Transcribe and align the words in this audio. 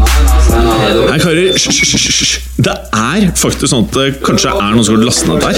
Nei, 0.00 1.18
karer, 1.18 1.52
hysj. 1.54 2.38
Det 2.60 2.72
er 2.96 3.26
faktisk 3.38 3.70
sånn 3.72 3.86
at 3.88 3.96
det 3.96 4.06
kanskje 4.24 4.52
er 4.52 4.74
noen 4.74 4.84
som 4.86 4.96
har 4.96 5.04
lastet 5.06 5.30
ned 5.30 5.44
der. 5.44 5.54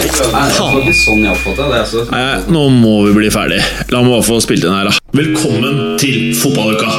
Sånn. 0.56 1.26
Altså. 1.72 2.04
Nei, 2.10 2.24
nå 2.52 2.66
må 2.74 2.94
vi 3.08 3.16
bli 3.20 3.30
ferdig. 3.34 3.60
La 3.92 4.02
meg 4.02 4.14
bare 4.16 4.26
få 4.26 4.40
spilt 4.44 4.66
inn 4.66 4.74
her, 4.74 4.90
da. 4.90 4.98
Velkommen 5.16 5.98
til 6.02 6.32
fotballuka! 6.38 6.90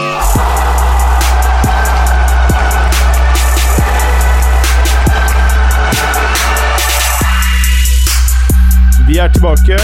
Vi 9.08 9.20
er 9.20 9.34
tilbake, 9.36 9.78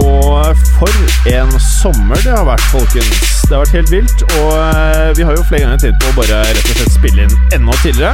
og 0.00 0.56
for 0.78 0.90
en 1.34 1.52
sommer 1.60 2.24
det 2.24 2.32
har 2.32 2.48
vært, 2.48 2.66
folkens. 2.72 3.39
Det 3.50 3.56
har 3.56 3.64
vært 3.64 3.80
helt 3.80 3.90
vilt, 3.90 4.20
og 4.38 4.50
eh, 4.54 5.08
vi 5.18 5.24
har 5.26 5.34
jo 5.34 5.40
flere 5.42 5.64
ganger 5.64 5.80
tenkt 5.82 6.04
på 6.04 6.10
å 6.12 6.18
bare 6.20 6.36
rett 6.46 6.68
og 6.70 6.76
slett 6.76 6.92
spille 6.94 7.24
inn 7.24 7.32
enda 7.56 7.74
tidligere. 7.82 8.12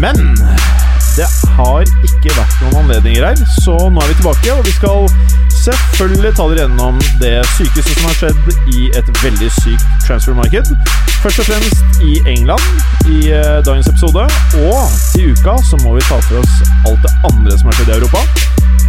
Men 0.00 0.38
det 1.18 1.26
har 1.58 1.84
ikke 1.84 2.32
vært 2.32 2.62
noen 2.62 2.78
anledninger 2.80 3.26
her, 3.26 3.42
så 3.60 3.74
nå 3.76 4.00
er 4.00 4.08
vi 4.08 4.16
tilbake, 4.22 4.54
og 4.54 4.64
vi 4.64 4.72
skal 4.72 5.04
selvfølgelig 5.58 6.32
ta 6.38 6.46
dere 6.48 6.64
gjennom 6.64 7.04
det 7.20 7.34
sykeste 7.58 7.92
som 7.92 8.08
har 8.08 8.16
skjedd 8.22 8.72
i 8.72 8.88
et 8.96 9.12
veldig 9.20 9.50
sykt 9.58 9.84
transfermarked. 10.06 10.72
Først 11.20 11.44
og 11.44 11.50
fremst 11.50 12.00
i 12.08 12.16
England 12.32 12.64
i 13.04 13.20
eh, 13.36 13.60
dagens 13.68 13.92
episode, 13.92 14.24
og 14.64 14.96
til 15.12 15.36
uka 15.36 15.58
så 15.68 15.82
må 15.84 15.98
vi 15.98 16.08
ta 16.08 16.22
for 16.24 16.40
oss 16.40 16.56
alt 16.88 17.04
det 17.04 17.12
andre 17.34 17.60
som 17.60 17.68
har 17.68 17.82
skjedd 17.82 17.92
i 17.92 17.98
Europa. 18.00 18.24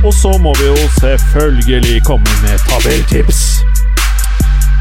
Og 0.08 0.16
så 0.16 0.38
må 0.40 0.56
vi 0.62 0.72
jo 0.72 0.88
selvfølgelig 1.02 2.00
komme 2.08 2.40
med 2.48 2.64
tabelltips. 2.72 3.44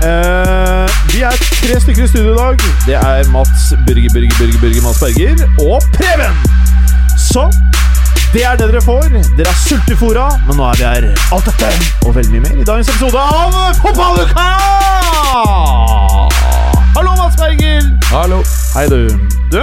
Eh, 0.03 0.89
vi 1.13 1.21
er 1.23 1.37
tre 1.39 1.81
stykker 1.81 2.05
i 2.05 2.09
studio 2.09 2.33
i 2.33 2.37
dag. 2.37 2.57
Det 2.87 2.95
er 2.99 3.31
Mats 3.31 3.71
Børge, 3.87 4.09
Børge, 4.15 4.31
Børge, 4.39 4.59
Børge 4.61 4.81
Mats 4.83 4.99
Berger 4.99 5.45
og 5.63 5.83
Preben. 5.95 6.35
Så 7.31 7.47
det 8.33 8.45
er 8.45 8.57
det 8.57 8.73
dere 8.73 8.83
får. 8.83 9.03
Dere 9.39 9.49
er 9.49 9.61
sultefora, 9.69 10.27
men 10.49 10.57
nå 10.59 10.67
er 10.73 10.81
vi 10.81 10.85
her. 10.85 11.07
Alt 11.33 11.47
dette 11.47 11.71
og 12.07 12.15
veldig 12.17 12.33
mye 12.33 12.43
mer 12.49 12.61
i 12.61 12.67
dagens 12.67 12.91
episode 12.91 13.23
av 13.23 13.55
Fotballuka! 13.79 14.49
Hallo, 16.97 17.15
Mats 17.23 17.39
Berger. 17.39 17.91
Hallo. 18.11 18.43
Hei, 18.75 18.89
du. 18.91 19.15
Du, 19.55 19.61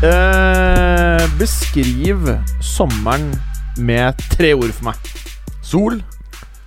uh, 0.00 1.28
beskriv 1.38 2.30
sommeren 2.60 3.34
med 3.76 4.16
tre 4.32 4.54
ord 4.54 4.72
for 4.72 4.88
meg. 4.88 5.12
Sol. 5.62 6.00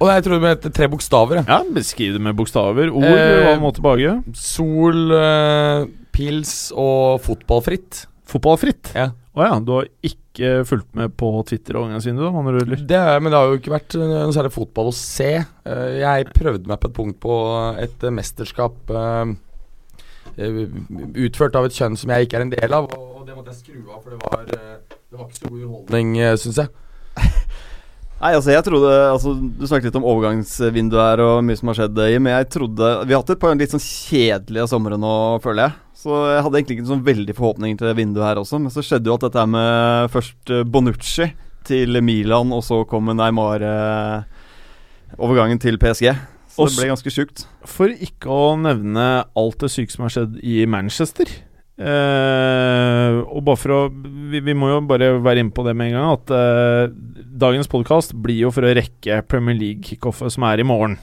Og 0.01 0.09
jeg 0.09 0.23
trodde 0.25 0.41
det 0.41 0.51
het 0.55 0.73
tre 0.73 0.87
bokstaver. 0.89 1.43
Ja, 1.45 1.59
Beskriv 1.75 2.15
det 2.17 2.21
med 2.25 2.33
bokstaver. 2.39 2.89
Ord, 2.89 3.05
Eh, 3.05 3.41
hva 3.45 3.57
må 3.61 3.69
tilbake? 3.77 4.15
Sol, 4.33 5.11
eh, 5.13 5.85
pils 6.11 6.71
og 6.73 7.21
fotballfritt. 7.21 8.07
Fotballfritt. 8.31 8.93
Ja. 8.97 9.11
Oh, 9.35 9.43
ja, 9.45 9.59
du 9.63 9.69
har 9.77 9.85
ikke 10.03 10.65
fulgt 10.67 10.89
med 10.97 11.13
på 11.15 11.29
Twitter 11.47 11.77
og 11.77 11.85
andre? 11.93 12.01
Det 12.75 12.97
er, 12.97 13.19
men 13.21 13.31
det 13.31 13.37
har 13.37 13.47
jo 13.51 13.59
ikke 13.59 13.71
vært 13.77 13.95
eh, 13.95 14.09
noe 14.09 14.33
særlig 14.35 14.51
fotball 14.55 14.89
å 14.89 14.95
se. 14.97 15.29
Eh, 15.65 15.99
Jeg 16.01 16.27
prøvde 16.33 16.67
meg 16.67 16.81
på 16.81 16.89
et 16.89 16.97
punkt 16.97 17.19
på 17.23 17.37
et 17.79 18.03
eh, 18.03 18.09
mesterskap 18.17 18.91
utført 21.21 21.55
av 21.59 21.65
et 21.67 21.75
kjønn 21.75 21.97
som 21.99 22.09
jeg 22.13 22.25
ikke 22.27 22.37
er 22.39 22.45
en 22.45 22.53
del 22.53 22.73
av, 22.73 22.87
og 22.95 23.25
det 23.27 23.35
måtte 23.35 23.51
jeg 23.51 23.59
skru 23.61 23.91
av, 23.91 24.01
for 24.01 24.13
det 24.15 24.19
var, 24.23 24.45
det 24.47 25.17
var 25.19 25.25
ikke 25.27 25.39
så 25.41 25.49
god 25.49 25.57
underholdning, 25.59 26.13
syns 26.39 26.59
jeg. 26.61 26.69
Nei, 28.21 28.35
altså 28.37 28.51
jeg 28.53 28.61
trodde 28.67 28.89
altså, 29.09 29.31
Du 29.33 29.63
snakket 29.65 29.89
litt 29.89 29.95
om 29.97 30.05
overgangsvinduet 30.05 31.01
her 31.01 31.23
og 31.25 31.39
mye 31.47 31.57
som 31.57 31.71
har 31.71 31.79
skjedd, 31.79 32.01
i, 32.05 32.19
men 32.21 32.35
jeg 32.35 32.49
trodde 32.53 32.89
Vi 33.07 33.15
har 33.15 33.23
hatt 33.23 33.31
et 33.33 33.41
par 33.41 33.55
litt 33.57 33.73
sånn 33.73 33.81
kjedelige 33.81 34.67
somre 34.69 34.99
nå, 35.01 35.13
føler 35.41 35.65
jeg. 35.65 35.77
Så 36.01 36.19
jeg 36.29 36.43
hadde 36.45 36.59
egentlig 36.59 36.77
ikke 36.77 36.89
sånn 36.91 37.05
veldig 37.05 37.35
forhåpninger 37.37 37.79
til 37.79 37.89
det 37.89 37.95
vinduet 37.97 38.25
her 38.27 38.41
også. 38.41 38.59
Men 38.61 38.73
så 38.73 38.83
skjedde 38.85 39.09
jo 39.09 39.17
at 39.17 39.25
dette 39.27 39.45
med 39.49 40.13
først 40.13 40.53
eh, 40.53 40.63
Bonucci 40.65 41.27
til 41.67 41.99
Milan, 42.01 42.53
og 42.55 42.63
så 42.65 42.79
kom 42.89 43.09
Neymar 43.13 43.65
eh, 43.65 44.23
overgangen 45.21 45.61
til 45.61 45.77
PSG. 45.81 46.09
Så 46.51 46.65
Også- 46.65 46.73
det 46.77 46.81
ble 46.81 46.89
ganske 46.93 47.13
sjukt. 47.13 47.45
For 47.69 47.93
ikke 47.93 48.33
å 48.33 48.55
nevne 48.59 49.05
alt 49.37 49.61
det 49.61 49.69
syke 49.73 49.93
som 49.93 50.07
har 50.07 50.13
skjedd 50.15 50.39
i 50.41 50.65
Manchester. 50.65 51.29
Eh, 51.81 53.19
og 53.25 53.41
bare 53.47 53.57
for 53.57 53.73
å 53.73 53.79
vi, 53.89 54.41
vi 54.43 54.53
må 54.57 54.69
jo 54.69 54.81
bare 54.85 55.15
være 55.23 55.41
inne 55.41 55.53
på 55.55 55.65
det 55.65 55.73
med 55.77 55.91
en 55.91 55.97
gang, 55.97 56.17
at 56.17 56.33
uh, 56.33 57.29
dagens 57.41 57.69
podkast 57.71 58.13
blir 58.21 58.45
jo 58.45 58.51
for 58.53 58.67
å 58.67 58.73
rekke 58.77 59.21
Premier 59.31 59.57
League-kickoffet 59.57 60.35
som 60.35 60.45
er 60.47 60.61
i 60.61 60.67
morgen. 60.67 60.99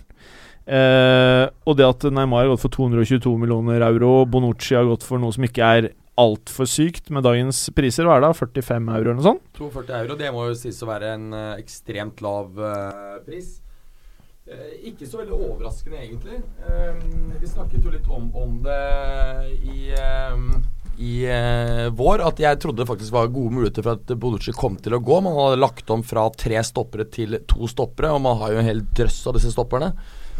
Uh, 0.68 1.48
og 1.64 1.78
det 1.78 1.86
at 1.88 2.08
Neymar 2.12 2.44
har 2.44 2.52
gått 2.52 2.64
for 2.66 2.76
222 2.76 3.34
millioner 3.40 3.84
euro, 3.88 4.22
Bonucci 4.28 4.76
har 4.76 4.88
gått 4.88 5.06
for 5.06 5.20
noe 5.20 5.34
som 5.34 5.46
ikke 5.48 5.72
er 5.78 5.90
altfor 6.18 6.66
sykt 6.68 7.12
med 7.14 7.24
dagens 7.26 7.68
priser, 7.76 8.06
hva 8.06 8.18
er 8.18 8.26
det, 8.26 8.34
45 8.38 8.90
euro 8.96 9.12
eller 9.12 9.20
noe 9.20 9.28
sånt? 9.28 9.46
42 9.58 9.96
euro, 10.02 10.18
det 10.18 10.34
må 10.34 10.48
jo 10.48 10.58
sies 10.58 10.82
å 10.82 10.90
være 10.90 11.14
en 11.14 11.30
ekstremt 11.54 12.22
lav 12.24 12.50
pris. 13.26 13.58
Eh, 14.48 14.88
ikke 14.88 15.04
så 15.04 15.20
veldig 15.20 15.36
overraskende, 15.36 15.98
egentlig. 16.00 16.38
Eh, 16.64 17.00
vi 17.36 17.48
snakket 17.50 17.84
jo 17.84 17.92
litt 17.92 18.06
om, 18.08 18.30
om 18.32 18.54
det 18.64 18.78
i, 19.60 19.90
eh, 19.92 20.38
i 20.98 21.18
vår, 21.94 22.24
at 22.24 22.40
jeg 22.40 22.58
trodde 22.62 22.80
det 22.80 22.88
faktisk 22.88 23.12
var 23.12 23.28
gode 23.30 23.52
muligheter 23.54 23.84
for 23.84 23.98
at 23.98 24.14
Bonucci 24.18 24.54
kom 24.56 24.78
til 24.80 24.96
å 24.96 25.02
gå. 25.04 25.20
Man 25.22 25.36
hadde 25.36 25.60
lagt 25.60 25.92
om 25.92 26.02
fra 26.02 26.24
tre 26.32 26.62
stoppere 26.64 27.06
til 27.12 27.36
to 27.50 27.68
stoppere, 27.68 28.14
og 28.16 28.24
man 28.24 28.40
har 28.40 28.54
jo 28.54 28.62
en 28.62 28.70
hel 28.70 28.82
drøss 28.96 29.20
av 29.28 29.36
disse 29.36 29.52
stopperne. 29.52 29.92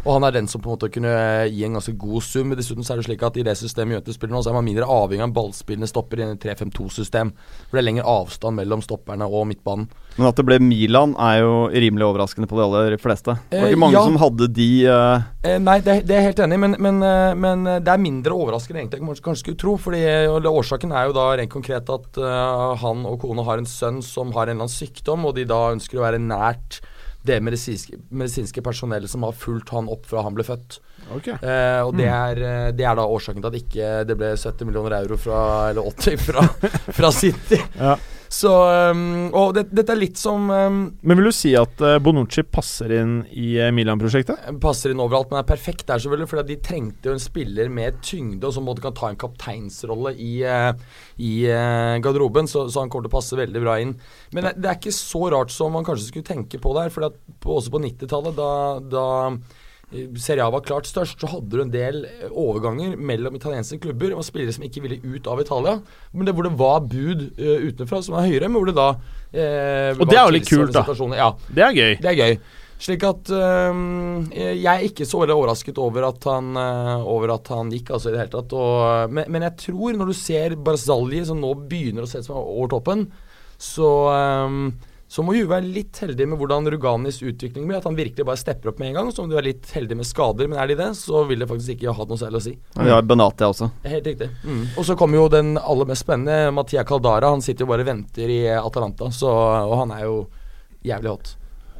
Og 0.03 0.11
han 0.17 0.27
er 0.27 0.35
den 0.35 0.49
som 0.51 0.61
på 0.61 0.69
en 0.69 0.75
måte 0.75 0.91
kunne 0.91 1.13
gi 1.47 1.63
en 1.65 1.79
ganske 1.79 1.95
god 1.99 2.25
sum. 2.27 2.53
Dessuten 2.59 2.85
så 2.85 2.93
er 2.93 3.01
det 3.01 3.07
slik 3.07 3.23
at 3.25 3.39
i 3.39 3.45
det 3.47 3.55
systemet 3.59 3.97
Juventus 3.97 4.19
spiller 4.19 4.35
nå, 4.35 4.43
så 4.43 4.51
er 4.51 4.59
man 4.59 4.67
mindre 4.67 4.89
avhengig 4.89 5.25
av 5.25 5.33
ballspillende 5.35 5.89
stopper 5.89 6.21
i 6.21 6.27
en 6.27 6.37
3-5-2-system. 6.41 7.33
For 7.69 7.79
det 7.79 7.83
er 7.83 7.87
lengre 7.87 8.07
avstand 8.09 8.59
mellom 8.59 8.83
stopperne 8.83 9.27
og 9.27 9.47
midtbanen. 9.49 9.87
Men 10.19 10.27
at 10.27 10.35
det 10.35 10.43
ble 10.47 10.59
Milan, 10.59 11.15
er 11.15 11.41
jo 11.45 11.53
rimelig 11.71 12.09
overraskende 12.09 12.49
på 12.49 12.57
de 12.59 12.65
aller 12.65 12.99
fleste. 12.99 13.37
Det 13.49 13.61
var 13.61 13.69
Eh, 13.69 13.75
ikke 13.75 13.83
mange 13.83 13.97
ja. 13.97 14.03
som 14.05 14.17
hadde 14.19 14.47
de 14.55 14.69
uh... 14.89 15.27
Eh, 15.45 15.57
nei, 15.61 15.77
det, 15.85 16.01
det 16.07 16.15
er 16.15 16.23
jeg 16.23 16.29
helt 16.31 16.43
enig 16.45 16.57
i, 16.57 16.61
men, 16.65 16.75
men, 16.81 17.01
eh, 17.05 17.33
men 17.37 17.65
eh, 17.67 17.81
det 17.83 17.93
er 17.93 18.03
mindre 18.03 18.35
overraskende 18.35 18.81
egentlig 18.81 19.01
enn 19.01 19.09
man 19.09 19.19
kanskje 19.23 19.45
skulle 19.45 19.61
tro. 19.61 19.75
Fordi 19.79 20.01
Årsaken 20.49 20.93
er 20.95 21.09
jo 21.09 21.17
da 21.17 21.27
rent 21.39 21.53
konkret 21.53 21.89
at 21.93 22.19
uh, 22.19 22.75
han 22.81 23.05
og 23.07 23.19
kona 23.21 23.45
har 23.47 23.61
en 23.61 23.69
sønn 23.69 24.01
som 24.05 24.33
har 24.35 24.47
en 24.47 24.57
eller 24.57 24.67
annen 24.67 24.73
sykdom, 24.73 25.27
og 25.29 25.37
de 25.37 25.45
da 25.49 25.69
ønsker 25.73 25.99
å 25.99 26.05
være 26.07 26.21
nært 26.23 26.81
det 27.29 27.39
medisinske, 27.45 27.99
medisinske 28.09 28.63
personellet 28.65 29.11
som 29.11 29.25
har 29.27 29.37
fulgt 29.37 29.73
han 29.75 29.89
opp 29.91 30.07
fra 30.09 30.25
han 30.25 30.37
ble 30.37 30.45
født. 30.47 30.79
Eh, 31.39 31.81
og 31.85 31.95
det 31.97 32.07
er, 32.09 32.43
eh, 32.43 32.69
det 32.75 32.85
er 32.85 32.99
da 32.99 33.07
årsaken 33.09 33.41
til 33.41 33.49
at 33.51 33.59
ikke 33.59 33.89
det 34.09 34.17
ble 34.19 34.31
70 34.35 34.69
millioner 34.69 34.99
euro 35.01 35.17
fra 35.19 35.41
Eller 35.71 35.89
80 35.89 36.23
fra, 36.29 36.47
fra 36.93 37.11
City. 37.15 37.61
Ja. 37.79 37.97
Så 38.29 38.51
um, 38.91 39.31
Og 39.33 39.55
det, 39.57 39.65
dette 39.73 39.93
er 39.95 39.99
litt 39.99 40.19
som 40.21 40.51
um, 40.53 40.81
Men 41.01 41.17
vil 41.17 41.31
du 41.31 41.33
si 41.33 41.55
at 41.57 41.81
eh, 41.81 41.97
Bonucci 42.03 42.43
passer 42.45 42.93
inn 42.99 43.15
i 43.33 43.55
eh, 43.57 43.71
Milan-prosjektet? 43.73 44.51
passer 44.61 44.93
inn 44.93 45.01
overalt, 45.01 45.31
men 45.31 45.41
er 45.41 45.47
perfekt 45.47 45.87
der, 45.87 46.01
selvfølgelig. 46.01 46.29
For 46.29 46.45
de 46.45 46.57
trengte 46.63 47.09
jo 47.09 47.15
en 47.15 47.21
spiller 47.21 47.71
med 47.73 47.97
tyngde, 48.05 48.45
og 48.45 48.53
som 48.53 48.65
måtte 48.67 48.83
kan 48.83 48.95
ta 48.97 49.09
en 49.09 49.17
kapteinsrolle 49.19 50.13
i, 50.21 50.33
uh, 50.45 50.73
i 51.17 51.31
uh, 51.49 51.95
garderoben. 52.03 52.49
Så, 52.49 52.67
så 52.69 52.83
han 52.83 52.91
kommer 52.91 53.07
til 53.07 53.13
å 53.13 53.17
passe 53.17 53.39
veldig 53.39 53.63
bra 53.63 53.79
inn. 53.81 53.95
Men 54.35 54.49
det, 54.49 54.53
det 54.61 54.69
er 54.71 54.77
ikke 54.77 54.93
så 54.95 55.23
rart 55.33 55.53
som 55.53 55.73
man 55.73 55.87
kanskje 55.87 56.09
skulle 56.11 56.29
tenke 56.29 56.61
på 56.61 56.75
der. 56.77 56.93
For 56.93 57.07
også 57.09 57.73
på 57.73 57.81
90-tallet, 57.87 58.37
da, 58.37 58.51
da 58.93 59.07
Serie 59.89 60.45
A 60.45 60.51
var 60.53 60.61
klart 60.61 60.85
størst, 60.85 61.17
så 61.17 61.31
hadde 61.31 61.49
du 61.49 61.63
en 61.63 61.71
del 61.73 62.03
eh, 62.05 62.27
overganger 62.29 62.93
mellom 62.95 63.37
italienske 63.39 63.79
klubber 63.81 64.13
og 64.13 64.25
spillere 64.27 64.53
som 64.53 64.65
ikke 64.67 64.83
ville 64.83 64.99
ut 65.01 65.29
av 65.31 65.41
Italia. 65.41 65.79
Men 66.13 66.29
det 66.29 66.35
hvor 66.37 66.45
det 66.45 66.53
var 66.59 66.83
bud 66.85 67.23
uh, 67.39 67.65
utenfra 67.65 68.01
som 68.05 68.17
var 68.19 68.27
høyere, 68.29 68.51
men 68.51 68.59
hvor 68.59 68.69
det 68.69 68.77
da 68.77 68.89
eh, 69.33 69.97
Og 69.97 70.05
det 70.05 70.19
er 70.19 70.25
jo 70.27 70.35
litt 70.35 70.49
kult, 70.49 70.75
da. 70.75 70.85
Ja, 71.17 71.29
Det 71.49 71.65
er 71.65 71.73
gøy. 71.73 71.93
det 72.03 72.11
er 72.11 72.19
gøy. 72.19 72.37
Slik 72.79 73.03
at 73.03 73.27
øhm, 73.35 74.29
Jeg 74.31 74.69
er 74.71 74.85
ikke 74.87 75.03
så 75.07 75.19
veldig 75.19 75.35
overrasket 75.35 75.81
over 75.83 76.05
at 76.07 76.27
han, 76.29 76.53
øh, 76.55 77.07
over 77.11 77.33
at 77.33 77.49
han 77.51 77.73
gikk, 77.73 77.89
altså 77.97 78.07
i 78.07 78.13
det 78.13 78.21
hele 78.21 78.35
tatt. 78.37 78.55
Og, 78.55 79.11
men, 79.11 79.27
men 79.27 79.43
jeg 79.49 79.57
tror, 79.65 79.97
når 79.97 80.13
du 80.13 80.15
ser 80.15 80.55
Barzalji, 80.55 81.25
som 81.27 81.41
nå 81.43 81.51
begynner 81.67 82.05
å 82.05 82.11
se 82.11 82.21
ut 82.21 82.29
som 82.29 82.39
over 82.39 82.71
toppen, 82.77 83.09
så 83.59 83.89
øhm, 84.13 84.61
så 85.09 85.23
må 85.25 85.33
Juve 85.33 85.55
være 85.55 85.71
litt 85.73 85.97
heldig 86.03 86.27
med 86.29 86.37
hvordan 86.37 86.69
Ruganis 86.69 87.17
utvikling 87.25 87.65
blir. 87.65 87.79
At 87.79 87.87
han 87.89 87.97
virkelig 87.97 88.27
bare 88.27 88.37
stepper 88.37 88.69
opp 88.69 88.81
med 88.81 88.91
en 88.91 88.99
gang. 88.99 89.07
Så 89.09 89.23
må 89.23 89.31
de 89.31 89.39
være 89.39 89.47
litt 89.47 89.71
heldig 89.73 89.97
med 89.97 90.05
skader, 90.05 90.49
men 90.51 90.59
er 90.61 90.69
de 90.69 90.77
det, 90.77 90.91
så 90.99 91.23
vil 91.25 91.41
det 91.41 91.47
faktisk 91.49 91.73
ikke 91.73 91.95
ha 91.97 92.05
noe 92.11 92.21
særlig 92.21 92.37
å 92.37 92.45
si. 92.45 92.53
Vi 92.77 92.93
har 92.93 93.07
Benatia 93.09 93.49
også. 93.49 93.71
Helt 93.89 94.05
riktig. 94.11 94.29
Og 94.77 94.85
så 94.85 94.93
kommer 94.99 95.17
jo 95.17 95.25
den 95.33 95.55
aller 95.57 95.89
mest 95.89 96.05
spennende, 96.05 96.53
Matia 96.53 96.85
Caldara. 96.85 97.33
Han 97.33 97.41
sitter 97.41 97.65
jo 97.65 97.71
bare 97.71 97.87
og 97.87 97.89
venter 97.89 98.29
i 98.29 98.43
Atalanta, 98.53 99.09
så, 99.15 99.33
og 99.65 99.75
han 99.81 99.97
er 99.97 100.05
jo 100.05 100.15
jævlig 100.85 101.15
hot. 101.15 101.33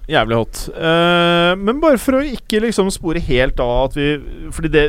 Jævlig 0.10 0.40
hot. 0.40 0.64
Uh, 0.74 1.54
men 1.62 1.78
bare 1.84 2.02
for 2.02 2.18
å 2.18 2.26
ikke 2.26 2.64
liksom 2.66 2.90
spore 2.90 3.22
helt 3.22 3.62
av 3.62 3.76
at 3.84 3.98
vi 4.00 4.08
Fordi 4.56 4.72
det 4.74 4.86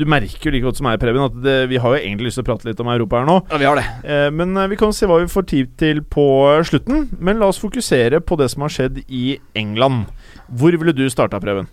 Du 0.00 0.06
merker 0.08 0.48
jo 0.48 0.54
like 0.54 0.64
godt 0.64 0.78
som 0.78 0.86
meg, 0.88 0.96
Preben, 1.02 1.20
at 1.26 1.34
det, 1.44 1.56
vi 1.68 1.76
har 1.82 1.92
jo 1.92 2.00
egentlig 2.00 2.30
lyst 2.30 2.40
til 2.40 2.46
å 2.46 2.48
prate 2.48 2.68
litt 2.68 2.78
om 2.80 2.88
Europa 2.88 3.20
her 3.20 3.28
nå. 3.28 3.36
Ja, 3.50 3.58
vi 3.60 3.68
har 3.68 3.76
det. 3.76 3.84
Eh, 4.08 4.28
men 4.32 4.56
eh, 4.56 4.70
vi 4.72 4.78
kan 4.80 4.94
se 4.96 5.08
hva 5.08 5.18
vi 5.20 5.28
får 5.28 5.44
tid 5.50 5.74
til 5.80 6.00
på 6.08 6.24
slutten. 6.64 7.10
Men 7.20 7.40
la 7.42 7.50
oss 7.52 7.60
fokusere 7.60 8.22
på 8.24 8.38
det 8.40 8.48
som 8.54 8.64
har 8.64 8.72
skjedd 8.72 9.02
i 9.04 9.36
England. 9.60 10.08
Hvor 10.48 10.72
ville 10.72 10.94
du 10.96 11.04
starta, 11.12 11.40
Preben? 11.42 11.68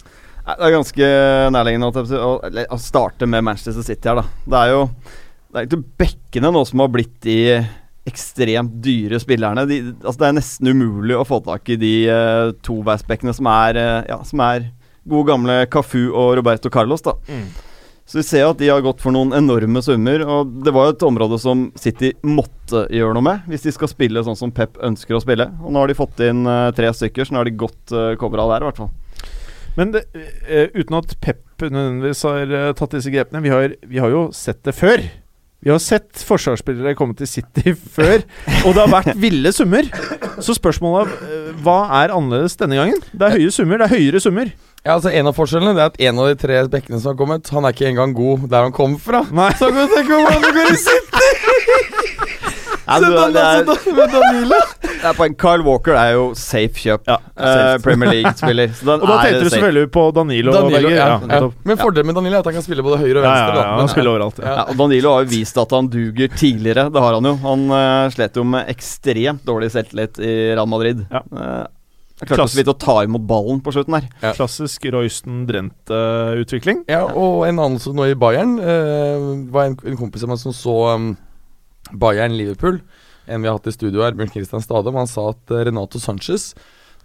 Det 0.47 0.63
er 0.63 0.75
ganske 0.75 1.07
nærliggende 1.56 1.88
å, 1.88 2.03
å, 2.24 2.33
å 2.75 2.79
starte 2.79 3.27
med 3.27 3.45
Manchester 3.47 3.83
City 3.83 4.12
her, 4.12 4.21
da. 4.21 4.44
Det 4.47 4.59
er 4.59 4.73
jo 4.73 4.81
Det 5.47 5.59
er 5.59 5.68
ikke 5.68 5.83
bekkene 6.03 6.51
nå 6.56 6.63
som 6.68 6.83
har 6.83 6.91
blitt 6.91 7.15
de 7.23 7.38
ekstremt 8.07 8.75
dyre 8.83 9.19
spillerne. 9.19 9.65
De, 9.68 9.80
altså 10.00 10.21
det 10.21 10.27
er 10.27 10.35
nesten 10.38 10.71
umulig 10.71 11.15
å 11.15 11.25
få 11.27 11.39
tak 11.44 11.68
i 11.71 11.80
de 11.80 11.94
uh, 12.07 12.51
toveisbekkene 12.63 13.35
som 13.35 13.50
er 13.51 13.80
uh, 13.80 14.03
Ja, 14.07 14.19
som 14.27 14.44
er 14.44 14.69
gode 15.07 15.27
gamle 15.31 15.57
Cafu 15.71 16.09
og 16.09 16.35
Roberto 16.39 16.71
Carlos, 16.71 17.03
da. 17.03 17.15
Mm. 17.31 17.47
Så 18.07 18.21
vi 18.21 18.24
ser 18.24 18.45
at 18.48 18.59
de 18.59 18.69
har 18.71 18.83
gått 18.86 19.01
for 19.04 19.12
noen 19.12 19.33
enorme 19.36 19.81
summer. 19.83 20.24
Og 20.24 20.54
det 20.63 20.71
var 20.75 20.88
jo 20.88 20.95
et 20.95 21.06
område 21.09 21.39
som 21.44 21.68
City 21.80 22.13
måtte 22.24 22.86
gjøre 22.94 23.18
noe 23.18 23.25
med 23.25 23.50
hvis 23.51 23.68
de 23.68 23.74
skal 23.75 23.92
spille 23.92 24.24
sånn 24.24 24.39
som 24.39 24.54
Pep 24.56 24.80
ønsker 24.83 25.18
å 25.18 25.24
spille. 25.24 25.50
Og 25.59 25.74
nå 25.74 25.83
har 25.83 25.92
de 25.92 25.98
fått 25.98 26.24
inn 26.24 26.48
uh, 26.48 26.71
tre 26.75 26.94
stykker, 26.95 27.27
så 27.27 27.36
nå 27.36 27.42
har 27.42 27.50
de 27.50 27.57
godt 27.59 27.92
uh, 27.95 28.13
covra 28.19 28.48
der, 28.54 28.63
i 28.63 28.69
hvert 28.69 28.80
fall. 28.80 28.94
Men 29.77 29.92
det, 29.94 30.06
uh, 30.15 30.71
uten 30.77 31.00
at 31.01 31.18
Pep 31.19 31.44
nødvendigvis 31.68 32.24
har 32.24 32.57
tatt 32.77 32.95
disse 32.95 33.12
grepene 33.12 33.42
vi 33.44 33.51
har, 33.51 33.75
vi 33.83 34.00
har 34.00 34.13
jo 34.13 34.27
sett 34.36 34.63
det 34.63 34.75
før. 34.77 35.04
Vi 35.65 35.71
har 35.74 35.81
sett 35.81 36.21
forsvarsspillere 36.24 36.95
komme 36.95 37.18
til 37.18 37.27
City 37.27 37.74
før, 37.98 38.21
og 38.62 38.71
det 38.71 38.83
har 38.86 38.94
vært 38.94 39.19
ville 39.19 39.51
summer. 39.51 39.89
Så 40.39 40.56
spørsmålet 40.56 41.12
er 41.12 41.38
hva 41.65 41.80
er 42.04 42.13
annerledes 42.15 42.56
denne 42.59 42.77
gangen? 42.80 43.04
Det 43.12 43.27
er 43.27 43.36
høye 43.36 43.51
summer, 43.51 43.81
det 43.81 43.89
er 43.89 43.98
høyere 43.98 44.24
summer. 44.24 44.54
Ja, 44.88 44.95
altså 44.95 45.12
En 45.12 45.28
av 45.28 45.36
forskjellene 45.36 45.75
Det 45.75 45.84
er 45.84 45.89
at 45.92 46.01
en 46.07 46.22
av 46.24 46.30
de 46.31 46.38
tre 46.39 46.62
bekkene 46.72 47.01
som 47.04 47.12
har 47.12 47.19
kommet, 47.19 47.50
han 47.51 47.68
er 47.68 47.75
ikke 47.75 47.89
engang 47.89 48.16
god 48.16 48.48
der 48.48 48.69
han 48.69 48.75
kommer 48.75 49.01
fra. 49.04 49.25
Nei. 49.36 49.51
Så 49.60 49.68
kan 49.68 49.84
du 49.84 49.95
tenke 49.98 50.13
på 50.13 50.22
hvordan 50.24 50.45
det 50.45 50.54
går 50.56 50.72
i 50.72 50.80
City! 50.86 51.34
Ja, 52.88 52.98
Se 53.01 53.07
det, 53.12 53.42
er, 53.42 53.66
det 53.68 55.10
er 55.10 55.16
poeng. 55.18 55.34
Carl 55.36 55.60
Walker 55.66 55.98
er 56.00 56.13
jo 56.13 56.30
safe 56.39 56.80
kjøp. 56.80 57.04
Ja, 57.10 57.18
safe. 57.36 57.66
Uh, 57.75 57.81
Premier 57.84 58.13
League-spiller. 58.13 58.72
Og 58.94 59.04
da 59.04 59.18
tenkte 59.25 59.42
du 59.44 59.51
selvfølgelig 59.51 59.89
på 59.92 60.06
Danilo. 60.16 60.54
Danilo 60.56 60.94
ja, 60.94 61.10
Ja. 61.19 61.42
Men 61.68 61.81
fordelen 61.81 62.07
med 62.07 62.16
Danilo 62.16 62.38
er 62.38 62.45
at 62.45 62.48
han 62.48 62.56
kan 62.56 62.63
spille 62.63 62.86
både 62.88 63.01
høyre 63.01 63.19
og 63.19 63.28
venstre. 63.28 63.57
ja, 63.60 63.60
da. 63.60 63.78
han 63.81 63.92
spiller 63.92 64.13
overalt. 64.13 64.40
Og 64.40 64.75
Danilo 64.80 65.18
har 65.18 65.28
jo 65.28 65.31
vist 65.36 65.60
at 65.60 65.75
han 65.75 65.92
duger 65.92 66.31
tidligere. 66.31 66.88
Det 66.95 67.04
har 67.04 67.19
han 67.19 67.28
jo. 67.28 67.36
Han 67.44 67.68
uh, 67.75 68.07
slet 68.16 68.40
jo 68.40 68.48
med 68.56 68.72
ekstremt 68.72 69.44
dårlig 69.51 69.74
selvtillit 69.75 70.24
i 70.24 70.38
Real 70.54 70.72
Madrid. 70.72 71.04
Ja. 71.12 71.25
Uh, 71.28 71.66
klarte 72.25 72.50
så 72.50 72.58
vidt 72.58 72.72
å 72.72 72.78
ta 72.81 73.04
imot 73.06 73.28
ballen 73.30 73.60
på 73.62 73.72
slutten 73.75 73.94
der. 74.00 74.08
Ja. 74.24 74.31
Klassisk 74.38 74.86
Royston-Drent-utvikling. 74.94 76.80
Ja, 76.90 77.04
og 77.12 77.46
en 77.46 77.62
annen 77.62 77.80
som 77.84 77.94
nå 77.98 78.08
i 78.10 78.18
Bayern 78.18 78.58
uh, 78.58 79.46
var 79.54 79.69
en, 79.69 79.78
en 79.86 80.00
kompis 80.00 80.25
av 80.25 80.30
meg 80.31 80.42
som 80.42 80.56
så 80.56 80.75
um, 80.96 81.12
Bayern-Liverpool. 81.94 82.81
En 83.28 83.44
vi 83.44 83.50
har 83.50 83.60
hatt 83.60 83.69
i 83.69 83.75
studio 83.75 84.02
her, 84.02 84.18
Bjørn 84.18 84.34
Christian 84.34 84.64
Stadum. 84.66 84.98
Han 84.98 85.10
sa 85.12 85.30
at 85.36 85.54
uh, 85.54 85.62
Renato 85.68 86.02
Sanchez 86.02 86.54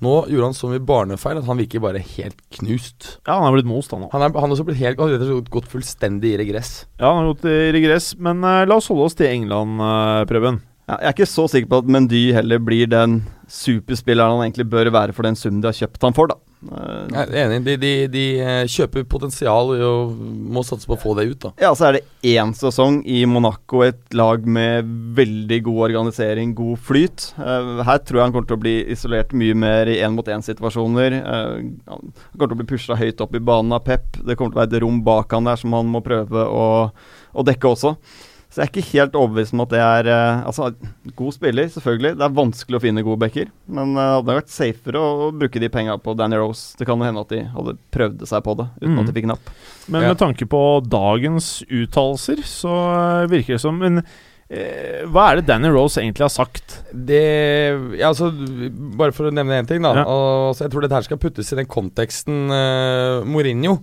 nå 0.02 0.16
gjorde 0.32 0.48
han 0.48 0.56
så 0.56 0.66
mye 0.66 0.82
barnefeil 0.82 1.38
at 1.38 1.46
han 1.46 1.60
virker 1.60 1.82
bare 1.82 2.00
helt 2.02 2.40
knust. 2.56 3.20
Ja, 3.22 3.36
han 3.36 3.44
har 3.46 3.54
blitt 3.54 3.68
most, 3.70 3.92
han 3.94 4.08
òg. 4.08 4.10
Han, 4.16 4.24
er, 4.24 4.32
han 4.34 4.48
har 4.48 4.56
også 4.56 4.66
blitt 4.66 4.80
helt 4.80 4.98
han 4.98 5.12
har 5.14 5.44
gått 5.52 5.68
fullstendig 5.70 6.32
i 6.32 6.40
regress. 6.40 6.72
Ja, 6.96 7.12
han 7.12 7.20
har 7.20 7.30
gått 7.34 7.46
i 7.46 7.70
regress. 7.76 8.14
Men 8.18 8.42
uh, 8.42 8.64
la 8.66 8.80
oss 8.80 8.90
holde 8.90 9.06
oss 9.06 9.18
til 9.18 9.30
England-prøven. 9.30 10.58
Jeg 11.00 11.08
er 11.08 11.14
ikke 11.16 11.30
så 11.30 11.48
sikker 11.50 11.70
på 11.72 11.82
at 11.82 11.90
Mendy 11.94 12.24
heller 12.36 12.62
blir 12.62 12.88
den 12.90 13.20
superspilleren 13.52 14.38
han 14.38 14.46
egentlig 14.46 14.68
bør 14.72 14.90
være 14.94 15.14
for 15.16 15.26
den 15.26 15.36
summen 15.38 15.60
de 15.62 15.68
har 15.68 15.76
kjøpt 15.76 16.06
han 16.06 16.16
for, 16.16 16.30
da. 16.32 16.38
Eh, 16.62 17.08
Jeg 17.10 17.26
er 17.26 17.50
enig. 17.50 17.58
De, 17.66 17.74
de, 17.82 17.90
de 18.12 18.22
eh, 18.40 18.62
kjøper 18.70 19.04
potensial 19.10 19.72
og 19.74 20.12
må 20.54 20.62
satse 20.64 20.88
på 20.88 20.94
å 20.96 21.00
få 21.02 21.14
det 21.18 21.26
ut, 21.32 21.38
da. 21.42 21.50
Ja, 21.60 21.72
så 21.76 21.88
er 21.88 21.98
det 21.98 22.02
én 22.32 22.54
sesong 22.56 23.00
i 23.04 23.24
Monaco, 23.28 23.82
et 23.84 24.00
lag 24.16 24.46
med 24.46 24.88
veldig 25.18 25.60
god 25.68 25.82
organisering, 25.90 26.54
god 26.58 26.80
flyt. 26.88 27.28
Eh, 27.42 27.84
her 27.88 28.02
tror 28.06 28.20
jeg 28.22 28.28
han 28.28 28.34
kommer 28.36 28.50
til 28.52 28.60
å 28.60 28.64
bli 28.64 28.76
isolert 28.94 29.34
mye 29.36 29.58
mer 29.58 29.90
i 29.90 29.98
én-mot-én-situasjoner. 30.06 31.18
han 31.22 31.72
kommer 31.84 32.46
til 32.46 32.56
å 32.56 32.60
bli 32.62 32.70
pusha 32.72 32.98
høyt 33.00 33.20
opp 33.24 33.36
i 33.36 33.42
banen 33.52 33.76
av 33.76 33.84
Pep. 33.88 34.20
Det 34.22 34.38
kommer 34.38 34.54
til 34.54 34.60
å 34.60 34.64
være 34.64 34.76
et 34.76 34.84
rom 34.86 35.02
bak 35.04 35.34
han 35.36 35.50
der 35.50 35.60
som 35.60 35.74
han 35.76 35.90
må 35.92 36.00
prøve 36.04 36.46
å, 36.48 36.68
å 37.32 37.46
dekke 37.46 37.74
også. 37.74 37.96
Så 38.52 38.60
jeg 38.60 38.66
er 38.66 38.70
ikke 38.70 38.90
helt 38.98 39.14
overbevist 39.16 39.54
om 39.56 39.62
at 39.64 39.70
det 39.72 39.80
er 39.80 40.08
eh, 40.12 40.40
Altså, 40.44 40.66
god 41.16 41.32
spiller, 41.32 41.70
selvfølgelig. 41.72 42.16
Det 42.20 42.26
er 42.26 42.34
vanskelig 42.36 42.76
å 42.78 42.82
finne 42.84 43.04
gode 43.06 43.22
backer. 43.22 43.52
Men 43.64 43.94
eh, 43.96 44.00
det 44.02 44.18
hadde 44.18 44.36
vært 44.42 44.52
safere 44.52 45.00
å, 45.00 45.30
bruke 45.32 45.62
de 45.62 45.70
penga 45.72 45.94
på 46.02 46.12
Danny 46.18 46.36
Rose. 46.40 46.74
Det 46.76 46.88
kan 46.88 47.00
jo 47.00 47.08
hende 47.08 47.22
at 47.24 47.32
de 47.32 47.46
hadde 47.54 47.74
prøvd 47.96 48.26
seg 48.28 48.44
på 48.44 48.56
det, 48.60 48.68
uten 48.82 48.92
Mm. 48.92 48.98
at 49.00 49.08
de 49.08 49.14
fikk 49.16 49.30
napp. 49.30 49.54
Men 49.88 50.02
Ja. 50.02 50.08
med 50.12 50.20
tanke 50.20 50.44
på 50.44 50.62
dagens 50.84 51.62
uttalelser, 51.64 52.44
så 52.44 52.74
eh, 53.22 53.30
virker 53.32 53.56
det 53.56 53.62
som 53.64 53.80
eh, 54.52 55.06
hva 55.08 55.30
er 55.30 55.40
det 55.40 55.46
Danny 55.48 55.72
Rose 55.72 55.96
egentlig 55.96 56.26
har 56.28 56.34
sagt? 56.34 56.82
Det 56.92 57.24
ja, 57.96 58.10
altså, 58.10 58.28
Bare 59.00 59.14
for 59.16 59.30
å 59.30 59.32
nevne 59.32 59.62
én 59.62 59.66
ting, 59.66 59.80
da. 59.80 59.94
Ja. 59.96 60.04
Altså, 60.04 60.66
jeg 60.66 60.74
tror 60.74 60.84
dette 60.84 60.98
her 60.98 61.08
skal 61.08 61.22
puttes 61.22 61.52
i 61.54 61.56
den 61.56 61.70
konteksten 61.72 62.52
uh, 62.52 63.24
Mourinho. 63.24 63.78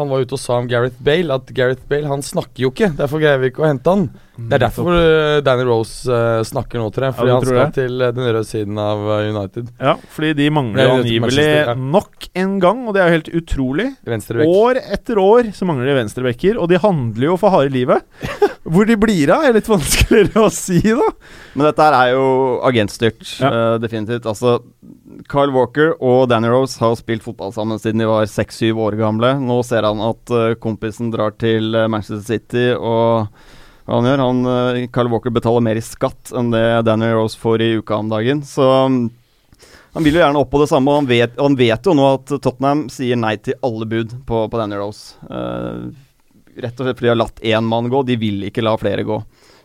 Han 0.00 0.10
var 0.12 0.24
ute 0.24 0.36
og 0.36 0.42
sa 0.42 0.58
om 0.60 0.68
Gareth 0.70 1.00
Bale 1.04 1.36
at 1.36 1.50
Gareth 1.56 1.84
Bale 1.90 2.08
han 2.10 2.24
snakker 2.24 2.64
jo 2.64 2.72
ikke. 2.72 2.92
Derfor 2.98 3.22
greier 3.22 3.40
vi 3.42 3.52
ikke 3.52 3.64
å 3.64 3.68
hente 3.68 3.92
han. 3.92 4.08
Det 4.48 4.56
er 4.56 4.62
derfor 4.62 4.90
eh, 4.94 5.40
Danny 5.44 5.64
Rose 5.68 6.10
eh, 6.10 6.40
snakker 6.46 6.80
nå, 6.80 6.88
tror 6.94 7.08
jeg. 7.08 7.16
Fordi 7.18 7.30
ja, 7.30 7.36
han 7.36 7.46
skal 7.46 7.58
det? 7.60 7.74
til 7.76 8.04
eh, 8.04 8.12
den 8.16 8.28
røde 8.28 8.46
siden 8.48 8.80
av 8.82 9.02
United. 9.26 9.68
Ja, 9.78 9.94
fordi 10.14 10.32
de 10.38 10.48
mangler 10.54 10.94
angivelig 10.96 11.46
ja. 11.46 11.74
nok 11.74 12.28
en 12.40 12.56
gang, 12.62 12.82
og 12.86 12.96
det 12.96 13.02
er 13.02 13.10
jo 13.10 13.18
helt 13.18 13.30
utrolig. 13.42 13.88
År 14.46 14.80
etter 14.80 15.20
år 15.22 15.52
så 15.56 15.68
mangler 15.68 15.90
de 15.90 15.98
venstrebacker, 16.00 16.58
og 16.60 16.70
de 16.72 16.80
handler 16.82 17.30
jo 17.30 17.36
for 17.40 17.54
harde 17.54 17.74
livet. 17.74 18.06
Hvor 18.70 18.88
de 18.88 18.96
blir 19.00 19.32
av, 19.34 19.46
er 19.48 19.56
litt 19.56 19.70
vanskeligere 19.70 20.42
å 20.44 20.50
si, 20.52 20.80
da. 20.84 21.06
Men 21.54 21.70
dette 21.70 21.86
her 21.86 21.98
er 22.00 22.10
jo 22.14 22.26
agentstyrt, 22.68 23.22
Ja. 23.40 23.50
uh, 23.50 23.76
definitivt. 23.82 24.28
Altså, 24.30 24.58
Carl 25.30 25.54
Walker 25.54 25.94
og 25.96 26.28
Danny 26.30 26.50
Rose 26.52 26.78
har 26.80 26.92
spilt 26.98 27.24
fotball 27.24 27.54
sammen 27.56 27.80
siden 27.80 28.02
de 28.02 28.10
var 28.10 28.28
seks-syv 28.30 28.78
år 28.84 28.98
gamle. 29.00 29.32
Nå 29.42 29.62
ser 29.66 29.88
han 29.88 30.02
at 30.04 30.34
uh, 30.34 30.52
kompisen 30.60 31.10
drar 31.14 31.34
til 31.40 31.72
Manchester 31.90 32.22
City, 32.26 32.68
og 32.76 33.30
han 33.88 34.06
gjør? 34.06 34.24
Han, 34.24 34.42
eh, 34.50 34.82
Carl 34.92 35.10
Walker 35.12 35.32
betaler 35.34 35.64
mer 35.64 35.80
i 35.80 35.84
skatt 35.84 36.34
enn 36.36 36.52
det 36.52 36.64
Danny 36.88 37.10
Rose 37.14 37.38
får 37.38 37.64
i 37.64 37.72
uka 37.80 37.96
om 38.02 38.12
dagen. 38.12 38.44
Så 38.46 38.66
mm, 38.66 39.00
han 39.96 40.06
vil 40.06 40.18
jo 40.18 40.22
gjerne 40.22 40.42
opp 40.42 40.52
på 40.52 40.60
det 40.62 40.68
samme, 40.70 40.92
og 40.92 41.02
han 41.02 41.10
vet, 41.10 41.34
han 41.40 41.58
vet 41.58 41.88
jo 41.88 41.96
nå 41.98 42.06
at 42.14 42.36
Tottenham 42.36 42.86
sier 42.92 43.18
nei 43.18 43.34
til 43.42 43.58
alle 43.66 43.88
bud 43.90 44.14
på, 44.28 44.44
på 44.52 44.60
Danny 44.60 44.78
Rose. 44.78 45.16
Uh, 45.26 45.90
rett 46.60 46.78
og 46.78 46.86
slett 46.86 46.98
fordi 46.98 47.08
de 47.08 47.14
har 47.14 47.18
latt 47.18 47.42
én 47.42 47.66
mann 47.66 47.90
gå, 47.90 48.02
de 48.06 48.18
vil 48.20 48.44
ikke 48.48 48.64
la 48.64 48.76
flere 48.78 49.06
gå. 49.06 49.18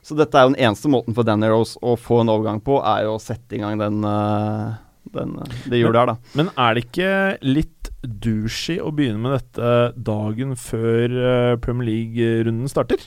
Så 0.05 0.17
dette 0.17 0.37
er 0.37 0.45
jo 0.45 0.53
den 0.53 0.61
eneste 0.61 0.89
måten 0.91 1.15
for 1.17 1.25
Danny 1.25 1.49
Rose 1.49 1.79
å 1.81 1.95
få 1.97 2.21
en 2.21 2.31
overgang 2.33 2.61
på, 2.65 2.77
er 2.85 3.07
jo 3.07 3.15
å 3.15 3.21
sette 3.21 3.57
i 3.57 3.61
gang 3.61 3.79
den, 3.81 4.03
eh, 4.05 4.75
den 5.15 5.33
eh, 5.41 5.55
det 5.71 5.81
hjulet 5.81 6.01
her, 6.01 6.11
da. 6.13 6.33
Men 6.37 6.51
er 6.53 6.75
det 6.75 6.85
ikke 6.85 7.11
litt 7.45 7.89
douchey 8.05 8.77
å 8.77 8.91
begynne 8.93 9.23
med 9.23 9.33
dette 9.39 9.71
dagen 9.97 10.53
før 10.61 11.15
eh, 11.31 11.55
Premier 11.63 11.89
League-runden 11.89 12.69
starter? 12.69 13.01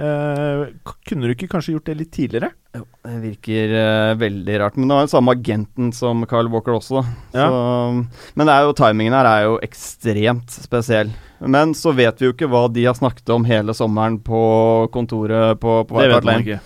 K- 0.00 0.96
kunne 1.10 1.28
du 1.28 1.34
ikke 1.34 1.48
kanskje 1.52 1.74
gjort 1.74 1.88
det 1.90 1.96
litt 1.98 2.10
tidligere? 2.14 2.50
Det 2.72 3.16
virker 3.20 3.72
uh, 3.74 4.12
veldig 4.20 4.58
rart. 4.62 4.76
Men 4.78 4.88
det 4.88 4.96
var 4.96 5.06
den 5.06 5.12
samme 5.12 5.34
agenten 5.36 5.90
som 5.96 6.22
Carl 6.30 6.48
Walker 6.52 6.76
også. 6.78 7.02
Ja. 7.34 7.46
Så, 7.50 8.04
men 8.38 8.48
det 8.48 8.54
er 8.54 8.68
jo, 8.68 8.76
timingen 8.78 9.16
her 9.18 9.28
er 9.28 9.46
jo 9.48 9.56
ekstremt 9.66 10.54
spesiell. 10.54 11.10
Men 11.40 11.74
så 11.76 11.92
vet 11.96 12.20
vi 12.20 12.28
jo 12.28 12.34
ikke 12.36 12.48
hva 12.52 12.66
de 12.72 12.84
har 12.86 12.96
snakket 12.98 13.32
om 13.34 13.44
hele 13.48 13.74
sommeren 13.76 14.20
på 14.24 14.40
kontoret 14.94 15.60
på, 15.60 15.80
på 15.88 15.98
White 15.98 16.18
Hart 16.18 16.28
Lane. 16.28 16.60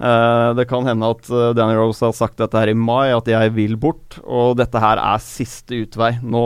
Eh, 0.00 0.50
det 0.56 0.64
kan 0.70 0.86
hende 0.88 1.10
at 1.12 1.26
eh, 1.28 1.50
Danny 1.56 1.74
Rose 1.76 2.00
har 2.06 2.14
sagt 2.16 2.38
dette 2.40 2.56
her 2.56 2.70
i 2.72 2.76
mai, 2.76 3.10
at 3.12 3.26
jeg 3.28 3.52
vil 3.56 3.74
bort. 3.80 4.16
Og 4.24 4.54
dette 4.56 4.80
her 4.80 5.00
er 5.02 5.20
siste 5.24 5.76
utvei. 5.84 6.14
Nå 6.24 6.44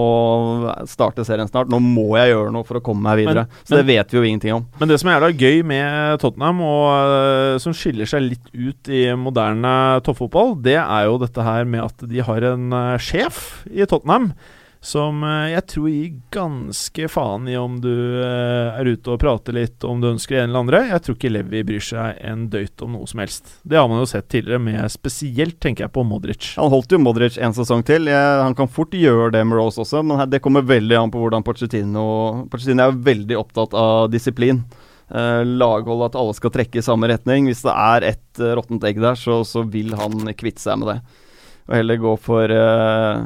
starter 0.91 1.27
serien 1.27 1.51
snart. 1.51 1.71
Nå 1.71 1.79
må 1.83 2.09
jeg 2.19 2.33
gjøre 2.33 2.51
noe 2.55 2.67
for 2.67 2.81
å 2.81 2.85
komme 2.85 3.05
meg 3.07 3.23
videre. 3.23 3.47
Men- 3.47 3.63
så 3.69 3.79
det 3.79 3.87
vet 3.93 4.11
vi 4.11 4.19
jo 4.19 4.25
ingenting 4.27 4.57
om. 4.57 4.67
Men 4.81 4.91
det 4.91 4.99
som 5.01 5.09
er 5.11 5.21
jævla 5.21 5.33
gøy 5.39 5.63
med 5.71 6.19
Tottenham, 6.25 6.61
og 6.67 6.89
eh, 6.99 7.59
som 7.63 7.77
skiller 7.77 8.11
seg 8.11 8.27
litt 8.27 8.51
ut 8.55 8.91
i 8.91 9.07
moderne 9.15 10.01
toppfotball, 10.05 10.57
det 10.61 10.79
er 10.81 11.07
jo 11.07 11.19
dette 11.23 11.47
her 11.47 11.65
med 11.65 11.85
at 11.87 12.09
de 12.11 12.21
har 12.27 12.51
en 12.53 12.99
sjef 12.99 13.65
i 13.71 13.87
Tottenham 13.87 14.33
som 14.85 15.23
eh, 15.25 15.55
jeg 15.55 15.65
tror 15.73 15.89
gir 15.89 16.17
ganske 16.35 17.09
faen 17.09 17.49
i 17.49 17.57
om 17.57 17.79
du 17.81 17.91
eh, 18.21 18.77
er 18.77 18.91
ute 18.93 19.15
og 19.15 19.21
prater 19.23 19.57
litt, 19.57 19.79
om 19.89 20.03
du 20.03 20.11
ønsker 20.11 20.37
det 20.37 20.43
en 20.43 20.51
eller 20.51 20.65
andre. 20.67 20.81
Jeg 20.91 21.05
tror 21.07 21.17
ikke 21.17 21.33
Levi 21.33 21.63
bryr 21.71 21.87
seg 21.87 22.21
en 22.21 22.47
døyt 22.53 22.85
om 22.85 22.93
noe 22.99 23.09
som 23.09 23.23
helst. 23.25 23.57
Det 23.65 23.81
har 23.81 23.89
man 23.89 24.03
jo 24.03 24.11
sett 24.11 24.29
tidligere, 24.29 24.61
med 24.61 24.93
spesielt 24.93 25.57
tenker 25.65 25.87
jeg 25.87 25.95
på 25.95 26.05
Modric. 26.05 26.53
Han 26.61 26.73
holdt 26.75 26.93
jo 26.93 27.01
Modric 27.01 27.41
en 27.41 27.57
sesong 27.57 27.85
til. 27.89 28.13
Jeg, 28.13 28.39
han 28.45 28.57
kan 28.59 28.69
fort 28.69 28.93
gjøre 28.93 29.33
det 29.39 29.45
med 29.49 29.57
Rose 29.57 29.81
også, 29.81 30.05
men 30.05 30.21
det 30.29 30.43
kommer 30.45 30.67
veldig 30.69 31.01
an 31.01 31.15
på 31.15 31.23
hvordan 31.23 31.47
Pochettino 31.47 32.05
Pochettino 32.53 32.91
er 32.91 33.05
veldig 33.09 33.41
opptatt 33.41 33.77
av 33.79 34.11
disiplin. 34.13 34.61
Uh, 35.09 35.45
laghold, 35.45 36.01
at 36.07 36.17
alle 36.17 36.33
skal 36.37 36.53
trekke 36.53 36.81
i 36.81 36.85
samme 36.85 37.09
retning. 37.09 37.49
Hvis 37.49 37.65
det 37.65 37.73
er 37.73 38.07
et 38.13 38.41
uh, 38.41 38.53
råttent 38.57 38.85
egg 38.89 39.01
der, 39.01 39.17
så, 39.21 39.43
så 39.49 39.65
vil 39.69 39.93
han 39.97 40.33
kvitte 40.37 40.65
seg 40.65 40.81
med 40.81 40.93
det. 40.93 41.24
Og 41.65 41.73
heller 41.79 41.97
gå 41.97 42.11
for 42.21 42.53
uh, 42.53 43.23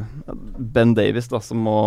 Ben 0.58 0.92
Davis, 0.94 1.26
da, 1.26 1.40
som 1.42 1.58
må 1.66 1.78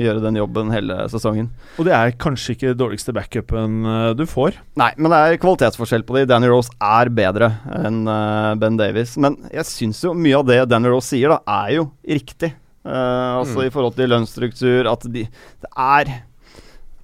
gjøre 0.00 0.22
den 0.24 0.38
jobben 0.40 0.70
hele 0.72 0.96
sesongen. 1.12 1.50
Og 1.76 1.84
det 1.88 1.92
er 1.92 2.14
kanskje 2.16 2.54
ikke 2.54 2.72
dårligste 2.78 3.12
backupen 3.16 3.82
uh, 3.84 4.12
du 4.16 4.24
får. 4.30 4.56
Nei, 4.80 4.88
men 4.96 5.12
det 5.12 5.18
er 5.20 5.40
kvalitetsforskjell 5.42 6.06
på 6.08 6.16
de. 6.16 6.24
Danny 6.30 6.48
Rose 6.48 6.72
er 6.80 7.12
bedre 7.12 7.50
enn 7.82 8.00
uh, 8.08 8.56
Ben 8.60 8.80
Davis. 8.80 9.18
Men 9.20 9.36
jeg 9.52 9.68
syns 9.68 10.00
jo 10.06 10.14
mye 10.16 10.40
av 10.40 10.48
det 10.48 10.62
Danny 10.72 10.88
Rose 10.88 11.12
sier, 11.12 11.36
da, 11.36 11.42
er 11.66 11.76
jo 11.80 11.90
riktig. 12.08 12.54
Altså 12.80 13.58
Mm. 13.60 13.66
i 13.66 13.72
forhold 13.74 13.92
til 13.92 14.08
lønnsstruktur, 14.08 14.86
at 14.88 15.02
de 15.12 15.26
Det 15.28 15.68
er 15.76 16.22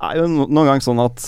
er 0.00 0.16
jo 0.16 0.24
no 0.28 0.46
noen 0.48 0.70
gang 0.70 0.80
sånn 0.80 1.02
at 1.04 1.20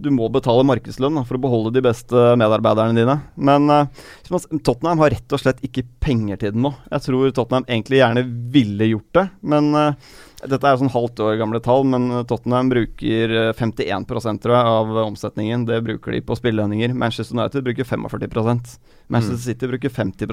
du 0.00 0.10
må 0.14 0.28
betale 0.32 0.64
markedslønn 0.68 1.20
da, 1.20 1.24
for 1.28 1.38
å 1.38 1.42
beholde 1.42 1.74
de 1.76 1.82
beste 1.84 2.24
medarbeiderne 2.40 2.96
dine. 2.96 3.16
Men 3.36 3.68
uh, 3.70 4.08
Tottenham 4.30 5.02
har 5.04 5.14
rett 5.14 5.36
og 5.36 5.42
slett 5.42 5.62
ikke 5.66 5.86
penger 6.02 6.40
til 6.40 6.56
det 6.56 6.64
nå. 6.64 6.72
Jeg 6.88 7.06
tror 7.06 7.36
Tottenham 7.36 7.68
egentlig 7.68 8.00
gjerne 8.00 8.26
ville 8.54 8.90
gjort 8.92 9.20
det, 9.20 9.26
men 9.52 9.70
uh, 9.76 10.16
dette 10.48 10.68
er 10.68 10.78
sånn 10.80 10.92
halvt 10.92 11.20
år 11.24 11.36
gamle 11.40 11.60
tall, 11.64 11.84
men 11.88 12.08
Tottenham 12.28 12.70
bruker 12.72 13.34
51 13.58 14.06
tror 14.08 14.54
jeg, 14.56 14.70
av 14.76 15.02
omsetningen. 15.04 15.66
Det 15.68 15.82
bruker 15.84 16.16
de 16.16 16.22
på 16.24 16.38
spillelønninger. 16.38 16.94
Manchester 16.96 17.36
United 17.36 17.66
bruker 17.66 17.88
45% 17.88 18.78
Manchester 19.10 19.34
mm. 19.34 19.44
City 19.44 19.66
bruker 19.66 19.88
50 19.88 20.26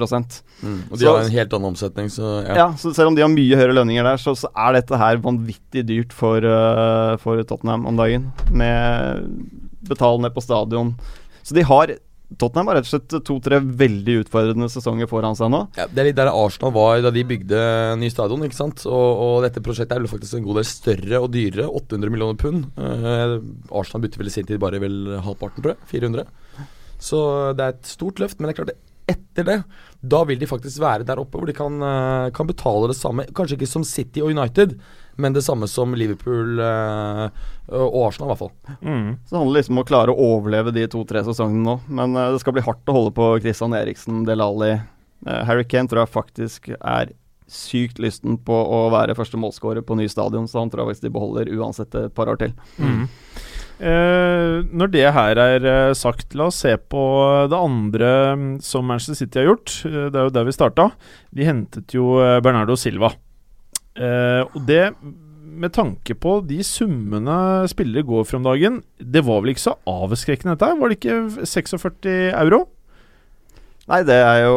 mm. 0.62 0.82
Og 0.90 0.98
de 0.98 1.04
så, 1.04 1.10
har 1.10 1.24
en 1.24 1.32
helt 1.34 1.54
annen 1.56 1.72
omsetning, 1.72 2.10
så 2.14 2.28
ja. 2.46 2.56
ja. 2.60 2.66
så 2.78 2.92
selv 2.94 3.10
om 3.10 3.16
de 3.18 3.24
har 3.24 3.32
mye 3.32 3.58
høyere 3.58 3.74
lønninger 3.74 4.06
der, 4.06 4.20
så, 4.22 4.36
så 4.38 4.50
er 4.54 4.76
dette 4.78 5.00
her 5.00 5.18
vanvittig 5.24 5.82
dyrt 5.88 6.14
for, 6.14 6.44
uh, 6.46 7.16
for 7.22 7.42
Tottenham 7.42 7.88
om 7.90 7.98
dagen. 7.98 8.30
Med 8.54 9.26
betal 9.88 10.22
ned 10.22 10.34
på 10.36 10.44
stadion. 10.46 10.94
Så 11.42 11.56
de 11.58 11.66
har 11.66 11.96
Tottenham 12.36 12.68
har 12.68 12.76
rett 12.76 12.88
og 12.88 12.92
slett 12.92 13.14
to-tre 13.24 13.58
veldig 13.62 14.18
utfordrende 14.22 14.68
sesonger 14.68 15.08
foran 15.08 15.36
seg 15.38 15.48
nå. 15.52 15.62
Ja, 15.78 15.86
det 15.88 16.02
er 16.02 16.08
litt 16.10 16.18
der 16.18 16.28
Arsenal 16.28 16.74
var 16.74 17.00
da 17.00 17.12
de 17.14 17.22
bygde 17.24 17.60
ny 17.96 18.10
stadion. 18.12 18.44
ikke 18.44 18.58
sant? 18.58 18.84
Og, 18.84 19.22
og 19.24 19.36
dette 19.46 19.62
prosjektet 19.64 19.96
er 19.96 20.04
vel 20.04 20.12
faktisk 20.12 20.36
en 20.36 20.44
god 20.44 20.60
del 20.60 20.68
større 20.68 21.22
og 21.24 21.30
dyrere. 21.32 21.70
800 21.80 22.12
millioner 22.12 22.36
pund. 22.40 22.68
Uh, 22.76 23.38
Arsenal 23.72 24.04
bytter 24.04 24.20
vel 24.20 24.28
i 24.28 24.34
sin 24.34 24.48
tid 24.48 24.60
bare 24.60 24.82
vel 24.82 25.16
halvparten, 25.24 25.64
tror 25.64 25.72
jeg. 25.72 25.88
400. 25.94 26.28
Så 27.00 27.24
det 27.56 27.64
er 27.64 27.74
et 27.78 27.90
stort 27.96 28.20
løft. 28.20 28.36
Men 28.36 28.50
det 28.50 28.54
er 28.54 28.60
klart, 28.60 28.76
etter 29.08 29.48
det, 29.48 29.58
da 30.04 30.20
vil 30.28 30.40
de 30.42 30.50
faktisk 30.50 30.82
være 30.84 31.08
der 31.08 31.22
oppe 31.22 31.40
hvor 31.40 31.48
de 31.48 31.56
kan, 31.56 31.80
uh, 31.80 32.28
kan 32.36 32.50
betale 32.50 32.92
det 32.92 32.98
samme. 33.00 33.24
Kanskje 33.32 33.56
ikke 33.56 33.72
som 33.72 33.88
City 33.88 34.20
og 34.20 34.34
United, 34.36 34.76
men 35.18 35.34
det 35.34 35.42
samme 35.42 35.66
som 35.68 35.94
Liverpool 35.98 36.60
uh, 36.62 37.26
og 37.74 37.96
Arsenal, 38.06 38.28
i 38.28 38.30
hvert 38.30 38.42
fall. 38.44 38.52
Mm. 38.78 39.08
Så 39.26 39.34
det 39.34 39.40
handler 39.40 39.58
liksom 39.58 39.74
om 39.74 39.82
å 39.82 39.88
klare 39.88 40.14
å 40.14 40.28
overleve 40.36 40.74
de 40.76 40.84
to-tre 40.90 41.24
sesongene 41.26 41.64
nå. 41.66 41.74
Men 41.90 42.14
uh, 42.14 42.28
det 42.30 42.42
skal 42.44 42.54
bli 42.54 42.62
hardt 42.62 42.86
å 42.86 42.94
holde 42.94 43.14
på 43.16 43.32
Christian 43.42 43.74
Eriksen, 43.74 44.22
Delali. 44.28 44.76
Uh, 45.26 45.42
Harry 45.48 45.66
Kane 45.66 45.90
tror 45.90 46.04
jeg 46.04 46.14
faktisk 46.14 46.70
er 46.78 47.10
sykt 47.50 47.98
lysten 47.98 48.38
på 48.46 48.54
å 48.54 48.80
være 48.94 49.18
første 49.18 49.40
målskårer 49.40 49.82
på 49.82 49.98
ny 49.98 50.06
stadion, 50.12 50.46
så 50.46 50.62
han 50.62 50.70
tror 50.70 50.84
jeg 50.84 50.92
faktisk 50.92 51.08
de 51.08 51.14
beholder 51.18 51.52
uansett 51.58 51.98
et 51.98 52.14
par 52.14 52.30
år 52.30 52.38
til. 52.38 52.54
Mm. 52.78 53.06
Eh, 53.78 54.54
når 54.74 54.90
det 54.92 55.06
her 55.14 55.38
er 55.40 55.68
sagt, 55.98 56.34
la 56.38 56.50
oss 56.52 56.58
se 56.62 56.74
på 56.76 57.02
det 57.48 57.58
andre 57.58 58.10
mm, 58.36 58.50
som 58.62 58.86
Manchester 58.86 59.18
City 59.22 59.40
har 59.40 59.52
gjort. 59.52 59.78
Det 59.86 60.12
er 60.12 60.28
jo 60.28 60.34
der 60.34 60.46
vi 60.46 60.54
starta. 60.54 60.90
De 61.34 61.46
hentet 61.48 61.96
jo 61.96 62.18
Bernardo 62.44 62.76
Silva. 62.76 63.14
Uh, 63.98 64.46
og 64.54 64.62
det 64.68 64.82
med 65.58 65.74
tanke 65.74 66.14
på 66.14 66.38
de 66.46 66.60
summene 66.66 67.66
spillere 67.70 68.06
går 68.06 68.26
for 68.28 68.38
om 68.38 68.46
dagen, 68.46 68.82
det 68.98 69.24
var 69.26 69.42
vel 69.42 69.54
ikke 69.54 69.66
så 69.66 69.78
avskrekkende 69.90 70.54
dette? 70.54 70.74
Var 70.78 70.92
det 70.92 70.98
ikke 71.00 71.46
46 71.48 72.12
euro? 72.30 72.66
Nei, 73.88 74.02
det 74.04 74.18
er 74.20 74.42
jo 74.44 74.56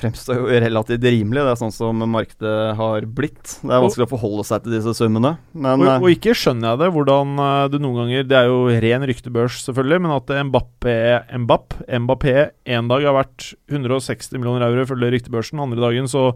fremstår 0.00 0.38
jo 0.38 0.60
relativt 0.64 1.02
rimelig. 1.04 1.42
Det 1.44 1.50
er 1.52 1.58
sånn 1.60 1.74
som 1.74 1.98
markedet 2.08 2.54
har 2.78 3.04
blitt. 3.04 3.58
Det 3.60 3.68
er 3.68 3.82
vanskelig 3.84 4.06
å 4.06 4.12
forholde 4.14 4.46
seg 4.48 4.64
til 4.64 4.76
disse 4.78 4.94
summene. 4.96 5.34
Men, 5.52 5.84
og, 5.84 6.06
og, 6.06 6.08
ikke 6.14 6.32
skjønner 6.38 6.72
jeg 6.72 6.80
det, 6.80 6.88
hvordan 6.94 7.34
eh, 7.44 7.66
du 7.68 7.76
noen 7.82 7.98
ganger 8.00 8.24
Det 8.30 8.38
er 8.38 8.48
jo 8.48 8.62
ren 8.86 9.04
ryktebørs, 9.10 9.60
selvfølgelig, 9.66 10.00
men 10.06 10.16
at 10.16 10.32
Mbappé, 10.48 10.96
Mbappé, 11.44 12.00
Mbappé 12.06 12.34
en 12.78 12.90
dag 12.94 13.06
har 13.10 13.18
vært 13.18 13.52
160 13.68 14.40
millioner 14.40 14.64
euro, 14.70 14.88
ifølge 14.88 15.12
ryktebørsen, 15.18 15.60
andre 15.60 15.84
dagen 15.84 16.08
så 16.10 16.30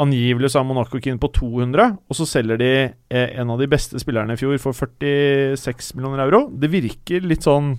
Angivelig 0.00 0.52
så 0.52 0.62
er 0.62 0.68
Monaco 0.68 1.00
keen 1.02 1.20
på 1.20 1.28
200, 1.36 1.96
og 2.08 2.16
så 2.16 2.26
selger 2.28 2.60
de 2.60 2.72
eh, 2.88 3.32
en 3.40 3.52
av 3.52 3.60
de 3.60 3.68
beste 3.68 4.00
spillerne 4.00 4.36
i 4.36 4.40
fjor 4.40 4.56
for 4.62 4.76
46 4.76 5.92
millioner 5.98 6.24
euro. 6.24 6.46
Det 6.48 6.70
virker 6.72 7.26
litt 7.28 7.44
sånn 7.44 7.74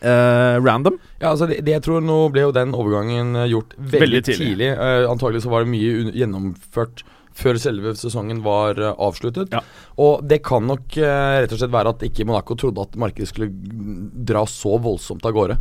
eh, 0.00 0.56
random. 0.60 0.98
Ja, 1.20 1.30
altså 1.32 1.48
det, 1.48 1.62
det, 1.64 1.78
jeg 1.78 1.86
tror 1.86 2.04
Nå 2.04 2.18
ble 2.34 2.44
jo 2.48 2.52
den 2.56 2.76
overgangen 2.76 3.36
eh, 3.38 3.48
gjort 3.54 3.72
veldig, 3.78 4.02
veldig 4.04 4.22
tidlig. 4.28 4.50
tidlig. 4.50 4.70
Uh, 4.76 5.08
antagelig 5.12 5.44
så 5.46 5.54
var 5.54 5.64
det 5.64 5.72
mye 5.72 6.14
gjennomført 6.20 7.04
før 7.40 7.56
selve 7.62 7.94
sesongen 7.96 8.42
var 8.44 8.80
uh, 8.80 8.92
avsluttet. 9.00 9.52
Ja. 9.54 9.62
Og 10.02 10.24
det 10.28 10.42
kan 10.46 10.66
nok 10.68 10.96
uh, 11.00 11.40
rett 11.40 11.52
og 11.54 11.60
slett 11.62 11.74
være 11.74 11.94
at 11.94 12.08
ikke 12.10 12.28
Monaco 12.28 12.56
trodde 12.58 12.84
at 12.84 13.00
markedet 13.00 13.30
skulle 13.30 13.52
dra 14.28 14.44
så 14.50 14.76
voldsomt 14.82 15.24
av 15.24 15.36
gårde. 15.36 15.60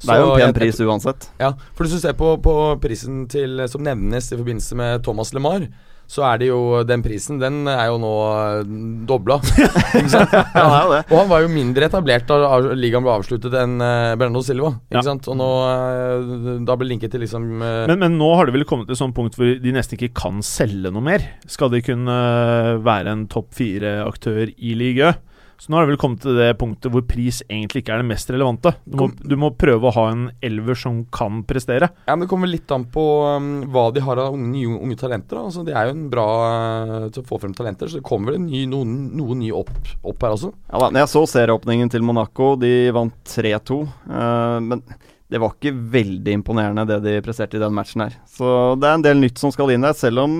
Det 0.00 0.14
er 0.14 0.22
jo 0.22 0.32
en 0.32 0.40
pen 0.40 0.56
pris 0.56 0.80
uansett. 0.80 1.28
Ja, 1.40 1.52
for 1.76 1.84
hvis 1.84 1.98
du 1.98 2.02
ser 2.02 2.16
på, 2.18 2.34
på, 2.42 2.56
prisen 2.80 3.26
til, 3.30 3.60
som 3.68 3.84
nevnes 3.84 4.30
i 4.32 4.38
forbindelse 4.38 4.78
med 4.78 5.04
Thomas 5.04 5.34
LeMar, 5.36 5.66
så 6.10 6.24
er 6.26 6.40
det 6.40 6.48
jo 6.48 6.80
den 6.82 7.04
prisen 7.04 7.38
Den 7.38 7.68
er 7.70 7.84
jo 7.86 8.00
nå 8.02 8.10
uh, 8.10 8.70
dobla. 9.06 9.36
ja, 10.10 10.72
Og 11.04 11.14
han 11.14 11.30
var 11.30 11.44
jo 11.44 11.52
mindre 11.52 11.86
etablert 11.86 12.26
da 12.26 12.58
ligaen 12.74 13.04
ble 13.06 13.14
avsluttet 13.14 13.54
enn 13.60 13.76
uh, 13.78 14.16
Bernardo 14.18 14.42
Silva. 14.42 14.72
Ikke 14.90 14.98
ja. 14.98 15.06
sant? 15.06 15.28
Og 15.30 15.38
nå 15.38 15.48
uh, 15.62 16.58
Da 16.66 16.74
ble 16.80 16.90
linket 16.90 17.14
til 17.14 17.22
liksom 17.22 17.46
uh, 17.62 17.86
men, 17.86 18.00
men, 18.02 18.18
nå 18.18 18.32
har 18.34 18.50
det 18.50 18.56
vel 18.58 18.66
kommet 18.66 18.90
til 18.90 18.98
et 18.98 19.02
sånt 19.04 19.14
punkt 19.14 19.38
hvor 19.38 19.54
de 19.62 19.76
nesten 19.76 20.00
ikke 20.00 20.10
kan 20.18 20.42
selge 20.42 20.90
noe 20.90 21.04
mer? 21.12 21.22
Skal 21.46 21.70
de 21.70 21.84
kunne 21.86 22.18
være 22.82 23.14
en 23.14 23.28
topp 23.30 23.54
fire-aktør 23.60 24.50
i 24.50 24.74
ligaen? 24.82 25.22
Så 25.60 25.68
nå 25.68 25.76
har 25.76 25.84
det 25.84 25.92
vel 25.92 26.00
kommet 26.00 26.22
til 26.24 26.38
det 26.38 26.54
punktet 26.60 26.92
hvor 26.92 27.04
pris 27.04 27.42
egentlig 27.44 27.82
ikke 27.82 27.92
er 27.92 28.00
det 28.00 28.08
mest 28.08 28.30
relevante. 28.32 28.72
Du 28.88 28.96
må, 28.96 29.08
du 29.12 29.34
må 29.40 29.50
prøve 29.60 29.90
å 29.90 29.92
ha 29.92 30.06
en 30.08 30.22
elver 30.44 30.78
som 30.78 31.02
kan 31.12 31.42
prestere. 31.48 31.90
Ja, 32.06 32.14
men 32.14 32.24
Det 32.24 32.30
kommer 32.32 32.48
litt 32.48 32.72
an 32.72 32.86
på 32.92 33.04
um, 33.28 33.50
hva 33.68 33.90
de 33.92 34.00
har 34.06 34.22
av 34.22 34.36
unge, 34.36 34.48
nye, 34.54 34.70
unge 34.72 34.96
talenter. 35.00 35.36
Da. 35.36 35.44
Altså, 35.50 35.66
det 35.66 35.76
er 35.76 35.90
jo 35.90 35.96
en 35.98 36.08
bra 36.12 36.26
uh, 36.40 37.06
til 37.12 37.20
å 37.20 37.28
få 37.28 37.42
frem 37.42 37.52
talenter, 37.56 37.92
så 37.92 38.00
det 38.00 38.06
kommer 38.08 38.32
vel 38.32 38.40
ny, 38.46 38.64
noen, 38.70 38.96
noe 39.18 39.36
nye 39.36 39.60
opp, 39.60 39.74
opp, 40.00 40.24
her 40.24 40.38
også. 40.38 40.54
Ja 40.72 40.80
da, 40.86 40.90
Jeg 41.02 41.12
så 41.12 41.26
serieåpningen 41.34 41.92
til 41.92 42.08
Monaco. 42.08 42.54
De 42.60 42.74
vant 42.96 43.20
3-2. 43.36 43.80
Uh, 44.08 44.58
men 44.64 44.84
det 45.30 45.38
var 45.38 45.54
ikke 45.54 45.72
veldig 45.92 46.32
imponerende 46.40 46.86
det 46.88 46.98
de 47.04 47.18
presterte 47.22 47.58
i 47.58 47.62
den 47.62 47.74
matchen 47.74 48.02
her. 48.02 48.16
Så 48.26 48.74
det 48.80 48.88
er 48.88 48.98
en 48.98 49.04
del 49.04 49.20
nytt 49.22 49.38
som 49.38 49.52
skal 49.54 49.70
inn 49.70 49.86
der, 49.86 49.94
selv 49.94 50.24
om 50.24 50.34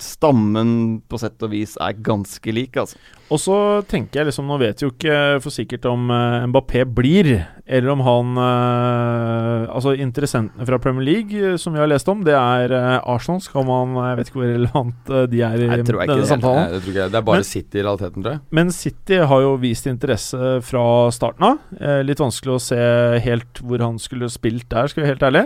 stammen 0.00 1.00
på 1.08 1.20
sett 1.22 1.40
og 1.46 1.54
vis 1.54 1.78
er 1.80 1.96
ganske 2.04 2.52
lik, 2.52 2.76
altså. 2.80 3.00
Og 3.30 3.38
så 3.38 3.56
tenker 3.86 4.20
jeg 4.20 4.30
liksom, 4.30 4.48
nå 4.50 4.56
vet 4.58 4.82
jo 4.82 4.90
ikke 4.90 5.38
for 5.42 5.54
sikkert 5.54 5.86
om 5.86 6.08
uh, 6.10 6.42
Mbappé 6.50 6.82
blir, 6.82 7.28
eller 7.70 7.92
om 7.92 8.00
han 8.02 8.40
uh, 8.40 9.68
Altså, 9.70 9.92
interessentene 10.02 10.66
fra 10.66 10.80
Premier 10.82 11.06
League, 11.06 11.38
uh, 11.38 11.54
som 11.60 11.76
vi 11.76 11.78
har 11.78 11.86
lest 11.86 12.10
om, 12.10 12.24
det 12.26 12.34
er 12.34 12.74
Arsenal. 12.74 13.38
Skal 13.44 13.62
man 13.68 13.94
Jeg 13.94 14.18
vet 14.18 14.30
ikke 14.32 14.40
hvor 14.40 14.50
relevant 14.50 15.12
de 15.30 15.44
er 15.46 15.54
i 15.62 15.68
denne 15.70 16.26
samtalen. 16.26 16.64
Nei, 16.64 16.74
det 16.74 16.82
tror 16.82 16.90
ikke 16.90 17.04
jeg. 17.04 17.12
Det 17.14 17.20
er 17.20 17.26
bare 17.28 17.40
men, 17.40 17.46
City 17.46 17.78
i 17.78 17.84
realiteten, 17.86 18.24
tror 18.26 18.34
jeg. 18.34 18.42
Men 18.58 18.74
City 18.74 19.20
har 19.30 19.44
jo 19.46 19.54
vist 19.62 19.86
interesse 19.86 20.50
fra 20.66 20.84
starten 21.14 21.46
av. 21.52 21.62
litt 22.06 22.20
vanskelig 22.20 22.56
å 22.56 22.62
se 22.62 22.82
helt 23.22 23.62
hvor 23.62 23.86
han 23.86 24.02
skulle 24.02 24.09
spilt 24.32 24.66
der, 24.70 24.90
skal 24.90 25.02
vi 25.02 25.06
være 25.06 25.14
helt 25.14 25.28
ærlig. 25.28 25.44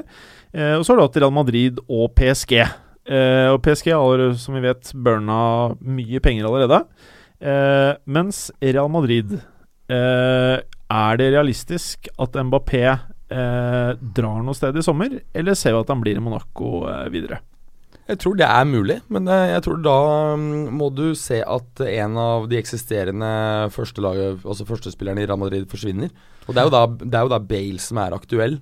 og 0.78 0.84
så 0.84 0.92
har 0.92 0.98
du 0.98 1.04
hatt 1.04 1.16
Real 1.18 1.32
Madrid 1.34 1.78
og 1.88 2.14
PSG. 2.14 2.52
og 3.50 3.58
PSG 3.62 3.90
har, 3.92 4.22
som 4.38 4.54
vi 4.54 4.62
vet, 4.64 4.92
burna 4.94 5.74
mye 5.82 6.20
penger 6.24 6.48
allerede. 6.48 6.80
Uh, 7.44 7.92
mens 8.08 8.46
Real 8.62 8.88
Madrid 8.88 9.34
uh, 9.34 10.56
Er 10.64 11.18
det 11.18 11.32
realistisk 11.34 12.06
at 12.16 12.38
Mbappé 12.40 12.84
uh, 12.88 13.90
drar 14.16 14.38
noe 14.44 14.56
sted 14.56 14.78
i 14.78 14.84
sommer, 14.84 15.18
eller 15.34 15.58
ser 15.58 15.74
vi 15.74 15.82
at 15.82 15.90
han 15.92 16.04
blir 16.04 16.20
i 16.20 16.22
Monaco 16.22 16.86
videre? 17.12 17.42
Jeg 18.04 18.20
tror 18.20 18.36
det 18.36 18.44
er 18.44 18.66
mulig, 18.68 18.98
men 19.08 19.28
jeg 19.32 19.62
tror 19.64 19.78
da 19.80 19.96
um, 20.36 20.42
må 20.76 20.90
du 20.92 21.14
se 21.16 21.38
at 21.40 21.80
en 21.86 22.18
av 22.20 22.44
de 22.50 22.58
eksisterende 22.60 23.30
førstelaget, 23.72 24.44
altså 24.44 24.66
førstespillerne 24.68 25.24
i 25.24 25.28
Real 25.28 25.40
Madrid 25.40 25.64
forsvinner. 25.70 26.12
Og 26.44 26.52
det 26.52 26.60
er, 26.60 26.72
da, 26.74 26.84
det 27.00 27.16
er 27.16 27.24
jo 27.24 27.32
da, 27.32 27.40
Bale 27.40 27.80
som 27.80 28.02
er 28.02 28.16
aktuell. 28.16 28.58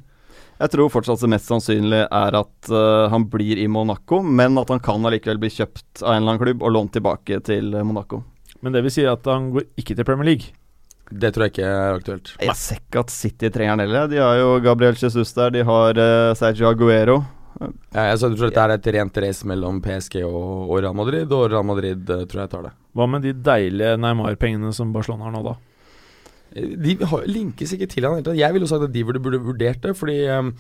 Jeg 0.63 0.71
tror 0.71 0.93
fortsatt 0.95 1.25
det 1.25 1.33
mest 1.33 1.51
sannsynlige 1.51 2.07
er 2.07 2.39
at 2.39 2.71
uh, 2.71 3.11
han 3.11 3.27
blir 3.33 3.59
i 3.59 3.67
Monaco, 3.67 4.21
men 4.23 4.61
at 4.63 4.71
han 4.71 4.83
kan 4.85 5.11
allikevel 5.11 5.43
bli 5.43 5.51
kjøpt 5.51 6.05
av 6.05 6.13
en 6.13 6.21
eller 6.21 6.37
annen 6.37 6.45
klubb 6.45 6.63
og 6.63 6.77
lånt 6.77 6.95
tilbake 6.95 7.43
til 7.43 7.75
Monaco. 7.83 8.23
Men 8.63 8.77
det 8.77 8.85
vil 8.87 8.95
si 8.95 9.11
at 9.11 9.27
han 9.27 9.51
går 9.57 9.67
ikke 9.83 9.99
til 9.99 10.07
Premier 10.07 10.31
League? 10.31 10.55
Det 11.11 11.35
tror 11.35 11.49
jeg 11.49 11.57
ikke 11.57 11.67
er 11.69 11.99
aktuelt. 11.99 12.31
Jeg 12.39 12.57
ser 12.57 12.79
ikke 12.79 13.03
at 13.03 13.13
City 13.13 13.51
trenger 13.53 13.75
han 13.75 13.83
heller. 13.83 14.07
De 14.09 14.23
har 14.23 14.39
jo 14.39 14.55
Gabriel 14.65 14.97
Jesus 14.97 15.35
der, 15.35 15.51
de 15.51 15.67
har 15.67 15.99
uh, 15.99 16.33
Sergio 16.39 16.71
Aguero. 16.71 17.25
Ja, 17.93 18.07
jeg 18.11 18.21
tror 18.23 18.47
dette 18.47 18.65
er 18.65 18.75
et 18.77 18.89
rent 18.97 19.21
race 19.25 19.49
mellom 19.49 19.81
PSG 19.85 20.21
og, 20.27 20.69
og, 20.69 20.77
Real 20.79 20.97
Madrid, 20.97 21.33
og 21.33 21.51
Real 21.53 21.67
Madrid 21.67 22.09
uh, 22.11 22.25
tror 22.29 22.45
jeg 22.45 22.53
tar 22.55 22.69
det. 22.69 22.73
Hva 22.97 23.09
med 23.09 23.25
de 23.27 23.35
deilige 23.35 23.99
Neymar-pengene 24.01 24.73
som 24.77 24.93
Barcelona 24.95 25.29
har 25.29 25.37
nå, 25.37 25.45
da? 25.51 25.59
De 26.53 26.97
har, 27.09 27.25
linkes 27.31 27.73
ikke 27.75 27.89
til 27.89 28.05
han. 28.05 28.21
Jeg 28.37 28.55
ville 28.55 28.69
sagt 28.69 28.85
at 28.85 28.93
de 28.93 29.05
burde, 29.09 29.23
burde 29.25 29.41
vurdert 29.41 29.81
det, 29.85 29.95
fordi 29.97 30.19
um, 30.29 30.51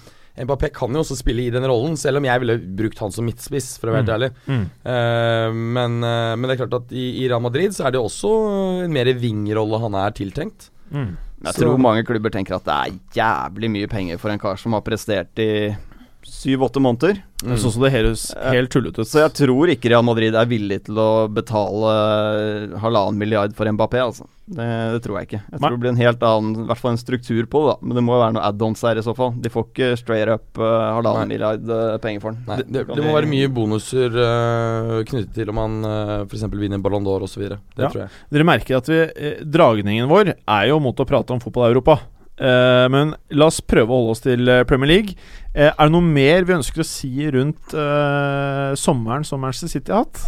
Mbappé 0.40 0.70
kan 0.72 0.94
jo 0.94 1.02
også 1.02 1.18
spille 1.18 1.44
i 1.44 1.52
den 1.52 1.66
rollen, 1.68 1.98
selv 2.00 2.16
om 2.20 2.24
jeg 2.24 2.40
ville 2.40 2.56
brukt 2.78 3.02
han 3.04 3.12
som 3.12 3.26
midtspiss, 3.28 3.74
for 3.80 3.90
å 3.90 3.96
være 3.98 4.06
helt 4.06 4.08
mm. 4.08 4.16
ærlig. 4.16 4.30
Mm. 4.46 4.64
Uh, 4.86 5.60
men, 5.76 5.98
uh, 6.00 6.32
men, 6.38 6.48
det 6.48 6.54
er 6.54 6.62
klart 6.62 6.78
at 6.80 6.94
i, 6.96 7.06
i, 7.20 7.26
Real 7.28 7.44
Madrid 7.44 7.76
så 7.76 7.88
er 7.88 7.94
det 7.94 8.00
også 8.00 8.32
en 8.86 8.96
mer 8.96 9.12
vingrolle 9.20 9.82
han 9.84 9.98
er 10.00 10.16
tiltenkt. 10.16 10.70
Mm. 10.88 11.12
Jeg 11.42 11.56
så. 11.56 11.64
tror 11.64 11.80
mange 11.82 12.04
klubber 12.06 12.32
tenker 12.32 12.56
at 12.56 12.66
det 12.68 12.74
er 12.78 12.98
jævlig 13.18 13.72
mye 13.76 13.90
penger 13.90 14.20
for 14.22 14.32
en 14.32 14.40
kar 14.40 14.60
som 14.60 14.76
har 14.76 14.84
prestert 14.86 15.42
i 15.42 15.52
syv-åtte 16.28 16.82
måneder. 16.82 17.22
Mm. 17.42 17.56
Sånn 17.58 17.74
som 17.74 17.82
det 17.82 17.90
høres 17.94 18.28
helt 18.38 18.70
tullete 18.70 19.02
ut. 19.02 19.08
Så 19.08 19.22
jeg 19.24 19.34
tror 19.34 19.72
ikke 19.72 19.90
Real 19.90 20.04
Madrid 20.06 20.36
er 20.38 20.46
villig 20.46 20.84
til 20.86 21.00
å 21.02 21.26
betale 21.32 21.96
halvannen 22.82 23.18
milliard 23.18 23.56
for 23.56 23.66
Mbappé, 23.66 23.98
altså. 24.04 24.28
Det, 24.52 24.64
det, 24.92 25.00
tror 25.04 25.18
jeg 25.18 25.28
ikke. 25.28 25.40
Jeg 25.46 25.54
tror 25.54 25.64
Nei. 25.64 25.70
det 25.72 25.80
blir 25.82 25.90
en 25.92 26.00
helt 26.00 26.24
annen 26.26 26.64
I 26.64 26.66
hvert 26.66 26.80
fall 26.82 26.92
en 26.92 27.00
struktur 27.00 27.46
på 27.48 27.60
det, 27.62 27.72
da. 27.72 27.86
Men 27.86 27.98
det 27.98 28.02
må 28.04 28.16
jo 28.16 28.22
være 28.24 28.34
noe 28.36 28.46
add-ons 28.48 28.82
her 28.84 28.98
i 28.98 29.04
så 29.06 29.14
fall. 29.16 29.32
De 29.42 29.52
får 29.52 29.66
ikke 29.68 29.90
straight 30.00 30.32
up 30.32 30.60
uh, 30.60 30.66
halvannen 30.98 31.30
Nei. 31.30 31.36
milliard 31.36 31.70
uh, 31.70 31.96
penger 32.02 32.24
for 32.24 32.34
den. 32.34 32.42
Nei, 32.50 32.58
det, 32.66 32.84
det 32.90 33.06
må 33.06 33.14
være 33.14 33.30
mye 33.30 33.50
bonuser 33.54 34.18
uh, 34.18 34.96
knyttet 35.08 35.34
til 35.38 35.52
om 35.52 35.60
man 35.60 35.78
uh, 35.86 36.16
f.eks. 36.26 36.46
vinner 36.58 36.82
Ballon 36.82 37.06
d'Or 37.06 37.26
osv. 37.28 37.46
Det 37.48 37.60
Ja. 37.78 37.88
tror 37.88 38.04
jeg. 38.04 38.12
Dere 38.34 38.48
merker 38.48 38.80
at 38.80 38.90
vi, 38.90 38.98
eh, 39.02 39.38
dragningen 39.46 40.10
vår 40.10 40.34
er 40.36 40.66
jo 40.70 40.80
mot 40.82 40.98
å 40.98 41.08
prate 41.08 41.34
om 41.34 41.42
fotball-Europa. 41.42 42.00
Eh, 42.40 42.88
men 42.92 43.14
la 43.36 43.48
oss 43.50 43.60
prøve 43.60 43.92
å 43.92 44.00
holde 44.00 44.14
oss 44.16 44.24
til 44.24 44.48
eh, 44.48 44.64
Premier 44.68 44.90
League. 44.94 45.16
Uh, 45.52 45.68
er 45.68 45.84
det 45.84 45.92
noe 45.92 46.06
mer 46.06 46.46
vi 46.48 46.54
ønsker 46.56 46.80
å 46.80 46.86
si 46.88 47.26
rundt 47.28 47.74
uh, 47.76 48.72
sommeren 48.78 49.26
som 49.28 49.42
Manchester 49.44 49.68
City 49.68 49.92
har 49.92 50.06
hatt? 50.06 50.22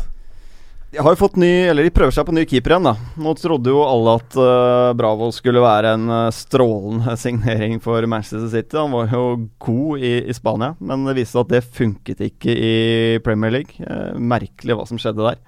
De 0.92 1.00
har 1.00 1.14
jo 1.14 1.18
fått 1.18 1.38
ny 1.40 1.48
Eller 1.64 1.88
de 1.88 1.90
prøver 1.90 2.12
seg 2.14 2.26
på 2.28 2.34
ny 2.36 2.44
keeper 2.44 2.74
igjen, 2.74 2.90
da. 2.90 2.92
Nå 3.24 3.32
trodde 3.40 3.72
jo 3.72 3.80
alle 3.86 4.18
at 4.20 4.36
uh, 4.36 4.92
Bravo 4.94 5.30
skulle 5.32 5.64
være 5.64 5.94
en 5.96 6.04
uh, 6.12 6.28
strålende 6.28 7.16
signering 7.24 7.80
for 7.82 8.04
Manchester 8.04 8.50
City. 8.52 8.76
Han 8.76 8.92
var 8.92 9.08
jo 9.08 9.24
god 9.64 10.04
i, 10.04 10.12
i 10.28 10.36
Spania, 10.36 10.74
men 10.84 11.08
det 11.08 11.16
viste 11.22 11.38
seg 11.38 11.46
at 11.46 11.54
det 11.56 11.76
funket 11.80 12.20
ikke 12.28 12.52
i 12.52 12.74
Premier 13.24 13.56
League. 13.62 13.96
Merkelig 14.20 14.76
hva 14.76 14.84
som 14.90 15.00
skjedde 15.00 15.24
der. 15.24 15.40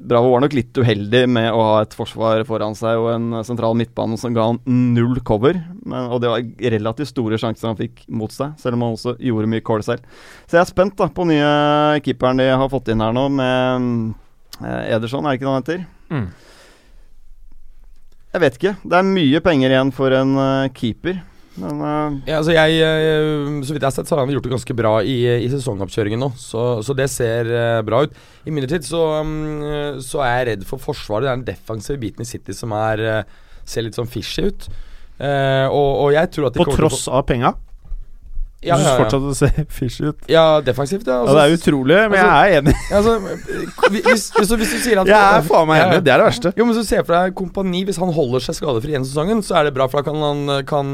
Bravo 0.00 0.30
var 0.32 0.40
nok 0.44 0.54
litt 0.56 0.78
uheldig 0.80 1.22
med 1.28 1.50
å 1.52 1.60
ha 1.60 1.74
et 1.84 1.94
forsvar 1.96 2.40
foran 2.48 2.76
seg 2.78 2.98
og 2.98 3.10
en 3.12 3.40
sentral 3.44 3.76
midtbane 3.76 4.16
som 4.20 4.32
ga 4.36 4.46
han 4.48 4.60
null 4.64 5.20
cover. 5.26 5.58
Men, 5.84 6.08
og 6.08 6.22
det 6.24 6.30
var 6.32 6.70
relativt 6.76 7.12
store 7.12 7.38
sjanser 7.40 7.68
han 7.68 7.78
fikk 7.78 8.06
mot 8.08 8.32
seg, 8.32 8.54
selv 8.60 8.78
om 8.78 8.86
han 8.86 8.96
også 8.96 9.16
gjorde 9.20 9.50
mye 9.52 9.64
call 9.66 9.84
selv. 9.84 10.06
Så 10.46 10.56
jeg 10.56 10.62
er 10.64 10.70
spent 10.70 10.96
da 10.98 11.10
på 11.12 11.26
nye 11.28 11.50
keeperen 12.06 12.40
de 12.40 12.48
har 12.48 12.72
fått 12.72 12.88
inn 12.92 13.04
her 13.04 13.12
nå, 13.16 13.26
med 13.34 13.90
eh, 14.64 14.94
Ederson, 14.96 15.26
er 15.26 15.36
det 15.36 15.40
ikke 15.40 15.48
det 15.48 15.52
han 15.52 15.66
heter? 15.66 15.84
Mm. 16.10 16.30
Jeg 18.30 18.44
vet 18.44 18.58
ikke. 18.60 18.76
Det 18.86 18.96
er 18.96 19.12
mye 19.12 19.42
penger 19.42 19.74
igjen 19.74 19.92
for 19.94 20.14
en 20.14 20.36
eh, 20.38 20.70
keeper. 20.76 21.20
Men 21.58 21.80
uh... 21.82 22.18
Ja, 22.28 22.38
altså 22.38 22.54
jeg, 22.54 22.76
eh, 22.84 23.48
så 23.66 23.74
vidt 23.74 23.82
jeg 23.82 23.88
har 23.88 23.96
sett, 23.96 24.10
så 24.10 24.16
har 24.16 24.22
han 24.22 24.34
gjort 24.34 24.46
det 24.46 24.52
ganske 24.54 24.76
bra 24.78 24.92
i, 25.02 25.16
i 25.44 25.48
sesongoppkjøringen 25.50 26.22
nå. 26.22 26.30
Så, 26.38 26.66
så 26.86 26.94
det 26.96 27.08
ser 27.12 27.50
eh, 27.50 27.80
bra 27.86 28.04
ut. 28.06 28.20
Imidlertid 28.46 28.86
så, 28.86 29.02
mm, 29.26 29.98
så 30.06 30.22
er 30.26 30.36
jeg 30.36 30.48
redd 30.52 30.68
for 30.68 30.82
forsvaret. 30.82 31.26
Det 31.26 31.32
er 31.32 31.40
den 31.40 31.48
defensive 31.50 32.00
biten 32.02 32.26
i 32.26 32.28
City 32.28 32.56
som 32.56 32.76
er, 32.78 33.24
ser 33.68 33.86
litt 33.86 33.98
sånn 33.98 34.10
fishy 34.10 34.46
ut. 34.50 34.70
Uh, 35.20 35.68
og, 35.68 35.88
og 36.06 36.14
jeg 36.14 36.30
tror 36.32 36.46
at 36.48 36.54
de 36.56 36.62
På 36.62 36.64
tross 36.64 36.78
til 36.78 36.86
å 36.86 36.88
tross 36.88 37.02
av 37.12 37.26
penga? 37.28 37.50
Du 38.60 38.68
ja, 38.68 38.76
ja, 38.76 38.90
ja. 38.90 38.96
fortsatt 39.00 39.22
det 39.24 39.36
ser 39.38 39.66
fishy 39.78 40.02
ut? 40.10 40.26
ja, 40.28 40.60
defensivt, 40.60 41.06
ja. 41.08 41.22
Ja, 41.24 41.32
det 41.38 41.44
er 41.46 41.54
utrolig, 41.56 41.96
men 42.12 42.18
jeg 42.18 42.28
er 42.28 42.58
enig. 42.58 42.74
altså, 42.98 43.14
hvis, 43.94 44.26
hvis, 44.36 44.50
hvis 44.52 44.74
du 44.74 44.82
sier 44.84 45.00
at 45.00 45.08
Jeg 45.08 45.38
er 45.38 45.46
faen 45.46 45.70
meg 45.70 45.80
enig. 45.86 46.02
Det 46.04 46.12
er 46.12 46.20
det 46.20 46.26
verste. 46.28 46.52
Jo, 46.58 46.66
men 46.68 46.76
så 46.76 46.84
Se 46.84 47.00
for 47.00 47.16
deg 47.16 47.36
kompani. 47.38 47.86
Hvis 47.88 48.00
han 48.02 48.12
holder 48.12 48.44
seg 48.44 48.58
skadefri 48.58 48.92
gjennom 48.92 49.08
sesongen, 49.08 49.40
så 49.46 49.60
er 49.60 49.70
det 49.70 49.72
bra, 49.78 49.86
for 49.88 50.02
da 50.02 50.10
kan 50.10 50.26
han 50.26 50.64
kan, 50.68 50.92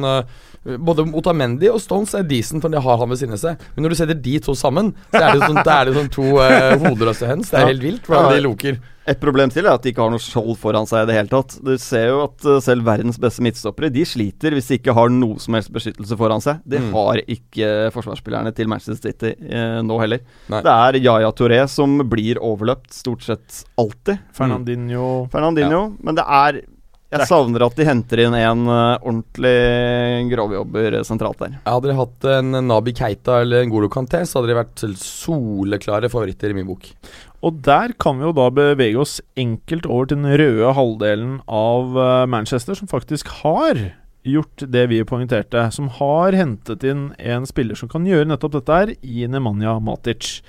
Både 0.78 1.04
Otamendi 1.14 1.68
og 1.70 1.78
Stones 1.80 2.12
er 2.18 2.25
decent, 2.26 2.61
for 2.62 2.68
de 2.75 2.80
har 2.82 2.99
han 2.99 3.08
ved 3.08 3.18
siden 3.20 3.32
av 3.37 3.38
seg. 3.38 3.58
Men 3.76 3.85
når 3.87 3.94
du 3.94 3.96
setter 4.00 4.14
de 4.20 4.38
to 4.42 4.52
sammen, 4.58 4.92
så 5.12 5.23
er 5.23 5.32
det 5.38 5.46
sånn, 5.46 5.62
er 5.62 5.85
det 5.87 5.94
sånn 5.94 6.11
to 6.11 6.26
uh, 6.42 6.75
hodeløse 6.82 7.26
hens. 7.30 7.50
Det 7.50 7.58
er 7.61 7.66
Ja. 7.66 7.73
helt 7.73 7.82
vilt 7.82 8.02
hvordan 8.06 8.30
Ja. 8.30 8.37
de 8.37 8.42
loker. 8.49 8.78
et 9.08 9.20
problem 9.20 9.49
til 9.54 9.64
er 9.64 9.70
at 9.75 9.82
de 9.82 9.92
ikke 9.92 10.02
har 10.02 10.11
noe 10.11 10.18
skjold 10.18 10.56
foran 10.58 10.85
seg 10.85 11.04
i 11.04 11.06
det 11.06 11.14
hele 11.14 11.28
tatt. 11.30 11.61
Du 11.62 11.76
ser 11.78 12.08
jo 12.08 12.25
at 12.25 12.44
eh, 12.44 12.58
selv 12.58 12.82
verdens 12.82 13.16
beste 13.23 13.38
midtstoppere 13.40 13.88
De 13.94 14.02
sliter 14.02 14.50
hvis 14.50 14.66
de 14.66 14.78
ikke 14.80 14.92
har 14.92 15.08
noe 15.14 15.38
som 15.38 15.54
helst 15.54 15.70
beskyttelse 15.70 16.16
foran 16.18 16.42
seg. 16.42 16.58
Det 16.66 16.80
Mm. 16.82 16.90
har 16.92 17.14
ikke 17.23 17.92
forsvarsspillerne 17.94 18.52
til 18.52 18.66
Manchester 18.66 18.96
City 19.12 19.37
eh, 19.49 19.78
nå 19.87 20.00
heller. 20.00 20.18
Nei. 20.50 20.61
Det 20.61 20.73
er 20.75 20.99
Yaya 20.99 21.30
Touré 21.30 21.68
som 21.68 21.99
blir 22.11 22.35
overløpt 22.42 22.90
stort 22.92 23.23
sett 23.23 23.62
alltid. 23.78 24.18
Fernandinho 24.35 25.28
Fernandinho. 25.30 25.96
Men 26.02 26.16
det 26.16 26.25
er 26.26 26.62
Jeg 27.14 27.28
savner 27.30 27.62
at 27.62 27.76
de 27.78 27.86
henter 27.86 28.25
inn 28.25 28.34
en 28.34 28.64
uh, 28.66 28.97
ordentlig 28.99 30.30
grovjobber 30.32 30.97
sentralt 31.06 31.38
der. 31.45 31.58
Hadde 31.69 31.92
de 31.92 31.99
hatt 32.00 32.26
en 32.32 32.58
Nabi 32.66 32.95
Keita 32.99 33.40
eller 33.45 33.62
en 33.62 33.71
Golo 33.71 33.90
Kanté, 33.92 34.25
så 34.26 34.40
hadde 34.40 34.50
de 34.50 34.58
vært 34.58 34.82
soleklare 34.99 36.10
favoritter 36.10 36.50
i 36.50 36.56
min 36.58 36.66
bok. 36.66 36.88
Og 37.47 37.60
der 37.62 37.95
kan 38.00 38.19
vi 38.19 38.26
jo 38.26 38.34
da 38.34 38.49
bevege 38.50 38.99
oss 38.99 39.21
enkelt 39.38 39.86
over 39.86 40.10
til 40.10 40.19
den 40.19 40.34
røde 40.40 40.73
halvdelen 40.75 41.36
av 41.47 41.95
eh, 42.00 42.26
Manchester, 42.32 42.75
som 42.75 42.90
faktisk 42.90 43.30
har 43.45 43.78
gjort 44.26 44.64
det 44.73 44.86
vi 44.90 45.02
poengterte. 45.06 45.69
Som 45.75 45.92
har 46.00 46.34
hentet 46.34 46.82
inn 46.86 47.10
en 47.19 47.47
spiller 47.47 47.78
som 47.78 47.90
kan 47.92 48.08
gjøre 48.08 48.26
nettopp 48.32 48.58
dette 48.58 48.80
her, 48.80 48.95
i 49.06 49.28
Nemanja 49.30 49.76
Matic. 49.78 50.40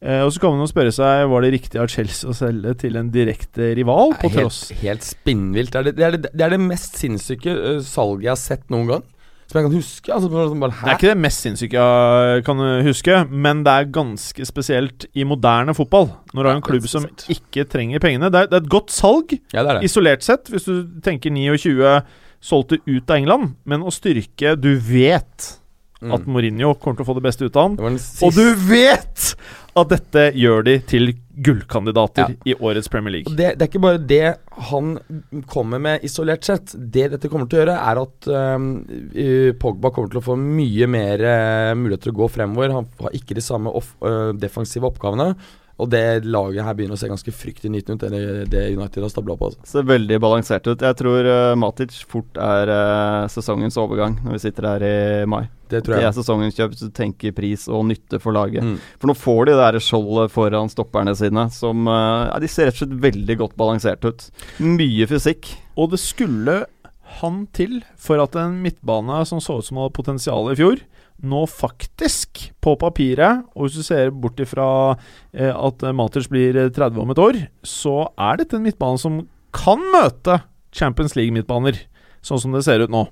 Eh, 0.00 0.22
og 0.24 0.32
så 0.32 0.40
kan 0.40 0.54
man 0.54 0.64
jo 0.64 0.70
spørre 0.70 0.92
seg 0.96 1.26
Var 1.28 1.42
det 1.44 1.48
riktig 1.52 1.76
av 1.76 1.90
Chelsea 1.92 2.30
å 2.30 2.32
selge 2.32 2.72
til 2.80 2.94
en 2.96 3.10
direkte 3.12 3.74
rival, 3.76 4.14
på 4.16 4.30
helt, 4.30 4.46
tross 4.46 4.60
helt 4.80 5.04
spinnvilt. 5.04 5.74
Det 5.74 5.80
er 5.80 5.88
det, 5.90 5.96
det, 5.98 6.04
er 6.06 6.16
det, 6.16 6.30
det 6.32 6.46
er 6.46 6.54
det 6.54 6.60
mest 6.64 6.96
sinnssyke 7.00 7.52
uh, 7.52 7.80
salget 7.84 8.30
jeg 8.30 8.32
har 8.32 8.40
sett 8.40 8.70
noen 8.72 8.94
gang. 8.94 9.04
Som 9.50 9.58
jeg 9.58 9.66
kan 9.66 9.74
huske. 9.74 10.12
Altså, 10.14 10.30
bare, 10.30 10.70
Det 10.70 10.88
er 10.88 10.96
ikke 10.96 11.10
det 11.10 11.20
mest 11.24 11.44
sinnssyke 11.44 11.84
jeg 11.84 12.44
kan 12.46 12.64
huske, 12.86 13.16
men 13.28 13.64
det 13.66 13.72
er 13.74 13.92
ganske 13.92 14.46
spesielt 14.46 15.08
i 15.10 15.26
moderne 15.26 15.74
fotball. 15.74 16.06
Når 16.32 16.40
du 16.40 16.48
har 16.48 16.60
en 16.60 16.64
klubb 16.64 16.86
som 16.88 17.08
ikke 17.34 17.66
trenger 17.66 18.00
pengene. 18.00 18.30
Det 18.30 18.44
er, 18.44 18.52
er 18.52 18.62
et 18.62 18.70
godt 18.70 18.94
salg, 18.94 19.34
Ja, 19.52 19.66
er 19.66 19.82
isolert 19.84 20.22
sett, 20.22 20.48
hvis 20.54 20.70
du 20.70 20.86
tenker 21.02 21.34
29 21.34 21.98
solgte 22.40 22.78
ut 22.86 23.10
av 23.10 23.18
England, 23.18 23.56
men 23.68 23.82
å 23.84 23.92
styrke 23.92 24.54
Du 24.56 24.72
vet 24.80 25.59
Mm. 26.00 26.14
at 26.16 26.22
Mourinho 26.24 26.70
kommer 26.80 26.96
til 26.96 27.04
å 27.04 27.08
få 27.10 27.14
det 27.18 27.24
beste 27.26 27.44
ut 27.44 27.56
av 27.60 27.74
han. 27.76 27.98
Og 28.24 28.32
du 28.32 28.54
vet 28.70 29.34
at 29.76 29.90
dette 29.92 30.22
gjør 30.32 30.64
de 30.64 30.78
til 30.88 31.12
gullkandidater 31.44 32.32
Ja. 32.32 32.36
i 32.44 32.54
årets 32.56 32.88
Premier 32.88 33.12
League. 33.18 33.34
Det, 33.36 33.50
det 33.58 33.66
er 33.66 33.68
ikke 33.68 33.82
bare 33.84 34.00
det 34.00 34.36
han 34.70 34.94
kommer 35.46 35.78
med 35.78 36.04
isolert 36.04 36.44
sett. 36.44 36.72
Det 36.74 37.10
dette 37.12 37.28
kommer 37.28 37.48
til 37.48 37.60
å 37.60 37.62
gjøre, 37.62 37.76
er 37.92 38.00
at 38.00 38.30
uh, 38.32 39.52
Pogba 39.60 39.92
kommer 39.92 40.12
til 40.12 40.20
å 40.22 40.24
få 40.24 40.36
mye 40.40 40.88
mer 40.90 41.24
uh, 41.24 41.76
mulighet 41.78 42.06
til 42.08 42.14
å 42.14 42.18
gå 42.22 42.30
fremover. 42.32 42.74
Han 42.80 42.88
har 43.04 43.16
ikke 43.20 43.36
de 43.38 43.44
samme 43.44 43.72
off, 43.72 43.92
uh, 44.04 44.32
defensive 44.36 44.88
oppgavene. 44.88 45.34
Og 45.80 45.90
det 45.92 46.26
laget 46.28 46.66
her 46.66 46.76
begynner 46.76 46.98
å 46.98 47.00
se 47.00 47.10
ganske 47.10 47.34
fryktinngytende 47.34 47.96
ut, 47.96 48.12
det, 48.12 48.50
det 48.52 48.64
United 48.74 49.06
har 49.06 49.12
stabla 49.12 49.36
på. 49.40 49.50
Altså. 49.50 49.70
Ser 49.70 49.88
veldig 49.88 50.18
balansert 50.22 50.66
ut. 50.68 50.84
Jeg 50.84 50.98
tror 50.98 51.28
uh, 51.28 51.54
Matic 51.58 52.02
fort 52.10 52.40
er 52.40 52.72
uh, 52.72 53.30
sesongens 53.32 53.78
overgang 53.80 54.18
når 54.24 54.36
vi 54.36 54.42
sitter 54.44 54.68
her 54.70 54.86
i 54.86 54.98
mai. 55.30 55.44
Det 55.70 55.84
tror 55.86 56.00
Det 56.00 56.06
er 56.08 56.16
sesongens 56.16 56.56
kjøp 56.58 56.74
så 56.74 56.88
du 56.88 56.94
tenker 56.94 57.34
pris 57.36 57.68
og 57.70 57.84
nytte 57.86 58.18
for 58.22 58.34
laget. 58.34 58.66
Mm. 58.66 58.76
For 58.98 59.10
nå 59.10 59.16
får 59.18 59.40
de 59.46 59.54
det 59.54 59.60
der 59.60 59.84
skjoldet 59.84 60.34
foran 60.34 60.72
stopperne 60.72 61.14
sine 61.18 61.46
som 61.54 61.86
uh, 61.88 62.26
ja, 62.26 62.40
De 62.42 62.50
ser 62.50 62.68
rett 62.68 62.78
og 62.78 62.84
slett 62.84 62.98
veldig 63.06 63.38
godt 63.44 63.56
balansert 63.60 64.04
ut. 64.06 64.28
Mye 64.58 65.08
fysikk. 65.10 65.54
Og 65.78 65.94
det 65.94 66.02
skulle 66.02 66.62
han 67.20 67.44
til 67.56 67.80
for 67.98 68.22
at 68.22 68.36
en 68.38 68.60
midtbane 68.62 69.22
som 69.26 69.40
så 69.42 69.58
ut 69.58 69.66
som 69.66 69.80
hadde 69.80 69.96
potensial 69.96 70.50
i 70.52 70.56
fjor, 70.58 70.82
nå 71.20 71.44
faktisk, 71.50 72.46
på 72.64 72.74
papiret, 72.80 73.44
og 73.54 73.66
hvis 73.66 73.80
du 73.80 73.84
ser 73.86 74.12
bort 74.14 74.40
ifra 74.40 74.66
eh, 75.34 75.52
at 75.52 75.84
Matic 75.96 76.28
blir 76.32 76.56
eh, 76.56 76.72
30 76.72 77.02
om 77.02 77.12
et 77.12 77.22
år, 77.22 77.40
så 77.66 77.96
er 78.16 78.40
dette 78.40 78.56
en 78.56 78.64
midtbane 78.64 79.00
som 79.00 79.22
kan 79.56 79.82
møte 79.92 80.40
Champions 80.76 81.16
League-midtbaner, 81.18 81.82
sånn 82.24 82.40
som 82.40 82.54
det 82.54 82.64
ser 82.66 82.84
ut 82.84 82.92
nå. 82.92 83.06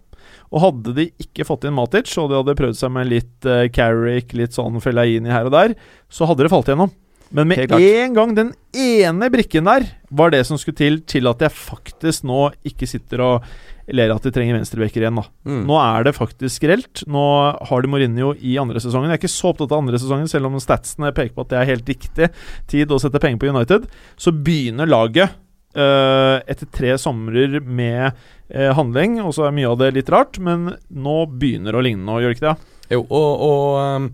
Og 0.52 0.62
hadde 0.62 0.94
de 0.96 1.08
ikke 1.20 1.46
fått 1.48 1.66
inn 1.68 1.76
Matic, 1.76 2.10
og 2.20 2.30
de 2.30 2.38
hadde 2.40 2.56
prøvd 2.58 2.80
seg 2.80 2.94
med 2.94 3.10
litt 3.10 3.48
eh, 3.48 3.66
Carrick, 3.74 4.32
litt 4.36 4.56
sånn 4.56 4.80
Fellaini 4.84 5.32
her 5.32 5.50
og 5.50 5.54
der, 5.56 5.76
så 6.12 6.28
hadde 6.28 6.46
det 6.46 6.52
falt 6.52 6.72
gjennom. 6.72 6.94
Men 7.28 7.50
med 7.50 7.72
en 7.76 8.14
gang 8.16 8.30
den 8.32 8.54
ene 8.72 9.28
brikken 9.32 9.66
der 9.68 9.84
var 10.08 10.32
det 10.32 10.46
som 10.48 10.56
skulle 10.56 10.78
til 10.78 11.02
til 11.04 11.28
at 11.28 11.42
jeg 11.44 11.52
faktisk 11.52 12.24
nå 12.28 12.46
ikke 12.68 12.88
sitter 12.88 13.20
og 13.20 13.50
ler 13.96 14.12
at 14.12 14.24
de 14.24 14.33
trenger 14.35 14.59
venstrebacker 14.59 15.05
igjen, 15.05 15.18
da. 15.20 15.24
Mm. 15.48 15.64
Nå 15.68 15.81
er 15.81 16.07
det 16.09 16.14
faktisk 16.16 16.66
reelt. 16.68 17.03
Nå 17.09 17.24
har 17.70 17.85
de 17.85 17.90
Mourinho 17.90 18.35
i 18.37 18.59
andre 18.61 18.83
sesongen. 18.85 19.09
Jeg 19.11 19.18
er 19.18 19.22
ikke 19.22 19.33
så 19.33 19.53
opptatt 19.53 19.72
av 19.72 19.83
andre 19.83 20.01
sesongen, 20.01 20.31
selv 20.31 20.51
om 20.51 20.59
statsene 20.62 21.12
peker 21.16 21.37
på 21.37 21.46
at 21.46 21.53
det 21.53 21.61
er 21.61 21.70
helt 21.72 21.92
riktig 21.92 22.31
tid 22.70 22.92
å 22.92 23.01
sette 23.03 23.20
penger 23.22 23.42
på 23.42 23.53
United. 23.53 23.88
Så 24.20 24.35
begynner 24.35 24.90
laget 24.90 25.37
Uh, 25.77 26.40
etter 26.48 26.64
tre 26.72 26.94
somrer 26.98 27.59
med 27.61 28.09
uh, 28.09 28.70
handling, 28.74 29.18
og 29.20 29.35
så 29.37 29.44
er 29.46 29.53
mye 29.55 29.68
av 29.68 29.77
det 29.79 29.90
litt 29.98 30.09
rart, 30.11 30.38
men 30.42 30.70
nå 30.88 31.16
begynner 31.38 31.77
det 31.77 31.79
å 31.79 31.85
ligne 31.85 32.07
nå, 32.07 32.16
gjør 32.18 32.33
det 32.33 32.38
ikke 32.38 32.46
det? 32.46 32.70
Jo, 32.96 33.03
og, 33.05 33.42
og 33.44 33.77
um, 33.77 34.07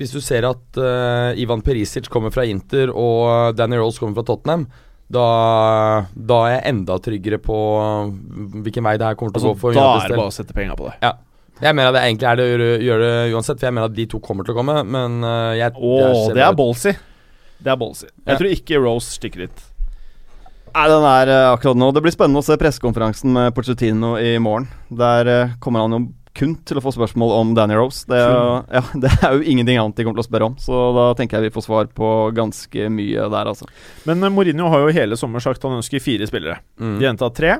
hvis 0.00 0.14
du 0.14 0.20
ser 0.24 0.46
at 0.48 0.78
uh, 0.80 1.34
Ivan 1.34 1.64
Perisic 1.66 2.06
kommer 2.08 2.32
fra 2.32 2.46
Inter 2.48 2.94
og 2.94 3.58
Danny 3.58 3.76
Rolls 3.76 3.98
kommer 4.00 4.20
fra 4.20 4.28
Tottenham, 4.30 4.68
da, 5.10 5.26
da 6.14 6.36
er 6.46 6.52
jeg 6.54 6.62
enda 6.70 6.96
tryggere 7.02 7.38
på 7.42 7.56
uh, 7.80 8.12
hvilken 8.62 8.86
vei 8.86 8.96
det 9.00 9.08
her 9.08 9.18
kommer 9.18 9.34
til 9.34 9.42
å 9.42 9.50
Altså, 9.50 9.56
gå 9.56 9.62
for 9.64 9.74
da 9.74 9.86
er 10.04 10.12
det 10.12 10.18
bare 10.20 10.30
å 10.30 10.36
sette 10.36 10.54
penger 10.56 10.78
på 10.78 10.86
det. 10.90 11.12
Jeg 11.60 11.76
mener 11.76 11.90
at 11.90 11.96
det 11.98 12.02
egentlig 12.06 12.28
er 12.30 12.38
det 12.38 12.44
å 12.46 12.50
gjøre, 12.52 12.68
gjøre 12.86 13.08
det 13.10 13.32
uansett, 13.34 13.58
for 13.60 13.66
jeg 13.68 13.74
mener 13.76 13.90
at 13.90 13.96
de 13.98 14.06
to 14.08 14.20
kommer 14.24 14.46
til 14.46 14.54
å 14.54 14.60
komme, 14.60 14.76
men 14.86 15.18
uh, 15.26 15.50
jeg 15.58 15.74
Å, 15.76 15.96
jeg 15.98 16.36
det 16.38 16.44
er 16.46 16.54
ballsy. 16.56 16.94
Det 17.60 17.74
er 17.74 17.76
ballsy. 17.82 18.06
Jeg 18.06 18.30
Ja. 18.32 18.38
tror 18.40 18.54
ikke 18.54 18.80
Rose 18.80 19.18
stikker 19.18 19.44
dit. 19.48 19.66
Nei, 20.70 20.86
den 20.86 21.02
er 21.02 21.26
eh, 21.34 21.48
akkurat 21.50 21.74
nå 21.74 21.88
Det 21.90 22.00
blir 22.04 22.12
spennende 22.14 22.38
å 22.38 22.46
se 22.46 22.54
pressekonferansen 22.56 23.32
med 23.34 23.50
Pochettino 23.56 24.12
i 24.22 24.36
morgen. 24.38 24.68
Der 24.94 25.26
eh, 25.26 25.54
kommer 25.58 25.82
han 25.82 25.96
jo 25.96 26.00
kun 26.38 26.52
til 26.66 26.78
å 26.78 26.82
få 26.84 26.92
spørsmål 26.94 27.32
om 27.36 27.54
Danny 27.58 27.74
Rose. 27.78 28.04
Det, 28.08 28.18
er- 28.18 28.76
ja, 28.78 28.82
det 29.02 29.10
er 29.18 29.36
jo 29.36 29.42
ingenting 29.42 29.80
annet 29.80 29.98
de 29.98 30.06
kommer 30.06 30.20
til 30.20 30.26
å 30.26 30.28
spørre 30.28 30.48
om, 30.50 30.56
så 30.62 30.82
da 30.96 31.06
tenker 31.18 31.38
jeg 31.38 31.50
vi 31.50 31.54
får 31.56 31.66
svar 31.66 31.90
på 31.96 32.10
ganske 32.36 32.90
mye 32.94 33.26
der, 33.32 33.50
altså. 33.50 33.66
Men 34.08 34.22
eh, 34.22 34.32
Mourinho 34.34 34.70
har 34.72 34.84
jo 34.84 34.94
hele 34.94 35.18
sommer 35.20 35.42
sagt 35.44 35.66
han 35.66 35.78
ønsker 35.80 36.02
fire 36.04 36.28
spillere. 36.30 36.60
Mm. 36.80 36.98
De 37.00 37.08
endte 37.10 37.26
av 37.26 37.34
tre. 37.36 37.56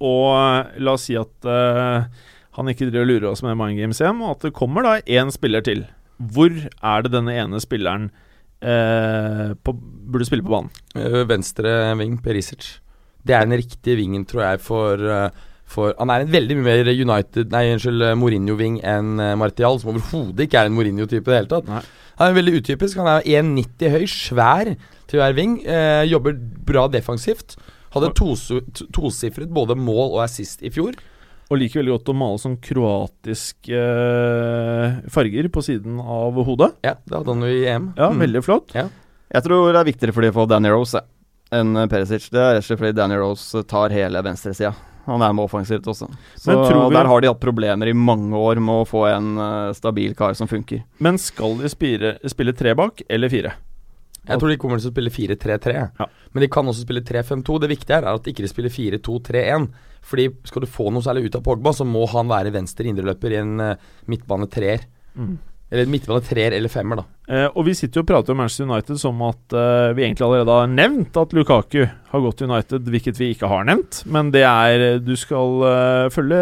Og 0.00 0.26
eh, 0.34 0.76
la 0.84 0.96
oss 0.96 1.06
si 1.08 1.16
at 1.20 1.48
uh, 1.48 2.04
han 2.56 2.72
ikke 2.72 2.88
driver 2.90 3.06
og 3.06 3.10
lurer 3.12 3.30
oss 3.32 3.44
med 3.46 3.58
Mind 3.60 3.80
Games 3.80 4.00
igjen, 4.02 4.20
og 4.24 4.36
at 4.36 4.48
det 4.48 4.54
kommer 4.56 4.86
da 4.86 4.98
én 5.04 5.32
spiller 5.34 5.64
til. 5.64 5.86
Hvor 6.20 6.52
er 6.52 7.06
det 7.06 7.14
denne 7.14 7.34
ene 7.40 7.60
spilleren 7.64 8.10
uh, 8.60 9.56
på, 9.64 9.74
burde 10.12 10.28
spille 10.28 10.44
på 10.44 10.52
banen? 10.52 10.72
Venstre 11.30 11.74
ving, 12.00 12.20
Perisic. 12.24 12.74
Det 13.24 13.34
er 13.36 13.44
den 13.44 13.58
riktige 13.60 13.98
vingen, 13.98 14.24
tror 14.28 14.42
jeg, 14.46 14.60
for, 14.64 14.96
eh, 14.96 15.46
for 15.70 15.94
Han 15.98 16.10
er 16.10 16.24
en 16.24 16.32
veldig 16.32 16.56
mye 16.58 16.66
mer 16.66 16.88
United 16.92 17.52
Nei, 17.54 17.64
unnskyld, 17.76 18.02
eh, 18.02 18.16
Mourinho-ving 18.18 18.80
enn 18.82 19.20
eh, 19.22 19.34
Martial, 19.38 19.78
som 19.78 19.92
overhodet 19.94 20.48
ikke 20.48 20.58
er 20.64 20.70
en 20.70 20.74
Mourinho-type 20.76 21.22
i 21.22 21.30
det 21.30 21.38
hele 21.44 21.52
tatt. 21.52 21.68
Nei. 21.70 21.82
Han 22.20 22.28
er 22.32 22.36
veldig 22.42 22.56
utypisk. 22.60 22.98
Han 23.00 23.08
er 23.14 23.28
1,90 23.40 23.94
høy, 23.94 24.02
svær 24.10 24.72
til 25.08 25.20
å 25.20 25.22
være 25.22 25.36
ving. 25.38 25.54
Eh, 25.64 26.02
jobber 26.10 26.34
bra 26.68 26.88
defensivt. 26.92 27.54
Hadde 27.94 28.10
tosifret 28.18 29.46
to- 29.48 29.54
både 29.56 29.74
mål 29.78 30.12
og 30.18 30.24
assist 30.26 30.60
i 30.62 30.70
fjor. 30.74 30.98
Og 31.50 31.58
liker 31.58 31.80
veldig 31.80 31.94
godt 31.96 32.10
å 32.12 32.14
male 32.14 32.38
sånn 32.38 32.58
kroatiske 32.62 33.74
eh, 33.74 34.98
farger 35.10 35.48
på 35.50 35.62
siden 35.66 35.96
av 36.02 36.36
hodet. 36.46 36.74
Ja, 36.86 36.94
det 37.06 37.16
hadde 37.16 37.32
han 37.34 37.42
jo 37.46 37.50
i 37.50 37.64
EM. 37.66 37.88
Ja, 37.96 38.10
Mm. 38.10 38.20
veldig 38.22 38.42
flott. 38.46 38.70
Jeg 38.74 39.42
tror 39.46 39.72
det 39.72 39.80
er 39.80 39.90
viktigere 39.92 40.12
for 40.14 40.22
de 40.22 40.30
å 40.30 40.34
få 40.34 40.48
Danny 40.48 40.68
Rose 40.70 41.00
enn 41.52 41.76
eh, 41.76 41.86
Perisic. 41.86 42.28
Det 42.30 42.38
er 42.38 42.54
rett 42.54 42.62
og 42.62 42.68
slett 42.68 42.78
fordi 42.82 42.94
Danny 42.94 43.16
Rose 43.16 43.62
tar 43.64 43.90
hele 43.90 44.22
venstresida. 44.22 44.74
Han 45.06 45.22
er 45.22 45.32
med 45.32 45.44
offensivt 45.44 45.86
også. 45.88 46.08
Så 46.36 46.52
vi- 46.54 46.94
der 46.94 47.06
har 47.06 47.20
de 47.20 47.28
hatt 47.30 47.40
problemer 47.40 47.88
i 47.88 47.92
mange 47.96 48.32
år 48.36 48.60
med 48.60 48.82
å 48.82 48.86
få 48.88 49.06
en 49.14 49.36
uh, 49.38 49.72
stabil 49.72 50.14
kar 50.14 50.34
som 50.34 50.48
funker. 50.48 50.82
Men 51.00 51.18
skal 51.18 51.56
de 51.58 51.68
spire, 51.68 52.18
spille 52.28 52.52
tre 52.56 52.74
bak 52.74 53.02
eller 53.08 53.28
fire? 53.28 53.52
Jeg 54.28 54.38
tror 54.38 54.48
de 54.52 54.56
kommer 54.60 54.78
til 54.78 54.90
å 54.90 54.92
spille 54.92 55.10
4-3-3. 55.10 55.74
Ja. 55.98 56.06
Men 56.34 56.42
de 56.44 56.48
kan 56.48 56.66
også 56.68 56.84
spille 56.84 57.00
3-5-2. 57.00 57.60
Det 57.62 57.70
viktige 57.70 57.96
her 57.96 58.04
er 58.04 58.14
at 58.14 58.22
de 58.22 58.32
ikke 58.34 58.48
spiller 58.50 58.70
4-2-3-1. 58.70 59.68
Fordi 60.06 60.26
skal 60.44 60.60
du 60.62 60.66
få 60.70 60.90
noe 60.92 61.02
særlig 61.02 61.24
ut 61.30 61.36
av 61.36 61.42
Pogba, 61.42 61.72
så 61.72 61.86
må 61.88 62.06
han 62.12 62.28
være 62.28 62.52
venstre 62.52 62.84
indreløper 62.88 63.32
i 63.32 63.40
en 63.40 63.54
uh, 63.60 63.74
midtbane 64.06 64.46
treer. 64.52 64.84
Mm. 65.16 65.38
Eller 65.70 65.86
midtbane 65.86 66.22
treer 66.26 66.54
eller 66.56 66.72
femmer, 66.72 66.98
da. 66.98 67.04
Eh, 67.30 67.46
og 67.54 67.62
vi 67.68 67.76
sitter 67.78 68.00
jo 68.00 68.02
og 68.02 68.08
prater 68.08 68.34
om 68.34 68.40
Manchester 68.42 68.66
United 68.66 68.98
som 68.98 69.20
at 69.22 69.54
eh, 69.54 69.92
vi 69.94 70.02
egentlig 70.02 70.24
allerede 70.26 70.56
har 70.56 70.70
nevnt 70.70 71.14
at 71.20 71.34
Lukaku 71.36 71.84
har 71.84 72.24
gått 72.24 72.40
til 72.40 72.50
United, 72.50 72.88
hvilket 72.90 73.20
vi 73.20 73.28
ikke 73.36 73.46
har 73.52 73.68
nevnt. 73.68 74.00
Men 74.10 74.32
det 74.34 74.42
er 74.42 74.98
Du 74.98 75.12
skal 75.18 75.62
eh, 75.68 76.08
følge 76.10 76.40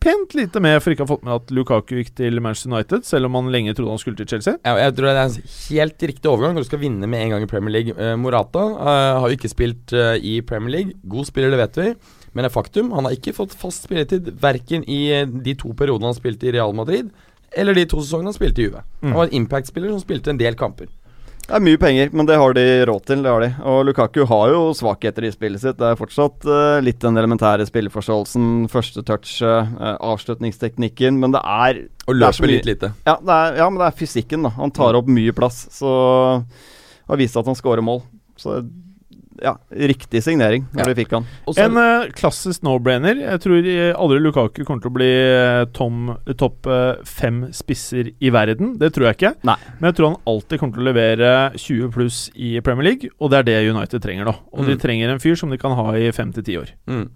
pent 0.00 0.38
lite 0.38 0.62
med 0.64 0.80
for 0.80 0.94
ikke 0.94 1.04
å 1.04 1.08
ha 1.08 1.12
fått 1.12 1.28
med 1.28 1.36
at 1.36 1.52
Lukaku 1.52 1.98
gikk 1.98 2.14
til 2.16 2.40
Manchester 2.40 2.72
United, 2.72 3.04
selv 3.04 3.28
om 3.28 3.36
han 3.36 3.52
lenge 3.52 3.76
trodde 3.76 3.92
han 3.92 4.00
skulle 4.00 4.16
til 4.22 4.30
Chelsea. 4.32 4.56
Jeg, 4.56 4.82
jeg 4.86 4.96
tror 4.96 5.10
det 5.10 5.16
er 5.16 5.24
en 5.26 5.40
helt 5.76 6.10
riktig 6.12 6.32
overgang 6.32 6.56
når 6.56 6.64
du 6.64 6.70
skal 6.72 6.84
vinne 6.86 7.12
med 7.12 7.26
en 7.26 7.36
gang 7.36 7.44
i 7.44 7.50
Premier 7.52 7.76
League. 7.76 7.92
Eh, 8.00 8.16
Morata 8.16 8.64
eh, 8.72 9.16
har 9.20 9.28
jo 9.28 9.36
ikke 9.36 9.52
spilt 9.52 9.92
eh, 9.92 10.14
i 10.16 10.38
Premier 10.40 10.78
League. 10.78 10.96
God 11.04 11.28
spiller, 11.28 11.52
det 11.52 11.60
vet 11.66 11.82
vi. 11.82 11.90
Men 12.36 12.44
det 12.44 12.50
er 12.50 12.56
faktum, 12.58 12.90
han 12.92 13.06
har 13.08 13.14
ikke 13.16 13.32
fått 13.32 13.54
fast 13.56 13.86
spilletid 13.86 14.26
verken 14.42 14.82
i 14.92 15.06
eh, 15.16 15.24
de 15.24 15.54
to 15.56 15.70
periodene 15.76 16.10
han 16.10 16.16
spilte 16.18 16.50
i 16.50 16.52
Real 16.52 16.74
Madrid, 16.76 17.08
eller 17.52 17.76
de 17.76 17.86
to 17.88 18.02
sesongene 18.02 18.32
han 18.32 18.36
spilte 18.36 18.62
i 18.62 18.68
Juve. 18.68 18.82
Mm. 19.00 19.10
Han 19.10 19.18
var 19.18 19.28
en 19.28 19.36
impact-spiller 19.42 19.92
som 19.92 20.02
spilte 20.02 20.32
en 20.32 20.40
del 20.40 20.58
kamper. 20.58 20.88
Det 21.46 21.54
er 21.54 21.62
mye 21.62 21.78
penger, 21.78 22.08
men 22.10 22.26
det 22.26 22.36
har 22.40 22.56
de 22.56 22.62
råd 22.88 23.04
til. 23.06 23.20
det 23.22 23.30
har 23.30 23.44
de 23.44 23.48
Og 23.70 23.84
Lukaku 23.86 24.24
har 24.26 24.48
jo 24.50 24.62
svakheter 24.74 25.28
i 25.28 25.30
spillet 25.30 25.62
sitt. 25.62 25.76
Det 25.78 25.92
er 25.92 25.98
fortsatt 25.98 26.42
uh, 26.42 26.80
litt 26.82 26.98
den 26.98 27.16
elementære 27.20 27.68
spilleforståelsen, 27.68 28.66
første 28.72 29.04
touch, 29.06 29.36
uh, 29.46 29.70
avslutningsteknikken, 30.02 31.20
men 31.22 31.36
det 31.36 31.44
er 31.44 31.84
Og 32.08 32.16
er 32.16 32.18
løper 32.18 32.50
litt 32.50 32.66
lite. 32.66 32.90
ja, 33.06 33.14
det 33.22 33.36
er, 33.36 33.60
ja, 33.62 33.68
men 33.70 33.78
det 33.78 33.86
er 33.86 34.00
fysikken, 34.00 34.42
da. 34.42 34.50
Han 34.58 34.74
tar 34.74 34.98
opp 34.98 35.06
mye 35.06 35.36
plass, 35.36 35.68
så 35.70 35.92
har 37.06 37.22
vist 37.22 37.38
at 37.38 37.46
han 37.46 37.54
scorer 37.54 37.84
mål. 37.86 38.02
Så 38.36 38.58
ja, 39.42 39.56
riktig 39.70 40.22
signering 40.24 40.66
når 40.72 40.80
Ja. 40.86 40.94
vi 40.94 41.04
fikk 41.04 41.12
han. 41.16 41.26
Også 41.46 41.64
En 41.64 41.76
uh, 41.76 42.06
klassisk 42.16 42.62
no-brainer. 42.62 43.16
Jeg 43.20 43.40
tror 43.44 43.66
eh, 43.66 43.92
aldri 43.96 44.18
Lukaku 44.20 44.64
kommer 44.64 44.82
til 44.82 44.90
å 44.90 44.96
bli 44.96 45.10
eh, 45.10 45.64
tom, 45.76 46.16
topp 46.38 46.66
uh, 46.70 47.02
fem 47.04 47.46
spisser 47.52 48.12
i 48.20 48.30
verden. 48.30 48.76
Det 48.78 48.92
tror 48.96 49.08
jeg 49.10 49.18
ikke. 49.18 49.34
Nei. 49.44 49.56
Men 49.80 49.90
jeg 49.90 49.98
tror 49.98 50.08
han 50.12 50.20
alltid 50.26 50.60
kommer 50.62 50.74
til 50.78 50.84
å 50.86 50.90
levere 50.92 51.30
20 51.56 51.92
pluss 51.94 52.22
i 52.34 52.54
Premier 52.60 52.90
League, 52.92 53.10
og 53.20 53.30
det 53.32 53.38
er 53.42 53.48
det 53.50 53.58
United 53.70 54.02
trenger 54.02 54.24
nå. 54.30 54.36
Og 54.52 54.64
de 54.66 54.74
Mm. 54.76 54.80
trenger 54.82 55.08
en 55.14 55.18
fyr 55.22 55.36
som 55.36 55.50
de 55.50 55.58
kan 55.58 55.72
ha 55.76 55.90
i 55.96 56.10
fem 56.12 56.32
til 56.32 56.42
ti 56.42 56.56
år. 56.58 56.72
Mm. 56.88 57.08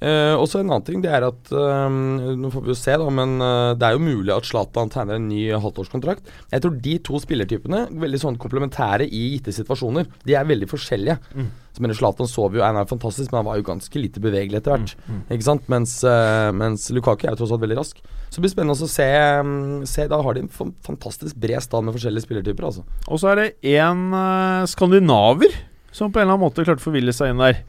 Eh, 0.00 0.34
også 0.40 0.62
en 0.62 0.70
annen 0.70 0.84
ting, 0.86 1.02
det 1.04 1.10
er 1.12 1.26
at 1.26 1.50
eh, 1.52 1.96
Nå 2.40 2.48
får 2.48 2.62
vi 2.64 2.70
jo 2.72 2.76
se, 2.78 2.94
da, 2.96 3.08
men 3.12 3.34
eh, 3.44 3.72
det 3.76 3.84
er 3.84 3.96
jo 3.98 4.04
mulig 4.04 4.32
at 4.32 4.46
Zlatan 4.48 4.92
tegner 4.92 5.18
en 5.18 5.26
ny 5.28 5.42
halvårskontrakt. 5.52 6.30
Jeg 6.52 6.64
tror 6.64 6.78
de 6.86 6.94
to 7.04 7.20
spillertypene, 7.20 7.82
veldig 8.00 8.20
sånn 8.22 8.38
komplementære 8.40 9.04
i 9.04 9.24
gitte 9.34 9.52
situasjoner, 9.52 10.08
de 10.24 10.38
er 10.38 10.48
veldig 10.48 10.70
forskjellige. 10.70 11.18
Mm. 11.36 11.50
Så 11.76 11.84
mener 11.84 11.98
Zlatan 11.98 12.30
sov 12.30 12.56
jo, 12.56 12.64
han 12.64 12.80
er 12.80 12.88
fantastisk, 12.88 13.30
men 13.30 13.42
han 13.42 13.48
var 13.50 13.60
jo 13.60 13.66
ganske 13.68 14.00
lite 14.00 14.22
bevegelig 14.24 14.58
etter 14.58 14.74
hvert. 14.74 14.94
Mm. 15.06 15.20
Ikke 15.36 15.46
sant? 15.46 15.68
Mens, 15.70 15.98
eh, 16.08 16.48
mens 16.56 16.88
Lukaku 16.96 17.26
er 17.28 17.34
jo 17.36 17.42
tross 17.42 17.54
alt 17.54 17.62
veldig 17.62 17.78
rask. 17.78 18.00
Så 18.30 18.38
det 18.38 18.46
blir 18.46 18.54
spennende 18.54 18.78
å 18.78 18.90
se, 18.90 19.10
mm, 19.44 19.86
se 19.90 20.06
Da 20.08 20.20
har 20.22 20.34
de 20.34 20.46
en 20.46 20.74
fantastisk 20.86 21.36
bred 21.36 21.60
stand 21.62 21.86
med 21.86 21.96
forskjellige 21.96 22.24
spillertyper, 22.24 22.66
altså. 22.70 22.84
Og 23.08 23.20
så 23.20 23.32
er 23.32 23.36
det 23.40 23.48
én 23.76 24.14
uh, 24.14 24.66
skandinaver 24.70 25.50
som 25.92 26.12
på 26.12 26.20
en 26.20 26.26
eller 26.26 26.36
annen 26.36 26.46
måte 26.46 26.64
klarte 26.64 26.82
å 26.82 26.88
forville 26.88 27.12
seg 27.14 27.32
inn 27.32 27.42
der. 27.42 27.64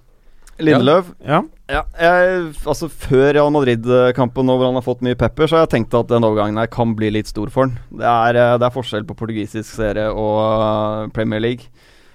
Lindeløv 0.65 1.12
Ja. 1.26 1.41
Ja, 1.71 1.82
jeg, 1.95 2.50
altså 2.67 2.89
Før 2.91 3.30
Real 3.38 3.52
Madrid-kampen 3.56 4.47
nå 4.47 4.58
hvor 4.58 4.67
han 4.67 4.76
har 4.76 4.84
fått 4.84 5.04
mye 5.06 5.15
pepper, 5.15 5.47
så 5.47 5.56
har 5.56 5.63
jeg 5.65 5.71
tenkt 5.78 5.95
at 5.95 6.10
den 6.12 6.26
overgangen 6.28 6.60
her 6.60 6.67
kan 6.71 6.91
bli 7.00 7.13
litt 7.15 7.30
stor 7.32 7.47
for 7.54 7.69
han. 7.69 7.78
Det 7.95 8.08
er, 8.08 8.39
eh, 8.41 8.58
det 8.60 8.67
er 8.67 8.76
forskjell 8.76 9.06
på 9.08 9.15
portugisisk 9.21 9.69
serie 9.78 10.10
og 10.12 10.41
eh, 10.52 11.06
Premier 11.15 11.39
League. 11.43 11.71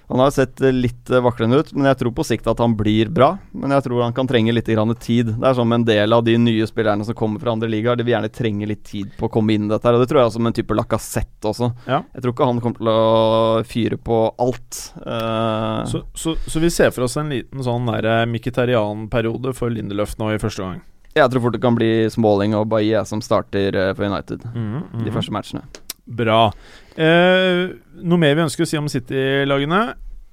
Han 0.07 0.19
har 0.19 0.31
sett 0.31 0.61
eh, 0.61 0.71
litt 0.71 1.09
eh, 1.09 1.21
vaklende 1.23 1.59
ut, 1.59 1.73
men 1.75 1.89
jeg 1.89 1.99
tror 1.99 2.13
på 2.15 2.23
sikt 2.23 2.47
at 2.47 2.61
han 2.63 2.77
blir 2.79 3.09
bra. 3.11 3.33
Men 3.51 3.73
jeg 3.75 3.83
tror 3.87 4.05
han 4.05 4.15
kan 4.15 4.29
trenge 4.29 4.53
litt 4.55 4.69
grann 4.71 4.93
tid. 4.95 5.33
Det 5.35 5.49
er 5.49 5.57
som 5.57 5.73
en 5.75 5.83
del 5.87 6.15
av 6.15 6.23
de 6.23 6.37
nye 6.39 6.67
spillerne 6.69 7.03
som 7.03 7.17
kommer 7.17 7.43
fra 7.43 7.51
andre 7.51 7.67
ligaer. 7.71 7.99
De 7.99 8.05
vil 8.07 8.15
gjerne 8.15 8.31
trenge 8.31 8.69
litt 8.69 8.85
tid 8.87 9.11
på 9.19 9.27
å 9.27 9.33
komme 9.33 9.57
inn 9.57 9.67
i 9.67 9.71
dette, 9.73 9.83
her 9.83 9.97
og 9.97 10.03
det 10.03 10.09
tror 10.11 10.21
jeg 10.21 10.31
også 10.31 10.43
med 10.43 10.53
en 10.53 10.57
type 10.61 10.77
lakassett 10.79 11.47
også. 11.51 11.71
Ja. 11.89 12.01
Jeg 12.15 12.23
tror 12.23 12.35
ikke 12.35 12.47
han 12.47 12.61
kommer 12.63 12.79
til 12.79 12.91
å 12.91 13.63
fyre 13.67 13.99
på 13.99 14.19
alt. 14.47 14.83
Uh... 15.03 15.83
Så, 15.91 16.05
så, 16.15 16.37
så 16.47 16.63
vi 16.63 16.71
ser 16.71 16.93
for 16.95 17.07
oss 17.07 17.17
en 17.19 17.33
liten 17.33 17.65
sånn 17.65 17.89
der 17.91 18.29
Mkhitaryan-periode 18.31 19.51
for 19.57 19.73
Lindeløf 19.73 20.15
nå 20.21 20.31
i 20.33 20.39
første 20.41 20.63
gang. 20.63 20.79
jeg 21.17 21.33
tror 21.33 21.43
fort 21.43 21.57
det 21.57 21.63
kan 21.63 21.75
bli 21.75 21.91
Smalling 22.13 22.55
og 22.55 22.69
Bailly 22.71 23.03
som 23.09 23.23
starter 23.25 23.75
for 23.97 24.07
United 24.07 24.45
Mhm, 24.53 25.03
de 25.03 25.09
mhm. 25.09 25.13
første 25.17 25.35
matchene. 25.35 25.67
Bra. 26.07 26.51
Eh, 26.97 27.67
noe 28.01 28.17
mer 28.21 28.35
vi 28.35 28.41
ønsker 28.47 28.63
å 28.63 28.67
si 28.69 28.77
om 28.79 28.87
City-lagene? 28.87 29.81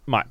Nei. 0.09 0.23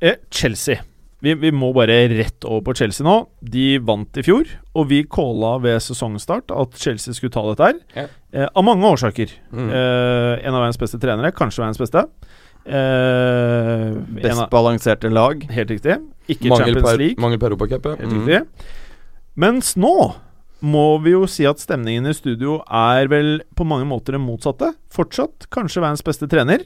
Eh, 0.00 0.16
Chelsea. 0.30 0.80
Vi, 1.24 1.32
vi 1.40 1.50
må 1.56 1.70
bare 1.72 2.02
rett 2.12 2.44
over 2.44 2.60
på 2.66 2.74
Chelsea 2.76 3.04
nå. 3.06 3.14
De 3.40 3.78
vant 3.80 4.18
i 4.20 4.22
fjor, 4.26 4.44
og 4.76 4.88
vi 4.90 5.02
calla 5.08 5.54
ved 5.64 5.80
sesongstart 5.80 6.52
at 6.52 6.74
Chelsea 6.76 7.14
skulle 7.16 7.32
ta 7.32 7.42
dette 7.48 7.64
her. 7.70 7.78
Ja. 7.96 8.06
Eh, 8.34 8.48
av 8.54 8.64
mange 8.66 8.84
årsaker. 8.84 9.32
Mm. 9.52 9.70
Eh, 9.70 10.32
en 10.44 10.54
av 10.54 10.60
verdens 10.66 10.80
beste 10.82 11.00
trenere, 11.00 11.32
kanskje 11.32 11.64
verdens 11.64 11.80
beste. 11.80 12.04
Eh, 12.64 13.94
Best 14.20 14.40
av, 14.40 14.48
balanserte 14.52 15.10
lag. 15.12 15.42
helt 15.50 15.70
riktig. 15.70 15.96
Ikke 16.28 16.48
Mangel 16.52 16.74
Champions 16.74 16.98
League. 17.00 17.20
mangel 17.20 17.38
på 17.40 17.48
Europacup, 17.50 17.84
ja. 17.86 17.96
Helt 17.96 18.12
Mm. 18.12 18.26
riktig. 18.26 18.46
Mens 19.36 19.74
nå 19.76 20.14
må 20.64 20.86
vi 21.04 21.12
jo 21.12 21.26
si 21.28 21.44
at 21.48 21.60
stemningen 21.60 22.08
i 22.08 22.16
studio 22.16 22.58
er 22.64 23.10
vel 23.12 23.38
på 23.56 23.66
mange 23.68 23.86
måter 23.88 24.16
det 24.16 24.24
motsatte. 24.24 24.72
Fortsatt 24.92 25.48
kanskje 25.52 25.84
verdens 25.84 26.04
beste 26.06 26.28
trener, 26.30 26.64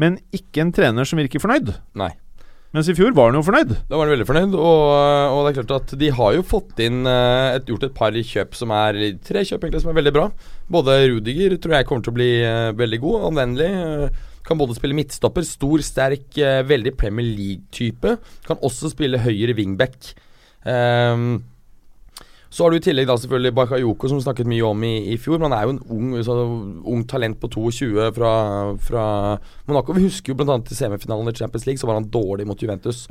men 0.00 0.18
ikke 0.34 0.64
en 0.64 0.72
trener 0.74 1.06
som 1.08 1.20
virker 1.20 1.42
fornøyd. 1.42 1.76
Nei. 1.98 2.12
Mens 2.74 2.90
i 2.90 2.96
fjor 2.98 3.14
var 3.16 3.30
han 3.30 3.38
jo 3.38 3.44
fornøyd. 3.46 3.72
Da 3.88 3.96
var 3.96 4.04
han 4.04 4.12
veldig 4.16 4.26
fornøyd, 4.28 4.54
og, 4.58 4.80
og 5.32 5.38
det 5.46 5.52
er 5.52 5.58
klart 5.60 5.74
at 5.78 5.94
de 6.02 6.10
har 6.18 6.34
jo 6.36 6.44
fått 6.44 6.82
inn 6.84 7.06
eh, 7.08 7.56
et, 7.56 7.70
gjort 7.70 7.86
et 7.86 7.94
par 7.96 8.16
kjøp 8.16 8.58
som 8.58 8.74
er 8.74 8.98
Tre 9.24 9.44
kjøp 9.46 9.64
egentlig 9.64 9.84
som 9.84 9.92
er 9.94 9.98
veldig 10.00 10.12
bra. 10.16 10.26
Både 10.76 10.98
Rudiger 11.06 11.56
tror 11.62 11.78
jeg 11.78 11.88
kommer 11.88 12.04
til 12.04 12.12
å 12.12 12.18
bli 12.18 12.30
eh, 12.42 12.74
veldig 12.76 13.00
god, 13.06 13.28
anvendelig. 13.30 14.10
kan 14.46 14.60
både 14.60 14.76
spille 14.76 14.98
midtstopper, 14.98 15.46
stor, 15.46 15.82
sterk, 15.86 16.28
eh, 16.36 16.60
veldig 16.66 16.92
Premier 16.98 17.30
League-type. 17.30 18.16
Kan 18.50 18.60
også 18.66 18.92
spille 18.92 19.22
høyre 19.24 19.56
wingback. 19.56 20.12
Ehm, 20.66 21.38
så 22.56 22.64
har 22.64 22.72
du 22.72 22.78
i 22.78 22.84
tillegg 22.86 23.08
da 23.10 23.18
selvfølgelig 23.20 23.52
Bakayoko, 23.58 24.08
som 24.08 24.20
snakket 24.24 24.48
mye 24.48 24.64
om 24.64 24.84
i, 24.88 24.94
i 25.12 25.16
fjor. 25.20 25.36
Men 25.42 25.52
han 25.52 25.58
er 25.58 25.66
jo 25.68 25.74
en 25.74 25.80
ung, 25.92 26.14
så, 26.24 26.36
ung 26.88 27.02
talent 27.10 27.36
på 27.42 27.50
22 27.52 28.06
fra, 28.16 28.30
fra 28.80 29.02
Monaco. 29.68 29.92
Vi 29.96 30.06
husker 30.06 30.32
jo 30.32 30.38
bl.a. 30.40 30.56
i 30.64 30.78
semifinalen 30.78 31.28
i 31.28 31.36
Champions 31.36 31.66
League, 31.68 31.82
så 31.82 31.90
var 31.90 31.98
han 32.00 32.08
dårlig 32.08 32.46
mot 32.48 32.62
Juventus. 32.64 33.02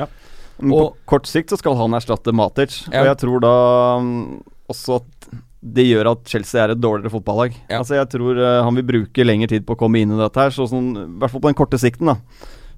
Men 0.58 0.71
Og- 0.73 0.95
på 0.95 1.12
kort 1.13 1.29
sikt 1.29 1.53
så 1.53 1.60
skal 1.62 1.77
han 1.77 1.93
erstatte 1.93 2.34
Matic, 2.34 2.79
Ja. 2.89 3.03
og 3.03 3.12
jeg 3.12 3.17
tror 3.21 3.43
da 3.45 3.53
mm, 4.01 4.41
også 4.73 4.97
at 5.03 5.29
det 5.65 5.86
gjør 5.89 6.12
at 6.12 6.25
Chelsea 6.29 6.62
er 6.63 6.73
et 6.73 6.81
dårligere 6.81 7.13
fotballag. 7.13 7.53
Ja. 7.69 7.79
Altså 7.84 7.95
Jeg 7.99 8.10
tror 8.13 8.38
eh, 8.41 8.63
han 8.63 8.75
vil 8.81 8.86
bruke 8.86 9.25
lengre 9.25 9.47
tid 9.49 9.65
på 9.65 9.73
å 9.75 9.79
komme 9.79 10.01
inn 10.01 10.13
i 10.13 10.19
dette 10.21 10.41
her, 10.41 10.49
så 10.53 10.65
sånn, 10.69 10.91
i 10.95 11.19
hvert 11.21 11.34
fall 11.34 11.41
på 11.41 11.49
den 11.53 11.58
korte 11.58 11.77
sikten, 11.81 12.10
da. 12.13 12.17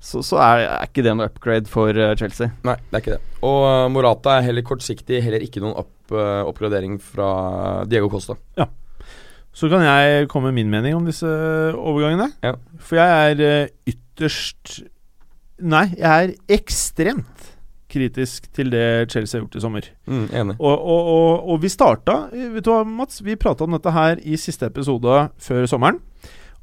Så, 0.03 0.21
så 0.25 0.39
er, 0.43 0.63
er 0.67 0.89
ikke 0.89 1.03
det 1.05 1.13
noe 1.17 1.29
upgrade 1.29 1.69
for 1.71 1.95
eh, 1.95 2.15
Chelsea. 2.19 2.51
Nei, 2.67 2.77
det 2.89 2.99
er 2.99 3.03
ikke 3.03 3.15
det. 3.15 3.38
Og 3.47 3.62
uh, 3.65 3.86
Morata 3.93 4.38
er 4.38 4.47
heller 4.49 4.65
kortsiktig 4.65 5.21
heller 5.25 5.43
ikke 5.43 5.63
noen 5.63 5.77
opp, 5.79 5.95
uh, 6.13 6.43
oppgradering 6.47 6.99
fra 7.01 7.29
Diego 7.89 8.12
Costa. 8.13 8.38
Ja. 8.60 8.69
så 9.57 9.69
kan 9.71 9.81
jeg 9.81 10.27
komme 10.29 10.51
med 10.51 10.62
min 10.62 10.73
mening 10.73 10.95
om 10.97 11.07
disse 11.07 11.27
overgangene. 11.73 12.29
Ja. 12.45 12.53
For 12.77 13.01
jeg 13.01 13.33
er 13.41 13.73
ytterst 13.89 14.81
Nei, 15.57 15.88
jeg 15.97 16.05
er 16.05 16.31
ekstremt 16.53 17.47
kritisk 17.91 18.49
til 18.55 18.71
det 18.73 19.10
Chelsea 19.12 19.39
har 19.39 19.45
gjort 19.45 19.57
i 19.57 19.63
sommer. 19.63 19.88
Mm, 20.05 20.25
enig. 20.29 20.55
Og, 20.60 20.75
og, 20.75 21.12
og, 21.13 21.49
og 21.53 21.62
vi 21.63 21.71
starta 21.71 22.17
Vet 22.33 22.65
du 22.65 22.71
hva, 22.73 22.83
Mats? 22.83 23.21
Vi 23.23 23.38
prata 23.39 23.65
om 23.65 23.75
dette 23.75 23.93
her 23.95 24.21
i 24.23 24.38
siste 24.39 24.69
episode 24.69 25.27
før 25.41 25.67
sommeren. 25.69 26.01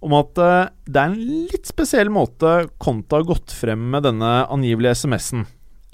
Om 0.05 0.17
at 0.19 0.41
eh, 0.41 0.71
det 0.85 1.01
er 1.01 1.13
en 1.13 1.21
litt 1.51 1.69
spesiell 1.69 2.11
måte 2.13 2.67
Conte 2.83 3.17
har 3.17 3.29
gått 3.29 3.55
frem 3.57 3.87
med 3.95 4.05
denne 4.05 4.33
angivelige 4.53 4.99
SMS-en 5.01 5.47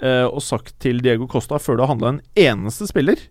eh, 0.03 0.25
og 0.25 0.41
sagt 0.43 0.75
til 0.83 0.99
Diego 1.03 1.29
Costa 1.31 1.61
før 1.61 1.79
det 1.79 1.85
har 1.85 1.93
handla 1.95 2.15
en 2.15 2.25
eneste 2.49 2.89
spiller 2.91 3.21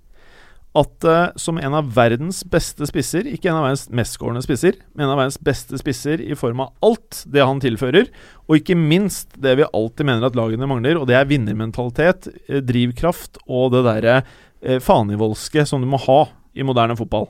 at 0.78 1.04
uh, 1.04 1.32
som 1.34 1.58
en 1.58 1.74
av 1.74 1.88
verdens 1.96 2.44
beste 2.46 2.86
spisser, 2.86 3.26
ikke 3.26 3.50
en 3.50 3.58
av 3.58 3.64
verdens 3.66 3.88
mestskårende 3.90 4.42
spisser, 4.44 4.76
men 4.94 5.08
en 5.08 5.14
av 5.16 5.18
verdens 5.18 5.40
beste 5.42 5.78
spisser 5.80 6.22
i 6.22 6.36
form 6.38 6.62
av 6.62 6.86
alt 6.86 7.24
det 7.26 7.42
han 7.42 7.62
tilfører, 7.62 8.06
og 8.46 8.60
ikke 8.60 8.78
minst 8.78 9.34
det 9.42 9.56
vi 9.58 9.66
alltid 9.66 10.06
mener 10.06 10.28
at 10.28 10.38
lagene 10.38 10.68
mangler, 10.70 11.00
og 11.00 11.08
det 11.10 11.18
er 11.18 11.26
vinnermentalitet, 11.30 12.30
drivkraft 12.68 13.42
og 13.48 13.74
det 13.74 13.82
derre 13.88 14.20
uh, 14.22 14.78
fanivoldske 14.84 15.66
som 15.66 15.82
du 15.82 15.90
må 15.90 15.98
ha 16.06 16.22
i 16.54 16.66
moderne 16.66 16.94
fotball. 16.98 17.26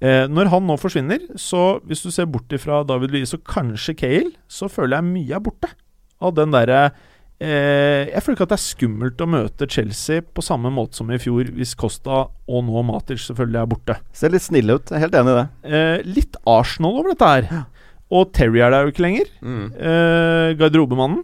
Eh, 0.00 0.24
når 0.32 0.48
han 0.48 0.64
nå 0.64 0.78
forsvinner, 0.80 1.26
så 1.36 1.78
hvis 1.84 2.00
du 2.04 2.10
ser 2.14 2.28
bort 2.32 2.52
ifra 2.56 2.80
David 2.88 3.12
Luiz 3.12 3.34
og 3.36 3.44
kanskje 3.48 3.96
Cale, 4.00 4.34
så 4.48 4.70
føler 4.72 4.96
jeg 4.96 5.10
mye 5.10 5.36
er 5.36 5.44
borte 5.44 5.68
av 6.20 6.32
den 6.36 6.52
derre 6.52 6.80
eh, 7.40 8.08
Jeg 8.08 8.22
føler 8.22 8.38
ikke 8.38 8.46
at 8.48 8.52
det 8.52 8.58
er 8.58 8.64
skummelt 8.64 9.20
å 9.24 9.28
møte 9.28 9.68
Chelsea 9.70 10.24
på 10.24 10.44
samme 10.44 10.72
måte 10.72 11.00
som 11.00 11.12
i 11.12 11.20
fjor, 11.20 11.52
hvis 11.56 11.76
Costa 11.78 12.22
og 12.30 12.64
nå 12.66 12.84
Matic 12.88 13.22
selvfølgelig 13.26 13.60
er 13.60 13.70
borte. 13.74 13.98
Ser 14.16 14.32
litt 14.32 14.46
snille 14.46 14.78
ut. 14.78 14.88
Jeg 14.88 14.98
er 14.98 15.04
helt 15.06 15.20
enig 15.20 15.34
i 15.34 15.38
det. 15.40 15.46
Eh, 15.68 16.08
litt 16.20 16.40
Arsenal 16.48 16.96
over 17.00 17.12
dette 17.12 17.30
her. 17.34 17.66
Og 18.10 18.32
Terry 18.34 18.64
er 18.64 18.72
der 18.74 18.86
jo 18.86 18.94
ikke 18.94 19.04
lenger. 19.04 19.28
Mm. 19.44 19.66
Eh, 19.76 20.48
garderobemannen. 20.58 21.22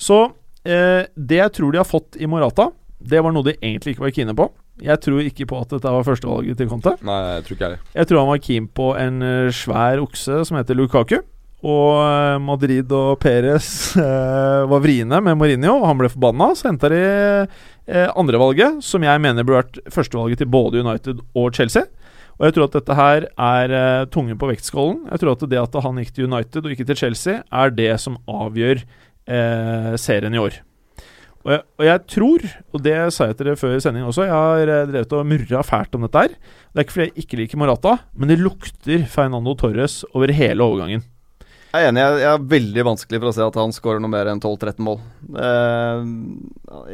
Så 0.00 0.22
eh, 0.64 1.08
det 1.16 1.40
jeg 1.40 1.56
tror 1.56 1.72
de 1.72 1.80
har 1.82 1.88
fått 1.88 2.20
i 2.20 2.28
Morata, 2.30 2.68
det 3.00 3.20
var 3.24 3.32
noe 3.34 3.48
de 3.48 3.56
egentlig 3.58 3.96
ikke 3.96 4.06
var 4.06 4.14
kine 4.14 4.36
på. 4.36 4.46
Jeg 4.84 5.00
tror 5.04 5.20
ikke 5.24 5.46
på 5.50 5.58
at 5.60 5.74
dette 5.74 5.92
var 5.92 6.06
førstevalget 6.06 6.60
til 6.60 6.70
Conte. 6.70 6.94
Nei, 7.06 7.18
jeg 7.36 7.44
tror 7.46 7.56
ikke 7.56 7.68
jeg. 7.74 7.82
Jeg 7.98 8.08
tror 8.08 8.22
han 8.22 8.30
var 8.32 8.40
keen 8.46 8.70
på 8.80 8.88
en 9.00 9.20
eh, 9.26 9.52
svær 9.54 10.02
okse 10.02 10.40
som 10.48 10.58
heter 10.60 10.78
Lukaku. 10.78 11.18
Og 11.60 11.98
eh, 12.00 12.38
Madrid 12.40 12.92
og 12.96 13.18
Perez 13.20 13.68
eh, 14.00 14.62
var 14.70 14.80
vriene 14.84 15.20
med 15.24 15.36
Mourinho, 15.36 15.74
og 15.82 15.88
han 15.90 16.00
ble 16.00 16.08
forbanna. 16.12 16.52
Så 16.56 16.70
henta 16.70 16.88
de 16.92 17.02
eh, 17.04 18.08
andrevalget, 18.16 18.80
som 18.86 19.04
jeg 19.04 19.20
mener 19.20 19.44
burde 19.44 19.66
vært 19.66 19.92
førstevalget 19.92 20.40
til 20.40 20.52
både 20.52 20.80
United 20.86 21.20
og 21.36 21.52
Chelsea. 21.56 21.84
Og 22.40 22.48
jeg 22.48 22.56
tror 22.56 22.70
at 22.70 22.78
dette 22.78 22.96
her 22.96 23.28
er 23.28 23.76
eh, 23.76 24.06
tungen 24.08 24.40
på 24.40 24.48
vektskålen. 24.48 25.02
Jeg 25.12 25.20
tror 25.20 25.36
at 25.36 25.44
det 25.52 25.60
at 25.60 25.78
han 25.84 26.00
gikk 26.00 26.14
til 26.16 26.30
United 26.30 26.64
og 26.64 26.72
ikke 26.72 26.88
til 26.88 27.00
Chelsea, 27.02 27.42
er 27.52 27.76
det 27.76 27.92
som 28.00 28.16
avgjør 28.24 28.80
eh, 28.80 29.92
serien 30.00 30.32
i 30.32 30.40
år. 30.40 30.62
Og 31.40 31.54
jeg, 31.54 31.62
og 31.80 31.86
jeg 31.86 32.00
tror, 32.12 32.42
og 32.74 32.82
det 32.84 32.96
sa 33.16 33.30
jeg 33.30 33.38
til 33.38 33.48
dere 33.48 33.60
før 33.60 33.78
sending 33.80 34.04
også, 34.04 34.26
jeg 34.28 34.34
har 34.34 34.72
eh, 34.74 34.88
drevet 34.90 35.14
og 35.16 35.28
murra 35.30 35.62
fælt 35.64 35.96
om 35.96 36.04
dette 36.04 36.24
her. 36.26 36.34
Det 36.36 36.82
er 36.82 36.84
ikke 36.84 36.96
fordi 36.96 37.06
jeg 37.06 37.24
ikke 37.24 37.38
liker 37.40 37.62
Morata, 37.62 37.94
men 38.12 38.28
det 38.28 38.42
lukter 38.42 39.06
Fernando 39.08 39.54
Torres 39.56 40.02
over 40.12 40.34
hele 40.36 40.66
overgangen. 40.66 41.06
Jeg 41.70 41.86
er 41.86 41.92
enig. 41.92 42.02
Jeg, 42.02 42.26
er 42.26 42.46
veldig 42.50 42.84
vanskelig 42.88 43.18
for 43.20 43.30
å 43.30 43.32
se 43.36 43.44
at 43.46 43.56
han 43.60 43.72
skårer 43.72 44.02
noe 44.02 44.10
mer 44.10 44.26
enn 44.26 44.40
12-13 44.42 44.82
mål. 44.82 44.96
Eh, 45.38 46.08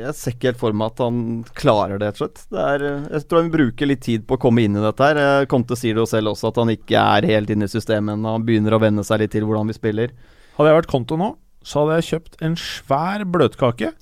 jeg 0.03 0.15
ser 0.19 0.37
ikke 0.37 0.51
helt 0.51 0.61
for 0.61 0.77
meg 0.77 0.93
at 0.93 1.03
han 1.07 1.23
klarer 1.57 1.97
det, 1.97 2.11
rett 2.11 2.21
og 2.21 2.27
slett. 2.27 2.43
Eh, 2.53 2.87
jeg 3.17 3.25
tror 3.25 3.41
han 3.41 3.53
bruker 3.55 3.89
litt 3.91 4.05
tid 4.05 4.27
på 4.29 4.37
å 4.37 4.43
komme 4.47 4.67
inn 4.67 4.77
i 4.77 4.85
dette. 4.85 5.09
her 5.11 5.49
Conte 5.51 5.81
sier 5.81 5.97
det 5.97 6.05
jo 6.05 6.11
selv 6.11 6.35
også, 6.35 6.53
at 6.53 6.61
han 6.61 6.75
ikke 6.77 7.03
er 7.17 7.31
helt 7.33 7.51
inne 7.51 7.67
i 7.67 7.73
systemet 7.73 8.15
ennå. 8.15 8.37
Han 8.37 8.47
begynner 8.47 8.77
å 8.77 8.83
venne 8.85 9.07
seg 9.09 9.25
litt 9.25 9.33
til 9.35 9.49
hvordan 9.49 9.73
vi 9.73 9.79
spiller. 9.79 10.13
Hadde 10.61 10.71
jeg 10.71 10.79
vært 10.83 10.93
konto 10.93 11.19
nå, 11.19 11.33
så 11.67 11.83
hadde 11.83 11.97
jeg 11.99 12.09
kjøpt 12.13 12.45
en 12.45 12.61
svær 12.61 13.25
bløtkake. 13.33 13.97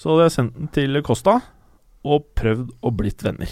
Så 0.00 0.14
hadde 0.14 0.28
jeg 0.28 0.36
sendt 0.38 0.56
den 0.56 0.70
til 0.72 1.00
Costa 1.04 1.36
og 2.08 2.30
prøvd 2.38 2.70
å 2.80 2.92
blitt 2.96 3.20
venner. 3.24 3.50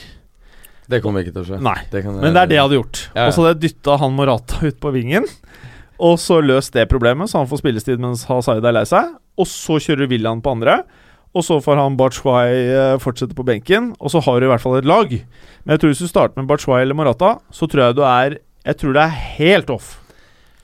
Det 0.89 1.03
kommer 1.05 1.21
ikke 1.21 1.35
til 1.35 1.43
å 1.43 1.49
skje. 1.51 1.59
Nei, 1.61 1.77
Det 1.93 2.01
kan 2.07 2.17
men 2.17 2.33
det 2.33 2.41
er 2.41 2.49
det 2.49 2.57
jeg 2.57 2.65
hadde 2.65 2.79
gjort. 2.79 3.01
Ja, 3.11 3.19
ja. 3.21 3.27
Og 3.27 3.35
så 3.35 3.43
hadde 3.43 3.51
jeg 3.53 3.65
dytta 3.67 3.99
han 4.01 4.15
Morata 4.17 4.61
ut 4.65 4.79
på 4.81 4.93
vingen. 4.95 5.27
Og 5.99 6.15
så 6.23 6.39
løst 6.41 6.73
det 6.73 6.87
problemet, 6.89 7.29
så 7.29 7.43
han 7.43 7.51
får 7.51 7.61
spillestid 7.61 8.01
mens 8.01 8.25
Hazard 8.31 8.65
er 8.65 8.73
lei 8.73 8.87
seg. 8.89 9.13
Og 9.37 9.49
så 9.51 9.77
kjører 9.83 10.09
William 10.09 10.41
på 10.41 10.55
andre. 10.57 10.79
Og 11.37 11.45
så 11.45 11.59
får 11.61 11.77
han 11.77 11.99
Batshuay 11.99 12.55
eh, 12.73 12.97
fortsette 13.03 13.37
på 13.37 13.45
benken. 13.45 13.93
Og 14.01 14.15
så 14.15 14.23
har 14.25 14.41
du 14.41 14.47
i 14.47 14.51
hvert 14.51 14.65
fall 14.65 14.79
et 14.79 14.89
lag. 14.89 15.13
Men 15.13 15.75
jeg 15.75 15.83
tror 15.83 15.93
hvis 15.93 16.05
du 16.07 16.09
starter 16.09 16.41
med 16.41 16.49
Batshuay 16.49 16.87
eller 16.87 16.97
Morata, 16.97 17.35
så 17.53 17.69
tror 17.69 17.91
jeg 17.91 17.99
du 17.99 18.05
er 18.09 18.39
Jeg 18.65 18.81
tror 18.81 18.97
det 18.97 19.03
er 19.05 19.21
helt 19.37 19.71
off. 19.71 19.99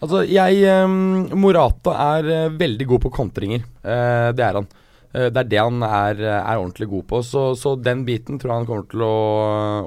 Altså, 0.02 0.24
jeg 0.28 0.64
um, 0.84 1.28
Morata 1.40 1.92
er 2.16 2.32
eh, 2.32 2.56
veldig 2.56 2.88
god 2.88 3.04
på 3.04 3.12
kontringer. 3.12 3.62
Uh, 3.84 4.32
det 4.36 4.44
er 4.44 4.58
han. 4.62 4.66
Eh, 5.14 5.29
det 5.31 5.44
er 5.44 5.50
det 5.53 5.61
han 5.62 5.83
er, 5.87 6.20
er 6.35 6.59
ordentlig 6.61 6.88
god 6.90 7.07
på. 7.12 7.22
Så, 7.24 7.44
så 7.61 7.77
den 7.81 8.05
biten 8.09 8.40
tror 8.42 8.50
jeg 8.53 8.62
han 8.64 8.68
kommer 8.70 8.88
til 8.90 9.05
å, 9.07 9.14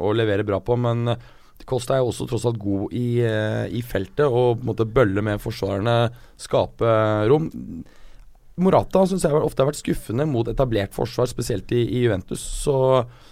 å 0.07 0.13
levere 0.15 0.47
bra 0.47 0.61
på. 0.63 0.77
Men 0.79 1.11
Kosta 1.67 1.97
er 1.97 1.99
jo 1.99 2.13
også 2.13 2.29
tross 2.29 2.45
alt 2.47 2.59
god 2.61 2.93
i, 2.95 3.19
eh, 3.27 3.65
i 3.75 3.81
feltet 3.83 4.23
og 4.29 4.61
på 4.61 4.63
en 4.63 4.69
måte 4.71 4.85
bølle 4.87 5.23
med 5.25 5.41
forsvarerne, 5.43 5.97
skape 6.39 6.91
rom. 7.27 7.49
Morata 8.57 9.03
syns 9.05 9.21
jeg 9.21 9.35
ofte 9.37 9.61
har 9.61 9.67
vært 9.69 9.77
skuffende 9.83 10.25
mot 10.25 10.47
etablert 10.49 10.95
forsvar, 10.95 11.27
spesielt 11.29 11.69
i, 11.77 11.83
i 11.93 11.99
Juventus. 12.07 12.41
Så 12.63 12.73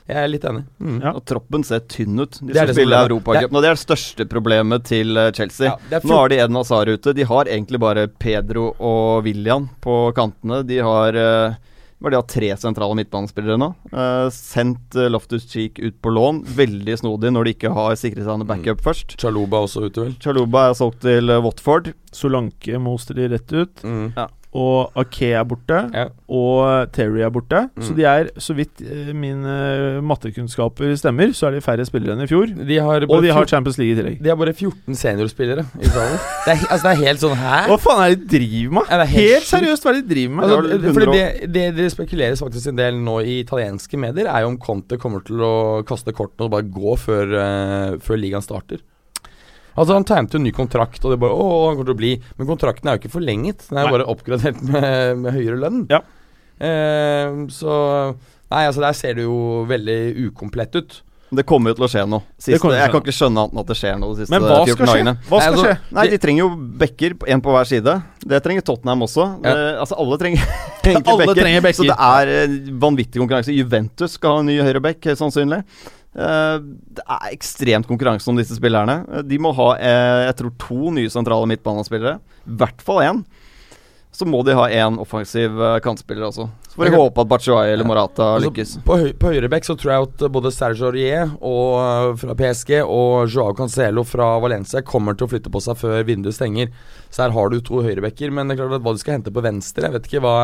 jeg 0.05 0.19
er 0.21 0.27
litt 0.29 0.43
enig. 0.45 0.65
Mm. 0.77 0.99
Ja. 1.01 1.13
Og 1.17 1.23
troppen 1.25 1.63
ser 1.65 1.81
tynn 1.89 2.19
ut. 2.21 2.37
De 2.43 2.51
Det 2.51 2.59
er 2.61 2.67
det 2.69 2.75
som 2.75 2.77
spille 2.77 2.99
er- 2.99 3.07
Europacupen. 3.09 3.55
Og 3.57 3.63
det 3.65 3.71
er 3.71 3.79
det 3.79 3.81
største 3.87 4.27
problemet 4.29 4.85
til 4.85 5.17
eh, 5.17 5.31
Chelsea. 5.33 5.71
Ja, 5.71 5.79
er 5.97 6.05
Nå 6.05 6.19
har 6.19 6.29
de 6.29 6.37
Eden 6.43 6.59
Hazard 6.59 6.91
ute. 6.93 7.15
De 7.17 7.25
har 7.25 7.49
egentlig 7.49 7.81
bare 7.81 8.05
Pedro 8.21 8.67
og 8.77 9.23
William 9.25 9.65
på 9.81 9.95
kantene. 10.19 10.59
De 10.69 10.77
har 10.85 11.17
eh, 11.17 11.55
det, 12.09 12.15
de 12.15 12.21
har 12.21 12.29
tre 12.29 12.51
sentrale 12.59 12.97
midtbanespillere 12.99 13.57
nå. 13.61 13.71
Uh, 13.91 14.27
sendt 14.33 14.97
uh, 14.97 15.07
Loftus 15.11 15.47
Cheek 15.51 15.81
ut 15.81 15.97
på 16.03 16.13
lån. 16.13 16.43
Veldig 16.57 16.97
snodig 17.01 17.33
når 17.33 17.47
de 17.47 17.55
ikke 17.57 17.73
har 17.75 17.97
sikret 17.99 18.25
seg 18.25 18.37
en 18.37 18.47
backup 18.49 18.83
først. 18.85 19.17
Chaluba 19.21 19.63
også 19.65 19.87
ute, 19.87 20.07
vel. 20.07 20.15
Chaluba 20.23 20.69
er 20.69 20.77
solgt 20.77 21.03
til 21.05 21.31
eh, 21.33 21.41
Watford. 21.43 21.91
Solanke 22.15 22.79
moster 22.81 23.17
de 23.17 23.29
rett 23.33 23.55
ut. 23.55 23.83
Mm. 23.85 24.09
Og 24.55 24.93
Ake 25.01 25.33
er 25.35 25.43
borte. 25.43 25.79
Ja. 25.91 26.05
Og 26.31 26.91
Terry 26.95 27.19
er 27.25 27.31
borte. 27.35 27.65
Så 27.83 27.91
Mm. 27.91 27.95
de 27.97 28.03
er, 28.07 28.29
så 28.39 28.53
vidt 28.55 28.79
eh, 28.85 29.09
mine 29.11 29.55
mattekunnskaper 30.05 30.93
stemmer, 30.95 31.33
så 31.35 31.49
er 31.49 31.57
de 31.57 31.61
færre 31.65 31.85
spillere 31.87 32.15
enn 32.15 32.23
i 32.23 32.27
fjor. 32.29 32.47
De 32.55 32.77
har 32.79 33.03
Og 33.09 33.21
de 33.25 33.33
har 33.35 33.45
Champions 33.51 33.77
League 33.81 33.93
i 33.93 33.99
tillegg. 33.99 34.21
De 34.23 34.29
har 34.31 34.37
bare 34.39 34.53
14 34.55 34.95
seniorspillere 34.95 35.65
i 35.81 35.89
salen. 35.91 36.15
Det, 36.45 36.53
er- 36.55 36.67
altså, 36.71 36.83
det 36.87 36.93
er 36.93 37.03
helt 37.03 37.19
sånn 37.25 37.35
Hæ? 37.35 37.59
Hva 37.67 37.77
faen 37.83 38.01
er 38.05 38.15
det 38.15 38.23
de 38.29 38.39
driver 38.39 38.73
med? 38.79 38.87
Helt 38.95 39.15
helt 39.15 39.49
seriøst, 39.51 39.83
hva 39.83 39.91
er 39.91 39.99
det 39.99 40.07
de 40.07 40.13
driver 40.15 40.35
med? 40.35 40.43
Altså, 40.45 40.61
det 40.79 41.11
det, 41.15 41.53
det, 41.53 41.65
det 41.75 41.91
spekuleres 41.91 42.39
faktisk 42.41 42.67
en 42.71 42.79
del 42.79 42.93
nå 43.03 43.19
i 43.25 43.39
italienske 43.43 43.99
medier, 43.99 44.27
er 44.31 44.45
jo 44.45 44.53
om 44.53 44.57
Conte 44.57 44.97
kommer 45.01 45.23
til 45.25 45.43
å 45.43 45.83
kaste 45.85 46.13
kortene 46.15 46.47
og 46.47 46.51
bare 46.55 46.63
gå 46.71 46.95
før, 46.97 47.35
uh, 47.35 47.97
før 47.99 48.17
ligaen 48.23 48.41
starter. 48.45 48.79
Altså 49.75 49.93
Han 49.97 50.05
tegnet 50.07 50.31
jo 50.35 50.39
en 50.39 50.45
ny 50.47 50.53
kontrakt, 50.55 51.01
og 51.03 51.11
det 51.11 51.19
bare 51.19 51.35
Å, 51.35 51.47
han 51.67 51.75
kommer 51.75 51.89
til 51.91 51.95
å 51.97 51.99
bli 51.99 52.11
Men 52.39 52.47
kontrakten 52.47 52.87
er 52.87 52.95
jo 52.95 53.03
ikke 53.03 53.15
forlenget. 53.17 53.65
Den 53.69 53.79
er 53.81 53.83
jo 53.83 53.89
Nei. 53.91 53.95
bare 53.97 54.11
oppgradert 54.13 54.61
med, 54.63 55.17
med 55.23 55.35
høyere 55.35 55.59
lønn. 55.65 55.81
Ja. 55.91 55.99
Eh, 56.59 57.41
så 57.51 57.73
Nei, 58.53 58.61
altså 58.69 58.83
der 58.85 58.93
ser 58.95 59.17
det 59.17 59.25
jo 59.25 59.65
veldig 59.67 59.99
ukomplett 60.29 60.75
ut. 60.77 61.01
Det 61.35 61.43
kommer 61.49 61.73
jo 61.73 61.79
til 61.79 61.85
å 61.87 61.89
skje 61.89 62.03
noe. 62.07 62.21
Siste, 62.37 62.59
skje. 62.61 62.75
jeg 62.77 62.91
kan 62.93 63.01
ikke 63.01 63.15
skjønne 63.17 63.41
annet 63.41 63.55
enn 63.55 63.61
at 63.63 63.71
det 63.71 63.77
skjer 63.79 63.95
noe 63.99 64.13
de 64.13 64.21
siste 64.21 64.31
Men 64.35 64.43
hva 64.45 64.59
14 64.61 64.75
skal 64.75 64.91
skje? 64.91 65.13
Hva 65.31 65.39
skal 65.41 65.55
Nei, 65.55 65.63
skje? 65.63 65.71
altså, 65.73 65.95
Nei, 65.97 66.05
de 66.13 66.19
trenger 66.21 66.43
jo 66.43 66.49
backer, 66.83 67.15
én 67.33 67.41
på 67.43 67.55
hver 67.55 67.69
side. 67.71 67.95
Det 68.29 68.39
trenger 68.45 68.65
Tottenham 68.69 69.03
også. 69.07 69.25
Ja. 69.41 69.55
Det, 69.57 69.65
altså, 69.81 69.97
alle 70.05 70.19
trenger 70.21 70.45
trenger 70.85 71.01
Alle 71.01 71.25
backer. 71.25 71.41
trenger 71.41 71.65
backer. 71.65 71.79
Så 71.81 71.87
det 71.89 71.97
er 72.07 72.33
eh, 72.35 72.55
vanvittig 72.85 73.23
konkurranse. 73.23 73.57
Juventus 73.57 74.15
skal 74.19 74.37
ha 74.37 74.45
en 74.45 74.51
ny 74.53 74.59
høyreback, 74.61 75.01
høyst 75.09 75.23
sannsynlig. 75.25 75.63
Eh, 76.15 76.59
det 76.95 77.03
er 77.03 77.31
ekstremt 77.33 77.87
konkurranse 77.89 78.29
om 78.31 78.37
disse 78.39 78.55
spillerne. 78.55 79.01
Eh, 79.11 79.25
de 79.27 79.39
må 79.41 79.51
ha 79.57 79.71
eh, 79.75 80.27
jeg 80.29 80.37
tror 80.39 80.53
to 80.61 80.93
nye 80.95 81.11
sentrale 81.11 81.49
midtbanespillere. 81.51 82.19
I 82.45 82.59
hvert 82.61 82.85
fall 82.85 83.03
én. 83.03 83.25
Så 84.15 84.23
må 84.23 84.39
de 84.47 84.53
ha 84.55 84.69
én 84.71 84.95
offensiv 85.03 85.57
kantspiller 85.83 86.29
også. 86.29 86.45
Så 86.71 86.77
får 86.79 86.87
vi 86.87 86.99
håpe 87.01 87.23
at 87.25 87.27
Bachuay 87.33 87.73
eller 87.73 87.83
Morata 87.83 88.29
Altså, 88.37 88.47
lykkes. 88.47 88.71
På, 88.87 88.95
høy, 89.01 89.09
på 89.19 89.33
høyrebekk 89.33 89.67
så 89.67 89.75
tror 89.75 89.91
jeg 89.91 90.05
at 90.05 90.23
både 90.31 90.53
Serge 90.55 90.85
Aurier 90.87 91.33
og, 91.43 92.15
fra 92.21 92.37
PSG 92.39 92.77
og 92.79 93.27
Joao 93.27 93.51
Cancelo 93.57 94.05
fra 94.07 94.29
Valencia 94.39 94.79
kommer 94.87 95.19
til 95.19 95.27
å 95.27 95.33
flytte 95.33 95.51
på 95.51 95.59
seg 95.65 95.75
før 95.81 96.07
vinduet 96.07 96.37
stenger. 96.37 96.71
Så 97.11 97.25
her 97.25 97.35
har 97.35 97.51
du 97.51 97.59
to 97.59 97.83
høyrebekker, 97.83 98.31
men 98.31 98.47
det 98.47 98.55
er 98.55 98.63
klart 98.63 98.79
at 98.79 98.87
hva 98.87 98.95
de 98.95 99.03
skal 99.03 99.17
hente 99.17 99.35
på 99.35 99.43
venstre 99.43 99.89
Jeg 99.89 99.97
vet 99.97 100.07
ikke 100.07 100.23
hva 100.23 100.37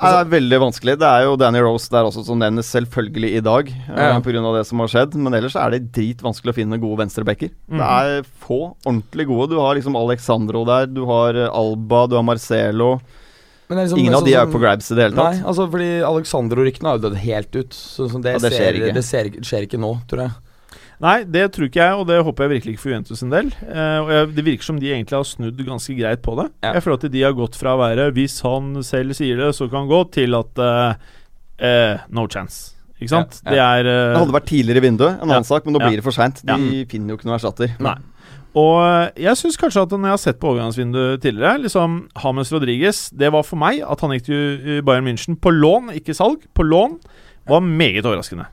det 0.00 0.18
er 0.20 0.28
veldig 0.30 0.58
vanskelig. 0.62 0.94
Det 1.00 1.08
er 1.08 1.24
jo 1.26 1.36
Danny 1.40 1.58
Rose 1.64 1.88
der 1.90 2.06
også 2.06 2.22
som 2.24 2.38
nevnes 2.38 2.68
selvfølgelig 2.70 3.30
i 3.36 3.40
dag, 3.42 3.68
Ja. 3.88 4.14
eh, 4.14 4.20
på 4.22 4.30
grunn 4.30 4.46
av 4.46 4.54
det 4.54 4.66
som 4.68 4.78
har 4.78 4.86
skjedd. 4.92 5.14
Men 5.18 5.34
ellers 5.34 5.56
er 5.58 5.70
det 5.74 5.92
dritvanskelig 5.92 6.52
å 6.54 6.58
finne 6.60 6.78
gode 6.78 6.98
venstrebacker. 7.02 7.50
Mm. 7.70 7.78
Det 7.78 7.88
er 7.88 8.22
få 8.46 8.76
ordentlig 8.86 9.26
gode. 9.26 9.50
Du 9.50 9.58
har 9.58 9.74
liksom 9.74 9.96
Alexandro 9.98 10.64
der, 10.64 10.86
du 10.86 11.04
har 11.06 11.34
eh, 11.34 11.48
Alba, 11.50 12.06
du 12.06 12.14
har 12.16 12.22
Marcelo. 12.22 13.00
men 13.68 13.78
liksom- 13.84 13.98
Ingen 13.98 14.14
av 14.14 14.20
sånn 14.22 14.24
de 14.26 14.34
er 14.34 14.44
som- 14.46 14.52
på 14.52 14.60
grabs 14.60 14.90
i 14.90 14.94
det 14.94 15.02
hele 15.02 15.16
tatt. 15.16 15.34
Nei, 15.34 15.42
altså 15.44 15.70
fordi 15.70 16.00
Alexandro-ryktene 16.00 16.88
har 16.88 16.98
jo 16.98 17.08
dødd 17.10 17.16
helt 17.16 17.56
ut. 17.56 17.70
Så, 17.70 18.08
så 18.08 18.22
det, 18.22 18.32
Ja, 18.32 18.38
det 18.38 18.52
skjer 18.52 18.56
ser, 18.56 18.72
ikke. 18.72 18.94
det 18.94 19.04
ser, 19.04 19.24
skjer 19.42 19.66
ikke 19.68 19.78
nå, 19.80 20.00
tror 20.08 20.18
jeg. 20.24 20.30
Nei, 21.00 21.22
det 21.30 21.44
tror 21.54 21.68
ikke 21.68 21.78
jeg, 21.78 21.94
og 21.94 22.06
det 22.08 22.16
håper 22.26 22.44
jeg 22.48 22.52
virkelig 22.56 22.72
ikke 22.74 22.82
for 22.82 22.90
Juventus 22.90 23.20
en 23.22 23.30
del. 23.30 23.52
Eh, 23.70 23.98
og 24.02 24.08
jeg, 24.10 24.30
Det 24.34 24.44
virker 24.48 24.66
som 24.66 24.80
de 24.80 24.88
egentlig 24.90 25.14
har 25.14 25.28
snudd 25.28 25.60
ganske 25.66 25.94
greit 25.98 26.22
på 26.22 26.34
det. 26.40 26.48
Ja. 26.64 26.72
Jeg 26.74 26.82
føler 26.82 26.98
at 26.98 27.12
de 27.12 27.22
har 27.22 27.36
gått 27.38 27.54
fra 27.54 27.76
å 27.76 27.78
være 27.78 28.10
'hvis 28.12 28.40
han 28.42 28.82
selv 28.82 29.14
sier 29.14 29.36
det, 29.36 29.54
så 29.54 29.70
kan 29.70 29.86
han 29.86 29.88
gå', 29.88 30.10
til 30.10 30.34
at 30.34 30.58
eh, 30.58 30.94
eh, 31.60 31.98
no 32.10 32.26
chance. 32.26 32.74
Ikke 33.00 33.08
sant? 33.10 33.40
Ja, 33.46 33.50
Det 33.50 33.58
er 33.58 33.78
eh, 33.86 34.14
Det 34.14 34.26
hadde 34.26 34.40
vært 34.40 34.46
tidligere 34.50 34.76
i 34.82 34.88
vinduet, 34.90 35.22
en 35.22 35.28
Ja. 35.28 35.34
annen 35.36 35.44
sak, 35.44 35.64
men 35.64 35.74
nå 35.74 35.80
Ja. 35.80 35.86
blir 35.88 35.96
det 35.98 36.02
for 36.04 36.10
seint. 36.10 36.42
De 36.44 36.52
Ja. 36.52 36.84
finner 36.84 37.08
jo 37.10 37.16
ikke 37.16 37.26
noen 37.26 37.38
erstatter. 37.38 37.78
Nei. 37.78 37.94
Og 38.56 38.82
eh, 38.82 39.10
jeg 39.22 39.36
syns 39.36 39.56
kanskje 39.56 39.82
at 39.82 39.90
når 39.90 40.02
jeg 40.02 40.10
har 40.10 40.16
sett 40.18 40.40
på 40.40 40.48
overgangsvinduet 40.50 41.20
tidligere 41.20 41.62
liksom 41.62 42.08
Hames 42.16 42.50
Rodriguez 42.50 43.10
Det 43.16 43.30
var 43.30 43.44
for 43.44 43.56
meg 43.56 43.82
at 43.88 44.00
han 44.00 44.10
gikk 44.10 44.24
til 44.24 44.82
Bayern 44.82 45.04
München 45.04 45.36
på 45.38 45.52
lån, 45.52 45.90
ikke 45.94 46.12
salg. 46.16 46.42
På 46.56 46.64
lån 46.66 46.98
var 47.46 47.60
meget 47.60 48.02
overraskende. 48.04 48.46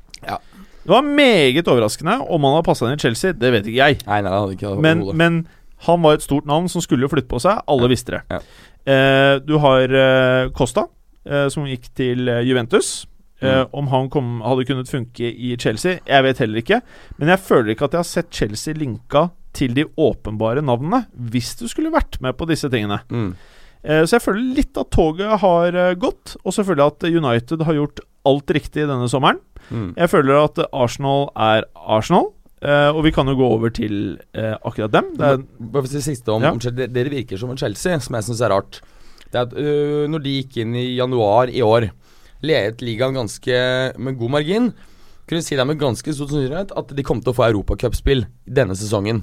Ja. 0.86 0.88
Det 0.88 0.94
var 0.94 1.08
meget 1.18 1.68
overraskende. 1.68 2.20
Om 2.30 2.44
han 2.46 2.54
hadde 2.60 2.66
passa 2.68 2.86
inn 2.86 3.00
i 3.00 3.02
Chelsea, 3.02 3.34
det 3.34 3.52
vet 3.56 3.66
ikke 3.72 3.82
jeg. 3.82 4.00
Nei, 4.06 4.20
nei, 4.22 4.30
han 4.32 4.44
hadde 4.46 4.54
ikke 4.60 4.76
Men, 4.86 5.02
men 5.18 5.40
han 5.88 6.02
var 6.06 6.14
et 6.20 6.24
stort 6.26 6.46
navn 6.46 6.70
som 6.70 6.82
skulle 6.86 7.10
flytte 7.10 7.28
på 7.32 7.40
seg. 7.42 7.64
Alle 7.68 7.90
visste 7.90 8.16
det. 8.20 8.22
Ja. 8.30 8.40
Eh, 8.86 9.40
du 9.42 9.58
har 9.64 9.90
eh, 9.90 10.52
Costa, 10.56 10.86
eh, 11.26 11.48
som 11.50 11.66
gikk 11.66 11.90
til 11.98 12.30
eh, 12.30 12.44
Juventus. 12.46 13.06
Eh, 13.06 13.12
Mm. 13.46 13.68
Om 13.76 13.88
han 13.92 14.06
kom, 14.10 14.28
hadde 14.46 14.64
kunnet 14.66 14.88
funke 14.90 15.28
i 15.28 15.50
Chelsea, 15.60 15.98
jeg 16.08 16.24
vet 16.24 16.38
heller 16.40 16.62
ikke. 16.62 16.78
Men 17.20 17.28
jeg 17.34 17.42
føler 17.44 17.74
ikke 17.74 17.90
at 17.90 17.98
jeg 17.98 18.00
har 18.00 18.08
sett 18.08 18.30
Chelsea 18.34 18.74
linka 18.74 19.26
til 19.54 19.74
de 19.76 19.84
åpenbare 20.00 20.64
navnene, 20.64 21.02
hvis 21.14 21.52
du 21.60 21.66
skulle 21.68 21.92
vært 21.94 22.16
med 22.24 22.38
på 22.40 22.48
disse 22.50 22.70
tingene. 22.72 23.02
mm. 23.12 23.34
Eh, 23.86 24.02
så 24.08 24.16
jeg 24.16 24.24
føler 24.24 24.56
litt 24.58 24.78
at 24.82 24.90
toget 24.90 25.36
har 25.44 25.76
gått, 26.02 26.38
og 26.42 26.56
selvfølgelig 26.56 26.88
at 26.88 27.04
United 27.12 27.66
har 27.68 27.76
gjort 27.78 28.00
alt 28.26 28.52
riktig 28.56 28.88
denne 28.90 29.10
sommeren. 29.12 29.40
Mm. 29.70 29.94
Jeg 29.98 30.12
føler 30.12 30.44
at 30.46 30.60
Arsenal 30.72 31.30
er 31.36 31.70
Arsenal, 31.76 32.32
Uh, 32.66 32.90
og 32.98 33.04
vi 33.06 33.12
kan 33.14 33.28
jo 33.30 33.36
gå 33.38 33.46
over 33.46 33.70
til 33.70 34.16
uh, 34.34 34.56
akkurat 34.66 34.90
dem. 34.90 35.10
Det 35.20 35.28
er, 35.28 35.42
Bare 35.74 35.90
si 35.92 36.00
siste 36.02 36.32
om, 36.34 36.42
Ja. 36.42 36.50
om 36.56 36.60
Chelsea. 36.64 36.88
Dere 36.90 37.12
virker 37.12 37.38
som 37.38 37.52
en 37.52 37.60
Chelsea, 37.60 38.00
som 38.02 38.16
jeg 38.16 38.26
syns 38.26 38.42
er 38.42 38.50
rart. 38.50 38.80
Det 39.30 39.38
er 39.38 39.44
at 39.44 39.54
uh, 39.54 40.08
Når 40.10 40.24
de 40.24 40.34
gikk 40.40 40.58
inn 40.64 40.74
i 40.74 40.96
januar 40.96 41.52
i 41.52 41.62
år, 41.62 41.90
ledet 42.42 42.82
ligaen 42.82 43.14
ganske 43.14 43.60
med 44.00 44.18
god 44.18 44.34
margin, 44.38 44.72
kunne 45.28 45.44
si 45.46 45.60
det 45.60 45.68
med 45.68 45.78
ganske 45.78 46.16
stor 46.16 46.32
sannsynlighet 46.32 46.74
at 46.80 46.96
de 46.96 47.06
kom 47.06 47.22
til 47.22 47.36
å 47.36 47.38
få 47.38 47.46
europacupspill 47.52 48.26
denne 48.48 48.74
sesongen. 48.80 49.22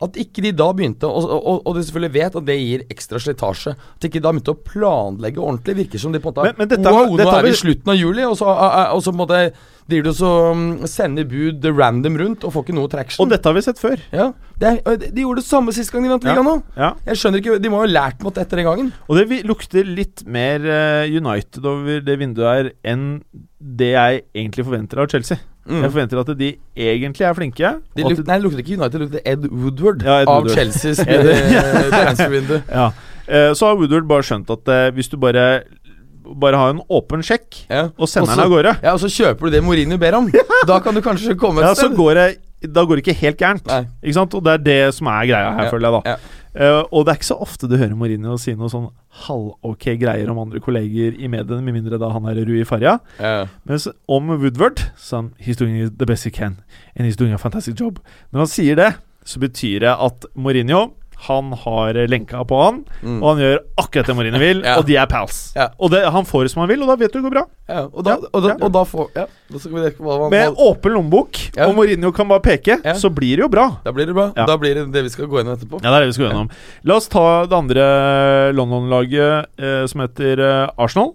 At 0.00 0.14
ikke 0.14 0.42
de 0.44 0.52
da 0.54 0.68
begynte, 0.72 1.08
og, 1.10 1.24
og, 1.26 1.62
og 1.66 1.74
de 1.74 1.80
selvfølgelig 1.82 2.12
vet 2.14 2.36
at 2.38 2.44
det 2.46 2.54
gir 2.60 2.84
ekstra 2.88 3.18
slitasje, 3.18 3.72
at 3.74 4.04
ikke 4.06 4.20
de 4.20 4.26
da 4.28 4.30
begynte 4.30 4.54
å 4.54 4.60
planlegge 4.62 5.42
ordentlig, 5.42 5.74
virker 5.80 5.98
som 5.98 6.12
de 6.14 6.20
på 6.22 6.30
en 6.30 6.34
måte 6.36 6.44
Men- 6.46 6.54
men 6.58 6.68
dette- 6.68 6.92
Wow, 6.94 7.16
dette 7.16 7.26
nå 7.26 7.38
er 7.38 7.42
vi 7.42 7.50
vi- 7.50 7.56
i 7.56 7.62
slutten 7.64 7.88
av 7.90 7.96
juli, 7.98 8.22
og 8.22 8.36
så, 8.38 8.46
og 8.94 9.02
så 9.02 9.12
måtte 9.12 9.40
en 9.48 9.52
driver 9.88 10.04
du 10.04 10.12
så 10.12 10.30
um, 10.52 10.86
sender 10.86 11.24
bud 11.24 11.64
random 11.64 12.16
rundt 12.20 12.44
og 12.44 12.52
får 12.52 12.64
ikke 12.66 12.74
noe 12.76 12.88
traction. 12.92 13.24
og 13.24 13.30
dette 13.32 13.48
har 13.48 13.54
vi 13.56 13.60
sett 13.64 13.78
før. 13.80 13.98
Ja, 14.12 14.26
det 14.60 14.68
er, 14.84 14.96
de 15.00 15.10
de 15.16 15.22
gjorde 15.24 15.40
det 15.40 15.46
samme 15.48 15.72
sist 15.72 15.90
gang 15.90 16.02
de 16.04 16.10
vant 16.10 16.24
Ja. 16.28 16.34
òg. 16.36 16.62
Ja. 16.76 16.90
Jeg 17.06 17.16
skjønner 17.16 17.40
ikke, 17.40 17.58
De 17.62 17.68
må 17.70 17.80
ha 17.80 17.86
lært 17.86 18.22
mot 18.22 18.34
dette 18.34 18.50
den 18.54 18.66
gangen. 18.66 18.92
Og 19.08 19.16
det 19.16 19.44
lukter 19.48 19.84
litt 19.88 20.26
mer 20.26 20.60
eh, 20.60 21.08
United 21.08 21.64
over 21.64 22.00
det 22.04 22.18
vinduet 22.20 22.46
her 22.52 22.70
enn 22.84 23.22
det 23.58 23.92
jeg 23.96 24.22
egentlig 24.36 24.64
forventer 24.68 25.00
av 25.00 25.08
Chelsea. 25.08 25.38
Mm. 25.68 25.82
Jeg 25.84 25.90
forventer 25.92 26.20
at 26.22 26.30
de 26.38 26.46
egentlig 26.76 27.24
er 27.28 27.34
flinke. 27.36 27.72
De 27.96 28.02
luk, 28.06 28.18
nei, 28.24 28.36
det 28.38 28.42
lukter 28.46 28.62
ikke 28.62 28.76
United, 28.78 28.94
det 28.94 29.00
lukter 29.02 29.20
Ed 29.28 29.42
Woodward 29.52 30.02
Ja, 30.06 30.14
Ed 30.22 30.28
av 30.32 30.38
Woodward. 30.42 30.56
Chelseas 30.56 31.02
eh, 31.06 31.90
transfervindu. 31.92 32.54
ja. 32.78 32.86
Eh, 33.28 33.50
så 33.58 33.68
har 33.68 33.76
Woodward 33.76 34.08
bare 34.08 34.24
skjønt 34.24 34.48
at 34.54 34.72
eh, 34.72 34.86
hvis 34.96 35.10
du 35.12 35.18
bare 35.20 35.44
Bare 36.40 36.58
har 36.60 36.74
en 36.74 36.80
åpen 36.92 37.22
sjekk 37.24 37.62
Ja. 37.72 37.86
og 37.96 38.08
sender 38.08 38.34
den 38.34 38.42
av 38.44 38.50
gårde, 38.52 38.72
ja, 38.84 38.92
og 38.92 39.00
så 39.00 39.08
kjøper 39.08 39.48
du 39.48 39.54
det 39.54 39.62
Mourinho 39.64 39.96
ber 40.00 40.16
om. 40.18 40.26
Da 40.68 40.76
kan 40.84 40.92
du 40.96 41.00
kanskje 41.04 41.36
komme 41.40 41.62
ja, 41.64 41.70
et 41.72 41.78
så 41.80 41.86
sted. 41.88 41.96
går 41.96 42.14
det 42.18 42.26
Da 42.74 42.82
går 42.84 42.98
det 42.98 43.04
ikke 43.06 43.14
helt 43.22 43.38
gærent. 43.40 43.70
Ikke? 44.02 44.26
Og 44.36 44.44
det 44.44 44.52
er 44.52 44.64
det 44.66 44.80
som 44.96 45.06
er 45.08 45.24
greia 45.30 45.52
her, 45.56 45.64
Ja, 45.64 45.70
føler 45.72 45.88
jeg, 45.88 46.02
da. 46.04 46.16
Eh, 46.58 46.80
og 46.90 47.04
det 47.06 47.12
er 47.12 47.18
ikke 47.20 47.28
så 47.30 47.38
ofte 47.38 47.68
du 47.70 47.76
hører 47.78 47.94
Mourinho 47.94 48.34
si 48.40 48.54
noe 48.58 48.70
sånn 48.72 48.88
halv-ok 49.28 49.92
greier 50.00 50.30
om 50.32 50.40
andre 50.42 50.60
kolleger 50.62 51.14
i 51.14 51.30
mediene, 51.30 51.62
med 51.62 51.76
mindre 51.76 52.00
da 52.02 52.10
han 52.14 52.26
er 52.30 52.40
Rui 52.48 52.64
Farja. 52.66 52.96
Ja. 53.22 53.46
Mens 53.68 53.86
om 54.10 54.32
Woodward 54.34 54.88
sånn, 54.98 55.32
He's 55.38 55.60
doing 55.60 55.78
the 55.86 56.08
best 56.08 56.26
he 56.26 56.34
can, 56.34 56.58
and 56.96 57.06
he's 57.06 57.18
doing 57.18 57.34
a 57.34 57.38
fantastic 57.38 57.78
job. 57.78 58.02
Når 58.32 58.44
han 58.44 58.50
sier 58.50 58.78
det, 58.78 58.92
så 59.28 59.40
betyr 59.42 59.84
det 59.84 59.94
at 59.94 60.26
Mourinho 60.34 60.88
han 61.26 61.50
har 61.64 61.96
lenka 62.06 62.44
på 62.46 62.58
han, 62.62 62.76
Mm. 63.02 63.16
og 63.22 63.28
han 63.34 63.40
gjør 63.42 63.58
akkurat 63.82 64.06
det 64.06 64.14
Mourinho 64.16 64.38
vil, 64.38 64.60
Ja. 64.62 64.76
og 64.78 64.86
de 64.86 64.94
er 64.96 65.06
pals. 65.10 65.52
Ja. 65.56 65.68
Og 65.80 65.90
det, 65.90 66.04
han 66.14 66.24
får 66.24 66.44
det 66.44 66.50
som 66.52 66.60
han 66.62 66.68
vil, 66.70 66.82
og 66.82 66.88
da 66.88 66.96
vet 66.96 67.12
du 67.12 67.18
det 67.18 67.24
går 67.26 67.34
bra. 67.34 67.42
Ja, 67.68 67.80
og, 67.92 68.04
da, 68.06 68.14
og, 68.32 68.42
da, 68.44 68.54
og 68.64 68.72
da 68.72 68.84
får 68.84 69.08
Ja, 69.16 69.24
da 69.50 69.58
skal 69.58 69.72
vi 69.74 69.80
dekke 69.90 69.98
hva 70.06 70.18
man 70.20 70.30
Med 70.30 70.54
åpen 70.56 70.92
lommebok, 70.94 71.40
og 71.58 71.74
Mourinho 71.74 72.12
kan 72.14 72.28
bare 72.28 72.40
peke, 72.40 72.78
så 72.94 73.10
blir 73.12 73.36
det 73.36 73.42
jo 73.42 73.48
bra. 73.48 73.66
Da 73.84 73.90
blir 73.92 74.06
det 74.06 74.14
bra. 74.14 74.32
Ja. 74.36 74.46
Da 74.46 74.56
blir 74.56 74.74
det 74.78 74.92
det 74.92 75.02
vi 75.02 75.08
skal 75.10 75.26
gå 75.26 75.40
gjennom 75.42 75.56
etterpå. 75.58 75.82
Ja, 75.82 75.90
det 75.90 75.96
er 75.96 76.00
det 76.06 76.12
vi 76.12 76.18
skal 76.20 76.26
gå 76.28 76.32
gjennom. 76.32 76.50
La 76.84 76.94
oss 76.96 77.08
ta 77.08 77.46
det 77.46 77.58
andre 77.58 78.52
London-laget 78.54 79.46
eh, 79.58 79.86
som 79.90 80.00
heter 80.06 80.38
eh, 80.38 80.70
Arsenal. 80.78 81.14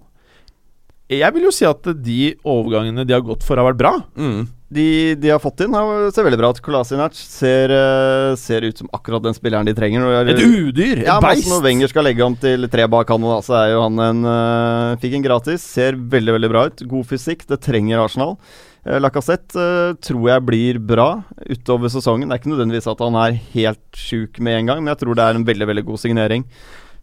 Jeg 1.13 1.33
vil 1.35 1.43
jo 1.45 1.51
si 1.53 1.65
at 1.67 1.83
de 2.03 2.33
overgangene 2.47 3.03
de 3.05 3.13
har 3.13 3.21
gått 3.21 3.43
for, 3.45 3.59
har 3.59 3.67
vært 3.73 3.77
bra. 3.81 3.91
Mm. 4.17 4.47
De 4.73 4.86
de 5.19 5.29
har 5.29 5.39
fått 5.43 5.62
inn, 5.65 5.73
har- 5.77 6.09
ser 6.15 6.25
veldig 6.25 6.39
bra 6.41 6.49
ut. 6.53 6.62
Kolasinac 6.65 7.13
ser, 7.15 7.71
eh, 7.71 8.36
ser 8.39 8.65
ut 8.65 8.77
som 8.77 8.89
akkurat 8.93 9.21
den 9.23 9.33
spilleren 9.38 9.65
de 9.65 9.73
trenger. 9.77 10.01
Et 10.27 10.39
udyr! 10.41 10.99
Et 11.03 11.05
Ja, 11.05 11.19
beist! 11.21 11.43
altså 11.45 11.59
Når 11.59 11.63
Wenger 11.67 11.88
skal 11.91 12.03
legge 12.07 12.25
om 12.25 12.36
til 12.36 12.67
tre 12.67 12.88
bak 12.88 13.07
han, 13.13 13.21
da, 13.21 13.39
så 13.45 13.53
er 13.62 13.71
jo 13.73 13.81
han 13.86 13.99
en 13.99 14.25
uh, 14.25 14.95
Fikk 14.97 15.13
en 15.19 15.23
gratis. 15.25 15.62
Ser 15.62 15.93
veldig 15.93 16.33
veldig 16.39 16.49
bra 16.49 16.65
ut. 16.67 16.83
God 16.88 17.05
fysikk. 17.05 17.45
Det 17.47 17.59
trenger 17.62 18.03
Arsenal. 18.03 18.38
Uh, 18.86 18.97
Lacassette 18.99 19.55
uh, 19.55 19.93
tror 20.01 20.27
jeg 20.27 20.45
blir 20.45 20.79
bra 20.79 21.23
utover 21.47 21.88
sesongen. 21.93 22.27
Det 22.27 22.36
er 22.36 22.41
ikke 22.41 22.53
nødvendigvis 22.55 22.89
at 22.91 22.99
han 23.05 23.15
er 23.15 23.38
helt 23.53 23.79
sjuk 23.95 24.39
med 24.39 24.59
en 24.59 24.65
gang, 24.73 24.83
men 24.83 24.91
jeg 24.95 25.03
tror 25.05 25.15
det 25.15 25.23
er 25.23 25.36
en 25.39 25.45
veldig 25.45 25.67
veldig 25.69 25.86
god 25.86 25.99
signering. 26.03 26.43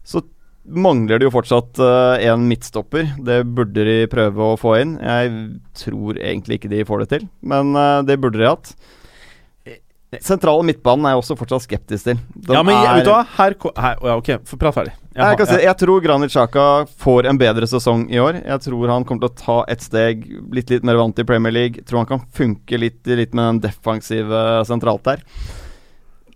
Så 0.05 0.21
mangler 0.63 1.19
det 1.19 1.27
jo 1.27 1.33
fortsatt 1.33 1.79
uh, 1.81 2.21
en 2.21 2.47
midtstopper. 2.49 3.13
Det 3.25 3.41
burde 3.49 3.85
de 3.87 3.99
prøve 4.11 4.53
å 4.53 4.57
få 4.59 4.77
inn. 4.81 4.95
Jeg 5.01 5.35
tror 5.83 6.19
egentlig 6.19 6.59
ikke 6.59 6.71
de 6.71 6.85
får 6.87 7.03
det 7.03 7.11
til, 7.15 7.29
men 7.41 7.75
uh, 7.77 8.01
det 8.05 8.19
burde 8.21 8.41
de 8.41 8.49
hatt. 8.49 8.73
Sentrale 10.19 10.65
midtbanen 10.67 11.05
er 11.07 11.13
jeg 11.13 11.21
også 11.21 11.37
fortsatt 11.39 11.63
skeptisk 11.63 12.09
til. 12.09 12.17
Den 12.35 12.57
ja, 12.57 12.63
men 12.67 12.75
er- 12.75 12.97
vet 12.97 13.05
du 13.07 13.13
hva? 13.13 13.21
Her, 13.37 13.55
her 13.79 14.01
Ja, 14.03 14.17
ok, 14.19 14.33
få 14.43 14.59
prat 14.59 14.75
ferdig. 14.75 14.91
Jeg, 15.11 15.23
jeg, 15.23 15.37
kan 15.39 15.47
si, 15.47 15.59
jeg 15.63 15.77
tror 15.79 16.03
Granit 16.03 16.31
Xhaka 16.31 16.65
får 16.99 17.27
en 17.31 17.39
bedre 17.39 17.67
sesong 17.67 18.05
i 18.11 18.19
år. 18.19 18.41
Jeg 18.43 18.63
tror 18.67 18.91
han 18.91 19.07
kommer 19.07 19.23
til 19.23 19.31
å 19.31 19.39
ta 19.39 19.57
et 19.71 19.83
steg, 19.83 20.27
blitt 20.51 20.71
litt 20.71 20.87
mer 20.87 20.99
vant 20.99 21.19
i 21.19 21.25
Premier 21.27 21.55
League. 21.55 21.83
Tror 21.87 22.03
han 22.03 22.09
kan 22.11 22.23
funke 22.35 22.79
litt, 22.79 22.99
litt 23.07 23.35
med 23.35 23.47
den 23.53 23.61
defensive 23.69 24.43
sentralt 24.67 25.03
der. 25.07 25.23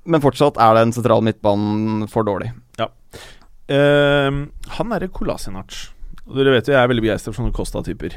Men 0.08 0.24
fortsatt 0.24 0.60
er 0.62 0.80
den 0.80 0.96
sentrale 0.96 1.24
midtbanen 1.28 2.08
for 2.12 2.28
dårlig. 2.28 2.54
Ehm, 3.71 4.39
han 4.78 4.91
derre 4.93 5.10
Kolasinac 5.10 5.88
Dere 6.30 6.51
vet 6.54 6.67
jo 6.69 6.75
jeg 6.75 6.82
er 6.84 6.89
veldig 6.89 7.04
begeistret 7.06 7.34
for 7.34 7.39
sånne 7.39 7.54
Costa-typer. 7.54 8.15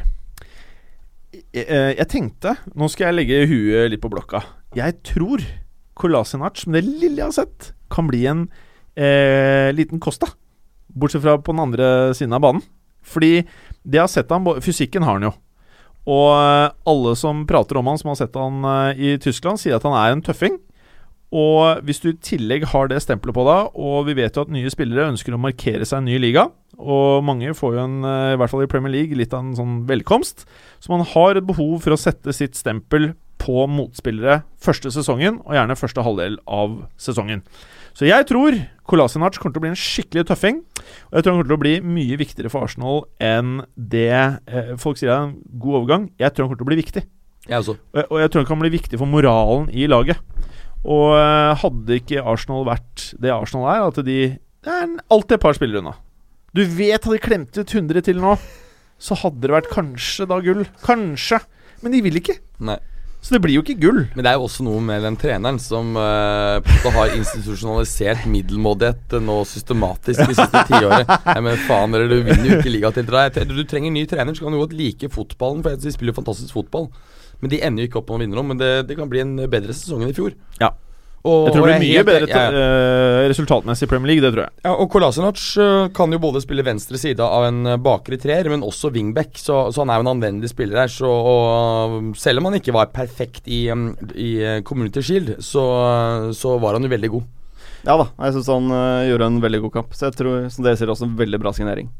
Jeg, 1.32 1.64
eh, 1.64 1.92
jeg 1.96 2.08
tenkte 2.08 2.54
Nå 2.76 2.88
skal 2.92 3.10
jeg 3.10 3.16
legge 3.18 3.48
huet 3.48 3.92
litt 3.92 4.02
på 4.02 4.10
blokka. 4.12 4.42
Jeg 4.76 5.00
tror 5.04 5.44
Kolasinac, 5.98 6.62
med 6.68 6.84
det 6.84 7.00
lille 7.02 7.20
jeg 7.20 7.26
har 7.26 7.36
sett, 7.36 7.72
kan 7.92 8.06
bli 8.08 8.22
en 8.30 8.46
eh, 8.94 9.68
liten 9.74 10.00
Costa. 10.00 10.30
Bortsett 10.88 11.24
fra 11.24 11.36
på 11.40 11.52
den 11.52 11.64
andre 11.64 12.14
siden 12.16 12.36
av 12.36 12.44
banen. 12.44 12.64
Fordi 13.02 13.42
det 13.42 13.98
jeg 13.98 14.04
har 14.04 14.12
sett 14.12 14.32
han 14.32 14.46
Fysikken 14.62 15.04
har 15.06 15.18
han 15.18 15.28
jo. 15.28 15.34
Og 16.08 16.30
eh, 16.32 16.70
alle 16.88 17.14
som 17.18 17.44
prater 17.48 17.80
om 17.80 17.90
han, 17.90 18.00
som 18.00 18.12
har 18.12 18.20
sett 18.20 18.36
han 18.38 18.64
eh, 18.64 19.00
i 19.00 19.16
Tyskland, 19.20 19.60
sier 19.60 19.76
at 19.76 19.84
han 19.84 19.96
er 19.98 20.14
en 20.14 20.24
tøffing. 20.24 20.56
Og 21.28 21.82
hvis 21.84 22.00
du 22.00 22.08
i 22.08 22.16
tillegg 22.24 22.64
har 22.70 22.88
det 22.88 23.02
stempelet 23.04 23.36
på 23.36 23.44
deg, 23.44 23.74
og 23.76 24.06
vi 24.08 24.16
vet 24.16 24.36
jo 24.36 24.46
at 24.46 24.52
nye 24.52 24.70
spillere 24.72 25.10
ønsker 25.12 25.36
å 25.36 25.40
markere 25.40 25.84
seg 25.84 25.98
i 25.98 26.00
en 26.00 26.08
ny 26.08 26.20
liga, 26.22 26.46
og 26.78 27.24
mange 27.26 27.52
får 27.58 27.74
jo 27.76 27.84
en, 27.84 27.96
eh, 28.04 28.32
i 28.32 28.38
hvert 28.40 28.52
fall 28.52 28.64
i 28.64 28.70
Premier 28.70 28.94
League, 28.94 29.16
litt 29.18 29.34
av 29.34 29.44
en 29.44 29.56
sånn 29.58 29.80
velkomst, 29.88 30.46
så 30.80 30.94
man 30.94 31.04
har 31.04 31.36
et 31.36 31.46
behov 31.46 31.82
for 31.82 31.92
å 31.92 32.00
sette 32.00 32.32
sitt 32.32 32.56
stempel 32.56 33.12
på 33.38 33.66
motspillere 33.68 34.42
første 34.58 34.90
sesongen, 34.94 35.40
og 35.44 35.52
gjerne 35.52 35.76
første 35.78 36.02
halvdel 36.02 36.38
av 36.46 36.88
sesongen. 36.98 37.42
Så 37.98 38.06
jeg 38.06 38.28
tror 38.30 38.54
Kolasinac 38.86 39.38
kommer 39.38 39.56
til 39.56 39.60
å 39.60 39.64
bli 39.66 39.72
en 39.72 39.78
skikkelig 39.78 40.26
tøffing. 40.28 40.60
Og 41.10 41.18
jeg 41.18 41.24
tror 41.24 41.32
han 41.32 41.38
kommer 41.40 41.48
til 41.50 41.56
å 41.56 41.64
bli 41.64 41.74
mye 41.82 42.18
viktigere 42.20 42.52
for 42.52 42.62
Arsenal 42.62 43.00
enn 43.18 43.64
det 43.74 44.12
eh, 44.14 44.74
folk 44.78 45.00
sier 45.00 45.10
er 45.10 45.24
en 45.26 45.32
god 45.58 45.80
overgang. 45.80 46.04
Jeg 46.20 46.30
tror 46.30 46.46
han 46.46 46.52
kommer 46.52 46.62
til 46.62 46.68
å 46.68 46.70
bli 46.70 46.78
viktig. 46.78 47.02
Jeg 47.48 47.58
også. 47.58 47.74
Og 47.74 48.12
og 48.12 48.20
jeg 48.22 48.30
tror 48.30 48.44
han 48.44 48.50
kan 48.52 48.62
bli 48.62 48.70
viktig 48.76 49.00
for 49.00 49.10
moralen 49.10 49.66
i 49.74 49.88
laget. 49.90 50.22
Og 50.86 51.14
eh, 51.16 51.54
hadde 51.62 51.98
ikke 51.98 52.22
Arsenal 52.22 52.66
vært 52.68 53.08
det 53.18 53.32
Arsenal 53.34 53.66
er, 53.72 53.86
at 53.88 53.98
de 54.06 54.18
Det 54.38 54.74
er 54.74 54.92
alltid 55.10 55.38
et 55.38 55.42
par 55.42 55.56
spillere 55.58 55.82
unna. 55.82 55.96
Du 56.54 56.62
vet 56.64 57.02
hadde 57.02 57.16
de 57.16 57.22
klemt 57.22 57.58
ut 57.58 57.74
100 57.74 58.06
til 58.06 58.20
nå, 58.22 58.36
så 58.98 59.16
hadde 59.20 59.44
det 59.44 59.54
vært 59.54 59.72
kanskje 59.72 60.26
da 60.30 60.38
gull. 60.42 60.64
Kanskje. 60.84 61.42
Men 61.82 61.94
de 61.94 62.00
vil 62.02 62.18
ikke. 62.18 62.38
Nei. 62.66 62.78
Så 63.18 63.34
det 63.34 63.40
blir 63.42 63.56
jo 63.56 63.62
ikke 63.64 63.76
gull. 63.82 64.00
Men 64.14 64.24
det 64.24 64.30
er 64.30 64.38
jo 64.38 64.46
også 64.46 64.64
noe 64.66 64.80
med 64.82 65.02
den 65.02 65.16
treneren 65.18 65.58
som 65.60 65.96
uh, 65.98 66.62
har 66.94 67.14
institusjonalisert 67.16 68.28
middelmådighet 68.30 69.16
uh, 69.18 69.22
nå 69.22 69.40
systematisk 69.50 70.22
de 70.22 70.36
siste 70.38 70.62
tiåret. 70.70 71.10
Men 71.26 71.58
faen, 71.66 71.94
dere, 71.94 72.06
du 72.10 72.22
vinner 72.22 72.46
jo 72.46 72.58
ikke 72.60 72.72
ligatitler. 72.72 73.34
Du 73.50 73.64
trenger 73.66 73.90
en 73.90 73.98
ny 73.98 74.04
trener, 74.10 74.38
så 74.38 74.46
kan 74.46 74.54
du 74.54 74.62
godt 74.62 74.76
like 74.78 75.10
fotballen, 75.14 75.64
for 75.66 75.74
de 75.74 75.94
spiller 75.94 76.14
jo 76.14 76.20
fantastisk 76.20 76.54
fotball. 76.54 76.88
Men 77.40 77.52
de 77.52 77.62
ender 77.62 77.84
jo 77.84 77.90
ikke 77.90 78.02
opp 78.02 78.08
på 78.10 78.16
noen 78.16 78.26
vinnerrom. 78.26 78.52
Men 78.52 78.60
det, 78.60 78.72
det 78.88 78.98
kan 78.98 79.10
bli 79.10 79.22
en 79.24 79.36
bedre 79.50 79.76
sesong 79.76 80.02
enn 80.04 80.12
i 80.12 80.16
fjor. 80.16 80.34
Ja. 80.62 80.72
Og, 81.26 81.48
Jeg 81.48 81.54
tror 81.56 81.66
det 81.66 81.72
blir 81.74 81.82
mye 81.82 81.96
helt- 81.98 82.06
bedre 82.06 82.28
ja, 82.30 82.42
uh, 82.54 83.28
resultatmessig 83.28 83.88
i 83.88 83.90
Premier 83.90 84.12
League, 84.12 84.22
det 84.22 84.30
tror 84.32 84.44
jeg. 84.46 84.52
Ja, 84.64 84.74
og 84.78 84.86
Kolasinac 84.92 85.42
øh, 85.58 85.88
kan 85.92 86.14
jo 86.14 86.20
både 86.22 86.40
spille 86.44 86.62
venstre 86.64 87.00
side 87.00 87.24
av 87.24 87.48
en 87.48 87.58
øh, 87.66 87.80
bakre 87.82 88.16
treer, 88.22 88.46
men 88.48 88.62
også 88.62 88.92
wingback, 88.94 89.34
så, 89.36 89.66
så 89.74 89.82
han 89.82 89.90
er 89.90 89.98
jo 89.98 90.06
en 90.06 90.12
anvendelig 90.14 90.52
spiller 90.52 90.84
her. 90.84 90.92
Så, 90.92 91.10
og, 91.10 92.14
selv 92.16 92.38
om 92.38 92.48
han 92.48 92.60
ikke 92.60 92.72
var 92.76 92.94
perfekt 92.94 93.50
i, 93.50 93.66
um, 93.74 93.90
i 94.14 94.62
Community 94.64 95.02
Shield, 95.02 95.34
så, 95.42 95.64
så 96.38 96.54
var 96.62 96.78
han 96.78 96.86
jo 96.86 96.94
veldig 96.94 97.10
god. 97.16 97.26
Ja 97.86 97.94
da, 97.98 98.08
jeg 98.24 98.34
syns 98.34 98.48
han 98.50 98.72
uh, 98.74 99.06
gjorde 99.08 99.28
en 99.32 99.42
veldig 99.42 99.60
god 99.66 99.74
kamp. 99.74 99.98
Så 99.98 100.08
jeg 100.08 100.18
tror, 100.18 100.46
som 100.54 100.66
dere 100.66 100.78
sier, 100.78 100.90
også 100.94 101.06
en 101.10 101.18
veldig 101.18 101.42
bra 101.42 101.52
signering. 101.56 101.90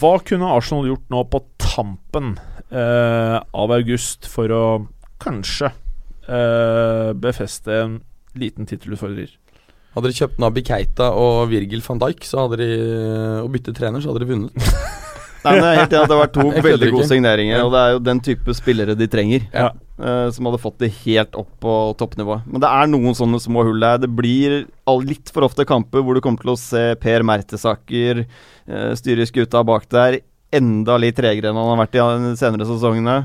Hva 0.00 0.14
kunne 0.22 0.54
Arsenal 0.54 0.86
gjort 0.90 1.06
nå 1.12 1.26
på 1.34 1.42
tampen 1.62 2.36
eh, 2.70 3.36
av 3.38 3.74
august 3.74 4.28
for 4.30 4.52
å 4.54 4.64
kanskje 5.22 5.70
eh, 6.28 7.10
befeste 7.18 7.82
en 7.82 7.98
liten 8.38 8.68
tittelutfordrer? 8.68 9.34
Hadde 9.96 10.12
de 10.12 10.18
kjøpt 10.20 10.40
Nabi 10.42 10.62
Keita 10.66 11.10
og 11.16 11.48
Virgil 11.50 11.82
van 11.86 12.00
Dijk 12.04 12.26
så 12.28 12.44
hadde 12.44 12.60
de, 12.60 12.72
og 13.42 13.50
byttet 13.54 13.78
trener, 13.78 14.04
så 14.04 14.12
hadde 14.12 14.26
de 14.26 14.32
vunnet. 14.32 14.72
Nei, 15.44 15.52
men 15.54 15.64
jeg 15.64 15.70
er 15.70 15.78
helt 15.78 15.92
enig 15.92 16.02
at 16.02 16.08
Det 16.10 16.16
har 16.16 16.22
vært 16.22 16.34
to 16.34 16.46
Jeg 16.56 16.64
veldig 16.66 16.88
gode 16.94 17.08
signeringer, 17.10 17.60
og 17.64 17.74
det 17.74 17.82
er 17.82 17.92
jo 17.94 18.00
den 18.08 18.22
type 18.26 18.54
spillere 18.58 18.96
de 18.98 19.08
trenger. 19.10 19.44
Ja. 19.52 19.68
Uh, 19.98 20.28
som 20.34 20.48
hadde 20.48 20.60
fått 20.62 20.78
det 20.82 20.92
helt 21.02 21.38
opp 21.38 21.50
på 21.62 21.74
toppnivå. 21.98 22.40
Men 22.46 22.62
det 22.62 22.70
er 22.70 22.90
noen 22.90 23.16
sånne 23.18 23.40
små 23.42 23.64
hull 23.66 23.82
der. 23.82 24.00
Det 24.02 24.10
blir 24.18 24.58
all, 24.88 25.02
litt 25.06 25.32
for 25.34 25.46
ofte 25.46 25.66
kamper 25.68 26.04
hvor 26.04 26.18
du 26.18 26.22
kommer 26.24 26.42
til 26.42 26.54
å 26.54 26.58
se 26.60 26.84
Per 27.02 27.26
Mertesaker 27.26 28.24
uh, 28.24 28.92
styre 28.98 29.26
skuta 29.30 29.64
bak 29.66 29.88
der 29.94 30.20
enda 30.54 30.96
litt 31.00 31.16
tregere 31.18 31.50
enn 31.50 31.58
han 31.58 31.72
har 31.72 31.80
vært 31.82 31.96
i 31.98 32.04
de 32.24 32.34
senere 32.40 32.68
sesongene. 32.68 33.16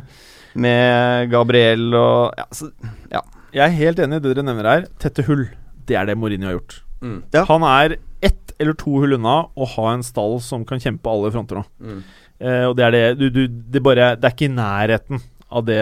Med 0.53 1.31
Gabriel 1.31 1.95
og 1.97 2.35
ja, 2.37 2.43
så, 2.53 2.67
Jeg 3.09 3.63
er 3.65 3.77
helt 3.79 4.01
enig 4.03 4.19
i 4.19 4.23
det 4.23 4.33
dere 4.35 4.45
nevner 4.45 4.69
her. 4.69 4.89
Tette 5.01 5.25
hull. 5.25 5.47
Det 5.87 5.97
er 5.97 6.09
det 6.09 6.17
Mourinho 6.19 6.49
har 6.49 6.59
gjort. 6.59 6.81
Mm. 7.03 7.19
Ja. 7.33 7.45
Han 7.49 7.65
er 7.67 7.97
ett 8.23 8.53
eller 8.61 8.77
to 8.79 8.93
hull 9.01 9.17
unna 9.17 9.39
å 9.55 9.67
ha 9.75 9.87
en 9.91 10.05
stall 10.05 10.37
som 10.45 10.63
kan 10.67 10.79
kjempe 10.79 11.09
alle 11.09 11.31
fronter 11.33 11.59
nå. 11.59 11.65
Mm. 11.83 12.03
Eh, 12.43 12.63
og 12.69 12.77
det 12.77 12.85
er 12.85 12.95
det 12.95 13.03
du, 13.19 13.25
du, 13.33 13.41
det, 13.47 13.81
bare, 13.83 14.13
det 14.19 14.27
er 14.27 14.35
ikke 14.35 14.49
i 14.49 14.53
nærheten 14.53 15.21
av 15.53 15.65
det 15.67 15.77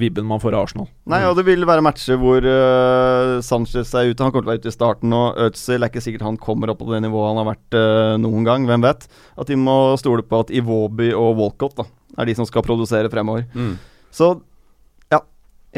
vibben 0.00 0.24
man 0.24 0.40
får 0.40 0.54
av 0.56 0.64
Arsenal. 0.64 0.86
Nei, 1.12 1.18
og 1.28 1.34
det 1.36 1.44
vil 1.44 1.66
være 1.68 1.84
matcher 1.84 2.16
hvor 2.20 2.40
uh, 2.46 3.36
Sanchez 3.44 3.90
er 3.98 4.08
ute. 4.10 4.24
Han 4.24 4.32
kommer 4.32 4.46
til 4.46 4.48
å 4.48 4.52
være 4.54 4.62
ute 4.64 4.72
i 4.72 4.76
starten, 4.76 5.12
og 5.12 5.36
Özil 5.44 5.76
er 5.84 5.90
ikke 5.92 6.02
sikkert 6.04 6.24
han 6.24 6.38
kommer 6.40 6.72
opp 6.72 6.80
på 6.80 6.88
det 6.94 7.02
nivået 7.04 7.28
han 7.34 7.40
har 7.42 7.48
vært 7.50 7.76
uh, 7.76 8.14
noen 8.22 8.46
gang. 8.48 8.64
Hvem 8.70 8.86
vet? 8.86 9.04
At 9.36 9.50
de 9.52 9.58
må 9.60 9.76
stole 10.00 10.24
på 10.24 10.40
at 10.46 10.52
Iwobi 10.56 11.10
og 11.16 11.34
Walcott 11.42 11.76
da, 11.82 11.86
er 12.16 12.30
de 12.30 12.36
som 12.38 12.48
skal 12.48 12.64
produsere 12.64 13.12
fremover. 13.12 13.44
Mm. 13.52 13.74
Så 14.10 14.30
ja, 15.12 15.20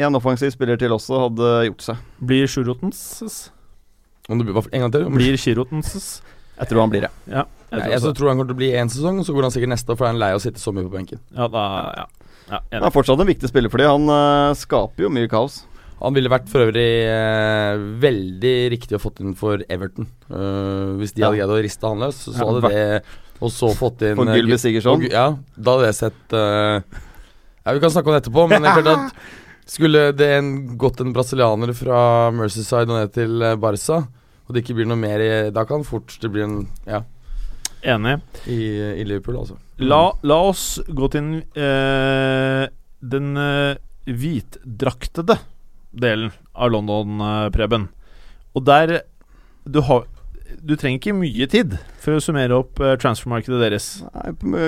en 0.07 0.17
offensiv 0.21 0.53
spiller 0.55 0.79
til 0.81 0.95
også 0.95 1.25
hadde 1.27 1.51
gjort 1.67 1.83
seg. 1.89 1.99
Blir 2.23 2.47
Sjurotens 2.49 3.03
Om 4.31 4.39
det 4.39 4.47
blir, 4.47 4.55
hva- 4.55 4.69
en 4.71 4.85
gang 4.87 4.95
til? 4.95 5.09
Blir 5.13 5.35
Sjurotens 5.37 6.21
Jeg 6.55 6.69
tror 6.71 6.85
han 6.85 6.89
blir 6.93 7.03
det. 7.05 7.11
Ja, 7.27 7.43
jeg 7.43 7.75
Nei, 7.75 7.79
tror 7.83 7.91
jeg 7.91 8.01
så 8.01 8.07
det. 8.13 8.17
tror 8.17 8.29
han 8.31 8.37
kommer 8.39 8.49
til 8.53 8.55
å 8.55 8.61
bli 8.63 8.71
én 8.77 8.89
sesong, 8.93 9.19
og 9.19 9.25
så 9.27 9.33
går 9.35 9.47
han 9.49 9.53
sikkert 9.55 9.71
neste 9.73 9.91
år, 9.91 9.97
for 9.99 10.07
han 10.07 10.15
er 10.15 10.21
lei 10.23 10.31
av 10.35 10.39
å 10.39 10.43
sitte 10.43 10.61
så 10.61 10.71
mye 10.73 10.85
på 10.87 10.93
benken. 10.93 11.19
Ja, 11.35 11.47
da, 11.51 11.63
ja. 11.97 12.05
Ja 12.49 12.59
Han 12.71 12.83
er 12.89 12.93
fortsatt 12.95 13.19
en 13.23 13.29
viktig 13.29 13.49
spiller 13.49 13.71
for 13.71 13.81
dem. 13.83 13.89
Han 14.07 14.09
eh, 14.51 14.55
skaper 14.59 15.05
jo 15.05 15.11
mye 15.13 15.29
kaos. 15.31 15.61
Han 16.03 16.15
ville 16.17 16.27
vært 16.31 16.49
for 16.51 16.65
øvrig 16.65 16.87
eh, 17.07 17.77
veldig 18.03 18.55
riktig 18.73 18.97
å 18.97 19.01
fått 19.01 19.21
inn 19.23 19.35
for 19.39 19.61
Everton. 19.71 20.07
Uh, 20.27 20.97
hvis 20.99 21.13
de 21.15 21.21
Ja. 21.23 21.29
hadde 21.29 21.39
greid 21.39 21.53
å 21.53 21.61
riste 21.63 21.87
han 21.87 22.01
løs, 22.03 22.17
så 22.25 22.33
Ja, 22.35 22.47
hadde 22.49 22.73
det 22.73 23.03
Og 23.43 23.51
så 23.51 23.69
fått 23.75 24.01
inn 24.03 24.15
For 24.19 24.27
eh, 24.27 24.35
Gylvi 24.39 24.57
Sigurdsson. 24.59 25.05
og 25.05 25.11
Ja, 25.13 25.37
da 25.55 25.77
hadde 25.77 25.87
jeg 25.91 25.95
sett 26.01 26.35
uh, 26.35 26.81
Ja, 27.63 27.71
vi 27.77 27.79
kan 27.79 27.93
snakke 27.93 28.11
om 28.11 28.17
det 28.17 28.23
etterpå, 28.25 28.45
men 28.51 28.61
det 28.65 28.69
er 28.73 28.81
klart 28.81 28.91
at 28.97 29.23
skulle 29.77 30.01
det 30.11 30.27
en, 30.41 30.51
gått 30.77 30.99
en 30.99 31.13
brasilianer 31.15 31.71
fra 31.73 32.29
Mercyside 32.35 32.91
og 32.91 32.97
ned 32.99 33.13
til 33.15 33.39
Barca, 33.63 34.01
og 34.43 34.51
det 34.51 34.65
ikke 34.65 34.75
blir 34.81 34.89
noe 34.91 34.99
mer 34.99 35.23
i 35.23 35.31
Da 35.55 35.63
kan 35.63 35.85
fort 35.87 36.17
det 36.19 36.31
bli 36.33 36.43
en 36.43 36.57
Ja, 36.85 36.99
Enig. 37.83 38.19
i, 38.47 38.59
i 39.01 39.03
Liverpool, 39.03 39.41
altså. 39.41 39.57
La, 39.83 40.13
la 40.23 40.37
oss 40.49 40.79
gå 40.87 41.09
til 41.11 41.25
den, 41.25 41.41
eh, 41.59 42.67
den 43.03 43.33
eh, 43.37 43.81
hvitdraktede 44.07 45.39
delen 45.91 46.31
av 46.53 46.71
London, 46.71 47.19
eh, 47.21 47.49
Preben. 47.53 47.89
Og 48.53 48.65
der 48.65 49.01
du, 49.65 49.81
har, 49.81 50.05
du 50.59 50.75
trenger 50.75 50.99
ikke 50.99 51.17
mye 51.17 51.47
tid 51.49 51.77
for 52.03 52.17
å 52.17 52.23
summere 52.23 52.57
opp 52.57 52.81
uh, 52.83 52.93
transfermarkedet 52.99 53.59
deres. 53.61 53.87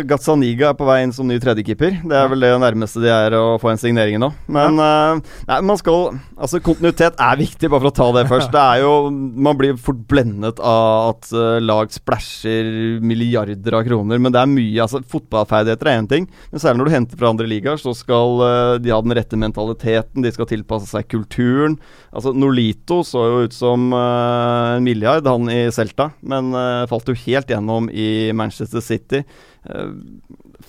Gazzaniga 0.08 0.70
er 0.72 0.78
på 0.80 0.88
vei 0.88 1.02
inn 1.04 1.14
som 1.16 1.28
ny 1.28 1.38
tredjekeeper. 1.44 2.00
Det 2.08 2.16
er 2.16 2.30
vel 2.32 2.46
det 2.46 2.52
nærmeste 2.64 3.04
de 3.04 3.12
er 3.12 3.36
å 3.36 3.58
få 3.62 3.74
en 3.74 3.82
signering 3.82 4.22
nå. 4.22 4.32
Men 4.48 4.80
uh, 4.80 5.20
nei, 5.50 5.60
man 5.66 5.80
skal 5.82 6.16
Altså, 6.36 6.60
kontinuitet 6.64 7.16
er 7.22 7.38
viktig, 7.40 7.70
bare 7.72 7.82
for 7.86 7.90
å 7.90 7.96
ta 7.96 8.08
det 8.18 8.26
først. 8.32 8.52
Det 8.54 8.62
er 8.62 8.84
jo 8.84 9.10
Man 9.10 9.58
blir 9.60 9.78
fort 9.80 10.02
blendet 10.12 10.60
av 10.60 11.16
at 11.16 11.30
uh, 11.36 11.58
lag 11.64 11.92
splæsjer 11.94 12.70
milliarder 13.04 13.80
av 13.80 13.86
kroner, 13.88 14.22
men 14.22 14.34
det 14.36 14.42
er 14.42 14.52
mye 14.52 14.84
Altså, 14.86 15.02
fotballferdigheter 15.10 15.90
er 15.90 16.00
én 16.00 16.10
ting, 16.10 16.28
men 16.52 16.62
særlig 16.62 16.82
når 16.82 16.90
du 16.90 16.94
henter 16.94 17.20
fra 17.20 17.32
andre 17.32 17.48
ligaer, 17.50 17.80
så 17.82 17.94
skal 17.98 18.42
de 18.84 18.92
ha 18.94 18.98
den 19.02 19.14
rette 19.18 19.38
mentaliteten, 19.40 20.24
de 20.24 20.32
skal 20.34 20.48
tilpasse 20.50 20.92
seg 20.92 21.08
kulturen. 21.10 21.78
Altså, 22.14 22.34
Nolito 22.36 23.00
så 23.08 23.24
jo 23.26 23.46
ut 23.48 23.56
som 23.56 23.88
en 23.96 24.86
milliard, 24.86 25.26
han 25.26 25.50
i 25.52 25.64
Celta, 25.74 26.12
men 26.22 26.52
falt 26.92 27.10
jo 27.10 27.16
helt 27.26 27.52
gjennom 27.52 27.90
i 27.90 28.32
Manchester 28.38 28.84
City. 28.86 29.24
Eh, 29.66 29.92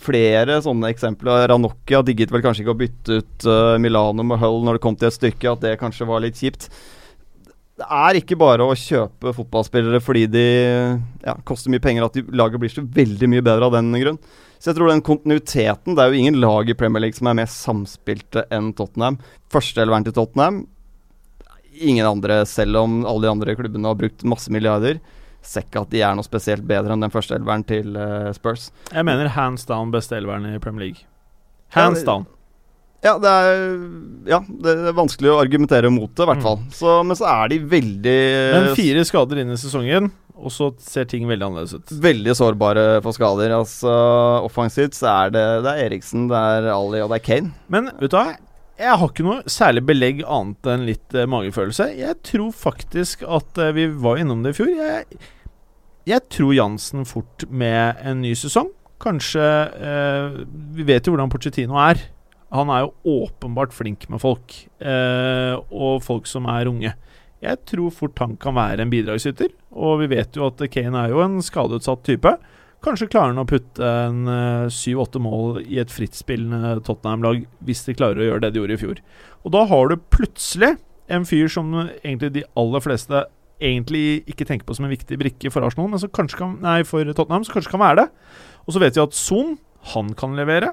flere 0.07 0.59
sånne 0.65 0.91
eksempler. 0.93 1.49
Ranocchia 1.53 2.03
digget 2.07 2.33
vel 2.35 2.45
kanskje 2.45 2.65
ikke 2.65 2.75
å 2.75 2.81
bytte 2.83 3.21
ut 3.21 3.49
eh, 3.49 3.77
Milano 3.83 4.27
med 4.27 4.41
Hull 4.43 4.63
når 4.67 4.79
det 4.79 4.85
kom 4.85 4.99
til 4.99 5.11
et 5.11 5.19
stykke, 5.19 5.53
at 5.53 5.65
det 5.65 5.79
kanskje 5.81 6.09
var 6.09 6.25
litt 6.25 6.41
kjipt. 6.41 6.69
Det 7.77 7.85
er 7.93 8.17
ikke 8.17 8.39
bare 8.41 8.65
å 8.65 8.77
kjøpe 8.79 9.35
fotballspillere 9.37 10.01
fordi 10.01 10.25
de 10.33 10.47
ja, 11.27 11.35
koster 11.45 11.73
mye 11.73 11.83
penger, 11.85 12.07
at 12.07 12.17
laget 12.33 12.63
blir 12.63 12.73
så 12.73 12.85
veldig 12.85 13.29
mye 13.35 13.45
bedre 13.45 13.69
av 13.69 13.77
den 13.77 13.93
grunn. 14.01 14.21
Så 14.57 14.71
jeg 14.71 14.79
tror 14.79 14.89
den 14.89 15.03
kontinuiteten 15.05 15.93
Det 15.93 16.01
er 16.01 16.09
jo 16.09 16.17
ingen 16.17 16.39
lag 16.41 16.71
i 16.71 16.77
Premier 16.79 17.05
League 17.05 17.19
som 17.19 17.29
er 17.29 17.37
mer 17.37 17.51
samspilte 17.53 18.47
enn 18.55 18.71
Tottenham. 18.77 19.19
Førsteeleveren 19.53 20.07
til 20.07 20.17
Tottenham 20.17 20.63
Ingen 21.77 22.07
andre, 22.09 22.41
selv 22.49 22.79
om 22.81 23.03
alle 23.05 23.27
de 23.27 23.31
andre 23.35 23.55
klubbene 23.59 23.91
har 23.91 23.99
brukt 24.01 24.25
masse 24.25 24.49
milliarder. 24.49 24.97
Ser 25.47 25.63
ikke 25.63 25.85
at 25.87 25.93
de 25.95 26.01
er 26.03 26.15
noe 26.19 26.27
spesielt 26.27 26.65
bedre 26.67 26.97
enn 26.97 27.05
den 27.07 27.13
første 27.15 27.37
elveren 27.39 27.63
til 27.69 27.95
uh, 27.95 28.33
Spurs. 28.35 28.71
Jeg 28.91 29.07
mener 29.07 29.29
hands 29.37 29.65
down 29.69 29.93
beste 29.95 30.17
elveren 30.19 30.49
i 30.51 30.59
Premier 30.59 30.89
League. 30.89 31.05
Hands 31.77 32.03
Ja, 32.03 32.09
down. 32.09 32.27
Ja, 33.05 33.13
det 33.23 33.31
er, 33.31 33.59
ja, 34.27 34.39
det 34.65 34.73
er 34.89 34.95
vanskelig 34.97 35.31
å 35.31 35.37
argumentere 35.39 35.91
mot 35.95 36.11
det, 36.17 36.25
i 36.25 36.27
hvert 36.31 36.41
Mm. 36.41 36.47
fall. 36.49 36.59
Så, 36.75 36.95
men 37.07 37.15
så 37.21 37.27
er 37.31 37.53
de 37.53 37.59
veldig 37.71 38.15
Men 38.57 38.71
fire 38.75 39.05
skader 39.07 39.39
inn 39.45 39.53
i 39.55 39.59
sesongen, 39.61 40.09
og 40.35 40.51
så 40.51 40.73
ser 40.83 41.05
ting 41.07 41.29
veldig 41.29 41.47
annerledes 41.47 41.77
ut. 41.77 41.93
Veldig 42.03 42.35
sårbare 42.35 42.87
for 43.05 43.15
skader. 43.15 43.55
Altså, 43.55 43.93
Offensivt 44.49 44.97
så 44.99 45.07
er 45.13 45.31
det, 45.37 45.45
det 45.69 45.75
er 45.77 45.85
Eriksen, 45.87 46.27
det 46.33 46.41
er 46.57 46.67
Ali 46.73 47.05
og 47.05 47.13
det 47.13 47.21
er 47.21 47.27
Kane. 47.29 47.53
Men 47.71 47.93
vet 48.01 48.11
du 48.11 48.19
hva? 48.19 48.35
Jeg 48.81 48.99
har 49.01 49.09
ikke 49.09 49.25
noe 49.25 49.39
særlig 49.49 49.85
belegg 49.89 50.19
annet 50.27 50.67
enn 50.69 50.83
litt 50.89 51.15
eh, 51.17 51.25
magefølelse. 51.31 51.87
Jeg 51.97 52.19
tror 52.27 52.51
faktisk 52.53 53.23
at 53.29 53.57
eh, 53.63 53.71
vi 53.77 53.87
var 54.03 54.19
innom 54.21 54.43
det 54.45 54.53
i 54.53 54.59
fjor. 54.59 54.69
Jeg, 54.75 55.21
jeg 56.07 56.23
tror 56.31 56.55
Jansen 56.55 57.07
fort 57.09 57.47
med 57.51 58.03
en 58.07 58.21
ny 58.23 58.33
sesong. 58.39 58.71
Kanskje 59.03 59.43
eh, 59.43 60.37
Vi 60.77 60.87
vet 60.87 61.07
jo 61.07 61.15
hvordan 61.15 61.33
Pochettino 61.33 61.79
er. 61.83 61.99
Han 62.55 62.71
er 62.71 62.85
jo 62.85 63.25
åpenbart 63.25 63.75
flink 63.75 64.07
med 64.13 64.23
folk, 64.23 64.55
eh, 64.79 65.57
og 65.75 66.05
folk 66.07 66.29
som 66.31 66.47
er 66.49 66.71
unge. 66.71 66.93
Jeg 67.43 67.59
tror 67.69 67.91
fort 67.93 68.23
han 68.23 68.37
kan 68.41 68.55
være 68.57 68.85
en 68.85 68.93
bidragsyter, 68.93 69.51
og 69.75 69.99
vi 70.05 70.13
vet 70.15 70.39
jo 70.39 70.47
at 70.47 70.63
Kane 70.73 71.03
er 71.03 71.13
jo 71.13 71.25
en 71.25 71.41
skadeutsatt 71.45 72.07
type. 72.07 72.33
Kanskje 72.87 73.09
klarer 73.11 73.35
han 73.35 73.43
å 73.43 73.49
putte 73.51 73.83
en 73.83 74.31
eh, 74.31 74.71
syv-åtte 74.73 75.21
mål 75.21 75.59
i 75.65 75.81
et 75.83 75.93
frittspillende 75.93 76.77
Tottenham-lag 76.87 77.43
hvis 77.67 77.83
de 77.89 77.97
klarer 77.99 78.23
å 78.23 78.29
gjøre 78.31 78.47
det 78.47 78.55
de 78.55 78.63
gjorde 78.63 78.79
i 78.79 78.83
fjor. 78.85 79.03
Og 79.43 79.57
da 79.59 79.67
har 79.67 79.91
du 79.91 79.99
plutselig 80.15 80.77
en 81.11 81.27
fyr 81.27 81.51
som 81.51 81.75
egentlig 81.83 82.33
de 82.39 82.47
aller 82.59 82.83
fleste 82.85 83.27
egentlig 83.61 84.23
ikke 84.29 84.47
tenker 84.49 84.69
på 84.69 84.77
som 84.77 84.87
en 84.87 84.93
viktig 84.93 85.19
brikke 85.21 85.53
for 85.53 85.67
Arsenal, 85.67 85.91
men 85.93 86.03
som 86.03 86.13
kanskje 86.13 86.41
kan, 86.41 86.57
nei, 86.65 86.81
for 86.89 87.05
Tottenham, 87.13 87.45
som 87.47 87.57
kanskje 87.57 87.73
kan 87.75 87.83
være 87.83 88.05
det. 88.05 88.09
Og 88.67 88.75
så 88.77 88.83
vet 88.83 88.97
vi 88.99 89.05
at 89.05 89.17
Son, 89.17 89.57
han 89.95 90.13
kan 90.19 90.37
levere. 90.39 90.73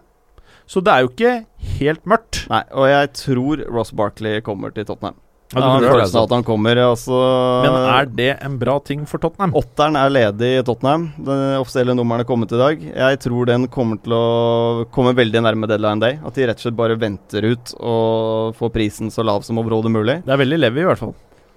Så 0.70 0.82
det 0.84 0.94
er 0.94 1.04
jo 1.04 1.12
ikke 1.12 1.34
helt 1.80 2.08
mørkt. 2.08 2.46
Nei, 2.52 2.64
og 2.72 2.88
jeg 2.88 3.12
tror 3.20 3.66
Ross 3.68 3.92
Barkley 3.96 4.42
kommer 4.46 4.74
til 4.76 4.88
Tottenham. 4.88 5.20
Ja, 5.54 5.62
tror 5.62 5.84
det, 5.84 5.90
følelsen 5.92 6.18
av 6.18 6.24
at 6.26 6.32
han 6.34 6.46
kommer. 6.48 6.80
Altså, 6.82 7.18
Men 7.62 7.76
er 7.94 8.08
det 8.10 8.30
en 8.42 8.56
bra 8.62 8.78
ting 8.82 9.04
for 9.10 9.22
Tottenham? 9.22 9.54
Åtteren 9.60 9.98
er 10.00 10.14
ledig 10.14 10.50
i 10.58 10.64
Tottenham. 10.66 11.04
Den 11.28 11.44
offisielle 11.60 11.94
nummeren 11.98 12.24
er 12.24 12.30
kommet 12.30 12.56
i 12.56 12.62
dag. 12.62 12.82
Jeg 12.82 13.20
tror 13.28 13.52
den 13.52 13.68
kommer 13.74 14.00
til 14.02 14.16
å 14.18 14.88
komme 14.96 15.14
veldig 15.18 15.44
nærme 15.46 15.70
deadline 15.70 16.02
day. 16.02 16.18
At 16.26 16.40
de 16.40 16.48
rett 16.50 16.58
og 16.58 16.66
slett 16.66 16.80
bare 16.80 16.98
venter 16.98 17.46
ut 17.52 17.76
og 17.78 18.58
får 18.58 18.74
prisen 18.74 19.14
så 19.14 19.26
lav 19.26 19.46
som 19.46 19.62
overhodet 19.62 19.94
mulig. 19.94 20.18
Det 20.26 20.34
er 20.34 20.42
veldig 20.42 20.62
levy, 20.64 20.82
i 20.82 20.90
hvert 20.90 21.04
fall. 21.04 21.14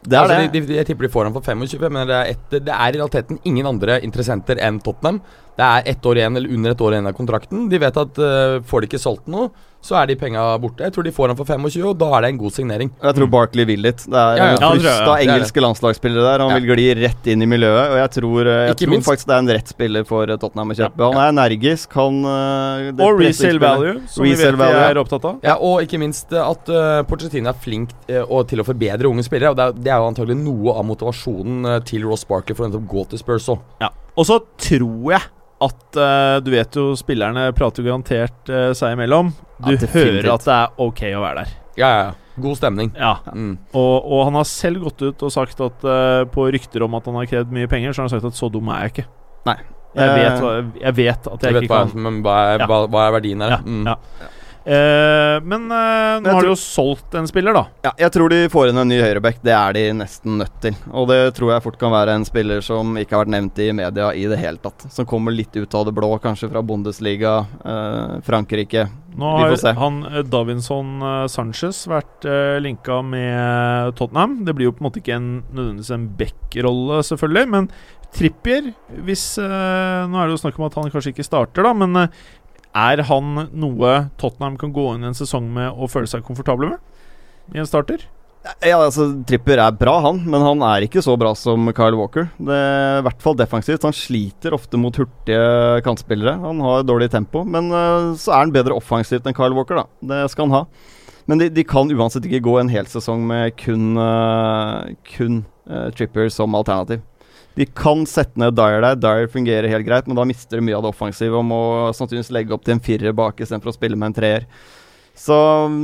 Det 0.07 0.15
er 0.15 0.23
altså, 0.23 0.39
det. 0.39 0.53
De, 0.55 0.63
de, 0.69 0.79
jeg 0.79 0.87
tipper 0.89 1.09
de 1.09 1.13
får 1.13 1.29
ham 1.29 1.35
for 1.35 1.43
25, 1.45 1.91
men 1.91 2.07
det 2.09 2.17
er, 2.17 2.33
et, 2.37 2.47
det 2.55 2.73
er 2.73 2.95
i 2.95 2.97
realiteten 2.97 3.41
ingen 3.45 3.67
andre 3.67 3.99
interessenter 4.07 4.61
enn 4.63 4.79
Tottenham. 4.85 5.21
Det 5.57 5.65
er 5.65 5.87
ett 5.95 6.05
år 6.07 6.19
igjen, 6.21 6.37
eller 6.37 6.53
under 6.53 6.71
ett 6.75 6.81
år 6.85 6.93
igjen 6.97 7.07
av 7.09 7.17
kontrakten. 7.17 7.69
De 7.73 7.79
vet 7.81 7.97
at 7.97 8.19
uh, 8.21 8.59
får 8.67 8.85
de 8.85 8.91
ikke 8.91 9.01
solgt 9.01 9.31
noe, 9.33 9.49
så 9.87 9.95
er 10.01 10.09
de 10.11 10.17
penga 10.19 10.43
borte. 10.59 10.83
Jeg 10.83 10.93
tror 10.93 11.05
de 11.07 11.13
får 11.15 11.31
han 11.31 11.39
for 11.39 11.47
25, 11.49 11.85
og 11.87 11.95
da 12.01 12.09
er 12.17 12.25
det 12.25 12.31
en 12.33 12.39
god 12.41 12.53
signering. 12.57 12.91
Jeg 13.05 13.17
tror 13.17 13.29
Barkley 13.31 13.65
vil 13.69 13.85
litt. 13.87 14.03
Det 14.03 14.19
er 14.19 14.37
Ja, 14.41 14.47
ja. 14.51 14.57
Jeg, 14.59 14.81
flust 14.81 14.89
ja. 14.89 15.07
av 15.07 15.21
engelske 15.23 15.63
landslagsspillere 15.63 16.25
der. 16.27 16.43
Han 16.45 16.51
Ja. 16.51 16.59
vil 16.59 16.75
gli 16.75 16.87
rett 16.99 17.29
inn 17.31 17.45
i 17.45 17.49
miljøet, 17.49 17.93
og 17.95 17.99
jeg 18.03 18.11
tror, 18.17 18.51
jeg 18.51 18.75
Ikke 18.75 18.89
tror 18.91 19.05
faktisk 19.07 19.29
det 19.31 19.35
er 19.37 19.39
en 19.45 19.53
rett 19.55 19.69
spiller 19.73 20.05
for 20.09 20.27
Tottenham 20.27 20.75
å 20.75 20.77
kjøpe. 20.81 21.09
Han 21.13 21.21
er 21.23 21.33
energisk, 21.33 21.93
han 21.95 22.19
uh, 22.25 23.05
Og 23.07 23.21
resale 23.23 23.63
value, 23.63 23.95
som 24.11 24.25
vi 24.27 24.35
vet 24.35 24.51
de 24.51 24.61
value, 24.61 24.83
er 24.91 25.01
opptatt 25.05 25.25
av. 25.31 25.39
Ja, 25.47 25.57
Og 25.61 25.87
ikke 25.87 26.01
minst 26.03 26.33
eh, 26.35 26.43
at 26.43 26.69
uh, 26.69 27.03
Pochettino 27.07 27.53
er 27.53 27.61
flink 27.63 27.95
uh, 28.11 28.43
til 28.51 28.61
å 28.61 28.67
forbedre 28.67 29.09
unge 29.09 29.25
spillere. 29.25 29.55
Og 29.55 29.57
Det 29.57 29.69
er, 29.71 29.79
det 29.87 29.93
er 29.95 30.03
jo 30.03 30.11
antagelig 30.11 30.37
noe 30.43 30.75
av 30.77 30.85
motivasjonen 30.89 31.65
eh, 31.77 31.81
til 31.87 32.05
Ross 32.11 32.27
Barkley 32.29 32.59
for 32.59 32.67
å 32.69 32.83
gå 32.83 33.07
til 33.13 33.23
Spurs 33.23 33.49
òg. 33.55 33.63
Ja. 33.81 33.93
Og 34.17 34.27
så 34.29 34.41
tror 34.59 35.13
jeg 35.15 35.23
at 35.65 35.97
uh, 35.97 36.37
Du 36.45 36.51
vet 36.53 36.77
jo, 36.77 36.91
spillerne 36.99 37.49
prater 37.57 37.83
jo 37.83 37.89
garantert 37.91 38.51
uh, 38.53 38.71
seg 38.77 38.93
imellom. 38.97 39.31
Du 39.65 39.73
Ja, 39.73 39.89
hører 39.95 40.29
at 40.35 40.45
det 40.45 40.55
er 40.57 40.75
ok 40.85 41.03
å 41.17 41.23
være 41.25 41.45
der. 41.45 41.55
Ja, 41.81 41.89
ja, 41.89 42.03
ja. 42.11 42.15
God 42.37 42.59
stemning. 42.59 42.91
Ja. 42.99 43.15
Mm. 43.33 43.55
Og, 43.73 43.95
og 44.13 44.25
han 44.29 44.35
har 44.37 44.45
selv 44.45 44.83
gått 44.85 45.01
ut 45.07 45.23
og 45.25 45.33
sagt 45.33 45.61
at 45.65 45.87
uh, 45.89 46.25
på 46.29 46.45
rykter 46.53 46.85
om 46.85 46.95
at 46.99 47.07
han 47.09 47.17
har 47.17 47.29
krevd 47.31 47.55
mye 47.57 47.69
penger, 47.73 47.95
så 47.97 48.03
har 48.05 48.11
han 48.11 48.15
sagt 48.19 48.29
at 48.29 48.37
så 48.37 48.51
dum 48.53 48.69
er 48.69 48.85
jeg 48.85 48.93
ikke. 48.97 49.07
Nei. 49.49 49.57
Jeg 49.97 50.13
vet, 50.13 50.41
hva, 50.45 50.51
jeg 50.83 50.93
vet 50.99 51.29
at 51.33 51.45
Jeg 51.47 51.49
jeg 51.49 51.55
vet 51.57 51.65
ikke 51.65 51.73
hva, 51.79 51.85
kan 51.89 52.03
men 52.05 52.17
hva, 52.21 52.33
er, 52.53 52.59
Ja. 52.61 52.67
hva, 52.69 52.83
hva 52.93 53.05
er 53.07 53.15
verdien 53.17 53.41
her? 53.41 53.55
Ja, 53.55 53.61
Mm. 53.65 53.87
ja. 53.89 53.97
Eh, 54.67 55.41
men 55.47 55.71
eh, 55.71 56.21
nå 56.21 56.33
har 56.33 56.43
de 56.43 56.51
jo 56.51 56.59
solgt 56.59 57.15
en 57.15 57.29
spiller, 57.31 57.55
da. 57.55 57.65
Ja, 57.87 57.93
jeg 58.03 58.13
tror 58.17 58.33
de 58.33 58.41
får 58.51 58.73
inn 58.73 58.83
en 58.83 58.91
ny 58.91 58.99
høyreback. 58.99 59.39
Det 59.47 59.55
er 59.55 59.77
de 59.77 59.85
nesten 60.01 60.41
nødt 60.41 60.59
til. 60.65 60.75
Og 60.91 61.07
det 61.13 61.21
tror 61.39 61.55
jeg 61.55 61.65
fort 61.69 61.79
kan 61.79 61.95
være 61.95 62.17
en 62.19 62.27
spiller 62.27 62.65
som 62.67 62.99
ikke 62.99 63.15
har 63.15 63.25
vært 63.25 63.35
nevnt 63.37 63.63
i 63.63 63.71
media 63.77 64.11
i 64.11 64.27
det 64.27 64.41
hele 64.43 64.59
tatt. 64.63 64.89
Som 64.91 65.07
kommer 65.07 65.35
litt 65.35 65.55
ut 65.55 65.79
av 65.79 65.87
det 65.87 65.95
blå, 65.95 66.11
kanskje 66.23 66.51
fra 66.51 66.65
Bundesliga, 66.67 67.39
eh, 67.63 68.17
Frankrike. 68.27 68.89
Nå 69.17 69.37
Vi 69.39 69.45
har 69.47 69.55
får 69.55 69.63
se. 69.63 69.73
han 69.79 70.03
eh, 70.11 70.23
Davinson 70.29 70.91
eh, 71.01 71.27
Sanchez 71.33 71.87
vært 71.89 72.27
uh, 72.29 72.59
linka 72.61 72.99
med 73.01 73.95
Tottenham. 73.97 74.43
Det 74.45 74.53
blir 74.53 74.69
jo 74.69 74.75
på 74.77 74.83
en 74.83 74.89
måte 74.91 75.01
ikke 75.01 75.15
en, 75.17 75.31
nødvendigvis 75.55 75.95
en 75.95 76.11
back-rolle, 76.19 76.99
selvfølgelig, 77.07 77.49
men 77.55 77.71
Trippier 78.17 78.71
hvis 79.07 79.25
eh, 79.43 80.03
Nå 80.09 80.19
er 80.19 80.29
det 80.29 80.37
jo 80.37 80.43
snakk 80.45 80.59
om 80.61 80.67
at 80.69 80.77
han 80.79 80.91
kanskje 80.93 81.13
ikke 81.15 81.27
starter, 81.27 81.67
da, 81.67 81.73
men 81.77 81.99
eh, 82.01 82.27
er 82.77 83.03
han 83.09 83.47
noe 83.57 83.95
Tottenham 84.21 84.59
kan 84.61 84.75
gå 84.77 84.91
inn 84.95 85.07
i 85.07 85.11
en 85.11 85.17
sesong 85.17 85.49
med 85.55 85.73
og 85.73 85.91
føle 85.93 86.11
seg 86.11 86.27
komfortable 86.27 86.75
med 86.75 87.57
i 87.57 87.63
en 87.63 87.69
starter? 87.69 88.05
Ja, 88.63 88.79
altså 88.79 89.09
Tripper 89.27 89.59
er 89.59 89.75
bra, 89.75 89.97
han, 90.05 90.21
men 90.29 90.45
han 90.45 90.61
er 90.63 90.85
ikke 90.87 91.03
så 91.03 91.17
bra 91.19 91.33
som 91.39 91.67
Kyle 91.75 91.99
Walker. 91.99 92.29
Det 92.39 92.55
er 92.55 93.01
I 93.01 93.07
hvert 93.07 93.25
fall 93.25 93.39
defensivt. 93.39 93.87
Han 93.87 93.97
sliter 93.97 94.55
ofte 94.55 94.79
mot 94.79 94.95
hurtige 94.95 95.81
kantspillere. 95.87 96.37
Han 96.45 96.61
har 96.63 96.87
dårlig 96.87 97.11
tempo, 97.11 97.43
men 97.43 97.73
uh, 97.75 98.15
så 98.19 98.37
er 98.37 98.45
han 98.45 98.55
bedre 98.55 98.77
offensivt 98.79 99.27
enn 99.27 99.37
Kyle 99.37 99.57
Walker, 99.57 99.83
da. 99.83 99.87
Det 100.13 100.21
skal 100.31 100.47
han 100.47 100.61
ha. 100.61 100.63
Men 101.27 101.43
de, 101.43 101.51
de 101.51 101.67
kan 101.67 101.91
uansett 101.91 102.29
ikke 102.29 102.45
gå 102.47 102.55
en 102.61 102.71
hel 102.71 102.87
sesong 102.91 103.27
med 103.27 103.57
kun, 103.59 103.99
uh, 103.99 104.87
kun 105.11 105.43
uh, 105.67 105.89
Tripper 105.97 106.31
som 106.31 106.55
alternativ. 106.55 107.03
De 107.57 107.65
kan 107.67 108.03
sette 108.09 108.37
ned 108.41 108.55
Dyer 108.59 108.83
der. 108.85 108.99
Dyer 109.01 109.31
fungerer 109.33 109.69
helt 109.73 109.87
greit, 109.87 110.07
men 110.07 110.19
da 110.19 110.25
mister 110.29 110.59
de 110.61 110.65
mye 110.67 110.77
av 110.77 110.85
det 110.85 110.91
offensive 110.93 111.39
og 111.39 111.47
må 111.49 111.61
sannsynligvis 111.97 112.33
legge 112.37 112.53
opp 112.53 112.67
til 112.67 112.77
en 112.77 112.83
firer 112.85 113.15
bak 113.17 113.41
istedenfor 113.41 113.73
å 113.73 113.77
spille 113.79 113.97
med 113.97 114.13
en 114.13 114.17
treer. 114.19 114.45
Så 115.17 115.33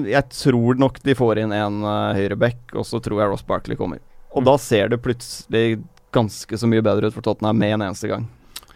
jeg 0.04 0.28
tror 0.36 0.76
nok 0.76 1.00
de 1.00 1.14
får 1.16 1.40
inn 1.40 1.54
en 1.56 1.78
uh, 1.86 2.12
høyreback, 2.12 2.74
og 2.76 2.84
så 2.84 3.00
tror 3.00 3.22
jeg 3.22 3.32
Ross 3.32 3.46
Barkley 3.48 3.78
kommer. 3.80 4.02
Og 4.34 4.42
Mm. 4.42 4.46
da 4.50 4.56
ser 4.60 4.88
det 4.92 5.00
plutselig 5.04 5.82
ganske 6.12 6.56
så 6.60 6.68
mye 6.68 6.84
bedre 6.84 7.08
ut 7.08 7.14
for 7.16 7.24
Tottenham 7.24 7.56
med 7.58 7.72
en 7.78 7.82
eneste 7.88 8.08
gang. 8.08 8.28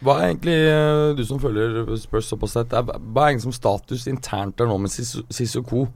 Hva 0.05 0.19
er 0.21 0.31
egentlig, 0.35 0.57
eh, 0.69 1.15
du 1.17 1.23
som 1.25 1.39
følger 1.41 1.97
Spurs 1.97 2.29
såpass 2.29 2.53
tett, 2.57 2.69
hva 2.73 2.93
er 2.93 3.31
egentlig 3.31 3.47
som 3.47 3.53
status 3.57 4.07
internt 4.09 4.57
der 4.57 4.69
nå 4.69 4.77
med 4.81 4.93
Sissoko? 4.93 5.87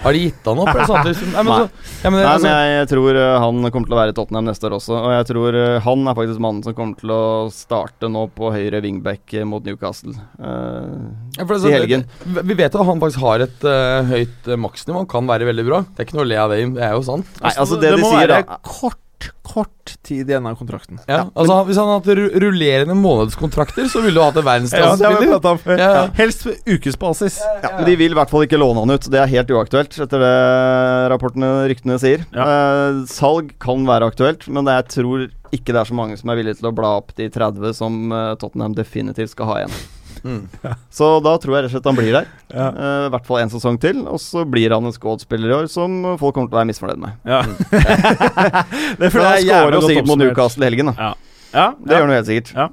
Har 0.00 0.16
de 0.16 0.22
gitt 0.26 0.46
han 0.48 0.60
opp? 0.62 0.70
eller 0.74 0.88
sånn? 1.16 1.32
Nei, 1.34 1.44
men, 1.46 1.50
så, 1.50 1.86
ja, 2.04 2.12
men, 2.12 2.18
Nei, 2.20 2.28
altså, 2.28 2.46
men 2.46 2.54
jeg, 2.54 2.76
jeg 2.76 2.90
tror 2.92 3.20
uh, 3.20 3.26
han 3.44 3.70
kommer 3.70 3.90
til 3.90 3.96
å 3.96 4.00
være 4.00 4.14
i 4.14 4.16
Tottenham 4.20 4.48
neste 4.48 4.68
år 4.68 4.76
også. 4.78 4.96
Og 4.98 5.14
jeg 5.14 5.28
tror 5.30 5.58
uh, 5.60 5.80
han 5.86 6.12
er 6.12 6.18
faktisk 6.20 6.44
mannen 6.46 6.66
som 6.66 6.76
kommer 6.76 7.00
til 7.00 7.14
å 7.14 7.22
starte 7.54 8.12
nå 8.12 8.26
på 8.36 8.52
høyre 8.54 8.82
wingback 8.84 9.36
uh, 9.38 9.46
mot 9.48 9.66
Newcastle. 9.66 10.16
Uh, 10.36 11.10
ja, 11.36 11.44
for 11.44 11.56
altså, 11.58 11.72
i 11.72 11.76
helgen. 11.78 12.06
Vi 12.24 12.50
vi 12.50 12.56
vet 12.58 12.74
at 12.74 12.86
han 12.86 13.00
faktisk 13.02 13.22
har 13.22 13.44
et 13.44 13.68
uh, 13.68 14.00
høyt 14.10 14.50
uh, 14.50 14.58
maksnivå. 14.60 15.04
Han 15.04 15.10
kan 15.10 15.28
være 15.30 15.48
veldig 15.50 15.66
bra. 15.68 15.84
Det 15.86 16.02
er 16.02 16.08
ikke 16.08 16.18
noe 16.18 16.26
å 16.26 16.30
le 16.32 16.40
av 16.40 16.54
det, 16.54 16.64
det 16.76 16.84
er 16.86 16.96
jo 16.96 17.04
sant. 17.06 17.30
Nei, 17.44 17.54
altså 17.54 17.78
det, 17.80 17.94
de 17.94 18.02
må 18.02 18.10
sier 18.10 18.26
være 18.26 18.42
da 18.42 18.58
kort, 18.66 19.00
kort 19.42 19.96
tid 20.06 20.28
igjen 20.30 20.46
av 20.46 20.54
kontrakten. 20.58 21.00
Ja, 21.08 21.24
altså 21.34 21.56
han- 21.58 21.66
Hvis 21.66 21.76
han 21.80 21.88
hadde 21.90 22.14
hatt 22.14 22.42
rullerende 22.42 22.94
månedskontrakter, 22.94 23.88
så 23.90 24.02
ville 24.04 24.14
du 24.14 24.22
hatt 24.22 24.36
en 24.36 24.44
verdensklassespiller. 24.46 25.26
Ja, 25.78 25.88
ja. 25.94 26.06
Helst 26.14 26.44
på 26.44 26.54
ukesbasis. 26.76 27.40
ja, 27.62 27.76
men 27.76 27.84
De 27.86 27.96
vil 27.96 28.12
i 28.12 28.14
hvert 28.14 28.30
fall 28.30 28.46
ikke 28.46 28.58
låne 28.62 28.78
han 28.84 28.90
ut. 28.90 29.10
Det 29.10 29.18
er 29.20 29.26
helt 29.26 29.48
uaktuelt, 29.50 29.98
etter 29.98 30.18
det 30.22 31.10
rapportene 31.12 31.50
ryktene 31.68 31.98
sier. 31.98 32.24
Eh, 32.32 33.04
salg 33.06 33.52
kan 33.58 33.84
være 33.86 34.06
aktuelt, 34.12 34.46
men 34.48 34.64
jeg 34.66 34.88
tror 34.88 35.28
ikke 35.52 35.72
det 35.74 35.80
er 35.82 35.84
så 35.90 35.94
mange 35.98 36.16
som 36.16 36.30
er 36.30 36.36
villige 36.36 36.58
til 36.60 36.70
å 36.70 36.74
bla 36.74 36.96
opp 37.00 37.14
de 37.16 37.28
30 37.28 37.74
som 37.74 38.12
eh, 38.12 38.34
Tottenham 38.36 38.74
definitivt 38.74 39.30
skal 39.34 39.46
ha 39.46 39.54
igjen. 39.64 39.74
Mm. 40.24 40.42
Så 40.98 41.08
da 41.24 41.34
tror 41.40 41.56
jeg 41.56 41.64
rett 41.64 41.70
og 41.70 41.76
slett 41.76 41.88
han 41.90 41.98
blir 41.98 42.12
der. 42.18 42.28
Ja. 42.50 42.68
Uh, 42.74 43.06
I 43.08 43.12
hvert 43.14 43.28
fall 43.28 43.42
en 43.44 43.52
sesong 43.52 43.80
til, 43.82 44.04
og 44.10 44.20
så 44.22 44.44
blir 44.48 44.74
han 44.74 44.86
en 44.88 44.94
squad-spiller 44.94 45.52
i 45.52 45.56
år 45.62 45.70
som 45.72 46.02
folk 46.20 46.36
kommer 46.36 46.50
til 46.50 46.58
å 46.58 46.60
være 46.60 46.70
misfornøyd 46.72 47.02
med. 47.02 47.18
Ja. 47.28 47.42
det 49.00 49.10
For 49.12 49.24
han 49.24 49.42
skårer 49.44 49.78
jo 49.78 49.82
sikkert 49.86 50.10
mot 50.10 50.20
Newcastle 50.20 50.66
i 50.66 50.70
helgen, 50.70 50.92
da. 50.92 51.10
Ja. 51.10 51.12
Ja, 51.50 51.72
Det 51.82 51.96
gjør 51.96 52.06
han 52.06 52.14
helt 52.14 52.28
sikkert. 52.30 52.52
Ja. 52.54 52.68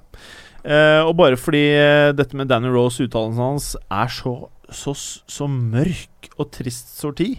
Eh, 0.67 1.01
og 1.07 1.15
bare 1.17 1.39
fordi 1.39 1.63
uh, 1.79 2.13
dette 2.15 2.37
med 2.37 2.49
Danny 2.51 2.69
Rose, 2.71 3.05
uttalelsen 3.05 3.41
hans, 3.41 3.73
er 3.89 4.09
så, 4.11 4.35
så, 4.69 4.93
så 4.93 5.47
mørk 5.47 6.31
og 6.37 6.49
trist 6.53 6.97
sorti, 6.99 7.37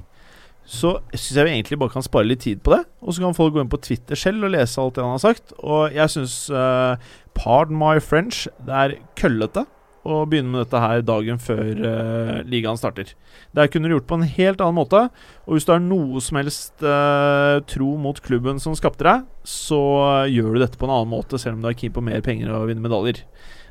så 0.69 0.99
syns 1.15 1.37
jeg 1.37 1.47
vi 1.47 1.55
egentlig 1.55 1.79
bare 1.81 1.93
kan 1.95 2.05
spare 2.05 2.29
litt 2.29 2.43
tid 2.45 2.61
på 2.65 2.75
det. 2.75 2.83
Og 3.01 3.15
så 3.15 3.25
kan 3.25 3.37
folk 3.37 3.55
gå 3.55 3.63
inn 3.63 3.73
på 3.73 3.81
Twitter 3.85 4.19
selv 4.19 4.49
og 4.49 4.53
lese 4.53 4.81
alt 4.81 4.99
det 4.99 5.05
han 5.05 5.15
har 5.15 5.23
sagt. 5.23 5.55
Og 5.61 5.95
jeg 5.97 6.13
syns, 6.13 6.39
uh, 6.53 6.97
pardon 7.37 7.79
my 7.81 7.97
French, 8.05 8.47
det 8.67 8.81
er 8.83 8.97
køllete 9.19 9.65
å 10.07 10.23
begynne 10.29 10.53
med 10.53 10.63
dette 10.63 10.81
her 10.83 11.03
dagen 11.07 11.41
før 11.43 11.65
uh, 11.83 12.35
ligaen 12.49 12.79
starter. 12.79 13.11
Det 13.57 13.69
kunne 13.73 13.89
du 13.89 13.97
gjort 13.97 14.09
på 14.11 14.19
en 14.19 14.29
helt 14.29 14.63
annen 14.63 14.79
måte. 14.79 15.03
Og 15.47 15.57
hvis 15.57 15.67
du 15.69 15.73
har 15.75 15.83
noe 15.83 16.23
som 16.25 16.39
helst 16.41 16.85
uh, 16.85 17.59
tro 17.69 17.95
mot 18.01 18.21
klubben 18.25 18.63
som 18.63 18.77
skapte 18.79 19.07
deg, 19.07 19.27
så 19.49 19.81
eh, 20.05 20.35
gjør 20.35 20.55
du 20.55 20.61
dette 20.61 20.77
på 20.77 20.85
en 20.85 20.93
annen 20.93 21.13
måte, 21.13 21.41
selv 21.41 21.57
om 21.57 21.63
du 21.65 21.71
er 21.71 21.77
keen 21.79 21.95
på 21.95 22.05
mer 22.05 22.21
penger 22.25 22.53
og 22.53 22.69
vinne 22.69 22.85
medaljer. 22.85 23.23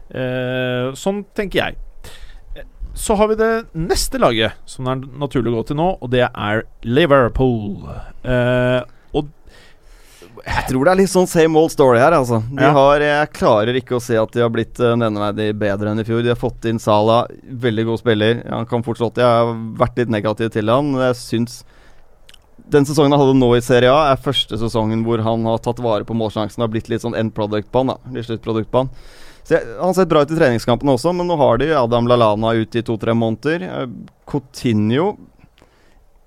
Uh, 0.10 0.96
sånn 0.98 1.24
tenker 1.38 1.62
jeg. 1.62 1.78
Så 2.98 3.14
har 3.20 3.30
vi 3.30 3.38
det 3.38 3.52
neste 3.78 4.18
laget 4.18 4.58
som 4.66 4.88
det 4.88 4.96
er 4.96 5.20
naturlig 5.22 5.52
å 5.52 5.60
gå 5.60 5.68
til 5.70 5.78
nå, 5.78 5.90
og 6.02 6.10
det 6.10 6.26
er 6.26 6.64
Liverpool. 6.88 7.86
Og 7.86 8.97
Jeg 10.48 10.64
tror 10.70 10.86
det 10.88 10.92
er 10.94 11.00
litt 11.02 11.12
sånn 11.12 11.28
same 11.28 11.60
old 11.60 11.72
story 11.74 12.00
her, 12.00 12.14
altså. 12.16 12.40
De 12.48 12.64
Ja. 12.64 12.72
har, 12.76 13.00
jeg 13.04 13.32
klarer 13.36 13.76
ikke 13.76 13.98
å 13.98 14.02
se 14.04 14.16
at 14.18 14.32
de 14.32 14.42
har 14.42 14.50
blitt 14.54 14.80
uh, 14.80 14.96
nevneverdig 14.96 15.50
bedre 15.60 15.92
enn 15.92 16.00
i 16.00 16.06
fjor. 16.08 16.24
De 16.24 16.32
har 16.32 16.40
fått 16.40 16.66
inn 16.70 16.80
Sala, 16.80 17.26
veldig 17.52 17.86
god 17.86 18.00
spiller. 18.00 18.44
Han 18.50 18.66
kan 18.66 18.84
fortsatt 18.84 19.18
Jeg 19.20 19.28
har 19.28 19.52
vært 19.78 19.98
litt 20.00 20.10
negativ 20.10 20.50
til 20.56 20.70
han. 20.72 20.94
Jeg 21.04 21.16
syns 21.20 21.64
den 22.68 22.84
sesongen 22.88 23.12
han 23.16 23.22
hadde 23.22 23.38
nå 23.40 23.52
i 23.56 23.62
Serie 23.64 23.92
A, 23.92 24.12
er 24.12 24.18
første 24.20 24.58
sesongen 24.60 25.04
hvor 25.06 25.22
han 25.24 25.46
har 25.48 25.60
tatt 25.64 25.80
vare 25.80 26.04
på 26.08 26.16
målsjansen. 26.18 26.60
Har 26.64 26.72
blitt 26.72 26.90
litt 26.92 27.04
sånn 27.04 27.16
end 27.16 27.34
product 27.36 27.70
på 27.72 27.84
han. 27.84 27.94
da 27.94 27.98
Litt 28.16 28.28
sluttprodukt 28.28 28.72
på 28.72 28.86
han. 28.86 28.90
Så 29.48 29.56
jeg, 29.56 29.64
Han 29.78 29.88
har 29.92 29.94
sett 29.96 30.10
bra 30.12 30.22
ut 30.24 30.32
i 30.32 30.36
treningskampene 30.36 30.92
også, 30.98 31.14
men 31.16 31.28
nå 31.28 31.38
har 31.40 31.58
de 31.62 31.70
Adam 31.76 32.08
Lallana 32.08 32.52
ute 32.60 32.80
i 32.80 32.84
to-tre 32.84 33.14
måneder. 33.16 33.64
Eh, 33.64 33.88
Coutinho 34.28 35.14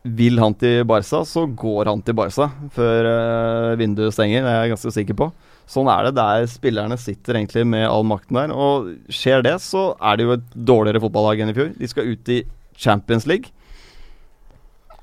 vil 0.03 0.39
han 0.41 0.55
til 0.57 0.85
Barca, 0.89 1.21
så 1.29 1.45
går 1.45 1.91
han 1.91 2.01
til 2.03 2.17
Barca 2.17 2.49
før 2.73 3.09
uh, 3.11 3.79
vinduet 3.81 4.15
stenger. 4.17 4.45
Det 4.47 4.53
er 4.53 4.63
jeg 4.65 4.73
ganske 4.75 4.93
sikker 4.97 5.19
på. 5.19 5.31
Sånn 5.71 5.91
er 5.93 6.09
det. 6.09 6.15
Der 6.17 6.47
spillerne 6.51 6.97
sitter 6.99 7.37
egentlig 7.39 7.67
med 7.69 7.85
all 7.87 8.07
makten 8.09 8.39
der. 8.39 8.55
Og 8.55 8.89
skjer 9.13 9.45
det, 9.47 9.59
så 9.63 9.91
er 10.01 10.17
det 10.19 10.27
jo 10.27 10.37
et 10.39 10.49
dårligere 10.57 11.03
fotballag 11.05 11.45
enn 11.45 11.53
i 11.53 11.57
fjor. 11.57 11.73
De 11.79 11.91
skal 11.91 12.09
ut 12.11 12.33
i 12.33 12.41
Champions 12.81 13.29
League. 13.29 13.53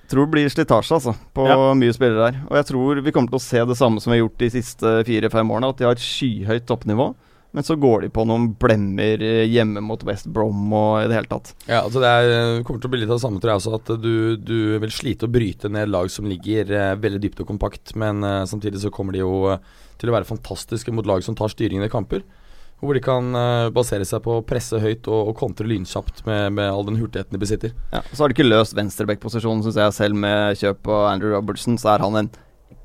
Tror 0.08 0.26
det 0.26 0.34
blir 0.34 0.50
slitasje 0.52 0.96
altså, 0.96 1.14
på 1.36 1.46
Ja. 1.48 1.56
mye 1.76 1.94
spillere 1.96 2.32
der. 2.32 2.42
Og 2.48 2.56
jeg 2.58 2.68
tror 2.72 3.02
vi 3.04 3.12
kommer 3.12 3.32
til 3.32 3.40
å 3.40 3.44
se 3.44 3.64
det 3.68 3.78
samme 3.78 4.00
som 4.02 4.12
vi 4.12 4.18
har 4.18 4.26
gjort 4.26 4.40
de 4.40 4.50
siste 4.50 4.94
fire-fem 5.08 5.52
årene. 5.52 5.70
At 5.70 5.78
de 5.78 5.88
har 5.88 5.98
et 5.98 6.04
skyhøyt 6.04 6.66
toppnivå, 6.68 7.14
Men 7.58 7.66
så 7.66 7.74
går 7.82 8.04
de 8.06 8.08
på 8.14 8.22
noen 8.30 8.52
blemmer 8.62 9.22
eh, 9.26 9.48
hjemme 9.50 9.82
mot 9.82 10.04
West 10.06 10.28
Brom 10.30 10.70
og 10.78 11.00
i 11.02 11.08
det 11.10 11.16
hele 11.18 11.30
tatt. 11.32 11.56
Ja, 11.66 11.80
altså 11.80 12.04
det 12.04 12.12
er, 12.14 12.60
kommer 12.68 12.84
til 12.84 12.92
å 12.92 12.94
bli 12.94 13.00
litt 13.02 13.10
av 13.10 13.18
det 13.18 13.24
samme, 13.24 13.42
tror 13.42 13.56
jeg 13.56 13.62
også. 13.64 13.80
At 13.80 13.90
du, 14.04 14.36
du 14.38 14.58
vil 14.84 14.94
slite 14.94 15.26
å 15.26 15.32
bryte 15.34 15.72
ned 15.74 15.90
lag 15.90 16.12
som 16.14 16.30
ligger 16.30 16.70
eh, 16.70 16.94
veldig 17.02 17.24
dypt 17.24 17.42
og 17.42 17.50
kompakt. 17.50 17.96
Men 17.98 18.22
eh, 18.22 18.44
samtidig 18.46 18.84
så 18.84 18.94
kommer 18.94 19.18
de 19.18 19.24
jo 19.24 19.32
eh, 19.56 19.64
til 19.98 20.12
å 20.12 20.14
være 20.20 20.30
fantastiske 20.30 20.94
mot 20.94 21.10
lag 21.10 21.26
som 21.26 21.34
tar 21.40 21.50
styringen 21.50 21.88
i 21.88 21.90
kamper. 21.90 22.22
Hvor 22.78 22.94
de 22.94 23.02
kan 23.02 23.34
eh, 23.34 23.74
basere 23.74 24.06
seg 24.06 24.22
på 24.22 24.38
å 24.38 24.46
presse 24.46 24.78
høyt 24.78 25.10
og, 25.10 25.32
og 25.32 25.38
kontre 25.42 25.66
lynkjapt 25.66 26.28
med, 26.30 26.60
med 26.60 26.70
all 26.70 26.86
den 26.86 27.02
hurtigheten 27.02 27.34
de 27.34 27.42
besitter. 27.42 27.74
Ja, 27.90 28.04
så 28.12 28.22
har 28.22 28.30
de 28.30 28.38
ikke 28.38 28.46
løst 28.46 28.78
venstreback-posisjonen, 28.78 29.66
syns 29.66 29.82
jeg. 29.82 29.98
Selv 29.98 30.22
med 30.28 30.62
kjøp 30.62 30.94
av 30.94 31.08
Andrew 31.16 31.34
Robertson, 31.34 31.82
så 31.82 31.96
er 31.96 32.06
han 32.06 32.22
en 32.22 32.30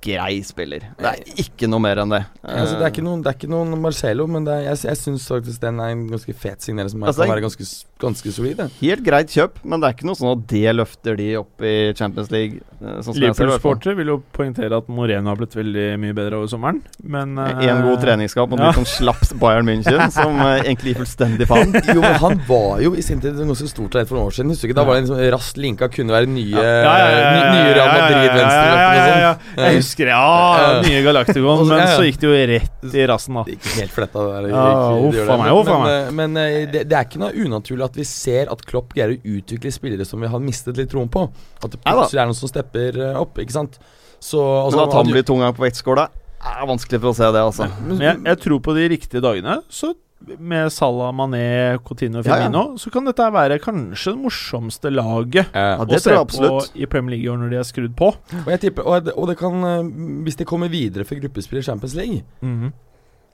grei 0.03 0.41
spiller. 0.47 0.85
Det 0.99 1.11
er 1.13 1.21
ikke 1.45 1.69
noe 1.71 1.83
mer 1.85 2.01
enn 2.03 2.11
det. 2.13 2.21
Altså, 2.43 2.75
det, 2.81 2.85
er 2.89 2.91
ikke 2.95 3.05
noen, 3.07 3.21
det 3.23 3.31
er 3.33 3.37
ikke 3.39 3.51
noen 3.53 3.77
Marcelo, 3.83 4.27
men 4.27 4.45
det 4.49 4.53
er, 4.57 4.65
jeg, 4.73 4.81
jeg 4.89 4.99
syns 4.99 5.27
faktisk 5.31 5.63
den 5.63 5.79
er 5.81 5.93
en 5.95 6.05
ganske 6.11 6.35
fet 6.35 6.65
signering 6.67 6.91
som 6.91 7.05
Altså, 7.07 7.23
kan 7.23 7.33
være 7.37 7.45
ganske, 7.47 7.67
ganske 8.03 8.33
solid. 8.35 8.63
Helt 8.81 9.05
greit 9.07 9.31
kjøp, 9.35 9.61
men 9.65 9.81
det 9.83 9.89
er 9.91 9.97
ikke 9.97 10.09
noe 10.11 10.19
sånn 10.19 10.33
at 10.35 10.45
det 10.51 10.75
løfter 10.75 11.19
de 11.21 11.29
opp 11.41 11.63
i 11.69 11.75
Champions 11.99 12.33
League. 12.35 12.61
eh, 12.83 12.99
Sånn. 13.07 13.15
Liverpool-sportere 13.23 13.95
vil 14.01 14.11
jo 14.11 14.17
poengtere 14.35 14.81
at 14.83 14.89
Moreno 14.91 15.31
har 15.31 15.39
blitt 15.39 15.55
veldig 15.57 15.87
mye 16.03 16.17
bedre 16.19 16.41
over 16.43 16.51
sommeren, 16.51 16.83
men 17.03 17.35
Med 17.39 17.63
En 17.71 17.83
god 17.87 18.03
treningskamp 18.03 18.51
mot 18.53 18.59
ja. 18.61 18.73
litt 18.73 18.81
som 18.83 18.89
slapp 18.91 19.23
Bayern 19.39 19.69
München, 19.71 20.03
som 20.19 20.35
uh, 20.43 20.59
egentlig 20.65 20.93
gir 20.97 21.01
fullstendig 21.05 21.47
faen. 21.51 21.73
Jo, 21.93 22.01
men 22.03 22.19
han 22.25 22.41
var 22.49 22.83
jo 22.83 22.95
i 22.99 23.03
sin 23.07 23.21
tid 23.23 23.39
ganske 23.39 23.69
stort 23.71 23.95
talent 23.95 24.11
for 24.11 24.19
noen 24.19 24.33
år 24.33 24.37
siden. 24.37 24.51
Husker 24.53 24.67
du 24.67 24.73
ikke? 24.73 24.81
Da 24.81 24.87
var 24.89 24.99
det 24.99 25.05
liksom 25.07 25.23
raskt 25.37 25.63
linka 25.63 25.89
kunne 25.95 26.13
være 26.19 26.27
nye, 26.33 26.51
ny- 26.51 27.47
nye 27.55 27.73
Real 27.79 27.93
Madrid-venstreløpene 27.93 29.31
og 29.31 29.39
sånn. 29.53 29.71
Ja, 30.01 30.09
Jeg 30.09 30.09
husker 30.09 30.09
det. 30.09 30.15
Ja, 30.15 30.81
nye 30.87 31.03
Galacticon. 31.05 31.63
Men 31.69 31.79
ja, 31.83 31.85
ja. 31.85 31.97
så 31.97 32.07
gikk 32.07 32.21
det 32.23 32.29
jo 32.29 32.39
rett 32.53 32.97
i 32.97 33.07
rassen, 33.11 33.39
da. 33.39 33.45
Det 33.47 33.57
gikk 33.57 33.69
helt 33.79 33.95
fletta. 33.97 34.25
Det, 34.25 34.39
der, 34.39 34.49
Ja, 34.53 34.65
uff 34.97 35.19
a 35.23 35.39
meg, 35.41 35.53
uff 35.59 35.69
a 35.73 35.79
men, 35.79 35.85
meg. 35.85 36.13
Men, 36.13 36.37
men 36.37 36.43
eh, 36.43 36.59
det, 36.73 36.85
det 36.91 36.99
er 36.99 37.09
ikke 37.09 37.23
noe 37.23 37.33
unaturlig 37.37 37.87
at 37.87 37.99
vi 38.01 38.07
ser 38.09 38.53
at 38.53 38.65
Klopp 38.69 38.95
greier 38.97 39.15
å 39.15 39.37
utvikle 39.37 39.75
spillere 39.75 40.07
som 40.09 40.23
vi 40.23 40.31
har 40.33 40.43
mistet 40.43 40.81
litt 40.81 40.91
troen 40.93 41.11
på. 41.13 41.27
At 41.63 41.75
det 41.75 41.83
Ja 41.83 41.97
plutselig 41.99 42.25
er 42.25 42.33
noen 42.33 42.41
som 42.41 42.51
stepper 42.51 43.01
eh, 43.11 43.21
opp, 43.21 43.39
ikke 43.43 43.57
sant. 43.59 43.79
Så 44.23 44.39
Men 44.41 44.69
altså, 44.71 44.87
at 44.87 44.97
han 45.01 45.13
blir 45.13 45.27
tunga 45.27 45.51
på 45.57 45.67
vektskåla, 45.67 46.09
er 46.53 46.65
vanskelig 46.67 47.03
for 47.03 47.13
å 47.13 47.17
se 47.17 47.29
det, 47.35 47.43
altså. 47.43 47.69
Men 47.87 48.03
jeg, 48.03 48.23
jeg 48.31 48.43
tror 48.47 48.63
på 48.63 48.75
de 48.79 48.89
riktige 48.97 49.23
dagene, 49.23 49.61
så 49.71 49.93
med 50.39 50.71
Salah, 50.73 51.13
Mané, 51.13 51.79
Coutinho 51.85 52.19
og 52.21 52.27
Ja, 52.27 52.37
ja. 52.37 52.43
Firmino, 52.51 52.77
så 52.79 52.91
kan 52.93 53.05
dette 53.05 53.27
være 53.33 53.59
kanskje 53.63 54.13
det 54.15 54.23
morsomste 54.23 54.91
laget 54.93 55.47
eh, 55.55 55.59
Ja, 55.61 55.79
å 55.79 55.87
det 55.89 56.01
se 56.03 56.11
tror 56.11 56.17
jeg 56.19 56.27
på 56.27 56.29
absolutt. 56.29 56.71
i 56.77 56.87
Premier 56.87 57.17
League 57.19 57.37
når 57.39 57.51
de 57.51 57.57
er 57.57 57.67
skrudd 57.69 57.95
på. 57.97 58.13
og 58.45 58.49
jeg 58.55 58.61
tipper 58.61 58.87
Og, 58.87 59.05
det- 59.05 59.15
og 59.17 59.29
det 59.29 59.39
kan 59.39 59.55
eh, 59.65 59.83
Hvis 60.27 60.37
de 60.37 60.45
kommer 60.45 60.69
videre 60.69 61.05
for 61.05 61.17
gruppespill 61.17 61.59
i 61.59 61.63
Champions 61.63 61.95
League, 61.95 62.23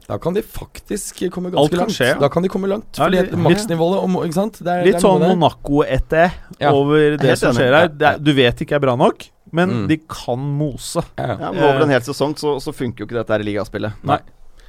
da 0.08 0.16
kan 0.18 0.32
de 0.32 0.40
faktisk 0.40 1.18
komme 1.30 1.50
ganske 1.52 1.76
langt. 1.76 1.90
skje, 1.92 2.06
ja. 2.14 2.18
Da 2.18 2.28
kan 2.32 2.42
de 2.42 2.48
komme 2.48 2.66
langt. 2.70 2.96
Ja, 2.96 3.04
Fordi 3.04 3.18
litt- 3.18 3.32
maksnivået 3.36 3.98
og 4.04 4.24
Ikke 4.24 4.34
sant? 4.34 4.58
Det 4.64 4.66
er, 4.72 4.84
Litt 4.86 4.94
det 4.94 5.02
er 5.02 5.04
sånn. 5.04 5.20
Monaco-ete 5.36 6.32
Ja. 6.60 6.70
over 6.72 7.16
det 7.18 7.38
som 7.38 7.52
skjer 7.54 7.74
her. 7.76 7.88
Det 7.88 8.24
du 8.24 8.32
vet 8.32 8.56
ikke 8.64 8.76
er 8.76 8.80
bra 8.80 8.96
nok, 8.96 9.26
men 9.52 9.68
Mm. 9.68 9.88
de 9.88 9.96
kan 10.08 10.38
mose. 10.38 11.02
Ja, 11.18 11.26
ja. 11.26 11.36
Ja, 11.40 11.52
men 11.52 11.62
Over 11.62 11.82
en 11.82 11.88
hel 11.90 12.00
sesong 12.00 12.34
så, 12.36 12.56
så 12.60 12.72
funker 12.72 13.00
jo 13.00 13.06
ikke 13.06 13.18
dette 13.20 13.28
her 13.28 13.40
i 13.40 13.52
ligaspillet. 13.52 13.92
Nei. 14.02 14.18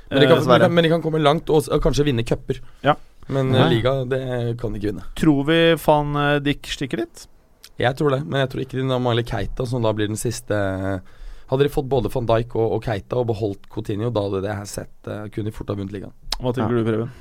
Men 0.10 0.22
de, 0.22 0.28
kan, 0.28 0.38
Eh, 0.40 0.46
men, 0.48 0.60
de 0.60 0.66
kan, 0.66 0.74
men 0.74 0.84
de 0.84 0.90
kan 0.90 1.02
komme 1.06 1.20
langt 1.22 1.50
og, 1.54 1.68
og 1.70 1.82
kanskje 1.84 2.06
vinne 2.08 2.24
cuper. 2.26 2.60
Ja. 2.86 2.96
Men 3.30 3.52
eh, 3.54 3.60
Nei. 3.62 3.70
liga, 3.76 3.94
det 4.10 4.22
kan 4.60 4.74
de 4.74 4.80
ikke 4.80 4.92
vinne. 4.94 5.04
tror 5.16 5.44
vi 5.46 5.60
van 5.86 6.18
Dijk 6.44 6.66
stikker 6.74 7.04
dit? 7.04 7.28
Jeg 7.80 7.96
tror 7.96 8.12
det, 8.12 8.24
men 8.28 8.42
jeg 8.42 8.50
tror 8.52 8.62
ikke 8.66 8.78
de 8.82 8.84
mangler 8.90 9.24
Keita, 9.24 9.66
som 9.70 9.82
da 9.86 9.94
blir 9.96 10.08
den 10.12 10.18
siste 10.20 10.58
Hadde 11.50 11.64
de 11.66 11.70
fått 11.74 11.88
både 11.90 12.10
van 12.14 12.28
Dijk 12.30 12.52
og, 12.60 12.74
og 12.76 12.84
Keita 12.86 13.18
og 13.22 13.28
beholdt 13.32 13.70
Coutinho, 13.74 14.10
da 14.14 14.22
hadde 14.26 14.42
det 14.44 14.52
her 14.54 14.68
sett 14.70 15.08
uh, 15.10 15.24
Kunne 15.34 15.50
de 15.50 15.54
fort 15.56 15.70
ha 15.72 15.78
vunnet 15.80 15.94
ligaen. 15.96 16.12
Hva 16.40 16.52
tenker 16.54 16.76
Ja. 16.76 16.84
du, 16.84 16.90
Preben? 16.90 17.14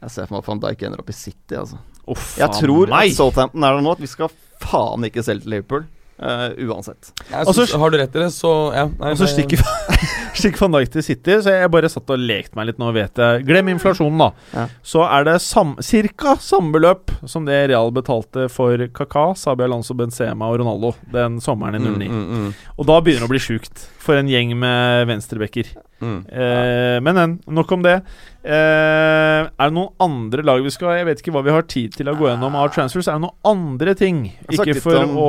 Jeg 0.00 0.10
ser 0.14 0.28
for 0.30 0.36
meg 0.36 0.44
at 0.44 0.48
van 0.52 0.62
Dijk 0.62 0.84
ender 0.86 1.02
opp 1.02 1.10
i 1.10 1.16
City, 1.16 1.56
altså. 1.58 1.80
Uff, 2.08 2.38
Jeg 2.40 2.48
tror 2.56 2.88
meg. 2.88 3.10
at 3.10 3.16
Southampton 3.18 3.64
er 3.66 3.74
der 3.76 3.82
nå, 3.84 3.92
at 3.92 4.00
vi 4.00 4.08
skal 4.08 4.30
faen 4.62 5.04
ikke 5.10 5.22
selge 5.26 5.44
til 5.44 5.52
Liverpool. 5.56 5.84
Eh, 6.22 6.46
uansett. 6.68 7.10
Synes, 7.30 7.74
har 7.74 7.90
du 7.92 7.98
rett 8.00 8.16
i 8.16 8.22
det, 8.22 8.30
så 8.34 8.52
ja. 8.76 8.86
Nei, 9.00 9.12
Og 9.14 9.20
så 9.20 9.28
stikker, 9.30 9.62
stikker 10.40 10.64
van 10.64 10.76
Dijk 10.76 10.92
til 10.94 11.06
City, 11.06 11.38
så 11.44 11.56
jeg 11.56 11.72
bare 11.72 11.90
satt 11.92 12.12
og 12.12 12.22
lekte 12.22 12.58
meg 12.58 12.70
litt 12.70 12.80
nå, 12.82 12.92
vet 12.96 13.20
jeg. 13.20 13.44
Glem 13.48 13.72
inflasjonen, 13.74 14.20
da. 14.22 14.30
Ja. 14.54 14.66
Så 14.92 15.04
er 15.08 15.28
det 15.28 15.36
sam, 15.44 15.76
ca. 15.80 16.36
samme 16.44 16.74
beløp 16.76 17.14
som 17.28 17.48
det 17.48 17.62
Real 17.72 17.92
betalte 17.94 18.48
for 18.52 18.86
Kaka, 18.96 19.30
Sabi 19.38 19.66
Alonso, 19.66 19.96
Benzema 19.98 20.50
og 20.50 20.60
Ronaldo 20.62 20.94
den 21.12 21.40
sommeren 21.44 21.80
i 21.80 21.84
09. 21.84 22.08
Mm, 22.10 22.16
mm, 22.16 22.40
mm, 22.48 22.74
Og 22.76 22.90
da 22.90 23.00
begynner 23.02 23.26
det 23.26 23.30
å 23.30 23.34
bli 23.34 23.42
sjukt 23.42 23.86
for 24.00 24.20
en 24.20 24.30
gjeng 24.30 24.54
med 24.58 25.08
venstrebacker. 25.10 25.72
Mm. 26.00 26.18
Eh, 26.32 26.98
men 27.04 27.16
en, 27.20 27.34
nok 27.48 27.72
om 27.76 27.82
det. 27.84 27.94
Eh, 28.40 29.40
er 29.44 29.68
det 29.68 29.74
noen 29.76 29.90
andre 30.00 30.42
lag 30.48 30.62
vi 30.64 30.70
skal 30.72 30.94
Jeg 30.96 31.04
vet 31.10 31.18
ikke 31.20 31.32
hva 31.34 31.42
vi 31.44 31.52
har 31.52 31.66
tid 31.68 31.92
til 31.92 32.08
å 32.08 32.14
gå 32.16 32.28
gjennom 32.30 32.54
av 32.56 32.70
transfers. 32.72 33.08
Er 33.12 33.18
det 33.18 33.24
noen 33.26 33.36
andre 33.50 33.94
ting? 33.98 34.22
Ikke 34.50 34.74
for 34.80 34.96
om- 35.02 35.16
å, 35.20 35.26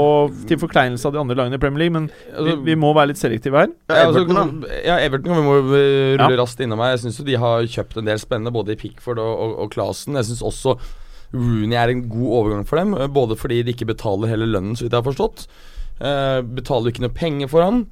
til 0.48 0.58
forkleinelse 0.62 1.06
av 1.10 1.14
de 1.18 1.20
andre 1.20 1.36
lagene 1.36 1.60
i 1.60 1.62
Premier 1.62 1.84
League, 1.84 1.96
men 1.98 2.08
vi, 2.08 2.32
Altså, 2.52 2.64
vi 2.70 2.76
må 2.80 2.94
være 2.96 3.12
litt 3.12 3.20
selektive 3.22 3.60
her. 3.60 3.68
Ja, 3.90 3.96
Ja, 3.96 4.06
altså, 4.08 4.24
Everton, 4.24 4.62
da. 4.62 4.68
ja, 4.88 4.96
Everton 5.04 5.34
kan 5.34 5.42
vi 5.42 5.48
må 5.50 5.58
rulle 5.60 6.18
Ja. 6.18 6.30
raskt 6.44 6.64
innom 6.64 6.80
her. 6.80 6.96
Jeg 6.96 7.04
syns 7.06 7.24
de 7.26 7.36
har 7.36 7.62
kjøpt 7.68 7.98
en 7.98 8.06
del 8.06 8.18
spennende, 8.24 8.52
både 8.56 8.72
i 8.72 8.80
Pickford 8.80 9.20
og, 9.20 9.34
og, 9.40 9.60
og 9.66 9.72
Klasen. 9.76 10.16
Jeg 10.16 10.26
syns 10.32 10.42
også 10.42 10.78
Rooney 11.34 11.76
er 11.80 11.90
en 11.94 12.08
god 12.10 12.32
overgang 12.42 12.66
for 12.68 12.76
dem, 12.80 12.92
både 13.14 13.36
fordi 13.40 13.62
de 13.64 13.72
ikke 13.76 13.88
betaler 13.88 14.28
hele 14.28 14.48
lønnen, 14.52 14.76
så 14.76 14.84
vidt 14.88 14.92
jeg 14.96 15.04
har 15.04 15.12
forstått. 15.12 15.46
Eh, 16.02 16.42
betaler 16.44 16.92
ikke 16.92 17.04
noe 17.06 17.14
penger 17.16 17.48
for 17.52 17.62
han. 17.64 17.86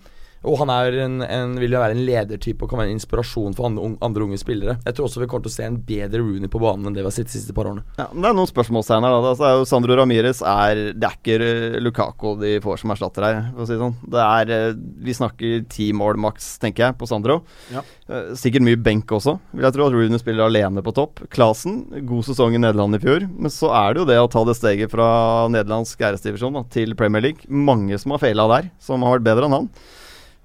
Og 0.47 0.59
han 0.61 0.71
er 0.73 0.99
en, 1.05 1.19
en, 1.25 1.57
vil 1.59 1.75
jo 1.75 1.81
være 1.81 1.97
en 1.97 2.05
ledertype 2.05 2.65
og 2.65 2.71
kan 2.71 2.83
være 2.83 2.93
en 2.93 2.99
inspirasjon 2.99 3.55
for 3.57 3.69
andre, 3.69 3.93
andre 4.05 4.27
unge 4.27 4.39
spillere. 4.41 4.77
Jeg 4.85 4.95
tror 4.95 5.09
også 5.09 5.23
vi 5.23 5.29
kommer 5.31 5.47
til 5.47 5.53
å 5.53 5.57
se 5.57 5.67
en 5.67 5.79
bedre 5.89 6.21
Rooney 6.23 6.51
på 6.51 6.61
banen 6.61 6.89
enn 6.89 6.95
det 6.95 7.03
vi 7.03 7.09
har 7.09 7.15
sett 7.15 7.31
de 7.31 7.35
siste 7.37 7.55
par 7.55 7.71
årene. 7.71 7.83
Ja, 7.99 8.07
men 8.13 8.23
det 8.23 8.31
er 8.31 8.37
noen 8.37 8.51
spørsmålstegn 8.51 9.07
her. 9.07 9.15
Da. 9.15 9.33
Altså, 9.33 9.69
Sandro 9.69 9.97
Ramires 9.99 10.43
er 10.45 10.83
Det 10.99 11.09
er 11.09 11.17
ikke 11.17 11.37
Lukako 11.83 12.09
Lukaku 12.09 12.39
de 12.41 12.59
får 12.61 12.81
som 12.81 12.93
erstatter 12.93 13.25
her, 13.25 13.39
for 13.53 13.63
å 13.63 13.67
si 13.67 13.75
det 13.75 13.81
sånn. 13.83 13.95
Det 14.13 14.23
er 14.23 14.53
eh, 14.55 14.79
Vi 15.05 15.15
snakker 15.15 15.65
ti 15.71 15.89
mål 15.95 16.19
maks, 16.21 16.51
tenker 16.61 16.87
jeg, 16.87 16.97
på 16.99 17.07
Sandro. 17.09 17.39
Ja. 17.73 17.83
Eh, 18.07 18.31
sikkert 18.39 18.65
mye 18.65 18.79
benk 18.79 19.11
også. 19.15 19.37
Vil 19.53 19.67
jeg 19.67 19.75
tro 19.75 19.87
at 19.87 19.95
Rooney 19.95 20.21
spiller 20.21 20.47
alene 20.47 20.83
på 20.85 20.93
topp. 20.95 21.23
Klasen, 21.33 21.81
god 22.09 22.27
sesong 22.27 22.55
i 22.55 22.61
Nederland 22.61 22.97
i 22.97 23.03
fjor. 23.03 23.27
Men 23.29 23.53
så 23.53 23.71
er 23.75 23.93
det 23.93 24.03
jo 24.03 24.09
det 24.09 24.19
å 24.21 24.31
ta 24.31 24.43
det 24.47 24.57
steget 24.59 24.93
fra 24.93 25.09
nederlandsk 25.51 26.01
æresdivisjon 26.09 26.59
da, 26.59 26.65
til 26.73 26.95
Premier 26.99 27.29
League. 27.29 27.47
Mange 27.49 27.99
som 28.01 28.15
har 28.15 28.23
feila 28.23 28.47
der, 28.51 28.71
som 28.83 29.05
har 29.05 29.17
vært 29.17 29.29
bedre 29.29 29.49
enn 29.49 29.57
han. 29.59 29.71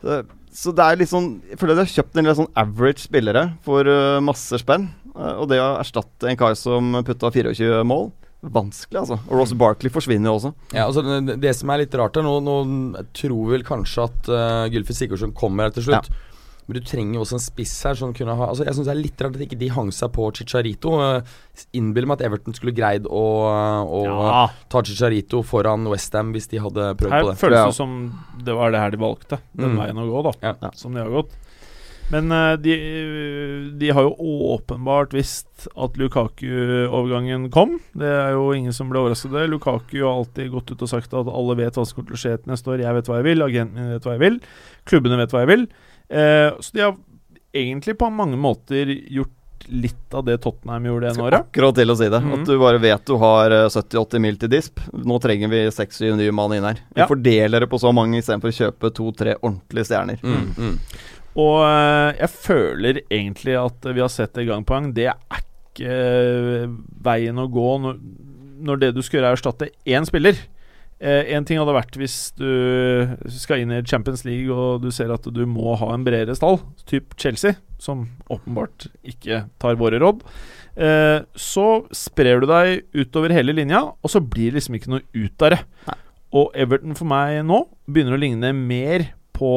Så, 0.03 0.19
så 0.55 0.75
det 0.77 0.85
er 0.85 0.99
litt 1.01 1.11
sånn 1.11 1.29
Jeg 1.49 1.57
føler 1.61 1.79
de 1.79 1.85
har 1.85 1.93
kjøpt 1.95 2.19
en 2.19 2.29
litt 2.29 2.41
sånn 2.41 2.53
average 2.61 3.07
spillere 3.07 3.47
for 3.65 3.89
uh, 3.89 4.21
masse 4.25 4.61
spenn. 4.61 4.91
Uh, 5.15 5.45
og 5.45 5.49
det 5.53 5.63
å 5.63 5.75
erstatte 5.79 6.31
en 6.31 6.39
kar 6.39 6.57
som 6.59 7.01
putta 7.07 7.33
24 7.35 7.83
mål 7.89 8.11
Vanskelig, 8.45 8.99
altså. 9.01 9.17
Og 9.31 9.39
Ross 9.39 9.55
Barkley 9.57 9.89
forsvinner 9.89 10.29
jo 10.29 10.35
også. 10.37 10.51
Ja, 10.75 10.85
altså 10.85 11.01
det, 11.07 11.39
det 11.41 11.55
som 11.57 11.71
er 11.73 11.81
litt 11.81 11.95
rart 11.97 12.19
her 12.19 12.27
Nå, 12.27 12.35
nå 12.45 13.05
tror 13.17 13.55
vel 13.55 13.65
kanskje 13.65 14.05
at 14.05 14.29
uh, 14.29 14.67
Gylfi 14.73 14.97
Sigurdsson 14.97 15.33
kommer 15.37 15.69
her 15.69 15.77
til 15.77 15.87
slutt. 15.89 16.11
Men 16.67 16.79
du 16.79 16.81
trenger 16.89 17.19
jo 17.19 17.25
også 17.27 17.37
en 17.37 17.43
spiss 17.45 17.73
her 17.85 17.95
som 17.99 18.15
kunne 18.17 18.33
ha 18.39 18.47
Altså 18.49 18.65
Jeg 18.65 18.73
syns 18.79 18.87
det 18.89 18.93
er 18.95 19.03
litt 19.03 19.21
rart 19.21 19.35
at 19.37 19.43
ikke 19.45 19.59
de 19.61 19.69
hang 19.75 19.91
seg 19.93 20.13
på 20.17 20.31
Chicharito. 20.33 20.95
Uh, 20.97 21.21
Innbiller 21.77 22.09
meg 22.09 22.19
at 22.21 22.27
Everton 22.31 22.57
skulle 22.57 22.73
greid 22.73 23.05
å, 23.05 23.25
å 23.85 24.01
Ja, 24.09 24.47
ta 24.73 24.81
Chicharito 24.83 25.43
foran 25.45 25.85
Westham 25.93 26.33
hvis 26.33 26.49
de 26.49 26.63
hadde 26.65 26.95
prøvd 26.97 27.13
her 27.13 27.21
på 27.23 27.31
det. 27.31 27.37
Her 27.37 27.43
føles 27.45 27.59
Ja. 27.61 27.67
det 27.69 27.77
som 27.77 27.97
det 28.45 28.55
var 28.57 28.73
det 28.73 28.81
her 28.81 28.91
de 28.97 29.03
valgte. 29.05 29.41
Den 29.55 29.75
Mm. 29.77 29.81
veien 29.83 30.01
å 30.01 30.09
gå, 30.09 30.23
da. 30.31 30.55
Ja. 30.63 30.71
Som 30.75 30.95
de 30.95 31.01
har 31.05 31.11
gått. 31.13 31.37
Men 32.13 32.31
eh, 32.33 32.57
de, 32.61 32.75
de 33.81 33.89
har 33.97 34.03
jo 34.05 34.11
åpenbart 34.55 35.15
visst 35.17 35.69
at 35.73 35.97
Lukaku-overgangen 35.97 37.47
kom. 37.53 37.79
Det 37.97 38.09
er 38.11 38.35
jo 38.37 38.51
ingen 38.55 38.75
som 38.77 38.91
ble 38.91 39.01
overrasket 39.01 39.33
det. 39.33 39.47
Lukaku 39.51 39.99
har 40.03 40.13
alltid 40.21 40.51
gått 40.53 40.71
ut 40.75 40.83
og 40.85 40.91
sagt 40.91 41.15
at 41.17 41.31
alle 41.33 41.57
vet 41.59 41.75
hva 41.79 41.85
som 41.87 41.97
kommer 41.99 42.13
til 42.13 42.19
å 42.19 42.23
skje 42.25 42.37
til 42.43 42.53
neste 42.53 42.71
år. 42.75 42.83
Jeg 42.85 42.99
vet 42.99 43.09
hva 43.11 43.19
jeg 43.21 43.29
vil, 43.31 43.45
agenten 43.47 43.79
min 43.81 43.93
vet 43.97 44.05
hva 44.09 44.17
jeg 44.19 44.25
vil, 44.25 44.39
klubbene 44.91 45.21
vet 45.23 45.35
hva 45.35 45.45
jeg 45.45 45.53
vil. 45.55 45.67
Eh, 46.11 46.51
så 46.61 46.73
de 46.77 46.81
har 46.85 46.97
egentlig 47.55 47.97
på 47.99 48.11
mange 48.13 48.37
måter 48.37 48.91
gjort 49.11 49.31
litt 49.73 50.13
av 50.15 50.27
det 50.27 50.35
Tottenham 50.45 50.85
gjorde 50.85 51.13
det 51.15 51.23
året. 51.23 51.47
Akkurat 51.47 51.75
til 51.79 51.89
å 51.89 51.97
si 51.97 52.09
det. 52.13 52.21
Mhm. 52.21 52.33
At 52.37 52.49
du 52.51 52.59
bare 52.61 52.79
vet 52.83 53.05
du 53.09 53.15
har 53.17 53.51
eh, 53.51 53.69
70-80 53.73 54.21
mil 54.21 54.37
til 54.37 54.51
disp. 54.53 54.81
Nå 54.93 55.17
trenger 55.25 55.49
vi 55.49 55.63
6-7 55.73 56.17
nye 56.21 56.33
mann 56.37 56.53
inn 56.53 56.67
her. 56.69 56.83
Vi 56.95 57.01
Ja. 57.01 57.07
fordeler 57.09 57.61
det 57.65 57.71
på 57.71 57.81
så 57.81 57.93
mange 57.95 58.19
istedenfor 58.21 58.53
å 58.53 58.59
kjøpe 58.59 58.93
to-tre 58.95 59.37
ordentlige 59.41 59.89
stjerner. 59.89 60.21
Mm, 60.23 60.55
mm. 60.59 60.79
Og 61.37 61.65
eh, 61.65 62.13
jeg 62.21 62.31
føler 62.31 63.01
egentlig 63.11 63.57
at 63.59 63.89
vi 63.95 64.01
har 64.05 64.13
sett 64.13 64.35
det 64.35 64.47
gang 64.47 64.65
på 64.65 64.75
gang. 64.77 64.93
Det 64.93 65.09
er 65.09 65.41
ikke 65.41 65.89
eh, 65.89 66.69
veien 67.03 67.39
å 67.41 67.49
gå 67.51 67.71
når, 67.83 67.99
når 68.61 68.77
det 68.85 68.95
du 68.95 69.03
skal 69.03 69.19
gjøre, 69.21 69.33
er 69.33 69.35
å 69.35 69.41
erstatte 69.41 69.71
én 69.87 70.05
spiller. 70.07 70.37
Én 71.05 71.45
ting 71.45 71.59
hadde 71.61 71.75
vært 71.77 71.97
hvis 72.01 72.33
du 72.39 72.49
skal 73.29 73.61
inn 73.61 73.75
i 73.77 73.83
Champions 73.85 74.23
League 74.25 74.49
og 74.49 74.81
du 74.81 74.89
ser 74.95 75.13
at 75.13 75.27
du 75.29 75.43
må 75.45 75.75
ha 75.77 75.91
en 75.93 76.07
bredere 76.07 76.37
stall, 76.39 76.63
typ 76.89 77.13
Chelsea, 77.21 77.59
som 77.83 78.07
åpenbart 78.33 78.87
ikke 79.05 79.43
tar 79.61 79.77
våre 79.81 80.01
råd. 80.01 80.23
Eh, 80.75 81.21
så 81.39 81.67
sprer 81.95 82.43
du 82.43 82.49
deg 82.51 82.87
utover 82.97 83.35
hele 83.35 83.55
linja, 83.55 83.83
og 83.95 84.11
så 84.11 84.23
blir 84.23 84.51
det 84.51 84.63
liksom 84.63 84.79
ikke 84.79 84.95
noe 84.95 85.05
ut 85.13 85.45
av 85.47 85.55
det. 85.55 85.61
Nei. 85.91 85.99
Og 86.35 86.57
Everton 86.65 86.97
for 86.99 87.07
meg 87.07 87.45
nå 87.47 87.61
begynner 87.87 88.17
å 88.17 88.23
ligne 88.25 88.51
mer 88.57 89.07
på 89.37 89.53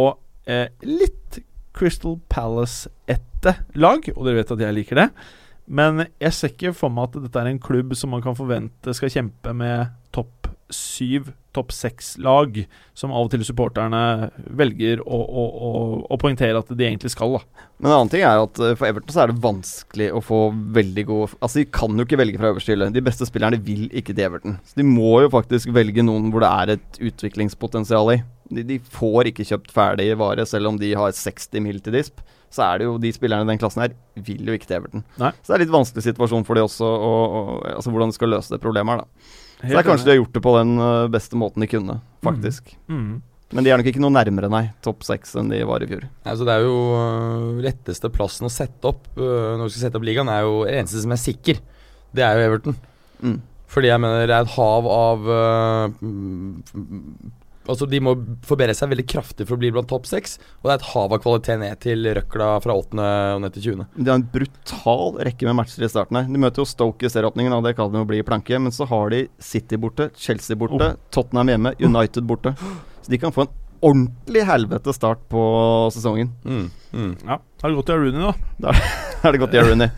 eh, 0.45 0.69
litt 0.85 1.41
Crystal 1.77 2.19
Palace-ette 2.29 3.55
lag, 3.77 4.05
og 4.13 4.23
dere 4.25 4.41
vet 4.41 4.53
at 4.53 4.63
jeg 4.65 4.77
liker 4.77 5.01
det. 5.01 5.07
Men 5.67 6.05
jeg 6.21 6.33
ser 6.33 6.53
ikke 6.53 6.75
for 6.77 6.93
meg 6.93 7.09
at 7.09 7.25
dette 7.25 7.41
er 7.41 7.49
en 7.49 7.61
klubb 7.61 7.91
som 7.97 8.13
man 8.13 8.23
kan 8.23 8.37
forvente 8.37 8.93
skal 8.95 9.11
kjempe 9.11 9.51
med 9.57 9.89
topp 10.15 10.36
syv, 10.73 11.31
topp 11.55 11.71
seks-lag, 11.73 12.59
som 12.97 13.13
av 13.15 13.27
og 13.27 13.31
til 13.33 13.43
supporterne 13.47 14.29
velger 14.59 15.01
å, 15.01 15.17
å, 15.17 15.45
å, 15.47 15.71
å 16.11 16.17
poengtere 16.21 16.59
at 16.59 16.69
de 16.69 16.85
egentlig 16.85 17.11
skal. 17.13 17.37
da. 17.37 17.65
Men 17.79 17.89
en 17.89 17.95
annen 17.95 18.11
ting 18.13 18.25
er 18.27 18.43
at 18.43 18.61
eh, 18.61 18.75
for 18.77 18.89
Everton 18.89 19.15
så 19.15 19.23
er 19.23 19.31
det 19.31 19.43
vanskelig 19.43 20.09
å 20.13 20.21
få 20.23 20.41
veldig 20.75 21.05
gode 21.07 21.29
Altså, 21.39 21.61
de 21.61 21.67
kan 21.79 21.95
jo 21.95 22.05
ikke 22.07 22.19
velge 22.19 22.41
fra 22.41 22.51
øverste 22.51 22.73
hylle. 22.73 22.89
De 22.93 23.05
beste 23.05 23.27
spillerne 23.29 23.61
vil 23.63 23.87
ikke 23.89 24.13
til 24.13 24.27
Everton. 24.27 24.57
Så 24.67 24.79
de 24.79 24.87
må 24.87 25.13
jo 25.23 25.33
faktisk 25.33 25.71
velge 25.75 26.05
noen 26.05 26.31
hvor 26.33 26.43
det 26.43 26.51
er 26.51 26.75
et 26.77 27.01
utviklingspotensial 27.11 28.13
i. 28.17 28.21
De, 28.51 28.63
de 28.67 28.79
får 28.93 29.31
ikke 29.31 29.47
kjøpt 29.47 29.73
ferdig 29.75 30.11
vare, 30.19 30.45
selv 30.47 30.71
om 30.71 30.79
de 30.79 30.93
har 30.99 31.15
60 31.15 31.63
mil 31.63 31.81
til 31.83 31.97
disp. 31.97 32.21
Så 32.53 32.63
er 32.63 32.79
det 32.79 32.87
jo 32.87 32.95
de 33.01 33.11
spillerne 33.11 33.43
i 33.43 33.49
den 33.49 33.59
klassen 33.59 33.83
her 33.83 33.95
vil 34.23 34.47
jo 34.47 34.55
ikke 34.55 34.69
til 34.69 34.79
Everton. 34.81 35.03
Nei. 35.19 35.33
Så 35.41 35.51
det 35.51 35.57
er 35.57 35.65
litt 35.65 35.75
vanskelig 35.75 36.05
situasjon 36.05 36.47
for 36.47 36.59
de 36.59 36.63
også, 36.63 36.87
og, 36.87 37.35
og, 37.39 37.51
altså 37.73 37.91
hvordan 37.91 38.13
de 38.13 38.17
skal 38.19 38.33
løse 38.35 38.53
det 38.53 38.63
problemet 38.63 38.95
her, 38.95 39.03
da. 39.03 39.43
Så 39.57 39.71
det 39.71 39.79
er 39.79 39.87
kanskje 39.87 40.05
de 40.05 40.13
har 40.13 40.19
gjort 40.19 40.35
det 40.37 40.43
på 40.45 40.53
den 40.59 40.77
øh, 40.77 41.07
beste 41.09 41.39
måten 41.39 41.63
de 41.63 41.69
kunne, 41.71 41.97
faktisk. 42.25 42.75
Mm. 42.91 43.21
Men 43.55 43.63
de 43.63 43.71
er 43.71 43.79
nok 43.79 43.87
ikke 43.89 44.01
noe 44.03 44.13
nærmere, 44.13 44.49
nei, 44.51 44.65
topp 44.83 45.05
seks 45.07 45.33
enn 45.39 45.49
de 45.49 45.63
var 45.65 45.81
i 45.81 45.87
fjor. 45.89 46.03
Altså, 46.27 46.45
det 46.45 46.53
er 46.53 46.65
jo 46.65 46.75
øh, 46.99 47.61
letteste 47.63 48.11
plassen 48.13 48.49
å 48.49 48.53
sette 48.53 48.91
opp 48.91 49.07
øh, 49.15 49.55
når 49.57 49.63
du 49.65 49.73
skal 49.73 49.87
sette 49.87 49.99
opp 49.99 50.05
ligaen, 50.05 50.29
er 50.29 50.43
jo 50.45 50.59
det 50.67 50.75
eneste 50.81 51.01
som 51.01 51.15
er 51.15 51.21
sikker. 51.21 51.61
Det 52.13 52.25
er 52.25 52.37
jo 52.37 52.49
Everton. 52.51 52.77
Mm. 53.23 53.39
Fordi 53.71 53.89
jeg 53.89 54.03
mener 54.03 54.29
det 54.29 54.35
er 54.35 54.45
et 54.45 54.53
hav 54.53 54.85
av 54.87 55.25
uh, 55.27 55.95
mm, 55.99 57.31
Altså 57.67 57.87
De 57.89 57.99
må 58.03 58.13
forbedre 58.47 58.75
seg 58.77 58.91
veldig 58.91 59.05
kraftig 59.09 59.47
for 59.47 59.57
å 59.57 59.61
bli 59.61 59.71
blant 59.75 59.89
topp 59.91 60.07
seks. 60.09 60.37
Og 60.61 60.69
det 60.69 60.75
er 60.75 60.81
et 60.81 60.89
hav 60.93 61.15
av 61.15 61.21
kvalitet 61.23 61.61
ned 61.61 61.81
til 61.83 62.09
røkla 62.17 62.49
fra 62.63 62.77
åttende 62.79 63.07
og 63.35 63.43
ned 63.43 63.55
til 63.57 63.65
20. 63.73 63.85
De 63.99 64.11
har 64.11 64.19
en 64.21 64.27
brutal 64.33 65.21
rekke 65.27 65.49
med 65.49 65.59
matcher 65.59 65.85
i 65.87 65.91
starten 65.91 66.19
her. 66.19 66.27
De 66.31 66.41
møter 66.41 66.63
jo 66.63 66.67
Stoke 66.69 67.07
i 67.07 67.11
serieåpningen, 67.11 67.55
og 67.57 67.67
det 67.67 67.75
kan 67.77 67.93
jo 67.93 68.07
bli 68.07 68.23
planke. 68.27 68.59
Men 68.61 68.75
så 68.75 68.87
har 68.89 69.13
de 69.13 69.25
City 69.43 69.79
borte, 69.81 70.09
Chelsea 70.17 70.59
borte, 70.59 70.93
Tottenham 71.15 71.53
hjemme, 71.53 71.75
United 71.83 72.27
borte. 72.29 72.55
Så 73.03 73.13
de 73.13 73.21
kan 73.21 73.35
få 73.35 73.47
en 73.47 73.55
ordentlig 73.87 74.43
helvete 74.47 74.93
start 74.95 75.21
på 75.29 75.41
sesongen. 75.93 76.31
Mm. 76.43 76.69
Mm. 76.93 77.15
Ja, 77.25 77.39
har 77.61 77.69
det 77.69 77.77
gått 77.77 77.91
Aruni 77.93 78.17
Rooney, 78.17 78.33
da. 78.63 78.73
Er 79.23 79.33
det 79.33 79.41
godt, 79.41 79.57
i 79.57 79.63
Rooney? 79.65 79.89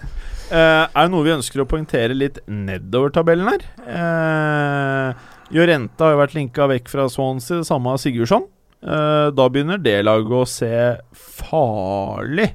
Uh, 0.49 0.88
er 0.89 1.05
det 1.05 1.11
noe 1.13 1.26
vi 1.28 1.36
ønsker 1.36 1.61
å 1.61 1.67
poengtere 1.70 2.15
litt 2.17 2.39
nedover 2.49 3.11
tabellen 3.13 3.51
her? 3.51 3.65
Eh, 3.86 5.28
Jorente 5.52 6.04
har 6.06 6.14
jo 6.14 6.20
vært 6.22 6.36
linka 6.38 6.68
vekk 6.70 6.89
fra 6.91 7.08
Swansea, 7.10 7.62
det 7.64 7.68
samme 7.70 7.93
av 7.95 7.97
Sigurdsson. 8.02 8.45
Uh, 8.86 9.28
da 9.36 9.50
begynner 9.52 9.82
det 9.82 9.97
laget 10.06 10.32
å 10.32 10.45
se 10.47 10.70
farlig 11.50 12.52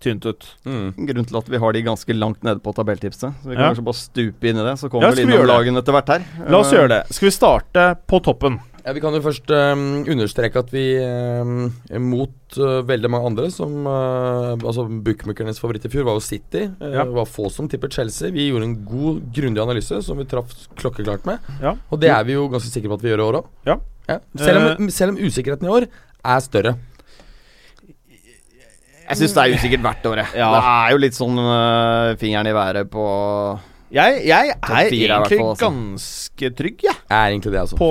tynt 0.00 0.24
ut. 0.28 0.44
Mm. 0.68 0.92
Grunnen 1.08 1.26
til 1.26 1.38
at 1.40 1.48
vi 1.50 1.58
har 1.60 1.72
de 1.74 1.82
ganske 1.82 2.14
langt 2.16 2.42
nede 2.46 2.60
på 2.62 2.72
tabelltipset. 2.76 3.32
Så 3.42 3.48
vi 3.50 3.56
kan 3.56 3.64
Ja. 3.64 3.68
kanskje 3.72 3.84
bare 3.84 3.98
stupe 3.98 4.44
inn 4.48 4.58
i 4.60 4.62
det, 4.62 4.76
så 4.78 4.88
kommer 4.90 5.08
ja, 5.08 5.10
vi 5.10 5.24
vi 5.24 5.32
innom 5.32 5.46
lagene 5.48 5.78
etter 5.82 5.92
hvert 5.96 6.08
her. 6.08 6.22
La 6.48 6.58
oss 6.60 6.72
Eh, 6.72 6.78
gjøre 6.78 6.88
det. 6.88 7.02
Skal 7.12 7.26
vi 7.26 7.34
starte 7.34 7.86
på 8.06 8.22
toppen? 8.22 8.60
Ja, 8.86 8.92
Vi 8.94 9.00
kan 9.02 9.14
jo 9.16 9.18
først 9.24 9.50
um, 9.50 9.80
understreke 10.06 10.60
at 10.62 10.68
vi 10.70 10.82
um, 11.02 11.72
mot 12.06 12.58
uh, 12.62 12.84
veldig 12.86 13.08
mange 13.10 13.26
andre 13.32 13.48
som 13.50 13.72
uh, 13.82 14.52
Altså 14.62 14.84
Bookmakernes 14.86 15.58
favoritt 15.58 15.88
i 15.88 15.90
fjor 15.90 16.06
var 16.06 16.14
jo 16.20 16.22
City. 16.22 16.68
Øh, 16.70 16.92
Ja. 16.94 17.02
Det 17.02 17.16
var 17.16 17.26
få 17.26 17.48
som 17.50 17.66
tippet 17.68 17.92
Chelsea. 17.98 18.30
Vi 18.30 18.46
gjorde 18.46 18.68
en 18.68 18.76
god, 18.86 19.18
grundig 19.34 19.62
analyse 19.64 19.98
som 20.06 20.18
vi 20.22 20.24
traff 20.30 20.54
klokkeklart 20.78 21.26
med. 21.26 21.42
Ja. 21.60 21.74
Og 21.90 21.98
det 22.00 22.12
er 22.14 22.22
vi 22.28 22.36
jo 22.38 22.46
ganske 22.52 22.70
sikre 22.70 22.92
på 22.94 23.00
at 23.00 23.02
vi 23.02 23.10
gjør 23.10 23.24
i 23.24 23.26
år 23.26 23.40
òg. 23.42 23.50
Ja. 23.66 23.78
Selv, 24.38 24.76
om- 24.78 24.90
selv 24.94 25.16
om 25.16 25.18
usikkerheten 25.18 25.66
i 25.66 25.72
år 25.80 25.88
er 26.24 26.40
større. 26.46 26.76
Jeg 29.06 29.18
syns 29.20 29.34
det 29.34 29.42
er 29.42 29.54
usikkert 29.58 29.82
hvert 29.82 30.06
år, 30.10 30.16
jeg. 30.22 30.30
Ja. 30.38 30.46
Det 30.54 30.62
er 30.66 30.90
jo 30.94 31.02
litt 31.02 31.14
sånn 31.18 31.36
fingeren 32.18 32.46
i 32.50 32.54
været 32.54 32.88
på 32.90 33.02
Jeg, 33.94 34.22
jeg 34.26 34.50
er 34.50 34.88
fire 34.90 35.16
egentlig 35.20 35.38
fall, 35.38 35.50
altså. 35.52 35.68
ganske 35.68 36.50
trygg, 36.58 36.84
jeg. 36.88 36.98
Er 37.06 37.30
egentlig 37.30 37.52
det, 37.54 37.60
altså. 37.60 37.78
på 37.78 37.90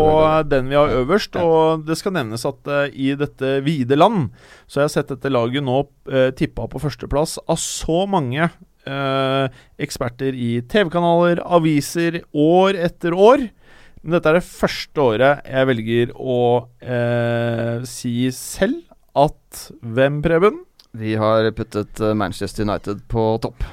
den 0.52 0.68
vi 0.72 0.76
har 0.76 0.92
øverst. 0.92 1.38
Ja. 1.40 1.46
Og 1.46 1.86
det 1.88 1.96
skal 2.00 2.16
nevnes 2.18 2.44
at 2.48 2.68
uh, 2.68 2.88
i 2.92 3.14
dette 3.20 3.52
vide 3.66 3.96
land 3.96 4.28
så 4.68 4.82
har 4.82 4.90
jeg 4.90 4.96
sett 4.98 5.14
dette 5.14 5.32
laget 5.32 5.64
nå 5.64 5.78
uh, 6.12 6.30
tippa 6.36 6.68
på 6.72 6.82
førsteplass 6.84 7.38
av 7.48 7.62
så 7.62 8.04
mange 8.12 8.50
uh, 8.50 9.46
eksperter 9.80 10.36
i 10.36 10.60
TV-kanaler, 10.68 11.40
aviser, 11.46 12.22
år 12.34 12.82
etter 12.90 13.16
år. 13.16 13.48
Men 14.04 14.18
dette 14.18 14.30
er 14.30 14.40
det 14.42 14.46
første 14.50 15.02
året 15.02 15.48
jeg 15.48 15.72
velger 15.72 16.14
å 16.20 16.42
uh, 16.84 17.88
si 17.88 18.18
selv 18.36 18.84
at 19.16 19.70
Hvem, 19.80 20.20
Preben? 20.20 20.60
Vi 20.96 21.16
har 21.20 21.48
puttet 21.56 22.04
Manchester 22.20 22.68
United 22.68 23.08
på 23.12 23.30
topp. 23.44 23.64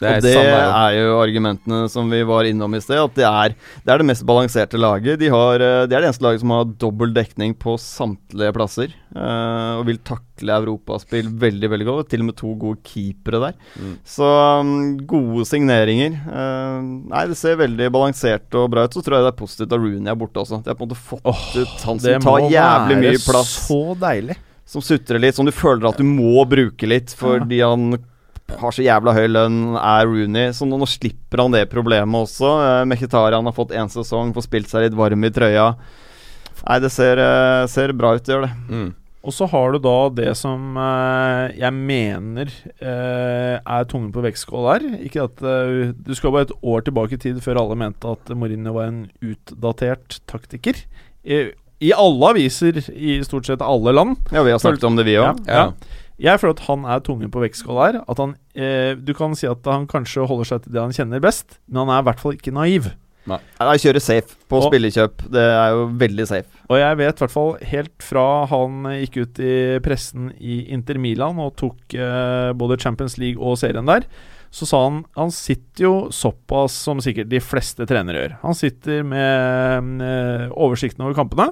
Det 0.00 0.10
og 0.18 0.24
det 0.24 0.34
samme 0.36 0.58
er 0.66 0.98
jo 0.98 1.16
argumentene 1.22 1.80
som 1.92 2.10
vi 2.12 2.20
var 2.28 2.48
innom 2.48 2.76
i 2.76 2.82
sted. 2.84 3.00
At 3.00 3.16
det 3.16 3.26
er 3.28 3.54
det, 3.56 3.88
er 3.88 4.02
det 4.02 4.08
mest 4.10 4.26
balanserte 4.28 4.80
laget. 4.80 5.20
De 5.20 5.30
har, 5.32 5.62
eh, 5.62 5.86
det 5.88 5.96
er 5.96 6.04
det 6.04 6.10
eneste 6.10 6.26
laget 6.26 6.44
som 6.44 6.54
har 6.54 6.70
dobbel 6.84 7.14
dekning 7.16 7.56
på 7.58 7.76
samtlige 7.80 8.54
plasser. 8.56 8.94
Uh, 9.16 9.78
og 9.78 9.86
vil 9.88 9.96
takle 10.04 10.52
europaspill 10.58 11.30
veldig 11.40 11.70
veldig 11.72 11.86
godt. 11.88 12.10
Til 12.12 12.24
og 12.24 12.28
med 12.28 12.36
to 12.36 12.52
gode 12.60 12.82
keepere 12.84 13.40
der. 13.46 13.54
Mm. 13.80 13.94
Så 14.04 14.26
um, 14.60 14.72
gode 15.08 15.46
signeringer. 15.48 16.18
Uh, 16.26 16.82
nei, 17.12 17.22
det 17.30 17.38
ser 17.40 17.56
veldig 17.62 17.88
balansert 17.94 18.58
og 18.60 18.68
bra 18.74 18.84
ut. 18.84 18.96
Så 18.96 19.04
tror 19.04 19.18
jeg 19.18 19.28
det 19.28 19.32
er 19.32 19.38
positivt 19.38 19.72
at 19.72 19.80
Rooney 19.80 20.12
er 20.12 20.18
borte 20.20 20.42
også. 20.42 20.60
De 20.60 20.72
har 20.72 20.76
på 20.76 20.84
en 20.84 20.90
måte 20.90 21.00
fått 21.00 21.24
oh, 21.24 21.46
ut 21.56 21.86
han 21.88 22.02
som 22.02 22.26
tar 22.28 22.50
jævlig 22.52 22.98
mye 23.00 23.22
plass. 23.22 23.54
Det 23.56 23.72
må 23.72 23.80
være 23.80 23.94
så 23.94 23.96
deilig. 24.04 24.38
Som 24.66 24.82
sutrer 24.82 25.22
litt, 25.22 25.38
som 25.38 25.46
du 25.46 25.54
føler 25.54 25.88
at 25.88 26.00
du 26.02 26.04
må 26.04 26.42
bruke 26.50 26.88
litt 26.90 27.12
fordi 27.14 27.62
han 27.62 27.94
har 28.60 28.74
så 28.74 28.84
jævla 28.84 29.14
høy 29.16 29.26
lønn, 29.30 29.60
er 29.80 30.06
Rooney. 30.06 30.52
Så 30.56 30.68
nå, 30.68 30.78
nå 30.80 30.88
slipper 30.90 31.42
han 31.42 31.54
det 31.54 31.66
problemet 31.72 32.28
også. 32.28 32.52
Eh, 32.62 32.84
Mkhitarian 32.92 33.48
har 33.48 33.56
fått 33.56 33.74
én 33.76 33.90
sesong, 33.92 34.34
får 34.36 34.46
spilt 34.46 34.70
seg 34.72 34.86
litt 34.86 34.98
varm 34.98 35.26
i 35.26 35.32
trøya. 35.34 35.72
Nei, 36.66 36.78
det 36.82 36.92
ser, 36.94 37.20
eh, 37.22 37.66
ser 37.70 37.94
bra 37.96 38.14
ut, 38.16 38.24
det 38.24 38.34
gjør 38.34 38.46
det. 38.46 38.54
Mm. 38.70 38.94
Og 39.26 39.34
så 39.34 39.48
har 39.50 39.74
du 39.74 39.80
da 39.82 39.96
det 40.14 40.30
som 40.38 40.76
eh, 40.78 41.56
jeg 41.58 41.74
mener 41.74 42.50
eh, 42.78 43.56
er 43.58 43.88
tungen 43.90 44.12
på 44.14 44.22
vektskåla 44.22 44.76
her. 44.76 44.86
Ikke 45.02 45.24
at 45.26 45.42
eh, 45.42 45.90
Du 46.06 46.12
skal 46.14 46.30
bare 46.34 46.46
et 46.46 46.54
år 46.62 46.86
tilbake 46.86 47.18
i 47.18 47.22
tid 47.24 47.40
før 47.42 47.64
alle 47.64 47.78
mente 47.80 48.14
at 48.14 48.30
Mourinho 48.30 48.76
var 48.76 48.92
en 48.92 49.00
utdatert 49.18 50.20
taktiker. 50.30 50.78
I, 51.26 51.48
I 51.82 51.90
alle 51.98 52.30
aviser 52.36 52.78
i 52.94 53.18
stort 53.26 53.50
sett 53.50 53.64
alle 53.66 53.96
land. 53.96 54.14
Ja, 54.30 54.46
vi 54.46 54.54
har 54.54 54.62
snakket 54.62 54.86
om 54.86 54.98
det, 54.98 55.08
vi 55.10 55.18
òg. 55.18 55.42
Ja. 55.50 55.72
Jeg 56.22 56.40
føler 56.40 56.54
at 56.56 56.66
han 56.68 56.84
er 56.88 57.02
tungen 57.04 57.30
på 57.32 57.42
vektskåla 57.42 57.86
her. 57.90 57.98
At 58.08 58.20
han, 58.22 58.36
eh, 58.56 58.94
du 58.96 59.12
kan 59.14 59.34
si 59.36 59.46
at 59.46 59.64
han 59.68 59.86
kanskje 59.90 60.26
holder 60.26 60.48
seg 60.48 60.62
til 60.64 60.72
det 60.72 60.80
han 60.80 60.94
kjenner 60.96 61.20
best, 61.20 61.58
men 61.68 61.84
han 61.84 61.92
er 61.96 62.00
i 62.04 62.06
hvert 62.08 62.22
fall 62.22 62.38
ikke 62.38 62.54
naiv. 62.56 62.92
Jeg 63.26 63.80
kjører 63.82 64.00
safe 64.00 64.36
på 64.48 64.60
Og- 64.62 64.70
spillekjøp. 64.70 65.24
Det 65.34 65.42
er 65.42 65.70
jo 65.74 65.88
veldig 65.98 66.26
safe. 66.28 66.46
Og 66.70 66.78
jeg 66.78 66.96
vet 66.96 67.16
i 67.16 67.24
hvert 67.24 67.30
fall 67.34 67.56
helt 67.58 67.98
fra 68.02 68.46
han 68.46 68.84
gikk 69.02 69.16
ut 69.24 69.40
i 69.42 69.78
pressen 69.82 70.30
i 70.40 70.60
Inter 70.70 70.94
Milan 71.02 71.36
og 71.42 71.56
tok 71.56 71.94
eh, 71.98 72.52
både 72.54 72.78
Champions 72.80 73.18
League 73.18 73.42
og 73.42 73.58
serien 73.58 73.84
der, 73.84 74.06
så 74.54 74.64
sa 74.64 74.84
han 74.84 75.04
han 75.16 75.30
sitter 75.34 75.82
jo 75.88 75.94
såpass 76.14 76.70
som 76.86 76.98
sikkert 77.02 77.28
de 77.28 77.40
fleste 77.42 77.84
trenere 77.84 78.22
gjør. 78.22 78.36
Han 78.46 78.54
sitter 78.54 79.02
med 79.02 80.00
eh, 80.06 80.48
oversikten 80.54 81.02
over 81.04 81.14
kampene, 81.18 81.50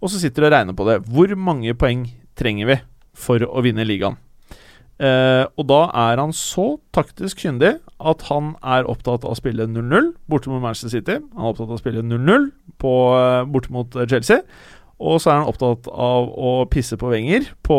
og 0.00 0.08
så 0.08 0.20
sitter 0.22 0.46
og 0.46 0.52
regner 0.54 0.72
på 0.78 0.86
det. 0.86 1.02
Hvor 1.10 1.34
mange 1.36 1.74
poeng 1.74 2.06
trenger 2.38 2.66
vi 2.70 2.78
for 3.16 3.42
å 3.42 3.64
vinne 3.64 3.86
ligaen? 3.88 4.20
Eh, 4.96 5.44
og 5.60 5.66
da 5.68 5.82
er 6.08 6.20
han 6.22 6.32
så 6.32 6.78
taktisk 6.96 7.42
kyndig 7.44 7.74
at 8.00 8.22
han 8.30 8.54
er 8.64 8.88
opptatt 8.88 9.26
av 9.26 9.34
å 9.34 9.36
spille 9.36 9.66
0-0 9.68 10.14
borte 10.30 10.48
mot 10.48 10.62
Manchester 10.62 10.94
City. 10.94 11.18
Han 11.34 11.44
er 11.44 11.52
opptatt 11.52 11.68
av 11.68 11.76
å 11.76 11.82
spille 11.82 12.04
0-0 12.04 12.48
på, 12.80 12.92
eh, 13.18 13.44
borte 13.44 13.74
mot 13.76 13.96
eh, 13.96 14.08
Chelsea. 14.08 14.40
Og 14.96 15.20
så 15.20 15.28
er 15.28 15.42
han 15.42 15.50
opptatt 15.50 15.90
av 15.92 16.30
å 16.32 16.52
pisse 16.72 16.96
på 16.96 17.10
Wenger 17.12 17.50
på 17.66 17.76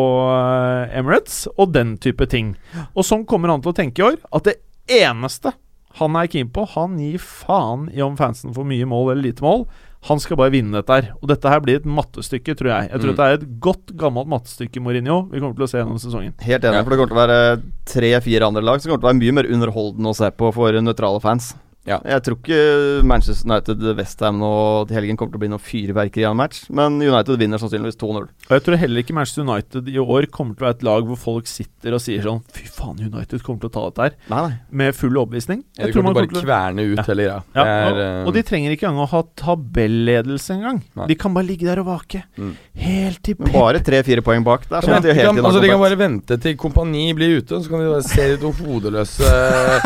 Emirates 0.94 1.48
og 1.58 1.72
den 1.74 1.96
type 1.98 2.28
ting. 2.30 2.52
Og 2.94 3.08
sånn 3.08 3.26
kommer 3.26 3.50
han 3.50 3.64
til 3.66 3.74
å 3.74 3.80
tenke 3.80 4.04
i 4.04 4.06
år. 4.12 4.20
At 4.30 4.46
det 4.46 4.60
eneste 4.86 5.56
han 5.98 6.14
er 6.14 6.30
keen 6.30 6.52
på 6.54 6.68
Han 6.76 7.00
gir 7.02 7.18
faen 7.18 7.88
i 7.90 8.04
om 8.06 8.14
fansen 8.20 8.54
får 8.54 8.68
mye 8.70 8.86
mål 8.86 9.16
eller 9.16 9.32
lite 9.32 9.42
mål. 9.42 9.66
Han 10.08 10.20
skal 10.24 10.38
bare 10.40 10.52
vinne 10.54 10.72
dette 10.72 10.94
her. 10.94 11.10
Og 11.22 11.28
dette 11.28 11.50
her 11.52 11.60
blir 11.60 11.76
et 11.82 11.86
mattestykke, 11.86 12.56
tror 12.56 12.70
jeg. 12.72 12.90
Jeg 12.92 13.00
tror 13.02 13.12
Mm. 13.12 13.16
det 13.18 13.26
er 13.26 13.34
et 13.38 13.60
godt, 13.60 13.96
gammelt 13.98 14.28
mattestykke, 14.32 14.80
Mourinho. 14.80 15.30
Vi 15.32 15.40
kommer 15.40 15.56
til 15.56 15.66
å 15.66 15.70
se 15.70 15.78
gjennom 15.82 16.00
sesongen. 16.00 16.34
Helt 16.40 16.64
enig, 16.64 16.74
Ja. 16.80 16.84
for 16.84 16.90
det 16.92 17.00
kommer 17.00 17.12
til 17.12 17.18
å 17.18 17.28
være 17.28 17.64
tre-fire 17.86 18.48
andre 18.48 18.62
lag 18.64 18.80
som 18.82 18.92
kommer 18.92 19.02
til 19.02 19.10
å 19.10 19.12
være 19.14 19.22
mye 19.24 19.34
mer 19.34 19.44
underholdende 19.52 20.08
å 20.08 20.16
se 20.16 20.30
på 20.32 20.54
for 20.54 20.72
nøytrale 20.72 21.22
fans. 21.22 21.56
Ja. 21.88 21.98
Jeg 22.04 22.22
tror 22.26 22.36
ikke 22.42 23.04
Manchester 23.08 23.48
United 23.48 23.84
Westham 23.98 24.40
nå 24.42 24.50
til 24.90 24.98
helgen 24.98 25.16
kommer 25.18 25.32
til 25.32 25.40
å 25.40 25.44
bli 25.46 25.50
noe 25.54 25.64
fyrverkeri 25.64 26.26
av 26.28 26.34
en 26.36 26.42
match, 26.42 26.66
men 26.70 26.98
United 27.00 27.40
vinner 27.40 27.62
sannsynligvis 27.62 27.96
2-0. 28.02 28.28
Og 28.28 28.52
jeg 28.58 28.64
tror 28.66 28.76
heller 28.82 29.04
ikke 29.06 29.16
Manchester 29.16 29.46
United 29.48 29.88
i 29.88 29.98
år 30.04 30.28
kommer 30.34 30.58
til 30.58 30.66
å 30.66 30.68
være 30.68 30.76
et 30.78 30.84
lag 30.84 31.08
hvor 31.08 31.16
folk 31.22 31.48
sitter 31.48 31.96
og 31.96 32.04
sier 32.04 32.22
sånn 32.28 32.42
Fy 32.52 32.66
faen, 32.68 33.00
United 33.00 33.40
kommer 33.46 33.64
til 33.64 33.72
å 33.72 33.76
ta 33.78 33.86
dette 33.88 34.04
her. 34.10 34.18
Nei, 34.34 34.42
nei. 34.50 34.58
Med 34.84 34.96
full 35.00 35.16
overbevisning. 35.16 35.64
Ja, 35.80 35.88
de 35.88 35.94
kommer 35.96 36.12
man 36.12 36.20
bare 36.20 36.28
til 36.34 36.42
å- 36.42 36.46
kverne 36.46 36.86
ut 36.92 36.98
Ja. 36.98 37.04
hele 37.08 37.24
greia. 37.24 37.44
ja, 37.56 37.64
og, 37.88 37.98
eh, 38.04 38.26
og 38.28 38.34
de 38.34 38.44
trenger 38.44 38.72
ikke 38.76 38.88
engang 38.92 39.06
å 39.08 39.10
ha 39.16 39.24
tabelledelse 39.38 40.52
engang. 40.58 40.82
Nei. 40.96 41.08
De 41.08 41.16
kan 41.16 41.34
bare 41.34 41.46
ligge 41.48 41.66
der 41.68 41.80
og 41.80 41.88
vake. 41.88 42.24
Mm. 42.38 42.54
Helt 42.76 43.24
til 43.24 43.36
pep. 43.36 43.54
bare 43.54 43.80
tre-fire 43.80 44.22
poeng 44.22 44.44
bak. 44.44 44.68
Der, 44.70 44.78
er 44.78 44.82
Ja, 44.82 45.00
sånn 45.00 45.04
de, 45.04 45.14
kan, 45.16 45.38
altså, 45.46 45.62
de 45.62 45.68
kan 45.72 45.80
bare 45.80 45.96
vente 45.96 46.38
til 46.42 46.56
kompani 46.60 47.14
blir 47.16 47.38
ute, 47.42 47.62
så 47.64 47.70
kan 47.70 47.80
de 47.80 47.90
bare 47.90 48.04
se 48.04 48.28
de 48.36 48.38
to 48.38 48.52
hodeløse 48.52 49.24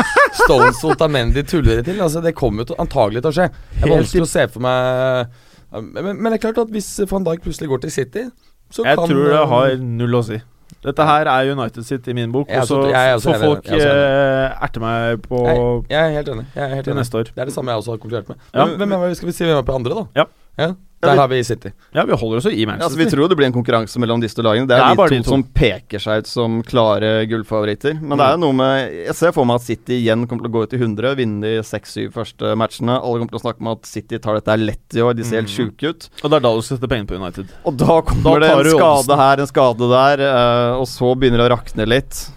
Stones 0.42 0.82
og 0.84 0.96
Otamendi 0.96 1.42
tuller 1.46 1.82
det 1.82 1.91
til. 1.92 2.04
Altså, 2.08 2.24
det 2.24 2.34
kommer 2.38 2.66
jo 2.66 2.78
antagelig 2.82 3.22
til 3.22 3.32
å 3.32 3.36
skje. 3.38 3.48
Det 3.78 3.88
er 3.88 3.94
vanskelig 3.96 4.26
å 4.26 4.30
se 4.32 4.46
for 4.52 4.64
meg 4.64 5.40
men, 5.72 6.16
men 6.20 6.28
det 6.28 6.36
er 6.36 6.42
klart 6.42 6.58
at 6.66 6.72
hvis 6.72 6.88
van 7.08 7.24
Dijk 7.24 7.44
plutselig 7.46 7.70
går 7.70 7.84
til 7.86 7.92
City, 7.94 8.24
så 8.72 8.84
Jeg 8.84 8.98
kan 8.98 9.08
tror 9.08 9.28
det 9.28 9.38
eh, 9.38 9.46
har 9.48 9.76
null 9.80 10.18
å 10.18 10.22
si. 10.26 10.38
Dette 10.82 11.04
her 11.06 11.28
er 11.30 11.50
United 11.52 11.86
sitt 11.86 12.08
i 12.10 12.14
min 12.16 12.32
bok, 12.34 12.48
og 12.50 12.68
så 12.68 12.78
jeg 12.90 13.18
får 13.22 13.40
folk. 13.40 13.68
Jeg 13.70 13.88
eh, 13.88 14.64
erte 14.66 14.82
meg 14.82 15.20
på 15.24 15.42
jeg, 15.46 15.58
jeg 15.92 16.00
er 16.00 16.16
helt 16.16 16.30
enig. 16.32 16.46
Jeg 16.56 16.64
er 16.64 16.74
helt 16.76 16.88
enig. 16.88 16.98
neste 17.00 17.20
år. 17.20 17.30
Det 17.30 17.44
er 17.44 17.50
det 17.50 17.54
samme 17.54 17.72
jeg 17.72 17.84
også 17.84 17.94
har 17.94 18.00
konkludert 18.02 18.32
med. 18.32 18.40
Ja. 18.52 18.66
hvem, 18.66 18.96
hvem 19.04 19.14
skal 19.18 19.30
vi 19.30 19.36
si 19.36 19.46
hvem 19.46 19.60
er 19.60 19.68
på 19.68 19.76
andre, 19.78 20.00
da? 20.00 20.22
Ja. 20.22 20.26
Ja, 20.60 20.72
vi- 21.10 21.16
har 21.18 21.28
vi 21.28 21.42
City. 21.44 21.72
Ja, 21.92 22.04
vi 22.04 22.12
holder 22.14 22.36
oss 22.38 22.44
jo 22.44 22.50
i 22.50 22.62
Ja, 22.62 22.76
altså, 22.78 22.96
vi 22.96 23.06
tror 23.06 23.28
det 23.28 23.36
blir 23.36 23.46
en 23.46 23.52
konkurranse 23.52 23.98
mellom 23.98 24.20
disse 24.22 24.34
to 24.36 24.42
lagene. 24.42 24.68
Det 24.68 24.76
er, 24.76 24.78
Det 24.78 24.86
er 24.86 24.90
de, 24.90 24.96
bare 24.96 25.08
to 25.08 25.14
de 25.14 25.22
to. 25.22 25.30
som 25.30 25.42
peker 25.42 25.98
seg 25.98 26.18
ut 26.22 26.26
som 26.26 26.62
klare 26.62 27.26
gullfavoritter. 27.26 28.00
Men 28.00 28.18
det 28.18 28.24
er 28.26 28.30
jo 28.36 28.42
noe 28.44 28.52
med 28.52 28.92
Jeg 29.06 29.14
ser 29.14 29.32
for 29.32 29.44
meg 29.44 29.56
at 29.56 29.62
City 29.62 29.98
igjen 30.06 30.26
kommer 30.28 30.42
til 30.46 30.50
å 30.50 30.54
gå 30.54 30.62
ut 30.62 30.72
i 30.74 30.78
100, 30.78 31.16
vinne 31.16 31.40
de 31.42 31.62
seks-syv 31.62 32.12
første 32.12 32.54
matchene. 32.56 32.94
Alle 33.02 33.18
kommer 33.18 33.30
til 33.34 33.40
å 33.40 33.44
snakke 33.46 33.60
om 33.60 33.68
at 33.74 33.84
City 33.86 34.18
tar 34.18 34.34
dette 34.38 34.56
lett 34.60 34.94
i 34.94 35.00
år, 35.02 35.14
de 35.16 35.24
ser 35.24 35.42
helt 35.42 35.48
Mm. 35.50 35.56
sjuke 35.58 35.88
ut. 35.90 36.08
Og 36.22 36.30
det 36.30 36.36
er 36.36 36.40
da 36.40 36.54
du 36.54 36.62
setter 36.62 36.86
penger 36.88 37.06
på 37.06 37.16
United. 37.20 37.48
Og 37.66 37.76
da 37.76 38.00
kommer 38.02 38.40
Da 38.40 38.54
det 38.60 38.66
en 38.66 38.78
skade 38.78 39.16
her, 39.16 39.40
en 39.40 39.46
skade 39.46 39.88
der, 39.90 40.20
eh, 40.22 40.76
og 40.78 40.86
så 40.86 41.14
begynner 41.18 41.38
det 41.38 41.50
å 41.50 41.56
rakne 41.58 41.86
litt. 41.88 42.30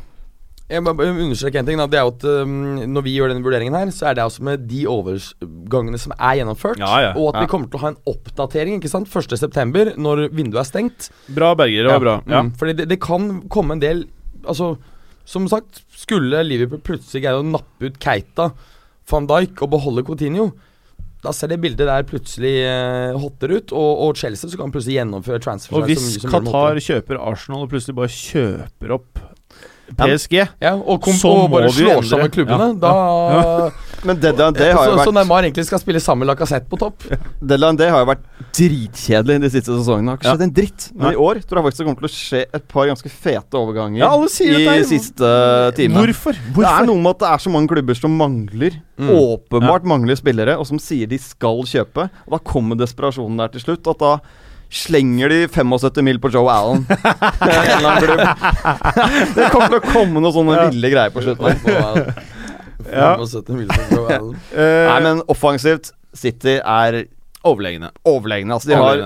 Jeg 0.66 0.82
må 0.82 0.96
understreke 0.98 1.62
en 1.62 1.68
ting. 1.68 1.78
Da. 1.78 1.86
Det 1.86 2.00
er 2.00 2.08
jo 2.08 2.14
at 2.16 2.24
um, 2.42 2.54
Når 2.90 3.06
vi 3.06 3.14
gjør 3.14 3.30
denne 3.30 3.46
vurderingen 3.46 3.76
her, 3.78 3.92
så 3.94 4.10
er 4.10 4.18
det 4.18 4.24
altså 4.24 4.46
med 4.48 4.66
de 4.70 4.82
overgangene 4.90 6.00
som 6.02 6.16
er 6.18 6.40
gjennomført. 6.40 6.82
Ja, 6.82 6.94
ja. 7.04 7.12
Og 7.14 7.30
at 7.30 7.38
Ja. 7.40 7.46
vi 7.46 7.52
kommer 7.52 7.70
til 7.70 7.78
å 7.78 7.84
ha 7.84 7.92
en 7.94 8.02
oppdatering 8.10 8.80
ikke 8.80 8.90
sant? 8.90 9.10
1.9., 9.12 9.94
når 10.02 10.26
vinduet 10.34 10.64
er 10.64 10.70
stengt. 10.72 11.10
Bra, 11.30 11.54
Berger. 11.54 11.86
Det 11.86 11.94
var 11.94 12.06
bra. 12.08 12.18
Ja. 12.26 12.42
Mm, 12.42 12.54
fordi 12.58 12.78
det, 12.82 12.90
det 12.90 13.00
kan 13.04 13.44
komme 13.50 13.78
en 13.78 13.84
del 13.84 14.06
Altså, 14.46 14.76
som 15.26 15.48
sagt, 15.50 15.80
skulle 15.90 16.44
Liverpool 16.46 16.78
plutselig 16.86 17.24
greie 17.24 17.40
å 17.40 17.42
nappe 17.42 17.88
ut 17.88 17.96
Keita, 17.98 18.52
van 19.10 19.26
Dijk 19.26 19.64
og 19.66 19.72
beholde 19.74 20.04
Coutinho 20.06 20.52
da 21.26 21.34
ser 21.34 21.50
det 21.50 21.58
bildet 21.64 21.88
der 21.90 22.06
plutselig 22.06 22.54
uh, 22.62 23.18
hotter 23.18 23.56
ut, 23.58 23.74
og, 23.74 24.02
og 24.06 24.20
Chelsea 24.20 24.52
så 24.52 24.60
kan 24.60 24.74
plutselig 24.74 25.00
gjennomføre 25.00 25.42
transfer. 25.42 25.80
Og 25.80 25.90
hvis 25.90 26.20
Qatar 26.22 26.78
kjøper 26.84 27.18
Arsenal 27.18 27.66
og 27.66 27.72
plutselig 27.72 27.98
bare 27.98 28.14
kjøper 28.14 28.94
opp 29.00 29.15
PSG 29.94 30.34
ja, 30.62 30.72
og, 30.76 31.02
kom, 31.06 31.14
så 31.14 31.30
og 31.30 31.52
bare 31.54 31.68
må 31.70 31.74
vi 31.76 31.84
jo 31.84 31.90
slår 31.90 32.00
endre. 32.02 32.10
sammen 32.10 32.32
klubbene, 32.34 32.68
Ja. 32.82 33.44
da 33.70 33.72
Men 34.06 34.20
Deadline 34.22 34.54
Day 34.54 34.72
har 34.74 34.82
så, 34.86 34.92
jo 34.92 34.98
så 34.98 35.04
vært 35.06 35.14
Neymar 35.14 35.44
egentlig 35.46 35.66
skal 35.66 35.80
spille 35.80 36.00
sammen 36.02 36.28
Lacassette 36.30 36.68
på 36.70 36.78
topp. 36.78 37.04
Deadline 37.42 37.78
Day 37.78 37.90
har 37.90 38.04
jo 38.04 38.10
vært 38.12 38.24
dritkjedelig 38.54 39.38
de 39.42 39.50
siste 39.54 39.74
sesongene. 39.74 40.06
Det 40.06 40.12
har 40.12 40.18
ikke 40.18 40.26
Ja. 40.26 40.34
skjedd 40.36 40.44
en 40.46 40.54
dritt. 40.54 40.86
Men 40.96 41.06
Nei. 41.08 41.14
i 41.14 41.16
år 41.22 41.40
tror 41.46 41.58
jeg 41.58 41.66
faktisk 41.66 41.78
det 41.78 41.86
kommer 41.86 42.02
til 42.02 42.10
å 42.10 42.16
skje 42.16 42.42
et 42.54 42.68
par 42.68 42.86
ganske 42.88 43.10
fete 43.12 43.54
overganger 43.62 43.98
Ja, 44.00 44.10
alle 44.12 44.30
sier 44.30 44.54
i 44.60 44.64
det 44.66 44.68
er- 44.68 44.84
siste 44.90 45.76
time. 45.76 45.94
Hvorfor? 45.96 46.34
Det 46.34 46.66
er 46.66 46.86
noe 46.86 46.98
med 47.02 47.10
at 47.16 47.20
det 47.20 47.30
er 47.30 47.38
så 47.46 47.52
mange 47.52 47.68
klubber 47.70 47.96
som 47.96 48.18
mangler 48.18 48.82
Mm. 48.98 49.10
Åpenbart 49.12 49.84
mangler 49.84 50.16
spillere, 50.16 50.58
og 50.58 50.66
som 50.66 50.78
sier 50.80 51.06
de 51.06 51.18
skal 51.18 51.58
kjøpe. 51.68 52.10
Og 52.28 52.32
Da 52.32 52.38
kommer 52.40 52.78
desperasjonen 52.78 53.36
der 53.38 53.50
til 53.50 53.60
slutt. 53.60 53.86
At 53.92 53.98
da 54.00 54.20
slenger 54.76 55.30
de 55.32 55.40
75 55.48 56.04
mil 56.06 56.20
på 56.20 56.30
Joe 56.34 56.50
Allen. 56.52 56.86
Det 59.36 59.50
kommer 59.52 59.70
til 59.72 59.80
å 59.80 59.84
komme 59.88 60.20
noen 60.22 60.34
sånne 60.36 60.68
ville 60.70 60.90
greier 60.94 61.12
på 61.16 61.24
slutten. 61.26 61.52
Ja. 62.92 63.16
75 63.18 63.56
millioner 63.58 64.20
Allen. 64.20 64.36
Eh, 64.54 64.88
Nei, 64.92 65.00
men 65.08 65.22
offensivt 65.32 65.86
City 66.16 66.60
er 66.62 67.06
overlegne. 67.46 67.90
overlegne. 68.08 68.54
Altså, 68.56 68.68
de 68.72 68.76
har 68.80 68.98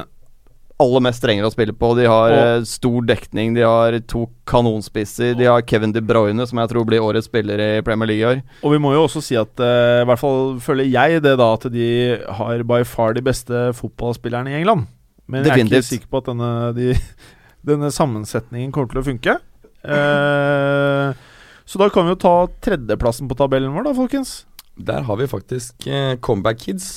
aller 0.79 1.01
mest 1.03 1.19
strengere 1.19 1.49
å 1.49 1.51
spille 1.51 1.73
på. 1.75 1.89
De 1.97 2.05
har 2.07 2.31
Og- 2.31 2.61
eh, 2.61 2.63
stor 2.63 3.01
dekning, 3.03 3.53
de 3.55 3.61
har 3.67 3.97
to 4.07 4.29
kanonspisser. 4.47 5.35
De 5.37 5.43
har 5.45 5.61
Kevin 5.67 5.91
De 5.91 5.99
Bruyne, 6.01 6.45
som 6.47 6.57
jeg 6.59 6.69
tror 6.69 6.85
blir 6.87 7.01
årets 7.03 7.25
spiller 7.27 7.59
i 7.59 7.81
Premier 7.81 8.07
League 8.07 8.23
i 8.23 8.29
år. 8.35 8.41
Og 8.63 8.71
vi 8.71 8.77
må 8.79 8.93
jo 8.95 9.03
også 9.07 9.21
si 9.21 9.35
at 9.35 9.59
eh, 9.59 10.01
I 10.03 10.05
hvert 10.07 10.19
fall 10.21 10.55
føler 10.63 10.87
jeg 10.89 11.21
det 11.21 11.35
da 11.37 11.49
at 11.53 11.67
de 11.71 12.17
har 12.31 12.63
by 12.63 12.83
far 12.85 13.13
de 13.13 13.21
beste 13.21 13.73
fotballspillerne 13.75 14.47
i 14.53 14.59
England. 14.61 14.87
Men 15.29 15.45
jeg 15.45 15.53
er 15.53 15.65
ikke 15.67 15.85
sikker 15.85 16.09
på 16.09 16.23
at 16.23 16.29
denne, 16.31 16.51
de, 16.77 16.91
denne 17.69 17.91
sammensetningen 17.93 18.73
kommer 18.75 18.91
til 18.93 19.01
å 19.03 19.05
funke. 19.05 19.37
Eh, 19.85 21.25
så 21.69 21.79
da 21.81 21.87
kan 21.93 22.07
vi 22.07 22.15
jo 22.15 22.21
ta 22.25 22.35
tredjeplassen 22.65 23.29
på 23.29 23.37
tabellen 23.39 23.75
vår, 23.75 23.89
da, 23.89 23.95
folkens. 23.97 24.39
Der 24.79 25.03
har 25.05 25.19
vi 25.19 25.27
faktisk 25.29 25.87
eh, 25.91 26.15
Comeback 26.23 26.63
Kids 26.63 26.87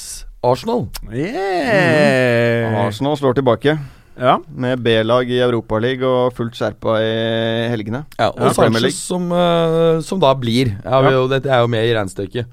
Arsenal. 0.43 0.87
Yeah. 1.13 2.87
Arsenal 2.87 3.19
slår 3.19 3.37
tilbake. 3.39 3.77
Ja. 4.19 4.37
Med 4.49 4.83
B-lag 4.85 5.31
i 5.31 5.39
Europaligaen 5.41 6.05
og 6.09 6.35
fullt 6.37 6.57
skjerpa 6.59 6.99
i 7.01 7.13
helgene. 7.73 8.05
Ja, 8.19 8.31
og 8.31 8.49
Ja, 8.49 8.53
Sanchez 8.57 8.99
som, 9.01 9.31
uh, 9.33 10.03
som 10.05 10.21
da 10.21 10.35
blir. 10.37 10.75
Ja, 10.85 11.01
vi, 11.01 11.13
Ja. 11.15 11.27
Dette 11.31 11.49
er 11.53 11.63
jo 11.65 11.71
med 11.73 11.87
i 11.87 11.95
regnestykket. 11.95 12.53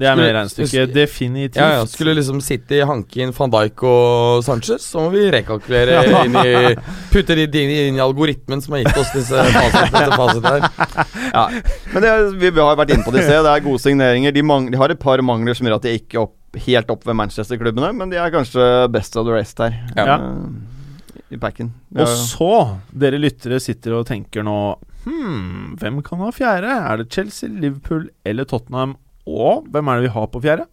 Det 0.00 0.08
er 0.08 0.16
med 0.16 0.30
i 0.30 0.32
regnestykket. 0.32 0.92
Definitivt. 0.96 1.58
Ja, 1.60 1.66
ja, 1.76 1.84
Skulle 1.88 2.14
liksom 2.16 2.38
City 2.40 2.78
hanke 2.88 3.20
inn 3.20 3.34
van 3.36 3.52
Dijk 3.52 3.82
og 3.84 4.40
Sanchez, 4.46 4.86
så 4.88 5.02
må 5.04 5.10
vi 5.12 5.26
rekalkulere 5.34 5.98
Ja. 6.08 6.22
inn 6.24 6.38
i 6.40 6.74
Putte 7.12 7.36
de 7.36 7.44
inn 7.44 7.72
i, 7.74 7.76
inn 7.90 7.98
i 7.98 8.02
algoritmen 8.04 8.62
som 8.64 8.74
har 8.78 8.84
gitt 8.86 8.96
oss 9.02 9.12
disse 9.12 9.44
fasitene. 9.52 10.54
her. 10.56 11.04
Ja. 11.34 11.44
Men 11.92 12.02
det, 12.06 12.14
vi, 12.40 12.50
har 12.56 12.78
vært 12.80 12.94
inne 12.96 13.04
på 13.04 13.12
det 13.12 13.22
i 13.22 13.28
sted. 13.28 13.44
Det 13.44 13.52
er 13.52 13.64
gode 13.68 13.82
signeringer. 13.84 14.32
De, 14.32 14.42
mangler, 14.46 14.72
de 14.72 14.80
har 14.80 14.94
et 14.96 15.02
par 15.02 15.20
mangler 15.26 15.58
som 15.58 15.68
gjør 15.68 15.76
at 15.76 15.88
de 15.88 15.94
ikke 16.00 16.16
er 16.16 16.24
opp, 16.24 16.36
helt 16.64 16.90
opp 16.96 17.04
ved 17.06 17.18
Manchester-klubbene, 17.20 17.92
men 18.00 18.10
de 18.10 18.18
er 18.18 18.32
kanskje 18.34 18.66
best 18.90 19.20
of 19.20 19.28
the 19.28 19.36
rest 19.36 19.60
her. 19.62 19.76
Ja. 19.98 20.16
eh, 20.16 21.34
I 21.36 21.38
packen. 21.38 21.74
Og 21.94 22.08
så, 22.24 22.52
dere 22.90 23.20
lyttere 23.20 23.60
sitter 23.62 24.00
og 24.00 24.08
tenker 24.08 24.42
nå 24.46 24.56
Hm, 25.04 25.76
hvem 25.80 26.02
kan 26.04 26.20
ha 26.20 26.26
fjerde? 26.34 26.68
Er 26.90 26.98
det 27.00 27.06
Chelsea, 27.14 27.48
Liverpool 27.48 28.08
eller 28.28 28.44
Tottenham? 28.44 28.96
Og 29.30 29.68
hvem 29.70 29.88
er 29.92 30.00
det 30.00 30.08
vi 30.08 30.14
har 30.16 30.26
på 30.32 30.42
fjerde? 30.44 30.66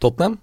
Tottenham. 0.00 0.38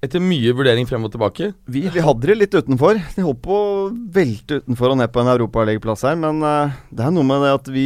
Etter 0.00 0.22
mye 0.24 0.54
vurdering 0.56 0.86
frem 0.88 1.02
og 1.04 1.10
tilbake. 1.12 1.50
Vi, 1.68 1.82
vi 1.92 2.00
hadde 2.00 2.24
det 2.30 2.36
litt 2.40 2.54
utenfor. 2.56 2.96
De 3.12 3.24
holdt 3.26 3.42
på 3.44 3.52
å 3.52 3.72
velte 4.14 4.62
utenfor 4.62 4.94
og 4.94 4.96
ned 5.02 5.10
på 5.12 5.20
en 5.20 5.28
europalegeplass 5.34 6.06
her, 6.08 6.16
men 6.16 6.40
uh, 6.40 6.72
det 6.88 7.04
er 7.04 7.12
noe 7.12 7.26
med 7.28 7.44
det 7.44 7.50
at 7.58 7.68
vi 7.74 7.84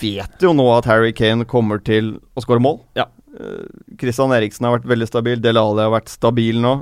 vet 0.00 0.42
jo 0.42 0.50
nå 0.58 0.66
at 0.74 0.88
Harry 0.90 1.12
Kane 1.14 1.46
kommer 1.46 1.78
til 1.86 2.16
å 2.34 2.42
skåre 2.42 2.64
mål. 2.66 2.80
Ja. 2.98 3.06
Uh, 3.38 3.62
Christian 4.00 4.34
Eriksen 4.34 4.66
har 4.66 4.74
vært 4.80 4.90
veldig 4.90 5.06
stabil. 5.12 5.38
Del 5.44 5.60
Alli 5.62 5.86
har 5.86 5.94
vært 5.94 6.10
stabil 6.10 6.58
nå. 6.64 6.74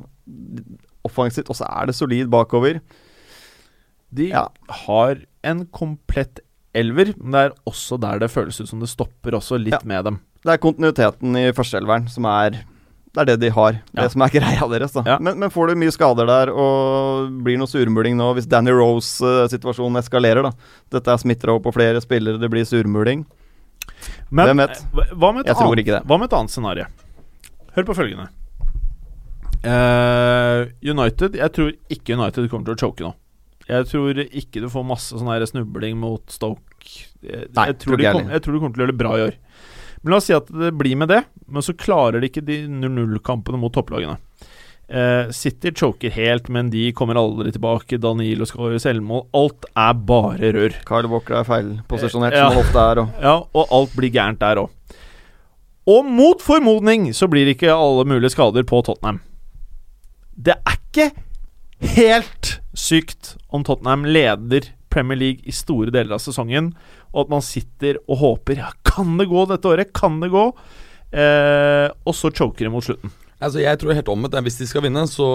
Offensivt. 1.04 1.52
Og 1.52 1.60
så 1.60 1.68
er 1.68 1.90
det 1.92 1.98
solid 2.00 2.32
bakover. 2.32 2.80
De 4.14 4.30
Ja. 4.32 4.46
har 4.86 5.20
en 5.44 5.66
komplett 5.76 6.40
elver, 6.74 7.12
men 7.20 7.36
det 7.36 7.40
er 7.50 7.58
også 7.68 8.00
der 8.00 8.18
det 8.24 8.32
føles 8.32 8.62
ut 8.64 8.70
som 8.72 8.80
det 8.80 8.88
stopper 8.88 9.36
også 9.36 9.60
litt 9.60 9.76
Ja. 9.76 9.84
med 9.84 10.04
dem. 10.08 10.20
Det 10.44 10.52
er 10.52 10.60
kontinuiteten 10.60 11.36
i 11.40 11.44
førsteelveren 11.56 12.08
som 12.12 12.26
er 12.28 12.58
Det 13.14 13.22
er 13.22 13.28
det 13.30 13.36
de 13.44 13.50
har. 13.54 13.78
Ja. 13.94 14.02
Det 14.02 14.10
som 14.12 14.24
er 14.26 14.32
greia 14.38 14.66
deres. 14.72 14.92
da 14.92 15.04
Ja. 15.06 15.18
men, 15.22 15.38
men 15.38 15.50
får 15.54 15.70
du 15.70 15.78
mye 15.80 15.94
skader 15.94 16.26
der 16.28 16.50
og 16.52 17.30
blir 17.46 17.56
noe 17.60 17.70
surmuling 17.70 18.16
nå, 18.18 18.32
hvis 18.36 18.48
Danny 18.50 18.74
Rose-situasjonen 18.74 20.00
eskalerer, 20.02 20.42
da 20.48 20.52
Dette 20.98 21.14
er 21.14 21.22
smitter 21.22 21.54
over 21.54 21.62
på 21.68 21.74
flere 21.78 22.02
spillere, 22.04 22.40
det 22.42 22.50
blir 22.52 22.66
surmuling. 22.68 23.24
Men 24.30 24.50
Hvem 24.50 24.62
vet? 24.64 24.80
hva- 25.14 25.34
med 25.34 25.46
Jeg 25.46 25.56
tror 25.56 25.78
ikke 25.78 25.94
det. 25.98 26.02
Hva 26.04 26.18
med 26.18 26.26
et 26.32 26.38
annet 26.38 26.50
scenario? 26.50 26.86
Hør 27.76 27.86
på 27.88 27.94
følgende. 27.96 28.28
Uh, 29.64 30.68
United 30.84 31.38
Jeg 31.38 31.52
tror 31.56 31.70
ikke 31.88 32.12
United 32.18 32.50
kommer 32.52 32.68
til 32.68 32.74
å 32.76 32.80
choke 32.82 33.04
nå. 33.06 33.14
Jeg 33.64 33.86
tror 33.88 34.18
ikke 34.26 34.60
du 34.60 34.68
får 34.68 34.84
masse 34.84 35.16
sånn 35.16 35.46
snubling 35.48 35.96
mot 35.96 36.20
Stoke. 36.28 36.60
Jeg, 37.24 37.48
Nei, 37.56 37.70
jeg, 37.70 37.78
tror 37.80 37.94
tror 37.94 37.96
de 37.96 38.02
ikke 38.02 38.10
jeg 38.10 38.18
kom, 38.18 38.30
jeg 38.34 38.42
tror 38.44 38.52
de 38.52 38.60
kommer 38.60 38.74
til 38.74 38.82
å 38.82 38.84
gjøre 38.84 38.92
det 38.92 39.00
bra 39.00 39.12
i 39.16 39.22
år. 39.24 39.38
Men 40.04 40.12
la 40.12 40.20
oss 40.20 40.28
si 40.28 40.34
at 40.36 40.50
det 40.52 40.74
blir 40.76 40.98
med 41.00 41.08
det, 41.08 41.22
men 41.48 41.64
så 41.64 41.72
klarer 41.72 42.20
de 42.20 42.28
ikke 42.28 42.44
de 42.44 42.58
0-0-kampene 42.68 43.56
mot 43.56 43.72
topplagene. 43.72 44.18
Uh, 44.84 45.30
City 45.32 45.70
choker 45.72 46.12
helt, 46.12 46.50
men 46.52 46.68
de 46.68 46.90
kommer 46.92 47.16
aldri 47.16 47.54
tilbake. 47.54 47.96
Danilo 47.96 48.44
gjøre 48.44 48.82
selvmål. 48.84 49.24
Alt 49.32 49.64
er 49.80 49.94
bare 49.96 50.50
rør. 50.52 50.76
Carl 50.84 51.08
Walker 51.08 51.38
er 51.40 51.48
feilposisjonert, 51.48 52.36
Ja. 52.36 52.50
som 52.50 52.58
han 52.58 52.64
ofte 52.66 52.84
er. 52.84 53.00
Og 53.00 53.22
Ja, 53.24 53.34
og 53.54 53.72
alt 53.72 53.96
blir 53.96 54.12
gærent 54.12 54.38
der 54.44 54.60
òg. 54.60 54.68
Og 55.88 56.04
mot 56.04 56.40
formodning 56.40 57.10
så 57.16 57.28
blir 57.28 57.48
ikke 57.48 57.72
alle 57.72 58.04
mulige 58.04 58.32
skader 58.36 58.62
på 58.62 58.84
Tottenham. 58.84 59.20
Det 60.36 60.54
er 60.54 60.76
ikke 60.76 61.10
helt 61.96 62.60
sykt 62.74 63.36
om 63.48 63.64
Tottenham 63.64 64.04
leder 64.04 64.68
Premier 64.90 65.16
League 65.18 65.40
i 65.44 65.50
store 65.52 65.90
deler 65.90 66.14
av 66.14 66.22
sesongen, 66.22 66.74
og 67.12 67.24
at 67.26 67.30
man 67.30 67.42
sitter 67.42 67.98
og 68.08 68.18
håper 68.20 68.60
ja, 68.60 68.70
Kan 68.94 69.18
det 69.18 69.28
gå 69.30 69.44
dette 69.50 69.70
året? 69.70 69.92
Kan 69.96 70.20
det 70.22 70.30
gå? 70.34 70.46
Eh, 71.14 71.88
og 72.04 72.16
så 72.16 72.30
choker 72.34 72.66
de 72.66 72.72
mot 72.74 72.84
slutten. 72.84 73.12
Altså, 73.42 73.60
jeg 73.60 73.78
tror 73.80 73.96
helt 73.96 74.10
omvendt. 74.10 74.38
Hvis 74.46 74.60
de 74.60 74.68
skal 74.70 74.86
vinne, 74.86 75.04
så, 75.10 75.26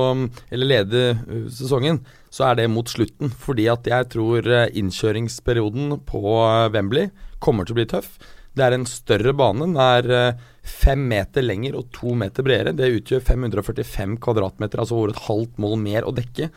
eller 0.49 0.69
lede 0.71 1.03
uh, 1.19 1.45
sesongen, 1.53 2.01
så 2.33 2.47
er 2.47 2.59
det 2.59 2.69
mot 2.71 2.89
slutten. 2.89 3.31
Fordi 3.43 3.67
at 3.71 3.87
jeg 3.89 4.09
tror 4.15 4.47
uh, 4.47 4.65
innkjøringsperioden 4.79 5.99
på 6.09 6.23
uh, 6.39 6.69
Wembley 6.73 7.11
kommer 7.43 7.67
til 7.67 7.75
å 7.75 7.81
bli 7.81 7.89
tøff. 7.91 8.15
Det 8.57 8.65
er 8.65 8.75
en 8.75 8.87
større 8.89 9.35
bane. 9.37 9.67
Den 9.67 9.77
er 9.79 10.39
fem 10.65 11.03
meter 11.11 11.45
lenger 11.45 11.77
og 11.77 11.91
to 11.95 12.15
meter 12.17 12.43
bredere. 12.45 12.73
Det 12.75 12.89
utgjør 12.97 13.21
545 13.27 14.17
kvadratmeter, 14.23 14.81
altså 14.81 14.97
over 14.97 15.13
et 15.13 15.25
halvt 15.27 15.61
mål 15.61 15.77
mer 15.83 16.07
å 16.07 16.15
dekke. 16.15 16.49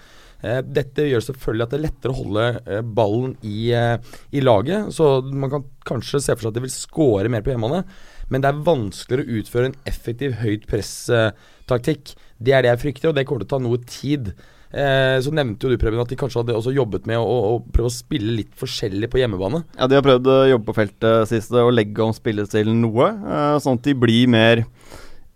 Dette 0.42 1.06
gjør 1.06 1.22
selvfølgelig 1.28 1.66
at 1.66 1.74
det 1.74 1.78
er 1.78 1.84
lettere 1.84 2.14
å 2.14 2.18
holde 2.18 2.80
ballen 2.98 3.36
i, 3.46 3.70
i 3.72 4.42
laget. 4.42 4.88
Så 4.96 5.10
man 5.30 5.52
kan 5.52 5.66
kanskje 5.86 6.22
se 6.22 6.34
for 6.34 6.46
seg 6.46 6.50
at 6.52 6.58
de 6.58 6.64
vil 6.64 6.74
score 6.74 7.30
mer 7.30 7.44
på 7.46 7.54
hjemmebane. 7.54 7.84
men 8.32 8.42
det 8.42 8.48
er 8.50 8.64
vanskeligere 8.66 9.28
å 9.28 9.42
utføre 9.42 9.70
en 9.70 9.78
effektiv 9.86 10.38
høyt 10.40 10.66
press-taktikk. 10.70 12.14
Det 12.42 12.56
er 12.56 12.64
det 12.64 12.72
jeg 12.72 12.82
frykter, 12.86 13.10
og 13.10 13.16
det 13.18 13.26
kommer 13.28 13.44
til 13.44 13.50
å 13.50 13.54
ta 13.54 13.62
noe 13.62 13.80
tid. 13.86 14.32
Eh, 14.72 15.18
så 15.20 15.32
nevnte 15.36 15.66
jo 15.66 15.74
du 15.74 15.80
Preben, 15.80 16.00
at 16.00 16.08
de 16.08 16.16
kanskje 16.16 16.40
hadde 16.40 16.56
også 16.56 16.72
jobbet 16.72 17.04
med 17.08 17.20
å, 17.20 17.24
å, 17.28 17.56
prøve 17.74 17.90
å 17.90 17.92
spille 17.92 18.32
litt 18.38 18.54
forskjellig 18.56 19.10
på 19.12 19.20
hjemmebane. 19.20 19.60
Ja, 19.76 19.88
de 19.88 19.98
har 19.98 20.06
prøvd 20.06 20.30
å 20.32 20.36
jobbe 20.48 20.70
på 20.70 20.76
feltet 20.78 21.28
siste 21.28 21.60
og 21.60 21.74
legge 21.76 22.04
om 22.04 22.14
spillestilen 22.16 22.80
noe, 22.80 23.10
eh, 23.12 23.56
sånn 23.60 23.80
at 23.80 23.90
de 23.90 23.96
blir 24.00 24.30
mer 24.32 24.64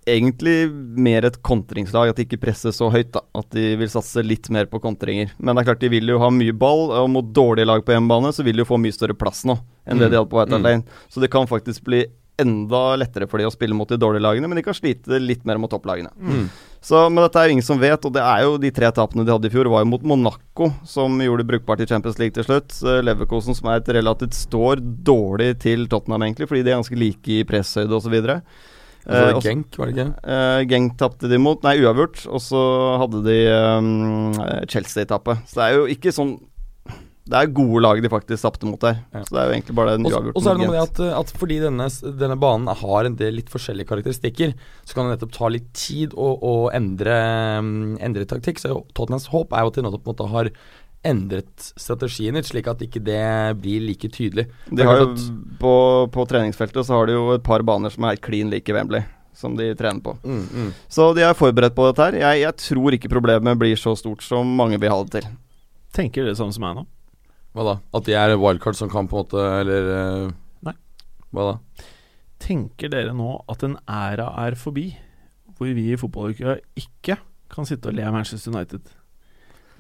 Egentlig 0.06 0.70
mer 0.70 1.26
et 1.26 1.38
kontringslag, 1.42 2.12
at 2.12 2.18
de 2.18 2.26
ikke 2.26 2.38
presser 2.44 2.74
så 2.74 2.90
høyt. 2.94 3.10
da 3.14 3.24
At 3.34 3.48
de 3.54 3.72
vil 3.80 3.90
satse 3.90 4.22
litt 4.22 4.50
mer 4.54 4.68
på 4.70 4.80
kontringer. 4.82 5.32
Men 5.38 5.56
det 5.56 5.64
er 5.64 5.70
klart 5.72 5.82
de 5.82 5.90
vil 5.92 6.14
jo 6.14 6.20
ha 6.22 6.30
mye 6.30 6.54
ball, 6.54 6.92
og 6.94 7.10
mot 7.10 7.32
dårlige 7.34 7.66
lag 7.66 7.82
på 7.86 7.96
hjemmebane 7.96 8.30
så 8.34 8.46
vil 8.46 8.56
de 8.56 8.64
jo 8.64 8.70
få 8.70 8.78
mye 8.82 8.94
større 8.94 9.18
plass 9.18 9.44
nå 9.48 9.58
enn 9.86 9.98
mm. 9.98 10.02
det 10.02 10.06
de 10.10 10.18
hadde 10.18 10.30
på 10.30 10.38
White 10.38 10.58
mm. 10.58 10.64
Lane. 10.66 11.02
Så 11.10 11.22
det 11.22 11.30
kan 11.30 11.50
faktisk 11.50 11.84
bli 11.86 12.04
enda 12.36 12.96
lettere 13.00 13.26
for 13.30 13.40
de 13.40 13.46
å 13.48 13.52
spille 13.52 13.76
mot 13.76 13.88
de 13.88 13.98
dårlige 14.00 14.24
lagene, 14.24 14.48
men 14.48 14.58
de 14.58 14.64
kan 14.66 14.76
slite 14.76 15.20
litt 15.22 15.46
mer 15.48 15.60
mot 15.60 15.70
topplagene. 15.72 16.10
Mm. 16.20 16.48
Så, 16.84 17.00
Men 17.10 17.24
dette 17.24 17.40
er 17.40 17.48
jo 17.48 17.56
ingen 17.56 17.66
som 17.66 17.80
vet, 17.80 18.04
og 18.04 18.12
det 18.14 18.22
er 18.22 18.44
jo 18.44 18.58
de 18.62 18.70
tre 18.74 18.90
tapene 18.94 19.24
de 19.26 19.32
hadde 19.32 19.48
i 19.48 19.54
fjor, 19.54 19.70
var 19.72 19.82
jo 19.82 19.90
mot 19.90 20.04
Monaco, 20.06 20.70
som 20.86 21.16
gjorde 21.22 21.42
det 21.42 21.50
brukbart 21.50 21.82
i 21.82 21.88
Champions 21.88 22.20
League 22.20 22.36
til 22.36 22.46
slutt. 22.46 22.76
Leverkosen, 23.08 23.56
som 23.56 23.72
er 23.72 23.80
et 23.80 23.90
relativt 23.96 24.36
står 24.36 24.84
dårlig 25.06 25.56
til 25.64 25.88
Tottenham, 25.90 26.26
egentlig, 26.28 26.50
fordi 26.50 26.62
de 26.66 26.74
er 26.74 26.80
ganske 26.82 27.00
like 27.00 27.40
i 27.40 27.46
presshøyde 27.48 27.96
osv. 27.96 28.20
Altså, 29.06 29.38
uh, 29.38 29.44
Genk, 29.44 29.78
var 29.78 29.88
det 29.88 29.94
ikke? 29.94 30.08
Uh, 30.26 30.60
Genk 30.70 30.98
tapte 30.98 31.30
de 31.30 31.38
mot, 31.38 31.62
nei, 31.66 31.76
uavgjort. 31.84 32.26
Og 32.26 32.42
så 32.42 32.60
hadde 33.02 33.22
de 33.26 33.38
um, 33.54 34.36
Chelsea-tappet. 34.70 35.46
Så 35.46 35.60
det 35.60 35.66
er 35.68 35.78
jo 35.78 35.88
ikke 35.96 36.14
sånn 36.14 36.36
det 37.26 37.34
er 37.40 37.48
gode 37.50 37.80
lag 37.82 37.98
de 37.98 38.10
faktisk 38.10 38.44
tapte 38.44 38.68
mot 38.68 38.78
der. 38.78 39.00
Ja. 39.10 39.24
Så 39.26 39.34
det 39.34 39.40
er 39.40 39.48
jo 39.48 39.54
egentlig 39.56 39.74
bare 39.74 39.94
en 39.96 40.06
uavgjort. 40.06 40.36
Og 40.38 40.44
så 40.44 40.50
er 40.52 40.58
det 40.58 40.62
noe 40.62 40.74
med 40.76 40.82
at, 40.84 41.00
at 41.18 41.32
fordi 41.34 41.56
denne, 41.58 41.88
denne, 42.20 42.36
banen 42.38 42.70
har 42.82 43.08
en 43.08 43.16
del 43.18 43.34
litt 43.40 43.50
forskjellige 43.50 43.90
karakteristikker, 43.90 44.52
så 44.86 44.94
kan 44.94 45.08
det 45.08 45.16
nettopp 45.16 45.32
ta 45.34 45.50
litt 45.50 45.66
tid 45.74 46.14
å, 46.14 46.28
å 46.38 46.52
endre, 46.76 47.16
mm, 47.66 47.96
endre, 48.06 48.28
taktikk. 48.30 48.62
Så 48.62 48.76
Tottenhams 48.94 49.26
håp 49.32 49.56
er 49.56 49.66
jo 49.66 49.72
at 49.72 49.80
de 49.80 49.86
nettopp 49.88 50.06
måte, 50.12 50.28
har 50.36 50.52
endret 51.06 51.68
strategien 51.78 52.36
litt, 52.36 52.48
slik 52.48 52.68
at 52.70 52.82
ikke 52.84 53.02
det 53.04 53.56
blir 53.62 53.84
like 53.86 54.10
tydelig. 54.12 54.46
De 54.70 54.86
har 54.86 55.02
jo, 55.02 55.10
på, 55.60 55.74
på, 56.12 56.26
treningsfeltet 56.28 56.88
så 56.88 56.98
har 56.98 57.08
de 57.08 57.16
jo 57.16 57.28
et 57.36 57.44
par 57.46 57.64
baner 57.66 57.92
som 57.94 58.04
er 58.04 58.16
helt 58.16 58.24
klin 58.26 58.50
like 58.52 58.74
Wembley 58.74 59.06
som 59.36 59.56
de 59.56 59.68
trener 59.76 60.00
på. 60.00 60.16
Mm, 60.24 60.44
mm. 60.48 60.70
Så 60.88 61.10
de 61.16 61.24
er 61.26 61.36
forberedt 61.36 61.76
på 61.76 61.84
dette 61.90 62.06
her. 62.06 62.16
Jeg, 62.22 62.42
jeg, 62.46 62.56
tror 62.62 62.96
ikke 62.96 63.12
problemet 63.12 63.60
blir 63.60 63.76
så 63.78 63.92
stort 63.98 64.24
som 64.24 64.48
mange 64.58 64.80
vil 64.80 64.92
ha 64.92 65.02
det 65.04 65.18
til. 65.18 65.28
Tenker 65.96 66.24
dere 66.24 66.38
sånn 66.38 66.54
som 66.56 66.64
meg 66.64 66.78
nå? 66.78 66.86
Hva 67.56 67.66
da? 67.68 67.76
At 67.96 68.08
de 68.08 68.16
er 68.16 68.36
wildcard 68.40 68.78
som 68.78 68.90
kan 68.92 69.08
på 69.08 69.16
en 69.16 69.22
måte 69.24 69.44
Eller 69.62 69.86
uh, 69.88 70.32
Nei. 70.66 70.74
Hva 71.32 71.46
da? 71.50 71.86
Tenker 72.42 72.92
dere 72.92 73.14
nå 73.16 73.30
at 73.48 73.64
en 73.64 73.78
æra 73.88 74.28
er 74.44 74.58
forbi, 74.60 74.90
hvor 75.56 75.72
vi 75.72 75.86
i 75.92 75.96
fotballuka 76.00 76.58
ikke 76.76 77.16
kan 77.52 77.68
sitte 77.68 77.88
og 77.88 77.96
le 77.96 78.04
av 78.04 78.12
Manchester 78.16 78.52
United? 78.52 78.95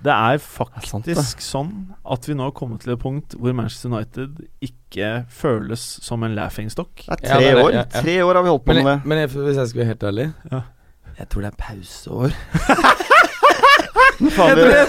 Det 0.04 0.12
er 0.12 0.38
faktisk 0.38 1.06
det 1.06 1.14
er 1.16 1.22
sant, 1.22 1.42
sånn 1.42 1.70
at 2.04 2.26
vi 2.28 2.36
nå 2.36 2.46
har 2.46 2.54
kommet 2.56 2.84
til 2.84 2.92
et 2.94 3.00
punkt 3.00 3.34
hvor 3.40 3.54
Manchester 3.56 3.90
United 3.90 4.42
ikke 4.62 5.24
føles 5.32 5.84
som 6.04 6.24
en 6.26 6.36
laughingstock. 6.36 6.92
Det 7.06 7.16
er 7.16 7.22
tre 7.22 7.40
ja, 7.40 7.40
det 7.40 7.48
er, 7.50 7.62
år. 7.62 7.70
Ja, 7.72 7.84
ja. 7.84 8.02
Tre 8.04 8.16
år 8.26 8.38
har 8.38 8.46
vi 8.46 8.52
holdt 8.52 8.66
på 8.66 8.76
men, 8.76 8.84
med 8.84 8.92
det. 8.92 9.10
Men 9.12 9.22
jeg, 9.22 9.32
hvis 9.34 9.60
jeg 9.62 9.72
skal 9.72 9.82
være 9.82 9.90
helt 9.92 10.08
ærlig 10.10 10.26
Jeg 11.16 11.28
tror 11.32 11.46
det 11.46 11.50
er 11.50 11.58
pauseår. 11.64 12.36
jeg, 14.20 14.32
tror, 14.36 14.74
jeg, 14.76 14.86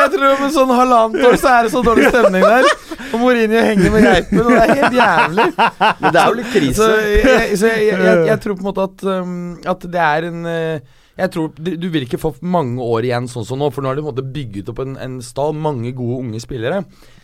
jeg 0.00 0.12
tror 0.14 0.26
om 0.30 0.46
en 0.46 0.54
sånn 0.54 0.72
halvannet 0.78 1.26
år 1.28 1.36
så 1.40 1.52
er 1.52 1.66
det 1.66 1.74
så 1.74 1.82
dårlig 1.84 2.08
stemning 2.08 2.46
der. 2.46 2.70
Og 3.10 3.18
Mourinho 3.20 3.60
henger 3.66 3.92
med 3.92 4.06
geipen, 4.06 4.40
og 4.40 4.50
det 4.54 4.62
er 4.62 4.72
helt 4.78 4.96
jævlig. 4.96 5.46
Men 6.00 6.06
det 6.06 6.22
er 6.22 6.24
jo 6.24 6.38
litt 6.38 6.52
krise. 6.54 6.78
Så 6.78 6.88
jeg, 6.96 7.58
så 7.60 7.72
jeg, 7.74 7.86
jeg, 7.90 8.24
jeg 8.30 8.42
tror 8.44 8.56
på 8.56 8.64
en 8.64 8.68
måte 8.70 8.86
at, 8.88 9.04
um, 9.20 9.36
at 9.74 9.86
det 9.94 10.02
er 10.06 10.28
en 10.30 10.40
uh, 10.46 10.98
jeg 11.20 11.32
tror 11.34 11.54
Du 11.60 11.88
vil 11.92 12.06
ikke 12.06 12.20
få 12.20 12.32
mange 12.40 12.82
år 12.82 13.06
igjen 13.08 13.28
sånn 13.30 13.46
som 13.46 13.60
nå, 13.60 13.70
for 13.74 13.84
nå 13.84 13.90
har 13.90 13.98
de 13.98 14.04
på 14.04 14.10
en 14.10 14.14
måte 14.14 14.34
bygget 14.34 14.70
opp 14.72 14.82
en, 14.84 14.96
en 15.00 15.18
stall, 15.24 15.54
mange 15.56 15.92
gode 15.96 16.22
unge 16.24 16.40
spillere. 16.42 16.82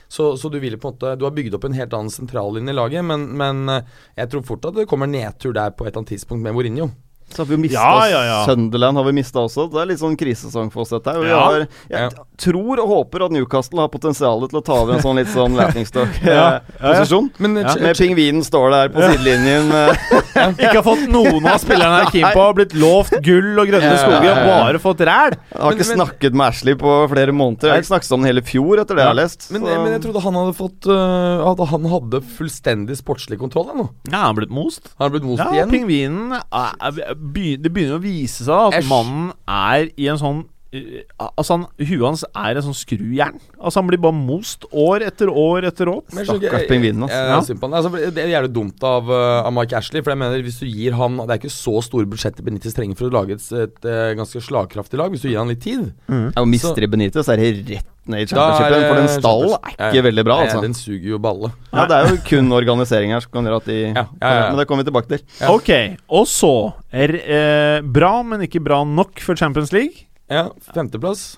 Så, 0.09 0.37
så, 0.39 0.51
du 0.53 0.61
vil 0.63 0.79
på 0.79 0.91
en 0.91 0.95
måte 0.95 1.17
Du 1.19 1.27
har 1.27 1.35
bygd 1.35 1.57
opp 1.59 1.67
en 1.67 1.77
helt 1.77 1.97
annen 1.97 2.13
sentrallinje 2.13 2.75
i 2.75 2.77
laget, 2.77 3.07
men, 3.07 3.27
men 3.39 3.65
uh, 3.71 3.81
jeg 4.19 4.31
tror 4.33 4.47
fort 4.47 4.69
at 4.69 4.79
det 4.79 4.89
kommer 4.91 5.11
nedtur 5.11 5.57
der 5.57 5.75
på 5.75 5.87
et 5.87 5.91
eller 5.91 6.05
annet 6.05 6.15
tidspunkt 6.15 6.45
med 6.45 6.55
Mourinho. 6.55 6.91
Så 7.37 7.43
har 7.45 7.51
vi 7.51 7.57
jo 7.59 7.61
mista 7.61 7.80
ja, 7.82 8.05
ja, 8.09 8.20
ja. 8.24 8.37
Sunderland 8.49 8.97
har 8.97 9.05
vi 9.05 9.12
mista 9.18 9.43
også. 9.45 9.66
Det 9.68 9.82
er 9.82 9.91
litt 9.91 10.01
sånn 10.01 10.16
krisesang 10.16 10.70
for 10.72 10.87
oss, 10.87 10.95
dette 10.95 11.12
her. 11.12 11.26
Har, 11.37 11.66
jeg 11.93 12.09
tror 12.41 12.80
og 12.80 12.89
håper 12.89 13.26
at 13.26 13.34
Newcastle 13.34 13.82
har 13.84 13.91
potensialet 13.93 14.53
til 14.53 14.61
å 14.61 14.64
ta 14.64 14.78
over 14.82 14.97
en 14.97 15.05
sånn 15.05 15.20
litt 15.20 15.28
sånn 15.32 15.57
laughingstock-posisjon. 15.59 17.28
Eh, 17.37 17.51
med 17.53 17.99
pingvinen 17.99 18.45
står 18.47 18.72
der 18.72 18.93
på 18.95 19.05
sidelinjen. 19.05 19.68
Ikke 20.62 20.78
har 20.78 20.87
fått 20.87 21.05
noen 21.12 21.49
av 21.49 21.61
spillerne 21.61 22.01
her 22.01 22.11
keen 22.14 22.26
på. 22.30 22.41
Har 22.41 22.57
blitt 22.57 22.76
lovt 22.76 23.16
gull 23.24 23.53
og 23.61 23.68
grønne 23.70 23.93
skoger, 24.01 24.41
bare 24.49 24.80
fått 24.82 25.05
ræl. 25.07 25.37
Har 25.53 25.76
ikke 25.76 25.84
men, 25.84 26.01
snakket 26.01 26.37
med 26.37 26.47
Ashley 26.49 26.76
på 26.80 26.97
flere 27.12 27.34
måneder. 27.37 27.68
Jeg 27.68 27.74
har 27.74 27.84
ikke 27.84 27.93
snakket 27.93 28.16
om 28.16 28.24
den 28.24 28.30
hele 28.30 28.45
fjor, 28.47 28.82
etter 28.82 28.99
det 28.99 29.05
jeg 29.05 29.12
har 29.12 29.18
lest. 29.18 29.49
Men, 29.55 29.68
men, 29.68 29.93
jeg 29.97 30.05
trodde 30.07 30.24
han 30.24 30.39
hadde 30.41 30.57
fått 30.57 30.89
uh, 30.91 31.45
At 31.51 31.62
han 31.72 31.89
hadde 31.91 32.22
fullstendig 32.37 32.99
sportslig 33.01 33.41
kontroll 33.41 33.72
ennå. 33.74 33.89
Ja, 34.11 34.22
han 34.24 34.30
har 34.30 34.39
blitt 34.41 34.55
most. 34.55 34.93
Han 34.97 35.09
har 35.09 35.14
blitt 35.16 35.28
most 35.28 35.45
ja, 35.45 35.51
igjen. 35.55 35.72
Pingvinen 35.72 36.37
er 36.37 37.16
det 37.35 37.72
begynner 37.72 37.99
å 37.99 38.03
vise 38.03 38.47
seg 38.47 38.68
at 38.70 38.81
Esch. 38.81 38.91
mannen 38.91 39.33
er 39.49 39.89
i 39.97 40.07
en 40.12 40.20
sånn 40.20 40.45
uh, 40.45 41.24
Altså 41.39 41.57
han, 41.57 41.64
Huet 41.81 42.05
hans 42.05 42.24
er 42.29 42.59
en 42.59 42.66
sånn 42.66 42.77
skrujern. 42.77 43.41
Altså 43.57 43.81
Han 43.81 43.89
blir 43.91 44.01
bare 44.03 44.16
most 44.16 44.66
år 44.70 45.05
etter 45.07 45.31
år 45.33 45.68
etter 45.70 45.89
år. 45.93 46.03
Stakkars 46.12 46.66
pingvinen. 46.68 47.07
Altså. 47.07 47.57
Ja. 47.57 47.70
Altså, 47.70 47.93
det 48.12 48.22
er 48.24 48.35
jævlig 48.35 48.53
dumt 48.59 48.87
av, 48.87 49.09
uh, 49.09 49.41
av 49.47 49.55
Mike 49.57 49.79
Ashley. 49.79 50.05
For 50.05 50.12
jeg 50.12 50.22
mener 50.22 50.45
hvis 50.45 50.61
du 50.61 50.68
gir 50.68 50.97
han 50.99 51.18
Det 51.22 51.31
er 51.31 51.43
ikke 51.43 51.55
så 51.57 51.81
store 51.87 52.09
budsjetter 52.12 52.47
Benitez 52.47 52.77
trenger 52.77 52.99
for 52.99 53.09
å 53.09 53.16
lage 53.18 53.39
et, 53.39 53.51
et, 53.51 53.77
et, 53.81 53.91
et 53.95 54.16
ganske 54.18 54.43
slagkraftig 54.49 55.01
lag, 55.01 55.14
hvis 55.14 55.24
du 55.24 55.31
gir 55.31 55.41
han 55.41 55.53
litt 55.53 55.64
tid. 55.64 55.93
Mm. 56.11 56.31
Ja, 56.31 56.41
og 56.43 56.51
Mister 56.53 56.77
så, 56.77 56.91
Benitez, 56.93 57.31
er 57.33 57.43
det 57.43 57.53
rett 57.77 57.93
ned 58.13 58.25
i 58.25 58.29
championshipen. 58.31 58.85
For 58.87 59.01
den 59.01 59.09
stallen 59.13 59.55
er 59.57 59.89
ikke 59.91 60.05
veldig 60.09 60.27
bra, 60.27 60.39
altså. 60.45 60.61
Den 60.65 60.77
suger 60.77 61.09
jo 61.15 61.21
balle. 61.23 61.53
Ja, 61.73 61.87
det 61.91 61.99
er 61.99 62.11
jo 62.13 62.21
kun 62.29 62.53
organisering 62.57 63.15
her 63.15 63.25
som 63.25 63.33
kan 63.37 63.49
gjøre 63.49 63.63
at 63.63 63.71
de 63.71 63.79
ja, 63.85 64.05
ja, 64.21 64.35
Men 64.51 64.61
det 64.61 64.69
kommer 64.69 64.85
vi 64.85 64.91
tilbake 64.91 65.11
til. 65.15 65.25
Ok, 65.51 65.73
og 66.21 66.29
så 66.31 66.53
er 66.93 67.17
eh, 67.23 67.81
Bra, 67.97 68.21
men 68.27 68.45
ikke 68.47 68.63
bra 68.65 68.83
nok 68.87 69.21
for 69.25 69.39
Champions 69.39 69.73
League. 69.75 70.07
Ja, 70.33 70.49
femteplass. 70.75 71.37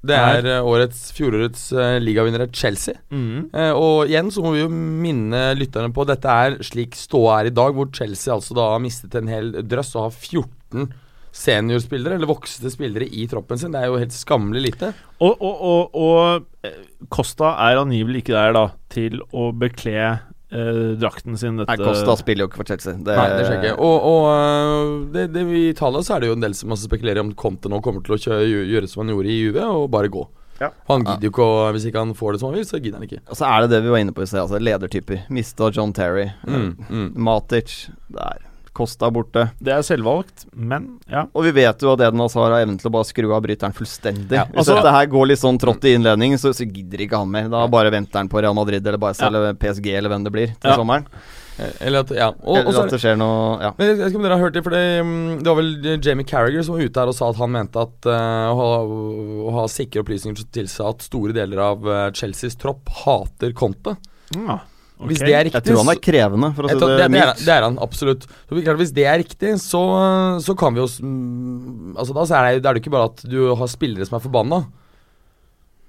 Det 0.00 0.16
er 0.16 0.46
uh, 0.48 0.68
årets, 0.70 1.10
fjorårets 1.12 1.66
uh, 1.76 1.98
er 2.00 2.46
Chelsea. 2.56 2.94
Mm. 3.12 3.50
Uh, 3.52 3.72
og 3.76 4.08
igjen 4.08 4.30
så 4.32 4.40
må 4.44 4.54
vi 4.54 4.62
jo 4.62 4.70
minne 4.70 5.50
lytterne 5.58 5.92
på 5.92 6.06
dette 6.08 6.24
er 6.24 6.56
slik 6.64 6.96
ståa 6.96 7.40
er 7.40 7.50
i 7.50 7.54
dag, 7.54 7.74
hvor 7.76 7.90
Chelsea 7.92 8.32
altså 8.32 8.56
da 8.56 8.70
har 8.72 8.80
mistet 8.80 9.14
en 9.20 9.28
hel 9.28 9.52
drøss 9.68 9.92
og 9.98 10.08
har 10.08 10.16
14 10.16 10.88
seniorspillere, 11.32 12.16
eller 12.18 12.30
voksne 12.30 12.72
spillere, 12.72 13.06
i 13.06 13.26
troppen 13.30 13.60
sin. 13.60 13.74
Det 13.74 13.82
er 13.82 13.90
jo 13.90 14.00
helt 14.00 14.14
skammelig 14.14 14.64
lite. 14.64 14.90
Og, 15.20 15.36
og, 15.36 15.62
og, 15.70 16.00
og 16.00 16.66
eh, 16.66 16.82
Costa 17.12 17.54
er 17.68 17.80
angivelig 17.80 18.24
ikke 18.24 18.36
der 18.36 18.56
da 18.56 18.64
til 18.90 19.20
å 19.30 19.50
bekle 19.56 19.94
eh, 20.00 20.82
drakten 21.00 21.38
sin. 21.38 21.60
Dette. 21.60 21.70
Nei, 21.70 21.86
Costa 21.86 22.18
spiller 22.18 22.46
jo 22.46 22.50
ikke 22.50 22.62
for 22.62 22.72
Chelsea. 22.72 22.98
Det, 22.98 23.14
Nei, 23.14 23.28
det 23.36 23.46
skjer 23.46 23.60
ikke. 23.60 23.76
Og, 23.78 24.10
og 24.10 24.26
eh, 24.34 24.98
det, 25.14 25.28
det, 25.36 25.46
i 25.54 25.64
Italia 25.70 26.02
så 26.06 26.16
er 26.16 26.24
det 26.24 26.32
jo 26.32 26.36
en 26.40 26.44
del 26.48 26.58
som 26.58 26.76
spekulerer 26.78 27.22
om 27.22 27.32
Conte 27.38 27.70
nå 27.70 27.80
kommer 27.84 28.04
til 28.06 28.18
å 28.18 28.20
kjøre, 28.26 28.50
gjøre 28.74 28.90
som 28.90 29.04
han 29.04 29.14
gjorde 29.14 29.32
i 29.32 29.40
Juve, 29.40 29.70
og 29.70 29.88
bare 29.94 30.12
gå. 30.12 30.26
Ja. 30.60 30.68
Han 30.90 31.06
gidder 31.06 31.24
jo 31.24 31.30
ikke 31.32 31.44
å 31.46 31.60
Hvis 31.72 31.86
ikke 31.88 32.02
han 32.02 32.10
får 32.12 32.34
det 32.34 32.40
som 32.42 32.50
han 32.50 32.58
vil, 32.58 32.66
så 32.68 32.82
gidder 32.82 33.00
han 33.00 33.06
ikke. 33.06 33.22
Og 33.32 33.38
så 33.38 33.48
er 33.48 33.64
det 33.64 33.72
det 33.72 33.80
vi 33.86 33.94
var 33.94 34.02
inne 34.02 34.12
på 34.12 34.26
i 34.26 34.28
sted, 34.28 34.42
altså 34.42 34.60
ledertyper. 34.60 35.22
Mista 35.32 35.70
John 35.72 35.94
Terry. 35.96 36.28
Mm, 36.44 36.74
mm. 36.84 37.08
Matic. 37.16 37.78
Det 38.12 38.26
er 38.26 38.49
Kosta 38.76 39.10
borte. 39.10 39.48
Det 39.58 39.72
er 39.74 39.82
selvvalgt, 39.82 40.46
men 40.54 40.86
ja. 41.10 41.24
Og 41.34 41.48
vi 41.48 41.54
vet 41.58 41.82
jo 41.82 41.90
at 41.92 42.04
Eden 42.06 42.22
Hazar 42.22 42.52
har 42.52 42.62
evnen 42.62 42.78
til 42.78 42.90
å 42.90 42.94
bare 42.94 43.08
skru 43.08 43.26
av 43.34 43.42
bryteren 43.42 43.74
fullstendig. 43.74 44.36
Ja, 44.38 44.46
altså, 44.46 44.76
Hvis 44.76 44.84
dette 44.84 44.94
her 44.94 45.10
går 45.10 45.30
litt 45.32 45.42
sånn 45.42 45.58
trått 45.60 45.84
i 45.90 45.96
innledningen, 45.98 46.38
så, 46.38 46.54
så 46.54 46.66
gidder 46.68 47.02
ikke 47.02 47.18
han 47.18 47.32
mer. 47.32 47.50
Da 47.50 47.64
bare 47.70 47.90
venter 47.92 48.22
han 48.22 48.30
på 48.30 48.42
Real 48.42 48.54
Madrid 48.54 48.86
eller 48.86 49.02
Barca 49.02 49.26
ja. 49.26 49.30
eller 49.32 49.58
PSG 49.58 49.90
eller 49.90 50.14
hvem 50.14 50.26
det 50.28 50.34
blir 50.36 50.54
til 50.54 50.78
sommeren. 50.78 51.08
Eh, 51.60 51.72
eller 51.86 52.04
at, 52.04 52.12
ja. 52.14 52.28
Og, 52.30 52.60
eller 52.60 52.84
at 52.84 52.94
det 52.94 53.00
skjer 53.02 53.18
noe 53.20 53.58
ja. 53.60 53.72
Men 53.76 53.90
jeg 53.90 53.98
vet 53.98 54.12
ikke 54.12 54.20
om 54.20 54.26
dere 54.26 54.38
har 54.38 54.44
hørt 54.46 54.56
det, 54.56 54.62
for 54.64 54.76
det, 54.76 54.84
mm, 55.04 55.40
det 55.40 55.50
var 55.50 55.58
vel 55.58 56.02
Jamie 56.06 56.28
Carriger 56.28 56.66
som 56.66 56.76
var 56.76 56.86
ute 56.86 57.02
her 57.02 57.12
og 57.12 57.16
sa 57.18 57.30
at 57.32 57.40
han 57.40 57.54
mente 57.54 57.84
at 57.84 58.08
uh, 58.08 58.48
å, 58.52 58.56
ha, 58.60 58.68
å, 58.86 59.54
ha, 59.58 59.66
sikre 59.72 60.04
opplysninger 60.04 60.46
tilsa 60.54 60.92
at 60.92 61.04
store 61.04 61.36
deler 61.36 61.62
av 61.64 61.88
uh, 61.88 62.02
Chelseas 62.16 62.58
tropp 62.60 62.92
hater 63.02 63.52
Conte. 63.56 63.98
Ja. 64.36 64.60
Hvis 65.08 65.22
det 65.22 65.32
er 65.32 65.46
riktig 65.46 65.60
Jeg 65.60 65.66
tror 65.70 65.80
han 65.80 65.92
er 65.94 66.00
krevende, 66.04 66.50
for 66.56 66.66
å 66.66 66.68
si 66.68 66.76
det 66.76 66.88
det, 66.90 66.96
det, 67.00 67.08
mildt. 67.14 67.44
det 67.46 67.54
er 67.54 67.64
han 67.64 67.78
absolutt. 67.80 68.26
Så 68.28 68.58
klart, 68.58 68.80
Hvis 68.82 68.92
det 68.96 69.06
er 69.08 69.20
riktig, 69.22 69.54
så, 69.62 69.80
så 70.44 70.56
kan 70.58 70.76
vi 70.76 70.82
jo 70.82 70.88
mm, 70.90 71.94
Altså 71.96 72.16
Da 72.16 72.26
så 72.28 72.36
er 72.36 72.48
det, 72.48 72.60
det 72.64 72.68
er 72.70 72.76
det 72.76 72.82
ikke 72.84 72.92
bare 72.92 73.08
at 73.12 73.24
du 73.24 73.38
har 73.56 73.70
spillere 73.70 74.08
som 74.08 74.18
er 74.18 74.24
forbanna. 74.24 74.60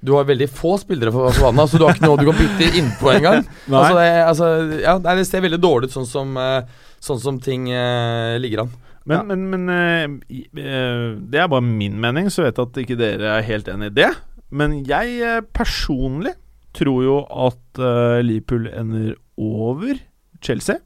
Du 0.02 0.14
har 0.16 0.26
veldig 0.26 0.48
få 0.50 0.78
spillere 0.82 1.12
for 1.14 1.30
forbanna, 1.30 1.68
så 1.70 1.78
du 1.78 1.86
har 1.86 1.94
ikke 1.94 2.08
noe 2.08 2.22
du 2.22 2.30
kan 2.32 2.40
bytte 2.40 2.70
innpå 2.80 3.12
engang. 3.18 3.44
Altså, 3.70 3.98
det, 4.00 4.08
altså, 4.26 4.48
ja, 4.82 4.96
det 5.04 5.28
ser 5.30 5.44
veldig 5.46 5.60
dårlig 5.62 5.92
ut 5.92 5.98
sånn 6.00 6.08
som, 6.10 6.32
eh, 6.42 6.88
sånn 7.04 7.20
som 7.22 7.38
ting 7.44 7.68
uh, 7.70 8.40
ligger 8.42 8.64
an. 8.66 8.72
Men, 9.06 9.16
Ja. 9.18 9.22
men, 9.30 9.46
men 9.52 9.70
uh, 9.70 11.20
det 11.22 11.44
er 11.44 11.52
bare 11.52 11.66
min 11.66 12.00
mening, 12.02 12.32
så 12.34 12.48
vet 12.48 12.58
jeg 12.58 12.72
at 12.72 12.82
ikke 12.82 12.98
dere 12.98 13.36
er 13.36 13.46
helt 13.46 13.70
enig 13.70 13.92
i 13.92 13.98
det. 14.02 14.10
Men 14.50 14.80
jeg 14.90 15.46
personlig 15.54 16.34
tror 16.78 17.04
jo 17.06 17.18
at 17.48 17.82
uh, 17.82 18.20
Liverpool 18.24 18.70
ender 18.72 19.16
over 19.38 20.00
Chelsea. 20.42 20.80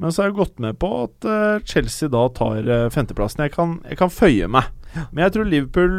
Men 0.00 0.12
så 0.12 0.22
har 0.22 0.30
jeg 0.30 0.38
gått 0.40 0.62
med 0.62 0.78
på 0.82 0.90
at 1.04 1.28
uh, 1.28 1.62
Chelsea 1.68 2.10
da 2.10 2.26
tar 2.34 2.66
uh, 2.66 2.90
femteplassen. 2.92 3.44
Jeg 3.46 3.54
kan, 3.54 3.76
jeg 3.88 4.00
kan 4.00 4.12
føye 4.12 4.48
meg. 4.50 4.70
Men 5.12 5.24
jeg 5.24 5.34
tror 5.34 5.48
Liverpool 5.48 5.96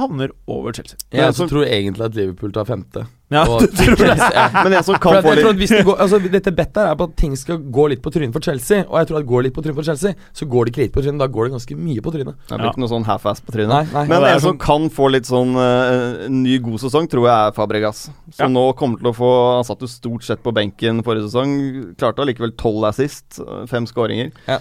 havner 0.00 0.30
over 0.46 0.72
Chelsea. 0.72 0.96
Jeg 1.12 1.20
jeg 1.26 1.34
som, 1.34 1.48
tror 1.48 1.64
egentlig 1.66 2.04
at 2.06 2.14
Liverpool 2.18 2.52
tar 2.52 2.64
femte. 2.68 3.06
Ja, 3.34 3.40
Og 3.50 3.60
du 3.66 3.66
tror 3.74 3.96
det? 3.98 4.14
Ja. 4.22 4.44
Men 4.62 4.72
jeg 4.76 4.84
som 4.86 4.94
For 4.94 5.02
kan 5.02 5.16
at 5.18 5.24
få 5.26 5.32
litt 5.34 5.46
at 5.50 5.56
hvis 5.58 5.72
det 5.74 5.80
går, 5.88 5.96
altså, 6.04 6.20
Dette 6.30 6.52
bettet 6.54 6.78
er 6.84 6.94
på 6.94 7.08
at 7.08 7.16
ting 7.18 7.32
skal 7.34 7.58
gå 7.74 7.86
litt 7.90 8.02
på 8.04 8.12
trynet 8.14 8.32
for 8.36 8.44
Chelsea. 8.46 8.84
Og 8.86 8.94
jeg 9.00 9.08
tror 9.08 9.18
at 9.18 9.26
går 9.26 9.42
litt 9.48 9.54
på 9.56 9.64
trynet 9.64 9.74
for 9.80 9.88
Chelsea, 9.88 10.14
så 10.32 10.46
går 10.46 10.64
det 10.68 10.72
ikke 10.74 10.82
litt 10.84 10.94
på 10.94 11.02
trynet. 11.02 11.18
Da 11.24 11.26
går 11.26 11.48
det 11.48 11.56
ganske 11.56 11.78
mye 11.80 12.04
på 12.06 12.12
trynet. 12.14 12.38
Det 12.46 12.60
blir 12.60 12.70
ikke 12.70 12.84
noe 12.84 12.92
sånn 12.92 13.08
half-ass 13.08 13.42
på 13.42 13.56
trynet. 13.56 13.72
Nei, 13.74 13.82
nei. 13.96 14.04
Men 14.12 14.22
det 14.22 14.30
en 14.36 14.40
som 14.44 14.52
sånn- 14.52 14.62
kan 14.62 14.86
få 14.94 15.10
litt 15.10 15.26
sånn 15.26 15.58
uh, 15.58 16.28
ny 16.30 16.54
god 16.68 16.78
sesong, 16.86 17.10
tror 17.10 17.26
jeg 17.26 17.34
er 17.50 17.56
Fabregas. 17.58 18.04
Som 18.30 18.46
Ja. 18.46 18.52
nå 18.60 18.66
kommer 18.78 19.02
til 19.02 19.10
å 19.10 19.16
få 19.18 19.32
Han 19.56 19.64
satt 19.66 19.82
jo 19.82 19.90
stort 19.90 20.22
sett 20.22 20.42
på 20.46 20.54
benken 20.54 21.02
forrige 21.02 21.26
sesong. 21.26 21.56
Klarte 21.98 22.22
allikevel 22.22 22.54
tolv 22.54 22.86
assist, 22.92 23.40
fem 23.66 23.86
skåringer. 23.90 24.30
Ja. 24.46 24.60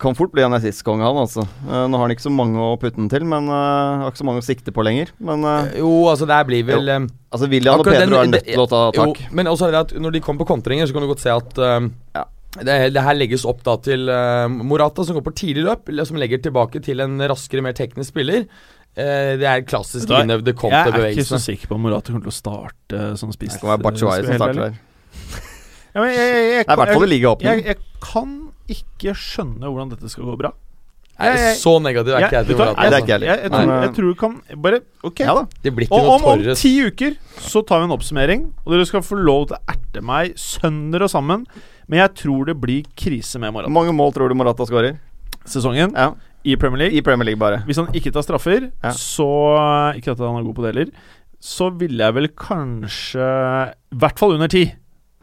Kan 0.00 0.16
fort 0.16 0.32
bli 0.32 0.40
en 0.40 0.56
assist-konge, 0.56 1.04
han 1.04 1.18
altså. 1.20 1.42
Eh, 1.44 1.82
Nå 1.90 1.98
har 1.98 2.06
han 2.06 2.14
ikke 2.14 2.24
så 2.24 2.32
mange 2.32 2.56
å 2.56 2.78
putte 2.80 2.96
den 2.96 3.10
til, 3.12 3.26
men 3.28 3.50
uh, 3.52 4.04
har 4.04 4.08
ikke 4.08 4.22
så 4.22 4.26
mange 4.28 4.40
å 4.40 4.46
sikte 4.46 4.72
på 4.72 4.84
lenger. 4.86 5.12
Men 5.20 5.44
uh, 5.44 5.68
Jo, 5.76 5.90
altså 6.08 6.28
det 6.30 6.38
blir 6.48 6.64
vel 6.70 6.88
um, 6.94 7.08
altså 7.28 7.50
William 7.52 7.82
og 7.82 7.84
Pedro 7.84 8.06
den- 8.16 8.22
er 8.22 8.32
nødt 8.38 8.48
til 8.48 8.62
å 8.64 8.66
ta 8.70 8.80
tak. 8.96 9.20
Jo, 9.20 9.36
men 9.36 9.50
også 9.52 9.68
er 9.68 9.76
det 9.76 9.82
at 9.84 9.94
når 10.00 10.16
de 10.16 10.22
kommer 10.24 10.42
på 10.44 10.48
kontringer, 10.54 10.88
så 10.88 10.96
kan 10.96 11.04
du 11.04 11.10
godt 11.12 11.24
se 11.26 11.34
at 11.34 11.60
um, 11.60 11.90
Ja. 12.16 12.24
det, 12.62 12.78
det 12.96 13.04
her 13.04 13.20
legges 13.20 13.44
opp 13.44 13.60
da 13.68 13.76
til 13.84 14.08
uh, 14.08 14.48
Morata, 14.48 15.04
som 15.04 15.20
går 15.20 15.28
på 15.28 15.36
tidlig 15.44 15.68
løp, 15.68 15.92
som 16.08 16.16
legger 16.16 16.40
tilbake 16.48 16.80
til 16.88 17.04
en 17.04 17.20
raskere, 17.28 17.66
mer 17.68 17.76
teknisk 17.76 18.14
spiller. 18.16 18.48
Uh, 18.96 19.36
det 19.36 19.44
er 19.52 19.68
klassisk 19.68 20.08
innøvde 20.08 20.56
Jeg 20.56 20.96
er 20.96 21.10
ikke 21.12 21.28
så 21.28 21.38
sikker 21.44 21.68
på 21.68 21.76
om 21.76 21.84
Morata 21.84 22.08
kommer 22.08 22.24
til 22.24 22.32
å 22.32 22.40
starte 22.40 23.04
som 23.20 23.36
spiss. 23.36 23.60
Det 23.60 23.66
kan 23.66 23.76
være 23.76 23.84
Bachuay 23.84 24.24
som 24.24 24.40
starter 24.40 24.64
der. 24.70 24.84
Ja, 25.94 26.02
men 26.04 26.12
jeg, 26.12 26.24
jeg, 26.24 26.52
jeg, 26.52 26.64
Det 26.64 26.72
i 26.72 26.78
hvert 26.78 26.94
fall 26.94 27.04
i 27.04 27.06
jeg, 27.06 27.12
ligaåpning. 27.16 27.48
jeg, 27.48 27.64
jeg 27.66 28.02
kan 28.04 28.47
ikke 28.68 29.14
skjønne 29.16 29.64
hvordan 29.68 29.90
dette 29.94 30.08
skal 30.12 30.24
gå 30.24 30.36
bra. 30.38 30.52
Nei, 31.18 31.26
Jeg- 31.32 31.38
er 31.50 31.54
så 31.58 31.72
negativ 31.82 32.14
er 32.14 32.20
ikke 32.28 32.36
jeg 32.38 32.46
til? 32.46 32.56
Morata. 32.56 32.78
Altså. 32.78 33.06
jeg 33.08 33.20
Jeg, 33.20 33.38
jeg, 33.42 33.50
tror, 33.50 33.72
jeg 33.82 33.94
tror 33.96 34.06
du 34.06 34.14
kan 34.14 34.34
Bare 34.62 34.80
Ok. 35.02 35.18
Ja 35.24 35.34
da. 35.34 35.46
Det 35.64 35.72
blir 35.74 35.86
ikke 35.88 35.98
Og 35.98 36.10
om, 36.14 36.24
om 36.30 36.54
ti 36.54 36.70
uker 36.86 37.16
så 37.42 37.62
tar 37.66 37.80
vi 37.80 37.84
en 37.88 37.94
oppsummering, 37.96 38.44
og 38.64 38.72
dere 38.72 38.86
skal 38.86 39.02
få 39.02 39.18
lov 39.18 39.48
til 39.48 39.56
å 39.56 39.60
erte 39.74 40.00
meg 40.00 40.36
sønder 40.38 41.02
og 41.02 41.10
sammen. 41.10 41.44
Men 41.88 41.98
jeg 42.04 42.14
tror 42.22 42.46
det 42.46 42.54
blir 42.60 42.84
krise 42.94 43.40
med 43.40 43.50
Hvor 43.50 43.64
Morata. 43.66 43.72
mange 43.74 43.92
mål 43.98 44.12
tror 44.14 44.28
du 44.28 44.34
Morata 44.38 44.62
skårer? 44.64 44.98
Sesongen 45.44 45.90
Ja, 45.96 46.12
i 46.44 46.54
Premier 46.54 46.78
League. 46.86 46.94
I 46.98 47.02
Premier 47.02 47.24
League, 47.24 47.38
bare. 47.40 47.64
Hvis 47.66 47.76
han 47.82 47.88
ikke 47.92 48.12
tar 48.12 48.22
straffer, 48.22 48.70
Ja. 48.84 48.90
så 48.90 49.26
Ikke 49.98 50.12
at 50.12 50.18
han 50.18 50.36
er 50.38 50.44
god 50.44 50.54
på 50.54 50.62
det 50.62 50.74
heller. 50.76 50.92
Så 51.40 51.70
ville 51.76 51.98
jeg 51.98 52.14
vel 52.14 52.28
kanskje 52.28 53.72
I 53.92 53.96
hvert 53.96 54.18
fall 54.18 54.32
under 54.34 54.46
ti. 54.48 54.72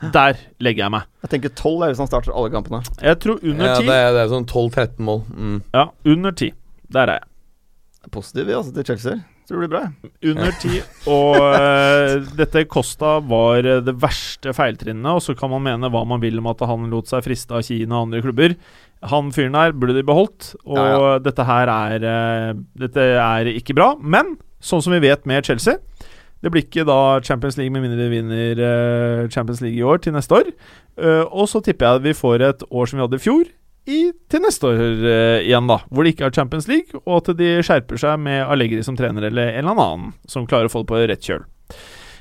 Der 0.02 0.36
legger 0.60 0.86
jeg 0.86 0.92
meg. 0.92 1.06
Jeg 1.24 1.32
tenker 1.32 1.54
tolv 1.56 1.86
er 1.86 1.94
hvis 1.94 2.02
han 2.04 2.10
starter 2.10 2.34
alle 2.36 2.52
kampene. 2.54 2.82
Jeg 3.00 3.20
tror 3.24 3.40
under 3.40 3.70
Ja, 3.70 3.78
ti. 3.80 3.86
det, 3.88 3.96
er, 3.96 4.10
det 4.16 4.26
er 4.26 4.34
sånn 4.34 4.48
12-13 4.50 5.00
mål. 5.08 5.22
Mm. 5.32 5.62
Ja, 5.74 5.86
under 6.16 6.36
10. 6.36 6.52
Der 6.92 7.12
er 7.14 7.22
jeg. 7.22 7.32
Positiv 8.14 8.52
altså, 8.54 8.74
til 8.76 8.86
Chelsea. 8.92 9.16
Tror 9.48 9.62
det 9.62 9.70
blir 9.70 9.72
bra. 9.78 10.12
Under 10.26 10.52
10. 10.62 10.82
Og 11.14 11.38
uh, 11.38 12.28
dette 12.42 12.66
Costa 12.70 13.16
var 13.26 13.66
eh, 13.66 13.82
det 13.86 13.94
verste 14.02 14.54
feiltrinnet, 14.58 15.06
og 15.10 15.22
så 15.22 15.36
kan 15.38 15.52
man 15.54 15.64
mene 15.66 15.90
hva 15.94 16.02
man 16.10 16.22
vil 16.22 16.42
om 16.42 16.50
at 16.52 16.64
han 16.66 16.90
lot 16.92 17.10
seg 17.10 17.24
friste 17.26 17.56
av 17.56 17.64
Kina 17.66 18.00
og 18.00 18.08
andre 18.10 18.24
klubber. 18.26 18.56
Han 19.12 19.30
fyren 19.36 19.54
der 19.58 19.74
burde 19.78 19.96
de 19.98 20.06
beholdt, 20.06 20.52
og 20.66 20.80
Ja, 20.82 21.16
dette 21.22 21.46
her 21.46 21.70
er 21.72 22.06
uh, 22.10 22.62
Dette 22.84 23.08
er 23.22 23.52
ikke 23.54 23.78
bra. 23.78 23.94
Men 24.02 24.36
sånn 24.66 24.82
som 24.82 24.96
vi 24.98 25.04
vet 25.06 25.26
med 25.30 25.46
Chelsea 25.46 25.78
Det 26.44 26.52
blir 26.54 26.66
ikke 26.66 26.86
da 26.86 27.20
Champions 27.26 27.58
League 27.58 27.74
med 27.74 27.86
mindre 27.86 28.04
de 28.04 28.12
vinner 28.12 28.60
eh, 28.62 29.28
Champions 29.34 29.62
League 29.64 29.80
i 29.80 29.86
år, 29.86 30.02
til 30.04 30.14
neste 30.14 30.36
år. 30.38 30.50
Eh, 31.00 31.24
og 31.26 31.48
så 31.50 31.62
tipper 31.64 31.88
jeg 31.88 32.02
at 32.02 32.06
vi 32.06 32.18
får 32.18 32.44
et 32.46 32.66
år 32.70 32.90
som 32.90 33.00
vi 33.00 33.06
hadde 33.06 33.20
i 33.20 33.24
fjor, 33.24 33.46
i, 33.86 34.00
til 34.34 34.42
neste 34.42 34.70
år 34.70 34.80
eh, 34.82 35.46
igjen, 35.46 35.68
da. 35.70 35.80
Hvor 35.90 36.06
de 36.06 36.14
ikke 36.14 36.28
har 36.28 36.36
Champions 36.36 36.70
League, 36.70 37.02
og 37.06 37.20
at 37.22 37.36
de 37.40 37.52
skjerper 37.66 38.02
seg 38.02 38.22
med 38.22 38.44
Allegri 38.44 38.82
som 38.86 38.98
trener, 38.98 39.28
eller 39.30 39.54
en 39.54 39.64
eller 39.64 39.84
annen 39.86 40.16
som 40.30 40.48
klarer 40.50 40.70
å 40.70 40.74
få 40.74 40.84
det 40.84 40.92
på 40.92 41.02
rett 41.12 41.30
kjøl. 41.30 41.44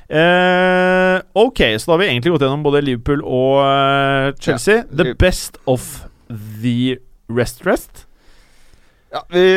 Eh, 0.05 1.15
ok, 1.41 1.61
så 1.81 1.89
da 1.89 1.95
har 1.95 2.03
vi 2.03 2.09
egentlig 2.11 2.35
gått 2.35 2.45
gjennom 2.45 2.65
både 2.65 2.83
Liverpool 2.85 3.23
og 3.25 4.37
Chelsea. 4.41 4.83
Ja, 4.83 4.89
The 5.03 5.15
best 5.17 5.57
of 5.65 6.05
the 6.61 6.99
rest-rest. 7.33 8.05
Ja, 9.13 9.23
vi 9.33 9.47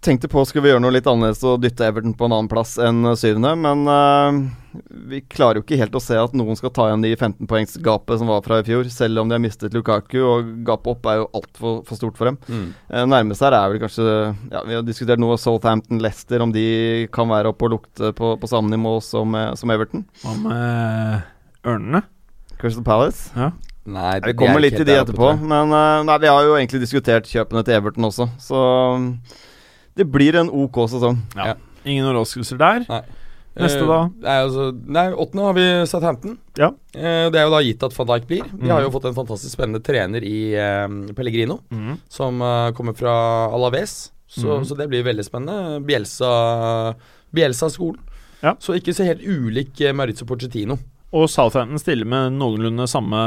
tenkte 0.00 0.28
på 0.32 0.42
skulle 0.48 0.64
vi 0.64 0.70
gjøre 0.72 0.80
noe 0.82 0.94
litt 0.94 1.08
annerledes 1.08 1.42
og 1.44 1.60
dytte 1.60 1.84
Everton 1.84 2.14
på 2.16 2.26
en 2.26 2.34
annen 2.34 2.48
plass 2.50 2.76
enn 2.80 3.04
eh, 3.04 3.16
syvende, 3.20 3.52
men 3.60 3.82
uh, 3.84 4.80
vi 5.10 5.20
klarer 5.28 5.60
jo 5.60 5.64
ikke 5.64 5.78
helt 5.80 5.96
å 5.98 6.02
se 6.02 6.16
at 6.16 6.36
noen 6.36 6.56
skal 6.56 6.72
ta 6.74 6.86
igjen 6.88 7.04
de 7.04 7.10
15-poengsgapet 7.12 8.22
som 8.22 8.30
var 8.30 8.44
fra 8.46 8.60
i 8.62 8.66
fjor, 8.66 8.88
selv 8.92 9.20
om 9.20 9.28
de 9.28 9.36
har 9.36 9.42
mistet 9.44 9.76
Lukaku, 9.76 10.18
og 10.24 10.52
gapet 10.66 10.92
opp 10.94 11.10
er 11.10 11.20
jo 11.20 11.26
altfor 11.40 11.80
for 11.88 12.00
stort 12.00 12.20
for 12.20 12.30
dem. 12.30 12.38
Mm. 12.48 12.68
Uh, 12.88 13.04
nærmest 13.12 13.44
her 13.44 13.56
er 13.56 13.72
vel 13.72 13.82
kanskje 13.82 14.06
Ja, 14.50 14.62
vi 14.64 14.78
har 14.78 14.86
diskutert 14.86 15.20
noe 15.20 15.36
Southampton-Leicester, 15.40 16.46
om 16.46 16.54
de 16.54 16.64
kan 17.12 17.28
være 17.30 17.52
oppe 17.52 17.68
og 17.68 17.76
lukte 17.76 18.14
på, 18.16 18.32
på 18.40 18.50
samme 18.50 18.72
nivå 18.72 18.96
som, 19.04 19.36
som 19.58 19.74
Everton. 19.74 20.06
Hva 20.24 20.36
med 20.46 21.68
ørnene? 21.68 22.06
Crystal 22.60 22.84
Palace. 22.84 23.30
Nei, 23.90 24.16
Vi 24.24 24.34
kommer 24.36 24.60
er 24.60 24.66
litt 24.66 24.76
til 24.76 24.88
de 24.88 24.96
etterpå, 25.00 25.34
men 25.40 25.72
uh, 25.72 26.00
nei, 26.08 26.18
vi 26.24 26.28
har 26.28 26.48
jo 26.48 26.56
egentlig 26.56 26.82
diskutert 26.82 27.28
kjøpene 27.28 27.64
til 27.66 27.76
Everton 27.76 28.08
også, 28.08 28.28
så 28.40 28.64
um, 28.96 29.14
det 29.96 30.06
blir 30.10 30.36
en 30.40 30.50
OK 30.50 30.84
sesong. 30.90 31.18
Ja. 31.36 31.54
Ingen 31.84 32.06
overraskelser 32.06 32.58
der. 32.60 32.84
Nei. 32.88 33.00
Neste 33.60 33.82
Eh, 33.82 33.88
da? 33.88 33.98
Nei, 34.22 34.36
altså, 34.44 34.64
nei, 34.86 35.06
åttende 35.12 35.44
har 35.44 35.54
vi 35.56 35.64
Southampton. 35.90 36.36
Ja. 36.56 36.68
Eh, 36.94 37.26
det 37.32 37.40
er 37.40 37.48
jo 37.48 37.50
da 37.50 37.60
gitt 37.66 37.82
at 37.82 37.96
van 37.96 38.06
Dijk 38.06 38.26
blir. 38.28 38.44
Vi 38.52 38.68
har 38.68 38.80
Mhm. 38.80 38.84
jo 38.86 38.90
fått 38.98 39.08
en 39.08 39.14
fantastisk 39.14 39.52
spennende 39.56 39.82
trener 39.82 40.22
i 40.22 40.54
eh, 40.54 40.86
Pellegrino, 41.14 41.60
mm. 41.70 41.98
som 42.08 42.38
kommer 42.74 42.94
fra 42.94 43.50
Alaves. 43.52 44.12
Så, 44.28 44.46
mm. 44.46 44.64
så 44.64 44.76
det 44.76 44.88
blir 44.88 45.02
veldig 45.02 45.24
spennende. 45.24 45.80
Bielsa 45.84 46.94
Bielsa-skolen. 47.34 47.98
Ja. 48.42 48.54
Så 48.58 48.74
ikke 48.78 48.94
så 48.94 49.04
helt 49.04 49.22
ulik 49.26 49.74
Maritzo 49.92 49.94
Maurizio 49.94 50.26
Pochettino. 50.26 50.78
Og 51.10 51.24
Southampton 51.26 51.80
stiller 51.82 52.06
med 52.06 52.36
noenlunde 52.38 52.84
samme 52.86 53.18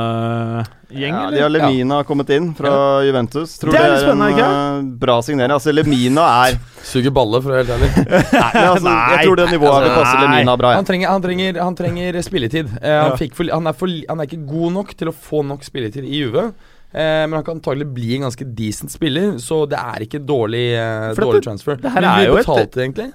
gjeng, 0.88 1.12
Ja, 1.18 1.24
de 1.34 1.42
har 1.44 1.50
Lemina 1.52 1.98
kommet 2.08 2.30
inn 2.32 2.54
fra 2.56 3.02
Juventus. 3.04 3.58
Tror 3.60 3.76
Det 3.76 3.82
det 3.82 3.90
er 3.98 4.12
en 4.14 4.22
ikke 4.30 4.46
eh, 4.46 4.86
bra 5.02 5.18
signering. 5.26 5.52
Altså, 5.52 5.74
Lemina 5.76 6.24
er 6.46 6.56
Suger 6.88 7.12
balle, 7.16 7.42
for 7.44 7.52
å 7.52 7.58
være 7.58 7.66
helt 7.66 7.74
ærlig. 7.76 7.90
nei, 8.38 8.62
altså, 8.62 8.86
Nei, 8.88 8.96
Jeg 9.18 9.28
tror 9.28 9.36
det 9.42 9.48
nivået 9.52 9.74
altså, 9.74 9.90
vil 9.90 9.98
passe. 9.98 10.22
Lemina 10.24 10.56
bra. 10.62 10.72
Han 10.78 10.88
trenger, 10.88 11.12
han 11.12 11.26
trenger, 11.26 11.60
han 11.60 11.76
trenger 11.82 12.20
spilletid. 12.24 12.72
Eh, 12.80 12.94
han, 13.02 13.12
Ja. 13.12 13.18
fikk 13.20 13.36
for, 13.36 13.52
han, 13.52 13.68
er 13.68 13.76
for, 13.76 13.92
han 14.14 14.24
er 14.24 14.32
ikke 14.32 14.46
god 14.54 14.78
nok 14.80 14.96
til 15.04 15.12
å 15.12 15.16
få 15.28 15.44
nok 15.52 15.68
spilletid 15.68 16.08
i 16.08 16.22
Juve. 16.24 16.46
Eh, 16.94 17.26
men 17.28 17.36
han 17.36 17.44
kan 17.44 17.58
antagelig 17.60 17.90
bli 17.92 18.16
en 18.16 18.30
ganske 18.30 18.48
decent 18.56 18.96
spiller, 18.96 19.36
så 19.44 19.64
det 19.68 19.80
er 19.82 20.08
ikke 20.08 20.24
dårlig, 20.24 20.66
eh, 20.80 21.12
dårlig 21.20 21.44
transfer. 21.44 21.76
det 21.84 21.92
her 21.98 22.06
er 22.06 22.20
vi 22.22 22.32
jo 22.32 22.40
et- 22.40 22.46
betalte 22.48 22.80
egentlig 22.86 23.12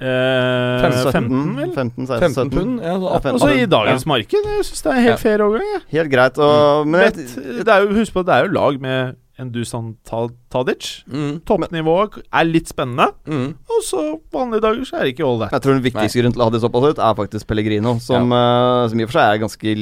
Eh, 0.00 0.80
17, 0.80 1.12
15, 1.12 1.72
15, 1.74 2.06
16, 2.06 2.20
15 2.20 2.34
17. 2.34 2.50
pund. 2.50 2.80
Ja, 2.80 2.94
så 2.96 3.08
Ja, 3.10 3.16
18, 3.16 3.30
Altså 3.34 3.48
I 3.52 3.66
dagens 3.66 4.06
marked. 4.06 4.46
Jeg 4.48 4.64
syns 4.64 4.82
det 4.82 4.92
er 4.92 5.00
helt 5.00 5.10
Ja. 5.10 5.16
fair 5.16 5.42
overgang. 5.44 5.82
Helt 5.92 6.10
greit. 6.12 6.38
Og, 6.38 6.86
men 6.86 7.00
Vet, 7.00 7.16
jeg, 7.36 7.64
det 7.66 7.68
er 7.68 7.80
jo, 7.84 7.94
husk 7.98 8.12
på 8.14 8.20
at 8.24 8.26
det 8.26 8.34
er 8.34 8.46
jo 8.46 8.52
lag 8.56 8.80
med 8.80 9.14
en 9.40 9.50
Dusan 9.54 9.94
Tadic. 10.04 10.90
mm, 11.08 11.40
Toppnivået 11.48 12.18
er 12.28 12.44
litt 12.48 12.68
spennende, 12.70 13.06
mm. 13.26 13.46
og 13.70 13.80
så 13.86 14.02
vanlige 14.34 14.64
dager 14.66 14.84
så 14.88 14.98
er 14.98 15.06
det 15.08 15.14
ikke 15.14 15.26
all 15.26 15.38
that. 15.40 15.54
jeg 15.56 15.64
tror 15.64 15.76
den 15.78 15.84
viktigste 15.86 16.20
grunnen 16.20 16.36
til 16.36 16.42
å 16.44 16.48
ha 16.48 16.54
det 16.54 16.62
såpass 16.64 16.86
ut, 16.90 17.00
er 17.00 17.16
faktisk 17.18 17.48
Pellegrino. 17.50 17.96
Som, 18.04 18.32
eh, 18.36 18.88
som 18.92 19.00
i 19.00 19.06
og 19.06 19.10
for 19.10 19.18
seg 19.18 19.34
er 19.34 19.42
ganske 19.44 19.74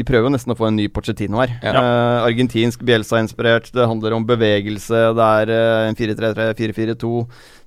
De 0.00 0.06
prøver 0.06 0.28
jo 0.28 0.34
nesten 0.36 0.54
å 0.54 0.58
få 0.58 0.68
en 0.70 0.76
ny 0.78 0.86
Pochettino 0.88 1.40
her. 1.42 1.56
Ja. 1.62 1.74
Uh, 1.76 2.28
argentinsk 2.28 2.82
Bielsa-inspirert. 2.86 3.72
Det 3.74 3.86
handler 3.90 4.14
om 4.16 4.24
bevegelse. 4.28 5.02
Det 5.18 5.28
er 5.40 5.52
eh, 5.56 5.88
en 5.90 5.98
4-3-3, 5.98 6.50
4-4-2. 6.60 7.12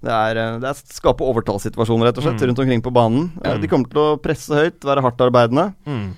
Det 0.03 0.11
er, 0.11 0.41
det 0.59 0.67
er 0.71 0.81
skape 0.95 1.23
overtallssituasjoner, 1.23 2.09
rett 2.09 2.18
og 2.19 2.26
slett, 2.26 2.41
Mm. 2.41 2.47
rundt 2.49 2.59
omkring 2.59 2.81
på 2.84 2.91
banen. 2.93 3.31
Mm. 3.43 3.61
de 3.61 3.68
kommer 3.72 3.89
til 3.89 4.01
å 4.01 4.18
presse 4.22 4.51
høyt, 4.51 4.80
være 4.84 5.03
hardtarbeidende. 5.05 5.73
Mm. 5.88 6.09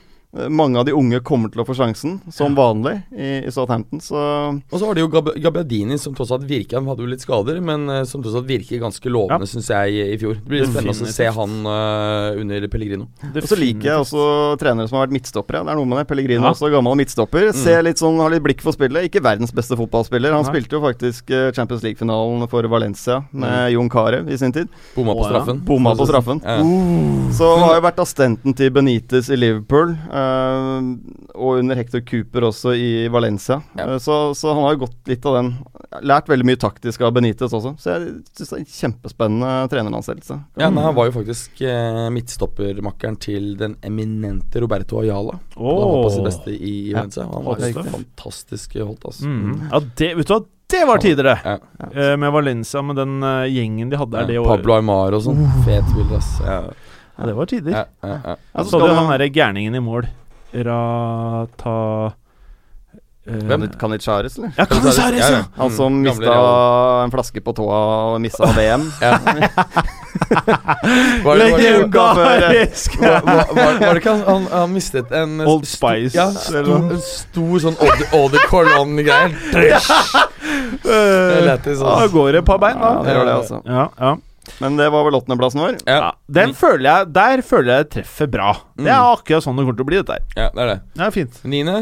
Mange 0.51 0.79
av 0.79 0.85
de 0.87 0.91
unge 0.95 1.19
kommer 1.23 1.51
til 1.51 1.61
å 1.61 1.65
få 1.67 1.75
sjansen, 1.77 2.17
som 2.33 2.55
vanlig, 2.57 2.97
i, 3.15 3.45
i 3.47 3.51
Southampton. 3.55 4.01
Så 4.03 4.15
Og 4.19 4.75
så 4.79 4.83
var 4.85 4.97
det 4.97 5.03
jo 5.05 5.09
Gab 5.13 5.29
Gabbiadini 5.39 5.95
som 6.01 6.15
tross 6.17 6.31
alt 6.35 6.43
virker 6.49 6.77
Han 6.81 6.89
hadde 6.91 7.05
jo 7.05 7.09
litt 7.11 7.23
skader, 7.23 7.61
men 7.63 7.87
eh, 7.89 8.01
som 8.09 8.23
tross 8.23 8.35
alt 8.35 8.47
virker 8.49 8.81
ganske 8.83 9.11
lovende, 9.11 9.47
synes 9.47 9.69
jeg, 9.71 9.93
i, 9.95 10.01
i 10.15 10.17
fjor. 10.19 10.35
Det 10.41 10.51
blir 10.51 10.65
spennende 10.67 11.07
å 11.07 11.13
se 11.15 11.29
han 11.37 11.53
uh, 11.69 12.35
under 12.41 12.67
Pellegrino. 12.71 13.07
Og 13.31 13.47
så 13.47 13.57
liker 13.59 13.89
jeg 13.93 14.03
også 14.03 14.25
trenere 14.61 14.89
som 14.91 14.99
har 14.99 15.05
vært 15.07 15.15
midtstoppere. 15.15 15.63
Det 15.65 15.71
er 15.73 15.79
noe 15.79 15.89
med 15.89 16.01
det. 16.01 16.07
Pellegrino 16.11 16.43
Ja. 16.49 16.51
også, 16.51 16.69
gammel 16.73 16.97
midtstopper. 16.99 17.51
Ser 17.55 17.85
litt 17.87 18.01
sånn, 18.01 18.19
Har 18.19 18.33
litt 18.33 18.43
blikk 18.43 18.61
for 18.65 18.75
spillet. 18.75 19.07
Ikke 19.07 19.23
verdens 19.23 19.53
beste 19.55 19.77
fotballspiller. 19.79 20.35
Han 20.35 20.43
Nei. 20.43 20.51
spilte 20.51 20.75
jo 20.77 20.81
faktisk 20.83 21.31
eh, 21.31 21.47
Champions 21.55 21.85
League-finalen 21.85 22.43
for 22.51 22.67
Valencia 22.71 23.21
med 23.31 23.71
Jon 23.75 23.89
Carew 23.93 24.27
i 24.31 24.37
sin 24.41 24.51
tid. 24.55 24.67
Bomma 24.97 25.15
på 25.15 25.29
straffen. 25.29 25.63
Bomma 25.67 25.95
på 25.95 26.07
straffen. 26.09 26.41
Ja. 26.43 26.59
Så 27.35 27.49
har 27.61 27.75
jo 27.77 27.83
vært 27.85 27.99
assistenten 28.03 28.55
til 28.57 28.71
Benitez 28.75 29.29
i 29.31 29.37
Liverpool, 29.39 29.95
eh, 30.11 30.24
og 31.35 31.59
under 31.59 31.77
Hector 31.79 32.01
Cooper 32.05 32.47
også 32.49 32.73
i 32.77 33.07
Valencia. 33.11 33.59
Ja. 33.77 33.87
Eh, 33.87 33.97
så, 34.03 34.35
så 34.37 34.53
han 34.53 34.63
har 34.65 34.75
jo 34.75 34.85
gått 34.85 35.11
litt 35.11 35.25
av 35.29 35.39
den 35.41 35.55
Lært 36.03 36.27
veldig 36.27 36.43
mye 36.43 36.59
taktisk 36.59 37.05
av 37.07 37.13
Benitez 37.15 37.53
også. 37.55 37.71
Så 37.79 37.93
jeg 37.93 38.07
syns 38.35 38.49
det 38.49 38.55
er 38.57 38.61
en 38.61 38.71
kjempespennende 38.73 39.51
treneransettelse. 39.71 40.35
Ja, 40.59 40.67
men 40.67 40.83
Han 40.83 40.95
var 40.97 41.07
jo 41.07 41.13
faktisk 41.15 41.61
eh, 41.63 42.07
midtstoppermakkeren 42.11 43.15
til 43.23 43.53
den 43.59 43.77
eminente 43.85 44.59
Roberto 44.59 44.99
Ayala. 44.99 45.37
Oh. 45.55 45.69
Da 45.69 45.85
han 45.85 45.93
var 45.93 46.03
på 46.03 46.11
sitt 46.17 46.27
beste 46.27 46.55
i 46.57 46.73
Ja. 46.91 47.05
Valencia. 47.05 47.29
Han 47.31 47.47
var 47.47 47.63
jo 47.63 47.85
fantastisk 47.93 48.75
holdt, 48.81 49.07
altså. 49.07 49.29
Mm. 49.29 49.55
Ja, 49.71 49.81
det, 50.01 50.11
vet 50.19 50.27
du 50.27 50.35
hva, 50.35 50.41
det 50.75 50.81
var 50.89 50.97
tider, 50.97 51.23
det! 51.23 51.39
Ja. 51.45 51.57
Eh, 51.91 52.17
med 52.17 52.31
Valencia, 52.31 52.81
med 52.81 52.95
den 52.95 53.23
uh, 53.23 53.45
gjengen 53.45 53.89
de 53.89 53.97
hadde 54.01 54.17
der 54.17 54.31
det 54.33 54.39
året. 54.41 54.57
Pablo 54.57 54.75
Aymar 54.79 55.13
og 55.13 55.21
sånn. 55.27 55.43
Fet 55.67 55.85
spiller, 55.91 56.17
ass. 56.17 56.31
Ja, 56.41 56.57
Ja, 57.17 57.25
det 57.29 57.33
var 57.37 57.45
tider. 57.45 57.71
ja, 57.71 57.85
ja, 58.03 58.17
ja. 58.25 58.35
Ja, 58.55 58.63
så 58.67 58.79
du 58.81 58.87
han 58.93 59.09
derre 59.13 59.29
gærningen 59.31 59.75
i 59.75 59.79
mål. 59.79 60.07
Rata 60.55 61.75
eh, 63.27 63.39
Hvem? 63.49 63.67
Kanichares, 63.79 64.37
eller? 64.37 64.51
Ja, 64.57 64.65
Canizares, 64.65 65.29
ja! 65.31 65.43
Han 65.57 65.71
som 65.71 65.93
Mm, 65.93 66.03
mista 66.09 66.35
en 67.03 67.11
flaske 67.11 67.41
på 67.43 67.53
tåa 67.55 67.79
og 68.15 68.21
mista 68.21 68.51
VM. 68.55 68.89
Ja. 69.01 69.17
Var 70.25 70.43
det, 70.43 71.23
var 71.23 71.35
det, 71.35 71.71
Legendarisk! 71.77 72.99
var, 73.01 73.21
var, 73.25 73.49
var, 73.55 73.73
var 73.79 73.93
det 73.93 73.99
ikke 74.01 74.13
han, 74.25 74.45
han, 74.51 74.69
mistet 74.73 75.11
en 75.11 75.41
eh, 75.41 75.47
Old 75.51 75.65
sto- 75.67 75.75
Spice, 75.75 76.15
Ja, 76.15 76.29
noe. 76.63 76.77
en 76.95 77.01
stor 77.03 77.59
sånn 77.65 77.75
Odd- 77.83 78.05
Odd 78.15 78.37
Colon-greier. 78.49 79.35
Eh, 80.85 81.45
lættis, 81.45 81.79
Da 81.79 81.91
altså. 81.97 82.07
går 82.13 82.31
det 82.31 82.39
et 82.43 82.47
par 82.47 82.59
bein, 82.63 82.79
Ja, 82.79 82.93
det 83.03 83.15
gjør 83.15 83.25
det, 83.27 83.35
altså. 83.41 83.59
Ja, 83.65 83.85
ja. 83.99 84.15
Men 84.61 84.77
det 84.77 84.89
var 84.91 85.03
vel 85.07 85.17
åttendeplassen 85.19 85.61
vår. 85.63 85.77
Ja, 85.87 85.95
ja. 85.99 86.11
Den 86.29 86.53
føler 86.53 86.83
jeg 86.89 87.13
Der 87.13 87.41
føler 87.41 87.71
jeg 87.79 87.89
treffer 87.89 88.27
bra. 88.31 88.53
Det 88.77 88.87
er 88.87 88.99
Mm. 88.99 89.17
akkurat 89.17 89.43
sånn 89.43 89.55
det 89.57 89.65
kommer 89.65 89.77
til 89.77 89.85
å 89.85 89.91
bli, 89.91 89.97
dette 90.01 90.17
her. 90.19 90.25
ja, 90.35 90.49
det 90.53 90.61
er 90.61 90.67
det. 90.73 90.81
Det 90.95 91.05
er 91.07 91.11
fint. 91.11 91.39
Niende. 91.43 91.77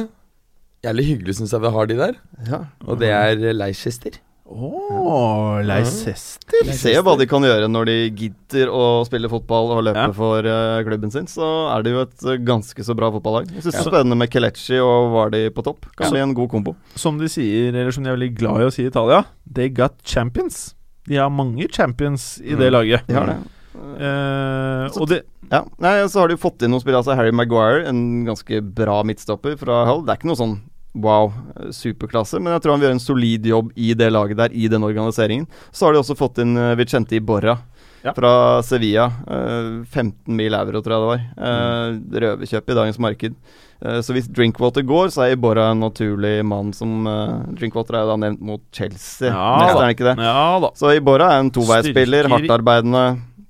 Jævlig 0.83 1.05
hyggelig, 1.07 1.35
syns 1.39 1.51
jeg 1.51 1.61
vi 1.61 1.69
har 1.71 1.85
de 1.87 1.95
der. 1.95 2.15
Ja. 2.49 2.59
Og 2.87 2.99
det 2.99 3.09
er 3.09 3.53
Leicester. 3.53 4.11
Å, 4.45 5.63
Leicester. 5.65 6.63
Vi 6.67 6.73
ser 6.77 6.97
jo 6.97 7.03
hva 7.07 7.13
de 7.17 7.25
kan 7.29 7.41
gjøre 7.45 7.69
når 7.71 7.85
de 7.89 7.95
gidder 8.11 8.67
å 8.73 9.05
spille 9.07 9.29
fotball 9.31 9.71
og 9.77 9.83
løpe 9.87 10.03
Ja. 10.09 10.11
for 10.11 10.39
eh, 10.45 10.83
klubben 10.83 11.11
sin. 11.11 11.25
Så 11.25 11.47
er 11.71 11.81
det 11.83 11.93
jo 11.93 12.01
et 12.01 12.25
eh, 12.27 12.37
ganske 12.43 12.83
så 12.83 12.95
bra 12.95 13.09
fotballag. 13.11 13.47
Jeg 13.51 13.63
syns 13.63 13.71
det 13.77 13.81
er 13.85 13.89
spennende 13.91 14.17
med 14.19 14.29
Kelechi 14.29 14.77
og 14.83 15.11
Vardy 15.15 15.49
på 15.55 15.63
topp. 15.63 15.87
Kan 15.95 16.07
Ja. 16.07 16.11
bli 16.11 16.19
en 16.19 16.33
god 16.33 16.49
kombo. 16.51 16.75
Som 16.95 17.17
de 17.17 17.25
sier, 17.31 17.69
eller 17.73 17.91
som 17.91 18.03
de 18.03 18.09
er 18.11 18.17
veldig 18.17 18.35
glad 18.35 18.61
i 18.61 18.67
å 18.67 18.73
si 18.73 18.83
i 18.83 18.87
Italia, 18.91 19.23
they 19.51 19.69
got 19.69 19.93
champions. 20.03 20.75
De 21.07 21.17
har 21.19 21.29
mange 21.29 21.67
champions 21.71 22.39
i 22.43 22.55
det 22.55 22.69
Mm. 22.69 22.73
laget. 22.73 23.07
De 23.07 23.13
har 23.13 23.25
det. 23.27 23.37
Uh, 23.75 24.87
Så- 24.89 25.01
og 25.01 25.07
det 25.09 25.23
Ja, 25.51 25.63
Nei, 25.79 26.07
Så 26.07 26.19
har 26.21 26.27
de 26.29 26.35
fått 26.37 26.61
inn 26.63 26.71
noen 26.71 26.81
spillere. 26.81 27.03
Altså 27.03 27.15
Harry 27.15 27.31
Maguire, 27.31 27.85
en 27.87 28.25
ganske 28.25 28.61
bra 28.73 29.03
midtstopper 29.03 29.57
fra 29.57 29.85
Hull. 29.85 30.05
Det 30.05 30.09
er 30.13 30.17
ikke 30.17 30.31
noe 30.31 30.35
sånn 30.39 30.61
wow, 30.95 31.33
eh, 31.57 31.67
superklasse, 31.73 32.39
men 32.39 32.53
jeg 32.53 32.61
tror 32.61 32.71
han 32.71 32.79
vil 32.79 32.89
gjøre 32.89 32.93
en 32.93 32.99
solid 32.99 33.43
jobb 33.45 33.71
i 33.75 33.93
det 33.95 34.11
laget 34.13 34.37
der, 34.37 34.49
i 34.53 34.67
den 34.67 34.81
organiseringen. 34.83 35.47
Så 35.71 35.85
har 35.87 35.93
de 35.93 35.99
også 35.99 36.15
fått 36.15 36.37
inn 36.39 36.55
uh, 36.55 36.75
Vicente 36.75 37.15
Iborra 37.19 37.57
Ja. 38.03 38.13
fra 38.13 38.61
Sevilla. 38.61 39.07
Uh, 39.27 39.83
15 39.85 40.35
mil 40.35 40.53
euro, 40.53 40.81
tror 40.81 40.93
jeg 40.93 41.01
det 41.01 41.11
var. 41.11 41.21
Uh, 41.37 41.99
Røverkjøp 42.19 42.69
i 42.69 42.73
dagens 42.75 42.99
marked. 42.99 43.35
Eh, 43.83 43.99
så 44.05 44.13
hvis 44.15 44.29
Drinkwater 44.31 44.85
går, 44.87 45.09
så 45.11 45.25
er 45.25 45.33
Iborra 45.35 45.65
en 45.73 45.81
naturlig 45.83 46.37
mann 46.47 46.69
som 46.75 47.03
uh, 47.09 47.41
Drinkwater 47.57 47.97
er 47.99 48.05
jo 48.05 48.13
da 48.13 48.17
nevnt 48.21 48.39
mot 48.47 48.61
Chelsea, 48.71 49.27
Ja 49.27 49.73
da. 49.75 49.81
er 49.83 49.91
ikke 49.97 50.07
det? 50.07 50.15
Ja 50.23 50.59
da. 50.63 50.69
Så 50.79 50.93
Iborra 50.95 51.33
er 51.35 51.43
en 51.43 51.51
toveisspiller, 51.51 52.23
Styrker 52.29 52.37
hardtarbeidende, 52.37 53.03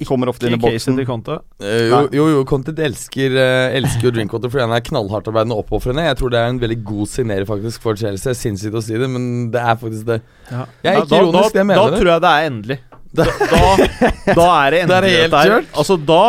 kommer 0.04 0.28
ofte 0.28 0.50
inn 0.50 0.58
i 0.58 0.60
boksen. 0.60 0.98
til 0.98 1.06
Conte. 1.08 1.38
Eh, 1.64 1.86
jo, 1.88 2.00
jo, 2.12 2.24
jo, 2.34 2.40
Conte 2.50 2.74
elsker, 2.76 3.36
eh, 3.40 3.76
elsker 3.78 4.10
jo 4.10 4.12
Drinkwater 4.18 4.50
fordi 4.52 4.66
han 4.66 4.74
er 4.76 4.82
knallhardtarbeidende 4.84 5.56
og 5.56 5.62
oppofrende. 5.68 6.04
Jeg 6.10 6.18
tror 6.20 6.34
det 6.34 6.40
er 6.42 6.50
en 6.52 6.60
veldig 6.60 6.80
god 6.90 7.08
signerer 7.14 7.46
faktisk 7.48 7.86
for 7.86 7.96
Chelsea. 7.96 8.34
Sinnssykt 8.36 8.76
å 8.76 8.82
si 8.84 8.98
det, 9.00 9.08
men 9.14 9.52
det 9.54 9.62
er 9.62 9.78
faktisk 9.80 10.10
det. 10.10 10.18
Ja. 10.50 10.66
Jeg 10.84 10.90
er 10.96 11.00
ikke 11.06 11.14
da, 11.14 11.22
ironisk, 11.22 11.54
da, 11.54 11.60
jeg 11.62 11.70
mener 11.70 11.80
da 11.80 11.94
det. 11.94 12.02
tror 12.02 12.12
jeg 12.16 12.26
det 12.26 12.34
er 12.34 12.50
endelig. 12.50 12.80
Da- 13.14 13.30
Da, 13.54 14.34
da 14.34 14.48
er 14.66 14.72
det 14.74 14.82
endelig. 14.82 14.90
Da 14.90 14.98
er 14.98 15.06
det 15.06 15.14
helt 15.14 15.38
kjørt. 15.38 15.72
Altså, 15.78 16.00
da 16.10 16.22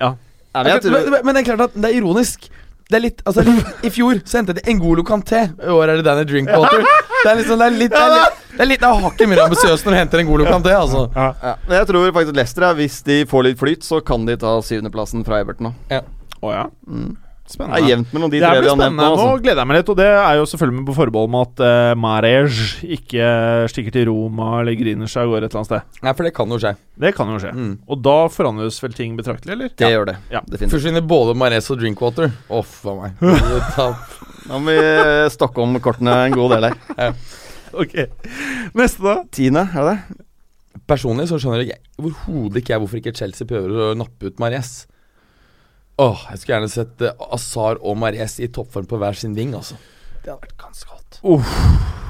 Ja. 0.00 0.10
Ja, 0.50 0.62
men 0.64 0.72
jeg 0.72 0.90
men, 0.90 1.10
men, 1.12 1.20
men 1.28 1.34
det 1.36 1.40
er 1.44 1.46
klart 1.54 1.68
at 1.68 1.74
det 1.76 1.90
er 1.92 1.98
ironisk. 2.00 2.48
Det 2.90 2.98
er 2.98 3.02
litt, 3.04 3.20
altså 3.24 3.44
I 3.86 3.90
fjor 3.94 4.18
så 4.26 4.40
hentet 4.40 4.58
de 4.58 4.64
Engolo 4.72 5.04
Kanté. 5.06 5.44
I 5.62 5.70
år 5.70 5.92
er 5.92 6.00
det 6.00 6.04
Danny 6.08 6.24
Drinkwater. 6.26 6.82
Det 6.82 7.30
er 7.30 7.36
liksom, 7.38 7.60
det 7.60 7.66
er 7.68 7.76
litt 7.78 7.92
Det 7.94 8.00
er 8.02 8.14
litt, 8.16 8.38
det 8.56 8.64
er 8.64 8.68
litt 8.72 8.84
av 8.88 9.00
hakket 9.04 9.30
mer 9.30 9.42
ambisiøst 9.44 9.86
når 9.86 9.94
du 9.94 9.98
henter 10.00 10.22
Engolo 10.24 10.46
Kanté. 10.48 10.72
Altså. 10.74 11.04
Ja, 11.14 11.28
Ja. 11.42 11.54
jeg 11.76 11.86
tror 11.92 12.10
faktisk 12.16 12.36
Leicester 12.36 12.66
er, 12.66 12.74
hvis 12.80 13.00
de 13.06 13.20
får 13.30 13.46
litt 13.46 13.58
flyt, 13.62 13.86
så 13.86 14.00
kan 14.04 14.26
de 14.26 14.36
ta 14.40 14.56
syvendeplassen 14.66 15.22
fra 15.26 15.38
Everton 15.44 15.70
nå. 15.70 16.00
Å 16.42 16.52
ja. 16.54 16.64
Mm. 16.88 17.14
Det 17.58 17.66
er 17.66 17.86
jevnt 17.88 18.12
mellom 18.14 18.30
de 18.32 18.38
tre 18.42 18.50
vi 18.60 18.68
har 18.70 18.78
nevnt 18.78 18.96
nå. 18.96 19.02
nå. 19.02 19.16
Nå 19.16 19.24
Altså. 19.26 19.42
gleder 19.42 19.60
jeg 19.62 19.68
meg 19.70 19.78
litt, 19.80 19.88
og 19.92 19.98
det 19.98 20.06
er 20.10 20.34
jo 20.38 20.44
selvfølgelig 20.50 20.78
med 20.78 20.86
på 20.90 20.94
forbehold 21.00 21.32
med 21.34 21.48
at 21.48 21.62
uh, 21.64 21.94
Marej 21.98 22.38
ikke 22.96 23.30
stikker 23.72 23.96
til 23.96 24.06
Roma 24.10 24.50
eller 24.60 24.78
griner 24.78 25.10
seg 25.10 25.26
av 25.26 25.34
gårde 25.34 25.48
et 25.48 25.54
eller 25.54 25.60
annet 25.64 25.70
sted. 25.72 26.00
Nei, 26.06 26.14
for 26.18 26.28
det 26.28 26.32
kan 26.36 26.54
jo 26.54 26.60
skje. 26.62 26.72
Det 27.00 27.12
kan 27.16 27.32
jo 27.34 27.40
skje. 27.42 27.52
Mm. 27.56 27.72
Og 27.90 28.02
da 28.06 28.16
forandres 28.32 28.78
vel 28.84 28.94
ting 28.96 29.16
betraktelig, 29.18 29.52
eller? 29.56 29.74
Det 29.80 29.90
gjør 29.94 30.08
det. 30.12 30.16
Ja. 30.32 30.40
Definitivt. 30.46 30.76
Forsvinner 30.78 31.06
både 31.16 31.34
Mares 31.38 31.70
og 31.74 31.80
Drinkwater. 31.82 32.30
Å, 32.50 32.62
for 32.66 33.02
meg. 33.02 33.20
Nå 34.50 34.58
må 34.58 34.72
vi 34.72 34.78
eh, 34.80 35.26
stokke 35.30 35.62
om 35.62 35.76
kortene 35.84 36.14
en 36.26 36.34
god 36.34 36.54
del 36.56 36.70
her. 36.70 37.14
Ok. 37.76 37.94
Neste, 38.74 39.02
da? 39.04 39.16
Tiende, 39.30 39.66
er 39.74 39.86
det 39.86 39.92
det? 39.94 40.24
Personlig 40.90 41.28
så 41.30 41.36
skjønner 41.38 41.62
jeg 41.66 41.78
overhodet 42.00 42.62
ikke 42.62 42.72
jeg 42.74 42.82
hvorfor 42.82 42.98
ikke 42.98 43.12
Chelsea 43.14 43.46
prøver 43.46 43.90
å 43.90 43.92
nappe 43.98 44.30
ut 44.30 44.40
Mares. 44.42 44.72
Åh, 46.00 46.20
jeg 46.30 46.38
skulle 46.40 46.56
gjerne 46.56 46.72
sett 46.72 47.02
uh, 47.04 47.10
Azar 47.36 47.76
og 47.84 47.94
Mares 48.00 48.34
i 48.40 48.48
toppform 48.52 48.86
på 48.88 48.96
hver 49.00 49.14
sin 49.18 49.34
ving, 49.36 49.52
altså. 49.58 49.74
Det 50.20 50.28
hadde 50.30 50.44
vært 50.46 50.58
ganske 50.60 50.88
godt. 50.88 51.18
Uff. 51.24 51.50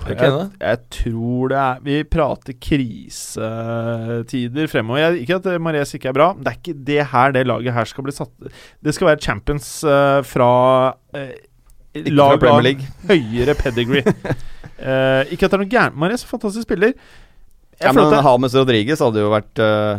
Jeg, 0.01 0.17
Jeg, 0.17 0.33
jeg 0.63 0.79
tror 0.97 1.49
det 1.53 1.59
er 1.61 1.77
Vi 1.85 1.97
prater 2.09 2.55
krisetider 2.57 4.67
fremover. 4.73 4.99
Jeg, 5.03 5.11
ikke 5.25 5.37
at 5.41 5.47
Mares 5.63 5.93
ikke 5.97 6.09
er 6.11 6.17
bra. 6.17 6.29
Det 6.39 6.49
er 6.49 6.57
ikke 6.57 6.77
det 6.89 7.03
her 7.13 7.29
det 7.37 7.43
laget 7.47 7.75
her 7.77 7.87
skal 7.91 8.05
bli 8.07 8.15
satt 8.17 8.33
Det 8.81 8.93
skal 8.97 9.07
være 9.13 9.21
champions 9.25 9.67
uh, 9.85 10.21
fra 10.27 10.51
uh, 10.95 10.99
lag 12.09 12.39
av 12.49 12.59
høyere 13.11 13.55
pedigree. 13.59 14.05
uh, 14.07 14.13
ikke 15.33 15.45
at 15.45 15.51
det 15.51 15.57
er 15.59 15.63
noe 15.65 15.75
gærent 15.77 15.97
Mares 16.01 16.23
er 16.25 16.29
fantastisk 16.33 16.65
spiller. 16.69 16.91
Jeg 17.81 17.85
Ja, 17.85 17.91
men 17.97 18.15
Hames 18.25 18.55
Rodriguez 18.57 19.01
hadde 19.05 19.21
jo 19.23 19.29
vært 19.33 19.57
uh, 19.63 19.95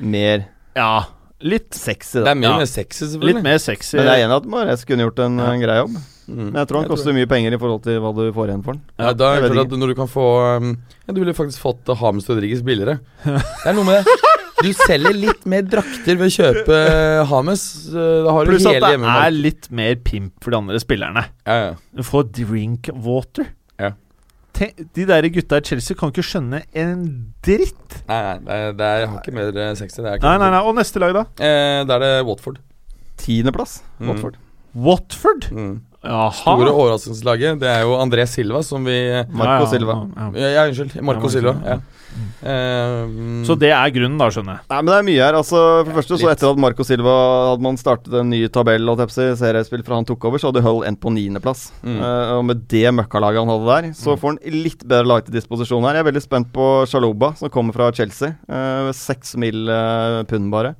mer 0.00 0.38
Ja, 0.76 0.92
litt, 1.40 1.74
sexy, 1.76 2.18
da. 2.20 2.24
Det 2.24 2.32
er 2.32 2.40
mye 2.40 2.50
Ja. 2.50 2.58
mer 2.58 2.66
sexy, 2.70 3.04
selvfølgelig. 3.04 3.34
litt 3.34 3.42
mer 3.44 3.58
sexy. 3.58 3.96
Men 3.96 4.06
jeg 4.06 4.20
er 4.20 4.26
enig 4.26 4.34
i 4.34 4.36
at 4.36 4.46
Mares 4.46 4.84
kunne 4.84 5.04
gjort 5.06 5.18
en, 5.26 5.38
Ja. 5.38 5.50
en 5.52 5.60
grei 5.60 5.76
jobb. 5.82 5.96
Mm. 6.26 6.50
Men 6.50 6.54
jeg 6.54 6.68
tror 6.68 6.80
han 6.80 6.88
koster 6.90 7.12
mye 7.14 7.28
penger 7.30 7.54
i 7.54 7.58
forhold 7.58 7.82
til 7.84 8.00
hva 8.02 8.10
du 8.14 8.32
får 8.34 8.48
igjen 8.50 8.64
for 8.64 8.72
den. 8.74 8.82
Ja, 8.98 9.12
da 9.12 9.28
er 9.34 9.42
jeg 9.42 9.52
det 9.52 9.58
at 9.62 9.74
når 9.78 9.92
du 9.92 9.94
kan 9.94 10.08
få 10.10 10.56
um, 10.56 10.72
Ja, 11.06 11.12
Du 11.14 11.20
ville 11.22 11.34
faktisk 11.34 11.60
fått 11.62 11.86
uh, 11.88 11.94
Hames 11.94 12.26
Rodriguez 12.28 12.62
billigere. 12.66 12.98
Det 13.24 13.66
er 13.70 13.74
noe 13.74 13.84
med 13.86 14.02
det. 14.02 14.16
Du 14.56 14.72
selger 14.72 15.12
litt 15.14 15.44
mer 15.46 15.62
drakter 15.62 16.16
ved 16.16 16.26
å 16.26 16.32
kjøpe 16.32 16.72
uh, 16.72 17.24
Hames. 17.30 17.62
Uh, 17.92 18.24
du 18.24 18.50
Pluss 18.50 18.66
at 18.66 18.80
det 18.80 18.96
er 18.96 19.30
litt 19.36 19.70
mer 19.70 19.94
pimp 20.02 20.32
for 20.42 20.50
de 20.50 20.56
andre 20.56 20.80
spillerne. 20.82 21.26
Ja, 21.46 21.56
ja. 21.66 21.72
Du 21.94 22.02
får 22.02 22.30
drink 22.32 22.88
water. 22.90 23.52
Ja. 23.78 23.92
Tenk, 24.56 24.78
de 24.96 25.04
der 25.08 25.26
gutta 25.34 25.58
i 25.60 25.64
Chelsea 25.68 25.96
kan 25.98 26.08
ikke 26.12 26.24
skjønne 26.24 26.62
en 26.80 27.02
dritt. 27.44 27.98
Nei, 28.08 28.20
nei, 28.24 28.36
det 28.46 28.54
er, 28.56 28.72
det 28.78 28.86
er 28.88 29.06
hakket 29.12 29.36
mer 29.36 29.50
uh, 29.52 29.74
sexy. 29.76 30.00
Det 30.00 30.08
er 30.08 30.16
ikke 30.16 30.30
Nei, 30.30 30.38
nei, 30.40 30.48
nei. 30.54 30.62
Og 30.64 30.76
neste 30.78 31.02
lag, 31.02 31.12
da? 31.16 31.24
Eh, 31.44 31.82
da 31.88 31.98
er 31.98 32.04
det 32.06 32.12
Watford. 32.28 32.62
Tiendeplass, 33.20 33.82
Mm. 34.00 34.08
Watford. 34.10 34.34
Watford. 34.76 35.46
Mm. 35.52 35.74
Jaha. 36.06 36.30
Store 36.38 36.70
overraskelseslaget. 36.72 37.60
Det 37.60 37.68
er 37.70 37.84
jo 37.86 37.98
André 37.98 38.26
Silva 38.30 38.62
som 38.66 38.86
vi 38.86 38.96
Marco 39.30 39.52
Ja, 39.52 39.60
ja, 39.64 39.70
Silva. 39.74 39.98
ja, 40.06 40.30
ja. 40.30 40.30
Ja, 40.40 40.54
ja 40.56 40.66
unnskyld. 40.70 40.98
Marco 41.02 41.28
Ja, 41.28 41.34
Silva. 41.36 41.54
Ja. 41.66 41.78
Eh, 42.16 43.02
mm, 43.10 43.42
Så 43.44 43.56
det 43.60 43.70
er 43.74 43.90
grunnen, 43.92 44.16
da, 44.20 44.28
skjønner 44.32 44.56
jeg. 44.56 44.64
Nei, 44.70 44.78
men 44.78 44.88
det 44.92 44.96
er 44.96 45.06
mye 45.08 45.24
her. 45.26 45.36
altså 45.36 45.58
For 45.58 45.90
det 45.90 45.96
første, 45.98 46.18
så 46.22 46.30
Etter 46.32 46.48
at 46.52 46.62
Marco 46.62 46.86
Silva 46.86 47.16
hadde 47.50 47.66
man 47.66 47.76
startet 47.80 48.14
en 48.20 48.30
ny 48.32 48.40
tabell 48.52 48.88
og 48.92 49.00
tepsi, 49.02 49.26
seriespill 49.40 49.84
fra 49.84 49.98
han 49.98 50.08
tok 50.08 50.24
over, 50.30 50.40
så 50.40 50.52
hadde 50.52 50.64
Hull 50.64 50.84
endt 50.88 51.02
på 51.02 51.12
niendeplass. 51.12 51.66
Mm. 51.82 51.98
Uh, 52.00 52.32
og 52.38 52.46
med 52.52 52.64
det 52.72 52.86
møkkalaget 52.96 53.42
han 53.42 53.52
hadde 53.52 53.68
der, 53.74 53.90
så 53.98 54.16
får 54.16 54.34
han 54.36 54.40
litt 54.64 54.86
bedre 54.86 55.10
lag 55.10 55.26
til 55.26 55.36
disposisjon 55.36 55.84
her. 55.84 55.98
Jeg 55.98 56.06
er 56.06 56.10
veldig 56.12 56.24
spent 56.24 56.52
på 56.54 56.70
Shaloba, 56.88 57.34
som 57.36 57.52
kommer 57.52 57.76
fra 57.76 57.90
Chelsea. 57.92 58.32
Uh, 58.48 58.92
Seks 58.96 59.34
mil 59.40 59.68
eh, 59.68 60.22
pund 60.30 60.48
bare. 60.52 60.74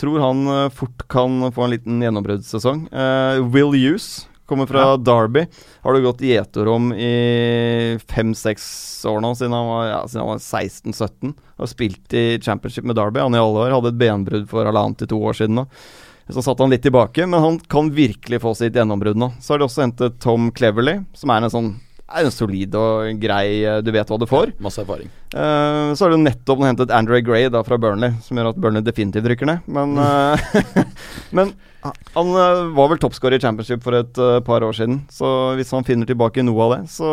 Tror 0.00 0.20
han 0.22 0.46
eh, 0.48 0.68
fort 0.72 1.02
kan 1.12 1.50
få 1.52 1.66
en 1.66 1.72
liten 1.74 2.00
gjennombruddssesong. 2.04 2.86
Uh, 2.92 3.42
Will 3.52 3.74
Hughes 3.74 4.28
kommer 4.50 4.68
fra 4.68 4.82
Ja. 4.90 4.98
Derby. 4.98 5.46
Har 5.84 5.94
du 5.94 6.02
gått 6.04 6.24
gjeterom 6.26 6.90
i 6.92 7.96
fem-seks 8.10 8.66
år 9.08 9.22
nå, 9.24 9.32
siden 9.38 9.54
han 9.56 9.70
var, 9.70 9.86
ja, 9.88 10.02
var 10.26 10.42
16-17. 10.42 11.34
Har 11.62 11.70
spilt 11.70 12.14
i 12.18 12.24
championship 12.42 12.84
med 12.84 12.98
Derby 12.98 13.22
han 13.22 13.34
i 13.34 13.40
alle 13.40 13.64
år. 13.66 13.74
Hadde 13.78 13.94
et 13.94 14.00
benbrudd 14.00 14.48
for 14.50 14.66
halvannet 14.68 14.98
til 15.02 15.12
to 15.14 15.20
år 15.30 15.38
siden 15.38 15.62
nå. 15.62 15.66
Så 16.30 16.44
satt 16.46 16.60
han 16.62 16.70
litt 16.70 16.84
tilbake, 16.84 17.24
men 17.26 17.42
han 17.42 17.56
kan 17.70 17.88
virkelig 17.90 18.38
få 18.44 18.52
sitt 18.54 18.76
gjennombrudd 18.78 19.18
nå. 19.18 19.32
Så 19.42 19.54
har 19.54 19.58
de 19.62 19.66
også 19.66 19.82
hentet 19.82 20.20
Tom 20.22 20.50
Cleverley, 20.54 21.00
som 21.18 21.32
er 21.34 21.42
en 21.42 21.50
sånn 21.50 21.70
er 22.10 22.26
en 22.26 22.34
solid 22.34 22.76
og 22.78 23.20
grei 23.22 23.62
eh, 23.64 23.80
Du 23.84 23.90
vet 23.94 24.10
hva 24.10 24.18
du 24.20 24.26
får. 24.28 24.54
Masse 24.62 24.82
erfaring. 24.82 25.10
Uh, 25.34 25.94
så 25.94 26.06
har 26.06 26.14
du 26.14 26.22
nettopp 26.22 26.64
hentet 26.66 26.94
Andre 26.94 27.20
Gray 27.24 27.50
da 27.52 27.62
fra 27.66 27.78
Burnley, 27.80 28.16
som 28.24 28.38
gjør 28.38 28.52
at 28.52 28.60
Burnley 28.60 28.86
definitivt 28.86 29.28
rykker 29.30 29.50
ned. 29.50 29.68
Men, 29.70 29.94
uh, 29.98 30.80
men 31.36 31.54
han 31.84 32.32
uh, 32.34 32.66
var 32.76 32.90
vel 32.92 33.02
toppscorer 33.02 33.38
i 33.38 33.42
championship 33.42 33.84
for 33.84 33.98
et 34.00 34.24
par 34.46 34.66
år 34.66 34.76
siden. 34.76 35.04
Så 35.12 35.54
hvis 35.58 35.70
han 35.76 35.86
finner 35.86 36.08
tilbake 36.08 36.44
noe 36.46 36.66
av 36.66 36.74
det, 36.74 36.82
så 36.92 37.12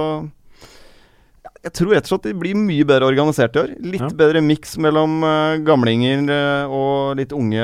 ja, 1.46 1.52
Jeg 1.68 1.76
tror 1.78 1.94
rett 1.94 2.10
og 2.10 2.16
slett 2.16 2.26
de 2.32 2.34
blir 2.42 2.58
mye 2.58 2.88
bedre 2.90 3.12
organisert 3.12 3.56
i 3.56 3.64
år. 3.64 3.76
Litt 3.94 4.04
Ja. 4.08 4.10
bedre 4.24 4.42
miks 4.42 4.76
mellom 4.82 5.22
gamlinger 5.68 6.26
og 6.68 7.22
litt 7.22 7.36
unge 7.38 7.62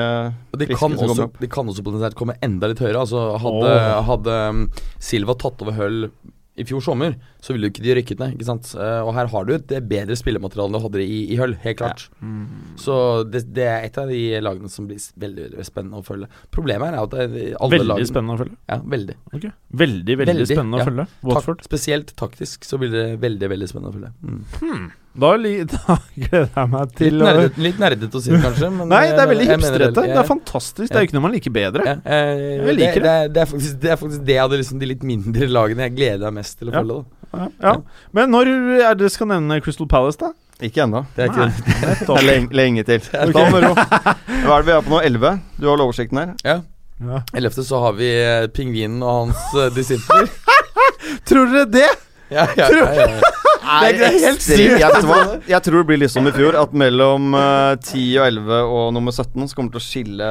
Og 0.54 0.60
de 0.60 0.70
kan, 0.70 0.94
også, 0.94 1.28
de 1.40 1.50
kan 1.50 1.66
også 1.66 1.82
potensielt 1.82 2.16
komme 2.18 2.38
enda 2.40 2.70
litt 2.70 2.80
høyere. 2.80 3.02
Altså 3.02 3.26
Hadde, 3.42 3.74
oh. 3.74 4.00
hadde 4.12 4.38
um, 4.54 4.64
Silva 5.02 5.34
tatt 5.34 5.66
over 5.66 5.76
Hull 5.82 6.08
i 6.54 6.64
fjor 6.66 6.82
sommer, 6.84 7.16
så 7.42 7.54
ville 7.54 7.66
jo 7.66 7.72
ikke 7.72 7.82
de 7.82 7.94
rykket 7.98 8.20
ned. 8.22 8.34
ikke 8.36 8.46
sant? 8.46 8.70
Eh, 8.78 9.00
og 9.02 9.12
her 9.16 9.30
har 9.32 9.46
du 9.48 9.54
et 9.56 9.74
bedre 9.90 10.16
spillemateriale 10.18 10.70
enn 10.70 10.76
du 10.76 10.84
hadde 10.84 11.02
i, 11.02 11.20
i 11.34 11.38
Hull, 11.40 11.56
helt 11.64 11.80
klart. 11.80 12.06
Mm. 12.22 12.76
Så 12.80 12.96
det, 13.26 13.44
det 13.56 13.66
er 13.66 13.88
et 13.88 13.98
av 14.00 14.10
de 14.10 14.22
lagene 14.44 14.70
som 14.70 14.86
blir 14.88 15.02
veldig, 15.24 15.48
veldig 15.48 15.66
spennende 15.66 16.02
å 16.02 16.06
følge. 16.06 16.30
Problemet 16.54 16.92
her 16.92 16.98
er 16.98 17.08
at 17.08 17.16
alle 17.18 17.72
Veldig 17.74 17.90
lagene 17.90 18.10
spennende 18.12 18.36
å 18.38 18.42
følge. 18.44 18.58
Ja, 18.70 18.80
veldig. 18.96 19.16
Okay. 19.32 19.54
Veldig, 19.84 20.18
veldig, 20.22 20.34
Veldig, 20.34 20.50
spennende 20.52 20.82
ja. 20.82 20.84
å 20.84 20.90
følge. 20.92 21.08
Watford. 21.30 21.64
spesielt 21.66 22.14
taktisk 22.20 22.68
så 22.68 22.78
blir 22.82 22.94
det 22.94 23.06
veldig, 23.24 23.50
veldig 23.56 23.70
spennende 23.70 23.90
å 23.90 23.98
følge. 23.98 24.14
Mm. 24.22 24.92
Da, 25.14 25.30
li, 25.38 25.52
da 25.70 25.96
gleder 26.16 26.48
jeg 26.50 26.70
meg 26.72 26.84
Litt, 26.88 26.94
til 26.98 27.20
å 27.20 27.26
nerdete, 27.28 27.62
litt 27.62 27.76
nerdete 27.78 28.18
å 28.18 28.22
si 28.22 28.32
det, 28.32 28.40
kanskje. 28.42 28.70
Men 28.74 28.88
Nei, 28.90 29.02
det 29.12 29.20
er 29.22 29.28
veldig 29.30 29.46
mener- 29.46 29.62
hipstrete. 29.62 30.06
Det 30.10 30.16
er 30.18 30.28
fantastisk. 30.30 30.88
Det 30.90 30.98
er 30.98 31.04
jo 31.04 31.08
ikke 31.10 31.16
noe 31.18 31.24
man 31.28 31.34
liker 31.36 31.54
bedre. 31.54 31.84
Ja, 31.86 31.96
eh, 32.02 32.44
Jeg 32.70 32.76
liker 32.80 33.04
det. 33.04 33.12
Det, 33.14 33.34
det, 33.36 33.42
er 33.44 33.50
faktisk, 33.52 33.76
det 33.84 33.92
er 33.94 34.00
faktisk 34.00 34.24
det 34.30 34.38
av 34.42 34.56
liksom, 34.56 34.80
de 34.82 34.88
litt 34.90 35.04
mindre 35.06 35.50
lagene 35.50 35.86
jeg 35.86 35.94
gleder 36.00 36.24
meg 36.34 36.40
mest 36.42 36.58
til 36.58 36.72
å 36.72 36.74
følge. 36.74 36.98
Ja, 37.34 37.46
ja. 37.62 37.76
Men 38.14 38.34
når 38.34 38.50
er 38.90 38.98
det 38.98 39.12
skal 39.14 39.30
nevne 39.30 39.60
Crystal 39.62 39.88
Palace, 39.90 40.18
da? 40.20 40.32
Ikke 40.62 40.84
ennå. 40.84 41.04
Det 41.16 41.24
er 41.24 41.32
ikke 41.32 41.46
Nei, 41.50 41.94
Det 41.98 42.14
er 42.18 42.26
lenge, 42.28 42.50
lenge 42.54 42.84
til. 42.86 43.08
Da 43.34 43.46
må 43.50 43.62
ro. 43.64 43.72
Hva 43.74 44.58
er 44.58 44.62
det 44.62 44.68
vi 44.68 44.74
er 44.76 44.84
på 44.86 44.92
nå? 44.94 45.00
11? 45.10 45.40
Du 45.58 45.66
har 45.70 45.82
oversikten 45.82 46.20
her. 46.22 46.34
Ja. 46.46 46.58
Ja. 47.02 47.22
11. 47.34 47.62
så 47.66 47.80
har 47.82 47.96
vi 47.98 48.10
eh, 48.22 48.46
pingvinen 48.54 49.02
og 49.02 49.16
hans 49.28 49.46
uh, 49.58 49.66
disipler. 49.74 50.30
Tror 51.28 51.50
dere 51.50 51.66
det? 51.70 51.88
ja, 52.34 52.46
ja, 52.56 52.68
ja, 52.70 52.84
ja, 53.02 53.32
ja. 53.64 53.78
Det 53.90 54.08
er 54.08 54.18
helt 54.28 54.44
sykt. 54.44 54.80
Jeg, 54.80 55.40
jeg 55.50 55.62
tror 55.66 55.80
det 55.80 55.86
blir 55.90 56.02
litt 56.04 56.12
som 56.12 56.26
i 56.28 56.32
fjor, 56.34 56.56
at 56.60 56.74
mellom 56.76 57.32
uh, 57.36 57.74
10 57.80 58.04
og 58.20 58.26
11 58.28 58.60
og 58.78 58.90
nummer 58.96 59.14
17 59.14 59.48
så 59.48 59.56
kommer 59.56 59.72
det 59.72 59.80
til 59.80 59.82
å 59.82 59.88
skille 59.88 60.30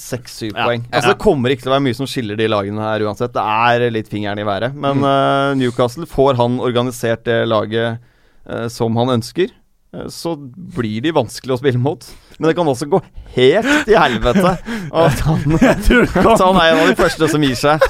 6-7 0.00 0.50
Ja. 0.54 0.64
poeng. 0.64 0.84
Ja. 0.86 0.96
Altså 0.96 1.12
Det 1.12 1.18
kommer 1.20 1.52
ikke 1.52 1.66
til 1.66 1.72
å 1.72 1.76
være 1.76 1.86
mye 1.88 1.98
som 1.98 2.08
skiller 2.08 2.38
de 2.40 2.48
lagene 2.48 2.80
her 2.84 3.04
uansett. 3.04 3.34
Det 3.36 3.44
er 3.44 3.90
litt 3.92 4.08
fingeren 4.12 4.40
i 4.40 4.46
været. 4.48 4.74
Men 4.74 5.04
uh, 5.04 5.52
Newcastle, 5.58 6.08
får 6.08 6.38
han 6.40 6.60
organisert 6.64 7.24
det 7.28 7.42
laget 7.50 8.00
uh, 8.48 8.66
som 8.72 8.96
han 8.96 9.12
ønsker, 9.18 9.52
eh, 9.94 10.06
så 10.08 10.36
blir 10.38 11.02
de 11.04 11.12
vanskelig 11.12 11.56
å 11.56 11.60
spille 11.60 11.80
mot. 11.82 12.06
Men 12.38 12.48
det 12.48 12.56
kan 12.56 12.68
også 12.70 12.88
gå 12.88 13.02
helt 13.36 13.84
til 13.84 13.98
helvete 14.00 14.54
at 14.56 15.20
han, 15.26 15.42
at 15.60 16.40
han 16.40 16.56
er 16.62 16.70
en 16.72 16.80
av 16.80 16.88
de 16.88 16.96
første 16.98 17.28
som 17.28 17.44
gir 17.44 17.58
seg. 17.58 17.84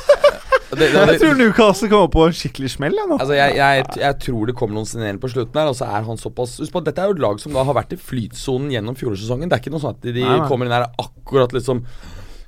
Det, 0.70 0.86
det, 0.86 0.90
Jeg 0.94 1.20
tror 1.24 1.34
Newcastle 1.40 1.88
kommer 1.90 2.10
på 2.14 2.24
en 2.28 2.36
skikkelig 2.36 2.70
smell. 2.76 2.94
Nå. 2.94 3.16
altså, 3.18 3.34
jeg, 3.34 3.56
jeg, 3.58 3.86
jeg 4.04 4.18
tror 4.22 4.46
det 4.50 4.54
kommer 4.58 4.78
noen 4.78 4.86
signeringer 4.86 5.18
på 5.24 5.30
slutten 5.32 5.58
her, 5.58 5.72
og 5.72 5.76
så 5.78 5.88
er 5.90 6.06
han 6.06 6.20
såpass 6.20 6.58
Husk 6.62 6.72
på 6.76 6.82
dette 6.86 7.02
er 7.02 7.10
jo 7.10 7.16
et 7.18 7.22
lag 7.24 7.42
som 7.42 7.56
da 7.56 7.64
har 7.66 7.76
vært 7.80 7.96
i 7.96 8.00
flytsonen 8.00 8.70
gjennom 8.74 8.94
fjorårssesongen. 8.98 9.50
Det 9.50 9.58
er 9.58 9.64
ikke 9.64 9.74
noe 9.74 9.82
sånn 9.82 9.96
at 9.98 10.02
de, 10.06 10.14
de 10.20 10.24
Nei, 10.26 10.38
nei. 10.44 10.48
kommer 10.50 10.68
inn 10.70 10.76
her 10.78 10.86
akkurat 11.02 11.54
liksom 11.56 11.82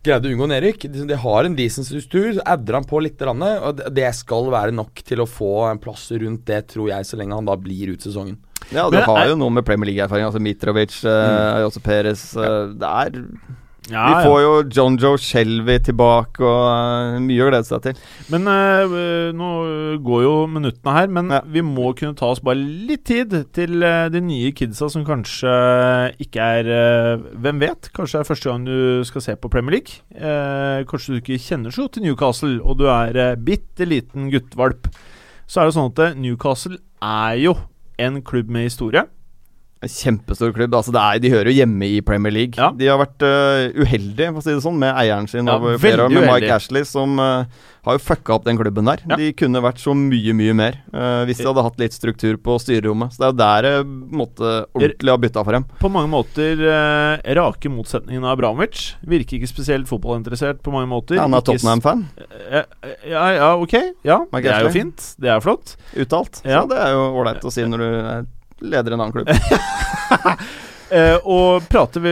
Greide 0.02 0.26
å 0.26 0.32
unngå 0.34 0.46
nedrykk. 0.50 0.84
De, 0.90 1.04
de 1.06 1.16
har 1.22 1.46
en 1.46 1.54
decent 1.54 1.86
struktur. 1.86 2.32
Så 2.34 2.42
adder 2.50 2.74
han 2.74 2.86
på 2.90 2.98
litt, 3.04 3.20
rann, 3.22 3.38
og 3.62 3.76
det, 3.78 3.92
det 3.94 4.08
skal 4.18 4.48
være 4.50 4.74
nok 4.74 4.98
til 5.06 5.22
å 5.22 5.28
få 5.30 5.50
en 5.68 5.78
plass 5.82 6.08
rundt 6.18 6.42
det, 6.50 6.64
tror 6.72 6.88
jeg, 6.90 7.06
så 7.06 7.18
lenge 7.20 7.38
han 7.38 7.46
da 7.46 7.54
blir 7.54 7.92
ut 7.94 8.02
sesongen. 8.02 8.34
Ja, 8.74 8.88
det 8.90 9.04
har 9.06 9.20
er- 9.24 9.30
jo 9.30 9.36
noe 9.38 9.54
med 9.54 9.66
Premier 9.66 9.92
League-erfaring. 9.92 10.26
Altså 10.26 10.42
Mitrovic, 10.42 10.96
uh, 11.06 11.62
også 11.68 11.82
Perez 11.86 12.24
eh, 12.34 12.74
Det 12.82 12.90
er 12.90 13.20
Ja, 13.92 14.02
Vi 14.08 14.24
får 14.24 14.38
jo 14.40 14.52
John 14.72 14.96
Joe 14.96 15.18
Shelby 15.20 15.74
tilbake 15.84 16.40
og 16.40 16.62
eh, 16.72 17.18
mye 17.20 17.44
å 17.44 17.48
glede 17.50 17.68
seg 17.68 17.82
til. 17.84 17.98
Men 18.32 18.48
uh, 18.48 18.94
nå 19.36 19.50
går 20.06 20.22
jo 20.24 20.32
minuttene 20.48 20.94
her, 20.96 21.10
men 21.12 21.28
Ja. 21.32 21.42
vi 21.44 21.60
må 21.66 21.90
kunne 21.98 22.16
ta 22.16 22.30
oss 22.32 22.40
bare 22.40 22.56
litt 22.56 23.04
tid 23.10 23.34
til 23.52 23.84
uh, 23.84 24.08
de 24.12 24.22
nye 24.24 24.52
kidsa 24.56 24.88
som 24.92 25.04
kanskje 25.04 25.52
ikke 26.24 26.48
er 26.58 26.72
uh, 26.72 27.24
Hvem 27.44 27.60
vet? 27.60 27.90
Kanskje 27.92 28.18
det 28.18 28.24
er 28.24 28.30
første 28.32 28.48
gang 28.50 28.64
du 28.66 29.04
skal 29.08 29.26
se 29.28 29.36
på 29.36 29.50
Premier 29.52 29.76
League. 29.78 30.00
Kanskje 30.88 31.14
du 31.14 31.20
ikke 31.20 31.40
kjenner 31.42 31.74
så 31.74 31.84
godt 31.86 31.98
til 31.98 32.06
Newcastle, 32.08 32.56
og 32.64 32.80
du 32.80 32.86
er 32.88 33.18
uh, 33.18 33.34
bitte 33.36 33.86
liten 33.88 34.30
guttevalp. 34.32 34.88
Så 35.44 35.60
er 35.60 35.68
det 35.68 35.76
sånn 35.76 35.92
at 35.92 36.16
Newcastle 36.16 36.78
er 37.02 37.36
jo 37.42 37.56
en 38.00 38.22
klubb 38.24 38.48
med 38.52 38.70
historie. 38.70 39.04
En 39.82 39.90
kjempestor 39.90 40.52
klubb. 40.54 40.74
Altså 40.78 40.92
det 40.94 41.02
er, 41.02 41.18
de 41.24 41.30
hører 41.32 41.50
jo 41.50 41.58
hjemme 41.58 41.88
i 41.90 41.98
Premier 42.06 42.30
League. 42.34 42.54
Ja. 42.54 42.70
De 42.70 42.86
har 42.86 43.00
vært 43.00 43.24
uh, 43.26 43.82
uheldige 43.82 44.30
for 44.30 44.38
å 44.38 44.44
si 44.44 44.54
det 44.54 44.62
sånn 44.62 44.78
med 44.78 44.94
eieren 44.94 45.26
sin 45.30 45.48
Ja, 45.50 45.56
over 45.58 45.78
flere 45.82 46.04
år, 46.04 46.12
med 46.12 46.22
uheldig. 46.22 46.44
Mike 46.46 46.54
Ashley, 46.54 46.86
som 46.86 47.18
uh, 47.18 47.48
har 47.82 47.96
jo 47.96 48.02
fucka 48.04 48.36
opp 48.36 48.44
den 48.46 48.60
klubben 48.60 48.86
der. 48.86 49.02
Ja. 49.10 49.18
De 49.18 49.32
kunne 49.34 49.62
vært 49.64 49.80
så 49.82 49.96
mye, 49.98 50.36
mye 50.38 50.54
mer 50.54 50.78
uh, 50.94 51.24
hvis 51.26 51.40
de 51.42 51.48
hadde 51.48 51.64
hatt 51.66 51.82
litt 51.82 51.96
struktur 51.96 52.38
på 52.38 52.54
styrerommet. 52.62 53.16
Så 53.16 53.24
det 53.24 53.26
er 53.26 53.32
jo 53.32 53.38
der 53.40 53.66
det 53.66 53.72
måtte 54.20 54.52
ordentlig 54.70 55.14
har 55.14 55.22
bytta 55.24 55.44
for 55.48 55.58
dem. 55.58 55.66
På 55.80 55.90
mange 55.90 56.12
måter 56.12 56.62
rake 57.40 57.72
motsetningen 57.72 58.22
av 58.22 58.36
Abramovic. 58.36 58.84
Virker 59.02 59.40
ikke 59.40 59.50
spesielt 59.50 59.90
fotballinteressert 59.90 60.62
på 60.62 60.74
mange 60.74 60.92
måter. 60.92 61.18
Han 61.18 61.34
er 61.34 61.42
Tottenham-fan, 61.48 62.06
Ja, 62.52 63.26
ja, 63.34 63.50
ok. 63.58 63.74
Ja, 64.06 64.20
Mike 64.30 64.46
det 64.46 64.54
er 64.54 64.68
jo 64.68 64.72
fint. 64.78 65.08
Det 65.18 65.34
er 65.34 65.42
flott. 65.42 65.74
uttalt. 65.98 66.44
Ja. 66.46 66.62
Så 66.62 66.70
det 66.70 66.78
er 66.86 66.94
jo 66.94 67.02
ålreit 67.18 67.42
å 67.42 67.50
si 67.50 67.66
når 67.66 67.82
du 67.82 67.88
er 67.90 68.30
leder 68.62 68.94
en 68.94 69.04
annen 69.04 69.16
klubb. 69.16 69.32
Eh, 70.92 71.16
og 71.24 71.64
prater 71.72 72.02
vi 72.04 72.10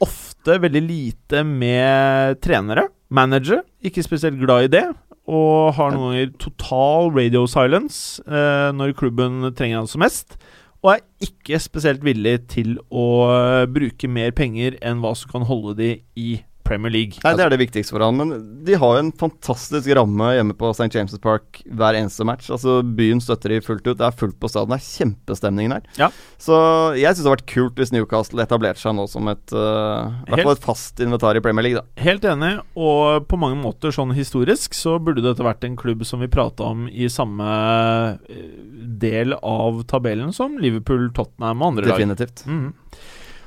ofte 0.00 0.54
veldig 0.62 0.80
lite 0.86 1.42
med 1.44 2.38
trenere, 2.40 2.86
Manager, 3.12 3.60
Ikke 3.84 4.00
spesielt 4.00 4.40
glad 4.40 4.64
i 4.64 4.70
det. 4.72 4.86
Og 5.28 5.74
har 5.76 5.92
noen 5.92 6.14
ganger 6.14 6.30
total 6.40 7.10
radio 7.12 7.42
silence 7.50 8.22
eh, 8.24 8.70
når 8.72 8.94
klubben 8.96 9.50
trenger 9.52 9.82
han 9.82 9.90
som 9.90 10.00
mest. 10.00 10.38
Og 10.80 10.94
er 10.94 11.04
ikke 11.28 11.60
spesielt 11.60 12.04
villig 12.06 12.38
til 12.52 12.76
å 12.88 13.06
eh, 13.34 13.68
bruke 13.68 14.08
mer 14.08 14.32
penger 14.32 14.78
enn 14.80 15.04
hva 15.04 15.12
som 15.18 15.32
kan 15.34 15.46
holde 15.48 15.76
de 15.80 15.90
i 16.16 16.38
Premier 16.66 16.92
League. 16.92 17.20
Nei, 17.24 17.32
Det 17.38 17.44
er 17.44 17.52
det 17.52 17.60
viktigste 17.60 17.94
for 17.94 18.04
han. 18.04 18.18
Men 18.18 18.32
de 18.66 18.76
har 18.78 18.96
jo 18.96 19.04
en 19.04 19.12
fantastisk 19.14 19.88
ramme 19.96 20.30
hjemme 20.36 20.56
på 20.58 20.70
St. 20.74 20.90
James' 20.92 21.16
Park 21.22 21.62
hver 21.66 21.98
eneste 21.98 22.26
match. 22.26 22.50
Altså 22.52 22.80
Byen 22.82 23.22
støtter 23.22 23.54
de 23.54 23.60
fullt 23.64 23.86
ut. 23.86 23.96
Det 23.98 24.06
er 24.06 24.18
fullt 24.18 24.38
på 24.42 24.50
stadion. 24.50 24.74
Det 24.74 24.80
er 24.80 24.88
kjempestemning 24.88 25.74
her. 25.74 25.86
Ja. 26.00 26.10
Så 26.42 26.58
jeg 26.98 27.14
syns 27.14 27.24
det 27.24 27.30
har 27.30 27.36
vært 27.38 27.50
kult 27.54 27.80
hvis 27.80 27.94
Newcastle 27.94 28.44
etablerte 28.44 28.82
seg 28.82 28.96
nå 28.98 29.06
som 29.10 29.30
et 29.32 29.54
uh, 29.54 30.12
I 30.26 30.34
hvert 30.34 30.46
fall 30.48 30.56
et 30.56 30.66
fast 30.66 31.02
inventar 31.04 31.38
i 31.38 31.44
Premier 31.44 31.68
League, 31.68 31.80
da. 31.80 32.02
Helt 32.02 32.26
enig, 32.28 32.52
og 32.76 33.26
på 33.30 33.38
mange 33.40 33.58
måter 33.60 33.94
sånn 33.94 34.14
historisk 34.16 34.76
så 34.76 34.96
burde 35.02 35.24
dette 35.24 35.44
vært 35.46 35.64
en 35.66 35.78
klubb 35.78 36.04
som 36.06 36.22
vi 36.22 36.30
prata 36.32 36.70
om 36.72 36.86
i 36.90 37.08
samme 37.12 37.46
eh, 38.28 38.46
del 39.00 39.34
av 39.38 39.82
tabellen 39.90 40.32
som 40.36 40.58
Liverpool, 40.60 41.08
Tottenham 41.16 41.62
og 41.62 41.72
andre 41.72 41.88
lag. 41.88 42.00
Definitivt. 42.00 42.44
Mm. 42.48 42.70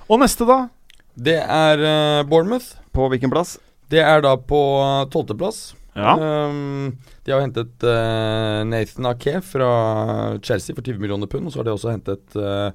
Og 0.09 0.21
neste, 0.23 0.47
da? 0.49 0.63
Det 1.19 1.39
er 1.39 1.83
uh, 1.83 2.27
Bournemouth. 2.29 2.77
På 2.95 3.09
hvilken 3.11 3.31
plass? 3.31 3.57
Det 3.91 4.01
er 4.03 4.21
da 4.23 4.35
på 4.37 4.61
tolvteplass. 5.13 5.73
Ja. 5.97 6.13
Um, 6.47 6.97
de 7.25 7.33
har 7.33 7.41
hentet 7.43 7.83
uh, 7.83 8.61
Nathan 8.67 9.09
Ake 9.09 9.41
fra 9.45 9.69
Chelsea 10.43 10.75
for 10.75 10.85
20 10.85 11.01
millioner 11.01 11.27
pund, 11.27 11.47
og 11.47 11.53
så 11.53 11.59
har 11.59 11.67
de 11.67 11.73
også 11.73 11.91
hentet 11.91 12.37
uh, 12.37 12.71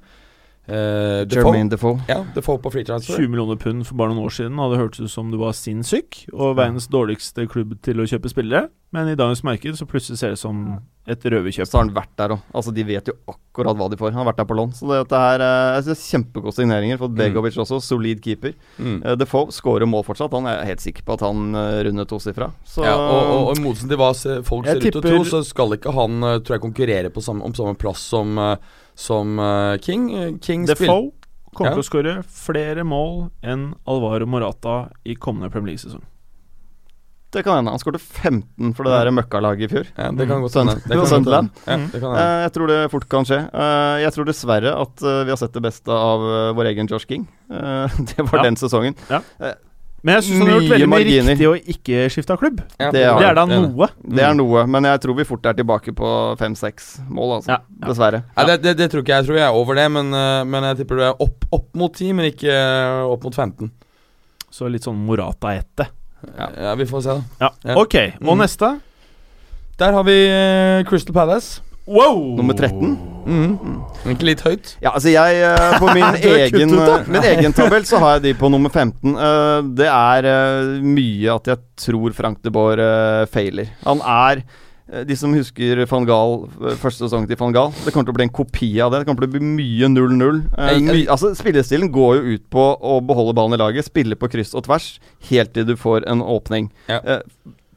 uh, 0.69 1.21
Jermaine 1.31 1.71
Defoe. 1.71 2.01
Ja, 2.09 2.21
Defoe 2.35 2.61
på 2.61 2.73
free 2.75 2.85
transfer. 2.87 3.17
20 3.17 3.31
millioner 3.31 3.59
pund 3.61 3.85
for 3.87 3.97
bare 3.97 4.13
noen 4.13 4.25
år 4.27 4.35
siden 4.35 4.59
hadde 4.61 4.81
hørtes 4.81 5.05
ut 5.07 5.13
som 5.13 5.31
du 5.31 5.39
var 5.41 5.55
sinnssyk 5.57 6.25
og 6.33 6.57
verdens 6.59 6.89
dårligste 6.91 7.47
klubb 7.51 7.77
til 7.85 8.03
å 8.03 8.09
kjøpe 8.09 8.31
spillere, 8.31 8.69
men 8.95 9.13
i 9.13 9.17
dagens 9.19 9.43
marked 9.47 9.79
så 9.79 9.89
plutselig 9.89 10.21
ser 10.21 10.35
det 10.35 10.41
som 10.41 10.67
et 11.07 11.25
røverkjøp. 11.29 11.67
Så 11.69 11.77
har 11.77 11.83
han 11.85 11.93
vært 11.95 12.13
der 12.17 12.33
òg. 12.35 12.45
Altså, 12.55 12.71
de 12.73 12.83
vet 12.87 13.09
jo 13.11 13.13
akkurat 13.29 13.77
hva 13.77 13.87
de 13.91 13.97
får. 13.99 14.11
Han 14.15 14.23
har 14.23 14.29
vært 14.31 14.39
der 14.41 14.47
på 14.49 14.57
lån. 14.57 14.71
Så 14.77 14.87
dette 14.89 15.19
her 15.21 15.43
eh, 15.45 15.75
jeg 15.77 15.85
synes 15.89 16.05
Kjempegode 16.15 16.55
signeringer. 16.57 16.97
Fått 17.01 17.13
Begovic 17.17 17.59
også. 17.61 17.79
Solid 17.85 18.23
keeper. 18.25 18.55
Mm. 18.79 18.97
Uh, 19.05 19.13
Defoe 19.19 19.53
skårer 19.53 19.85
mål 19.89 20.05
fortsatt. 20.07 20.33
Han 20.33 20.49
er 20.49 20.63
helt 20.69 20.81
sikker 20.83 21.05
på 21.05 21.17
at 21.17 21.25
han 21.27 21.53
uh, 21.53 21.81
runder 21.85 22.09
tosifra. 22.09 22.49
Så 22.65 22.85
Ja, 22.87 22.95
og, 22.97 23.19
og, 23.21 23.51
og 23.51 23.59
i 23.59 23.65
motsetning 23.65 23.93
til 23.93 24.01
hva 24.01 24.09
folk 24.47 24.65
ser 24.69 24.81
ut 24.81 24.87
til 24.89 25.01
å 25.01 25.05
tro, 25.05 25.21
så 25.29 25.43
skal 25.45 25.77
ikke 25.77 25.93
han 25.95 26.25
eh, 26.25 26.39
tror 26.41 26.57
jeg 26.57 26.63
konkurrere 26.65 27.11
på 27.13 27.21
samme, 27.23 27.45
om 27.45 27.53
samme 27.57 27.75
plass 27.79 28.01
som, 28.11 28.33
eh, 28.41 28.57
som 28.97 29.37
eh, 29.39 29.77
King. 29.85 30.09
Eh, 30.15 30.33
King, 30.43 30.65
Defoe 30.69 31.11
kommer 31.55 31.71
Ja. 31.71 31.75
til 31.77 31.83
å 31.83 31.87
skåre 31.87 32.13
flere 32.27 32.83
mål 32.87 33.29
enn 33.45 33.69
Alvaro 33.87 34.27
Morata 34.27 34.89
i 35.07 35.15
kommende 35.15 35.51
Premier 35.53 35.73
League-sesong. 35.73 36.03
Det 37.35 37.43
kan 37.43 37.57
hende. 37.59 37.73
Han 37.75 37.81
skåret 37.81 37.99
15 37.99 38.71
for 38.77 38.87
det 38.87 38.93
der 38.95 39.11
møkkalaget 39.11 39.67
i 39.67 39.71
fjor. 39.75 39.89
Ja, 39.99 40.07
det 40.15 40.27
kan 40.29 40.39
godt 40.45 40.53
Sønn- 40.55 40.69
hende. 40.71 40.87
Det 40.87 40.95
kan 41.01 41.09
Sunderland. 41.11 41.49
hende. 41.65 41.89
Ja, 41.89 41.91
det 41.91 41.99
kan 42.01 42.09
hende. 42.15 42.23
Eh, 42.23 42.41
jeg 42.45 42.53
tror 42.55 42.71
det 42.71 42.79
fort 42.95 43.07
kan 43.11 43.27
skje. 43.27 43.39
Eh, 43.51 43.95
jeg 44.05 44.15
tror 44.15 44.29
dessverre 44.31 44.71
at 44.81 45.03
eh, 45.03 45.21
vi 45.27 45.33
har 45.35 45.39
sett 45.43 45.53
det 45.59 45.65
beste 45.67 45.91
av 45.91 46.23
vår 46.55 46.71
egen 46.71 46.87
Josh 46.87 47.05
King. 47.11 47.27
Eh, 47.51 47.99
det 48.13 48.23
var 48.31 48.39
Ja. 48.39 48.43
den 48.47 48.55
sesongen. 48.63 48.95
Men 50.05 50.19
jeg 50.19 50.23
syns 50.27 50.37
han 50.43 50.47
har 50.51 50.59
gjort 50.59 50.69
veldig 50.75 50.87
mye 50.87 50.93
marginer. 50.99 51.31
riktig 51.33 51.47
å 51.49 51.53
ikke 51.73 52.01
skifte 52.13 52.35
klubb. 52.37 52.59
Ja, 52.77 52.91
det 52.93 53.03
har 53.09 53.19
Det 53.19 53.27
er 53.31 53.37
da 53.39 53.45
noe. 53.49 53.87
Det 54.05 54.21
er 54.27 54.35
noe, 54.37 54.65
men 54.69 54.85
jeg 54.85 55.01
tror 55.01 55.15
vi 55.17 55.23
fort 55.25 55.47
er 55.49 55.55
tilbake 55.57 55.95
på 55.97 56.09
fem-seks 56.37 56.91
mål, 57.09 57.39
altså. 57.39 57.55
Ja, 57.55 57.57
ja. 57.81 57.87
Dessverre. 57.89 58.19
Det, 58.37 58.57
det, 58.61 58.75
det 58.77 58.87
tror 58.93 59.01
ikke 59.01 59.15
jeg. 59.15 59.23
Jeg 59.23 59.27
tror 59.31 59.39
jeg 59.41 59.47
er 59.49 59.57
over 59.57 59.79
det, 59.81 59.87
men, 59.95 60.13
men 60.53 60.67
jeg 60.69 60.77
tipper 60.83 61.01
du 61.01 61.03
er 61.07 61.23
opp, 61.25 61.47
opp 61.57 61.67
mot 61.81 61.91
10, 61.97 62.13
men 62.19 62.29
ikke 62.29 62.53
opp 63.09 63.25
mot 63.25 63.33
15. 63.33 63.71
Så 64.53 64.69
litt 64.71 64.85
sånn 64.85 65.01
Morata-ette. 65.09 65.89
Ja. 66.37 66.49
ja, 66.69 66.73
vi 66.79 66.85
får 66.89 67.01
se, 67.05 67.15
da. 67.19 67.45
Ja. 67.45 67.49
Ja. 67.71 67.75
Ok, 67.81 67.95
og 68.21 68.33
Mm. 68.35 68.41
neste? 68.43 68.71
Der 69.79 69.91
har 69.91 70.03
vi 70.07 70.17
eh, 70.31 70.83
Crystal 70.87 71.13
Palace. 71.13 71.61
Wow! 71.85 72.17
Nummer 72.37 72.55
13. 72.57 72.95
Mm. 73.25 73.81
Ikke 74.09 74.25
litt 74.25 74.41
høyt? 74.41 74.71
Ja, 74.81 74.91
altså 74.95 75.11
jeg 75.11 75.41
eh, 75.45 75.75
På 75.81 75.91
min 75.93 76.05
egen, 76.17 76.71
kutt 76.71 76.73
ut, 76.73 76.89
eh, 76.89 77.09
min 77.13 77.27
egen 77.29 77.53
tabell 77.53 77.85
så 77.85 77.99
har 78.01 78.15
jeg 78.15 78.23
de 78.23 78.33
på 78.39 78.49
nummer 78.49 78.69
15. 78.73 79.13
Uh, 79.13 79.61
det 79.77 79.85
er 79.91 80.25
uh, 80.29 80.81
mye 80.81 81.35
at 81.35 81.51
jeg 81.51 81.61
tror 81.85 82.15
Frank 82.17 82.41
de 82.41 82.53
Boer 82.55 82.81
feiler. 83.29 83.69
Han 83.85 84.01
er 84.01 84.41
de 84.85 85.15
som 85.17 85.33
husker 85.33 85.79
van 85.89 86.05
Gaal, 86.05 86.35
eh, 86.61 86.75
første 86.77 87.07
sesong 87.07 87.25
til 87.25 87.39
van 87.39 87.53
Gaal 87.55 87.71
Det 87.73 87.89
kommer 87.93 88.05
til 88.05 88.13
å 88.13 88.17
bli 88.19 88.27
en 88.27 88.35
kopi 88.37 88.69
av 88.85 88.91
det. 88.93 89.01
Det 89.01 89.07
kommer 89.09 89.25
til 89.25 89.31
å 89.31 89.33
bli 89.33 89.53
mye 89.57 89.89
0-0. 89.89 90.41
Eh, 90.61 90.79
my, 90.85 90.99
altså 91.09 91.33
Spillestilen 91.37 91.89
går 91.93 92.19
jo 92.19 92.35
ut 92.35 92.45
på 92.53 92.65
å 92.77 92.99
beholde 93.01 93.33
ballen 93.37 93.57
i 93.57 93.61
laget, 93.61 93.89
spille 93.89 94.17
på 94.19 94.29
kryss 94.29 94.53
og 94.53 94.67
tvers, 94.67 94.99
helt 95.31 95.55
til 95.57 95.65
du 95.65 95.75
får 95.79 96.05
en 96.11 96.21
åpning. 96.21 96.69
Ja. 96.87 97.19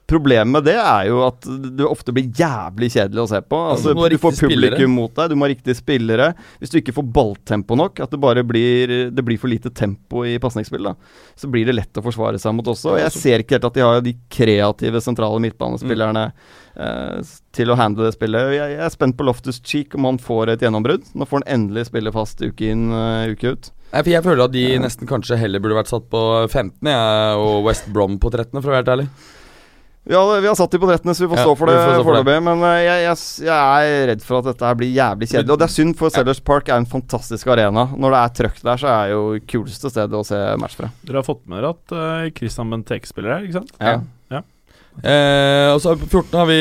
Problemet 0.09 0.49
med 0.49 0.65
det 0.65 0.77
er 0.81 1.11
jo 1.11 1.19
at 1.27 1.45
du 1.45 1.83
ofte 1.85 2.15
blir 2.17 2.31
jævlig 2.33 2.89
kjedelig 2.95 3.21
å 3.21 3.29
se 3.29 3.43
på. 3.45 3.59
Altså, 3.75 3.93
du 3.93 4.01
du 4.09 4.17
får 4.17 4.39
publikum 4.39 4.55
spillere. 4.55 4.87
mot 4.89 5.13
deg, 5.13 5.29
du 5.29 5.37
må 5.37 5.45
ha 5.45 5.51
riktige 5.53 5.77
spillere. 5.77 6.31
Hvis 6.63 6.73
du 6.73 6.79
ikke 6.81 6.95
får 6.97 7.05
balltempo 7.19 7.77
nok, 7.77 8.01
at 8.01 8.15
det 8.15 8.21
bare 8.23 8.45
blir 8.47 9.13
Det 9.13 9.25
blir 9.25 9.37
for 9.37 9.53
lite 9.53 9.69
tempo 9.69 10.25
i 10.25 10.39
pasningsspill, 10.41 10.89
så 11.37 11.53
blir 11.53 11.69
det 11.69 11.77
lett 11.77 12.01
å 12.01 12.05
forsvare 12.07 12.41
seg 12.41 12.57
mot 12.57 12.73
også. 12.73 12.97
Jeg 13.03 13.13
ser 13.13 13.45
ikke 13.45 13.59
helt 13.59 13.69
at 13.69 13.77
de 13.77 13.85
har 13.85 14.01
de 14.01 14.17
kreative 14.33 15.05
sentrale 15.05 15.45
midtbanespillerne 15.45 16.25
eh, 16.33 17.33
til 17.53 17.69
å 17.69 17.77
handle 17.77 18.09
det 18.09 18.17
spillet. 18.17 18.55
Jeg, 18.57 18.77
jeg 18.79 18.85
er 18.89 18.97
spent 18.97 19.19
på 19.19 19.29
Loftus 19.29 19.61
Cheek 19.61 19.93
om 19.99 20.09
han 20.09 20.23
får 20.23 20.55
et 20.55 20.65
gjennombrudd. 20.65 21.05
Nå 21.13 21.29
får 21.29 21.43
han 21.43 21.51
endelig 21.59 21.91
spille 21.93 22.17
fast 22.17 22.41
uke 22.41 22.73
inn, 22.73 22.89
uh, 22.95 23.29
uke 23.29 23.53
ut. 23.53 23.75
Nei, 23.93 24.09
Jeg 24.09 24.25
føler 24.25 24.49
at 24.49 24.57
de 24.57 24.69
nesten 24.81 25.09
kanskje 25.09 25.37
heller 25.41 25.61
burde 25.65 25.77
vært 25.83 25.93
satt 25.93 26.09
på 26.13 26.23
15, 26.49 26.81
jeg, 26.81 27.43
og 27.45 27.69
West 27.69 27.93
Brom 27.93 28.17
på 28.21 28.33
13, 28.33 28.57
for 28.61 28.71
å 28.71 28.73
være 28.73 28.83
helt 28.87 28.97
ærlig. 28.97 29.11
Ja, 30.09 30.23
vi 30.41 30.49
har 30.49 30.55
satt 30.57 30.73
de 30.73 30.79
på 30.81 30.89
13, 30.89 31.15
så 31.15 31.25
vi 31.25 31.29
får 31.35 31.43
stå 31.45 31.55
for 31.59 31.69
det 31.69 32.05
foreløpig. 32.07 32.37
Men 32.47 32.63
eh, 32.71 32.79
jeg, 32.81 33.03
jeg, 33.05 33.49
jeg 33.49 33.89
er 33.89 34.07
redd 34.09 34.23
for 34.25 34.41
at 34.41 34.47
dette 34.49 34.65
her 34.65 34.79
blir 34.81 34.89
jævlig 34.95 35.29
kjedelig. 35.29 35.53
Og 35.53 35.61
det 35.61 35.67
er 35.67 35.75
synd, 35.75 35.97
for 35.99 36.15
Sellers 36.15 36.41
Park 36.41 36.71
er 36.73 36.81
en 36.81 36.89
fantastisk 36.89 37.51
arena. 37.53 37.85
Når 37.93 38.15
det 38.15 38.23
er 38.23 38.33
trøkk 38.39 38.63
der, 38.63 38.81
så 38.81 38.89
er 38.93 39.03
det 39.11 39.19
jo 39.19 39.43
kuleste 39.53 39.93
stedet 39.93 40.17
å 40.17 40.25
se 40.25 40.39
match 40.63 40.79
fra. 40.81 40.89
Dere 41.05 41.21
har 41.21 41.29
fått 41.29 41.45
med 41.45 41.61
dere 41.61 41.75
at 41.77 41.93
uh, 41.93 42.31
Christian 42.39 42.73
Benteke 42.73 43.11
spiller 43.11 43.37
her, 43.37 43.45
ikke 43.45 43.61
sant? 43.61 43.75
Ja. 43.77 43.99
Ja. 44.33 44.43
Eh, 44.99 45.69
og 45.75 45.83
så 45.85 45.93
på 46.01 46.09
14 46.09 46.41
har 46.41 46.49
vi 46.49 46.59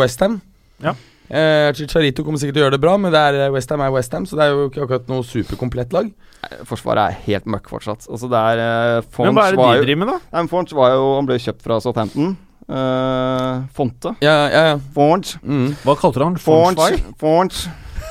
Westham. 0.00 0.40
Ja. 0.82 0.96
Eh, 1.28 1.68
Chicharito 1.76 2.24
kommer 2.24 2.40
sikkert 2.40 2.56
til 2.56 2.62
å 2.62 2.66
gjøre 2.66 2.78
det 2.78 2.82
bra, 2.82 2.96
men 2.96 3.12
Westham 3.52 3.84
er 3.84 3.92
Westham 3.92 4.24
West 4.24 4.32
så 4.32 4.40
det 4.40 4.46
er 4.46 4.54
jo 4.54 4.66
ikke 4.70 4.86
akkurat 4.86 5.10
noe 5.12 5.28
superkomplett 5.28 5.92
lag. 5.92 6.08
Forsvaret 6.64 7.04
er 7.04 7.22
helt 7.26 7.48
møkk 7.50 7.68
fortsatt. 7.68 8.08
Altså 8.08 8.32
det 8.32 8.40
er 8.54 8.62
uh, 9.02 9.24
Men 9.26 9.36
hva 9.36 9.48
er 9.50 9.58
det 9.58 9.64
de 9.66 9.86
driver 9.90 10.00
med, 10.00 10.12
da? 10.14 10.18
Nei, 10.32 10.44
men 10.46 10.76
var 10.78 10.94
jo 10.94 11.08
Han 11.18 11.28
ble 11.28 11.40
kjøpt 11.42 11.66
fra 11.66 11.80
Southampton. 11.84 12.36
Eh, 12.68 13.62
Fonte. 13.74 14.14
Ja, 14.20 14.34
ja, 14.52 14.62
ja. 14.72 14.78
Fonch. 14.94 15.36
Mm. 15.42 15.70
Hva 15.84 15.94
kalte 15.96 16.20
du 16.20 16.24
han? 16.26 16.36
Fonch. 16.36 17.68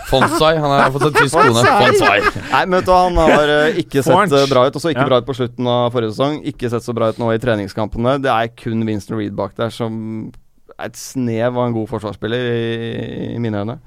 Fonsai. 0.08 0.54
Han 0.58 0.72
har 0.72 0.92
fått 0.96 1.10
en 1.10 1.18
tysk 1.18 1.36
kone. 1.36 1.62
Fonsai. 1.68 2.20
Nei, 2.54 2.62
men 2.66 2.78
vet 2.80 2.88
du, 2.88 2.94
han 2.96 3.18
har 3.20 3.52
ikke 3.84 4.02
sett 4.04 4.14
Fonch. 4.16 4.34
eh, 4.40 4.48
bra 4.50 4.66
ut. 4.70 4.76
Og 4.80 4.82
så 4.82 4.94
ikke 4.94 5.04
Ja. 5.04 5.10
bra 5.12 5.18
ut 5.22 5.28
på 5.28 5.36
slutten 5.36 5.68
av 5.68 5.92
forrige 5.94 6.14
sesong. 6.16 6.40
Ikke 6.48 6.70
sett 6.72 6.82
så 6.88 6.96
bra 6.96 7.10
ut 7.12 7.20
nå 7.20 7.30
i 7.36 7.38
treningskampene. 7.44 8.18
Det 8.24 8.32
er 8.32 8.48
kun 8.56 8.86
Winston 8.88 9.18
Reed 9.20 9.36
bak 9.36 9.56
der 9.56 9.70
som 9.70 10.32
er 10.80 10.86
et 10.86 10.96
snev 10.96 11.58
av 11.58 11.68
en 11.68 11.74
god 11.74 11.90
forsvarsspiller, 11.90 12.38
i, 12.38 13.36
i 13.36 13.40
mine 13.40 13.62
øyne. 13.66 13.80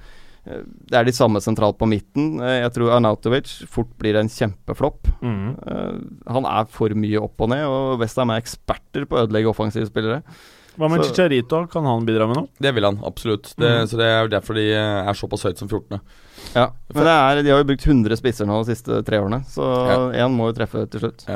Eh, 0.46 0.60
Det 0.90 0.98
er 1.00 1.04
de 1.04 1.12
samme 1.12 1.40
sentralt 1.40 1.78
på 1.78 1.88
midten. 1.88 2.38
Jeg 2.40 2.70
tror 2.74 2.92
Arnautovic 2.98 3.64
fort 3.68 3.88
blir 3.98 4.16
en 4.20 4.28
kjempeflopp. 4.28 5.08
Mm. 5.22 5.56
Han 6.28 6.44
er 6.46 6.64
for 6.68 6.88
mye 6.90 7.20
opp 7.22 7.40
og 7.40 7.48
ned, 7.48 7.64
og 7.64 7.98
Westham 8.00 8.30
er 8.30 8.40
eksperter 8.42 9.06
på 9.06 9.16
å 9.16 9.24
ødelegge 9.26 9.48
offensive 9.48 9.86
spillere. 9.88 10.22
Hva 10.80 10.88
med 10.88 11.02
Så- 11.04 11.10
Chicharito? 11.12 11.66
Kan 11.70 11.84
han 11.84 12.06
bidra 12.08 12.26
med 12.30 12.38
noe? 12.40 12.48
Det 12.58 12.72
vil 12.74 12.86
han, 12.88 12.96
absolutt. 13.04 13.52
Det, 13.60 13.68
Mm. 13.68 13.86
Så 13.90 13.98
det 14.00 14.06
er 14.08 14.28
derfor 14.32 14.54
de 14.56 14.64
eh, 14.72 15.08
er 15.10 15.12
såpass 15.18 15.44
høyt 15.44 15.58
som 15.60 15.68
14. 15.68 16.00
Ja, 16.56 16.70
Men 16.94 17.04
det 17.04 17.12
er, 17.12 17.42
de 17.44 17.50
har 17.52 17.58
jo 17.60 17.68
brukt 17.68 17.84
100 17.86 18.16
spisser 18.16 18.46
nå 18.48 18.64
de 18.64 18.72
siste 18.74 19.02
tre 19.04 19.18
årene, 19.20 19.42
så 19.44 19.60
én 20.16 20.32
må 20.34 20.48
jo 20.48 20.56
treffe 20.56 20.86
til 20.90 21.00
slutt. 21.04 21.26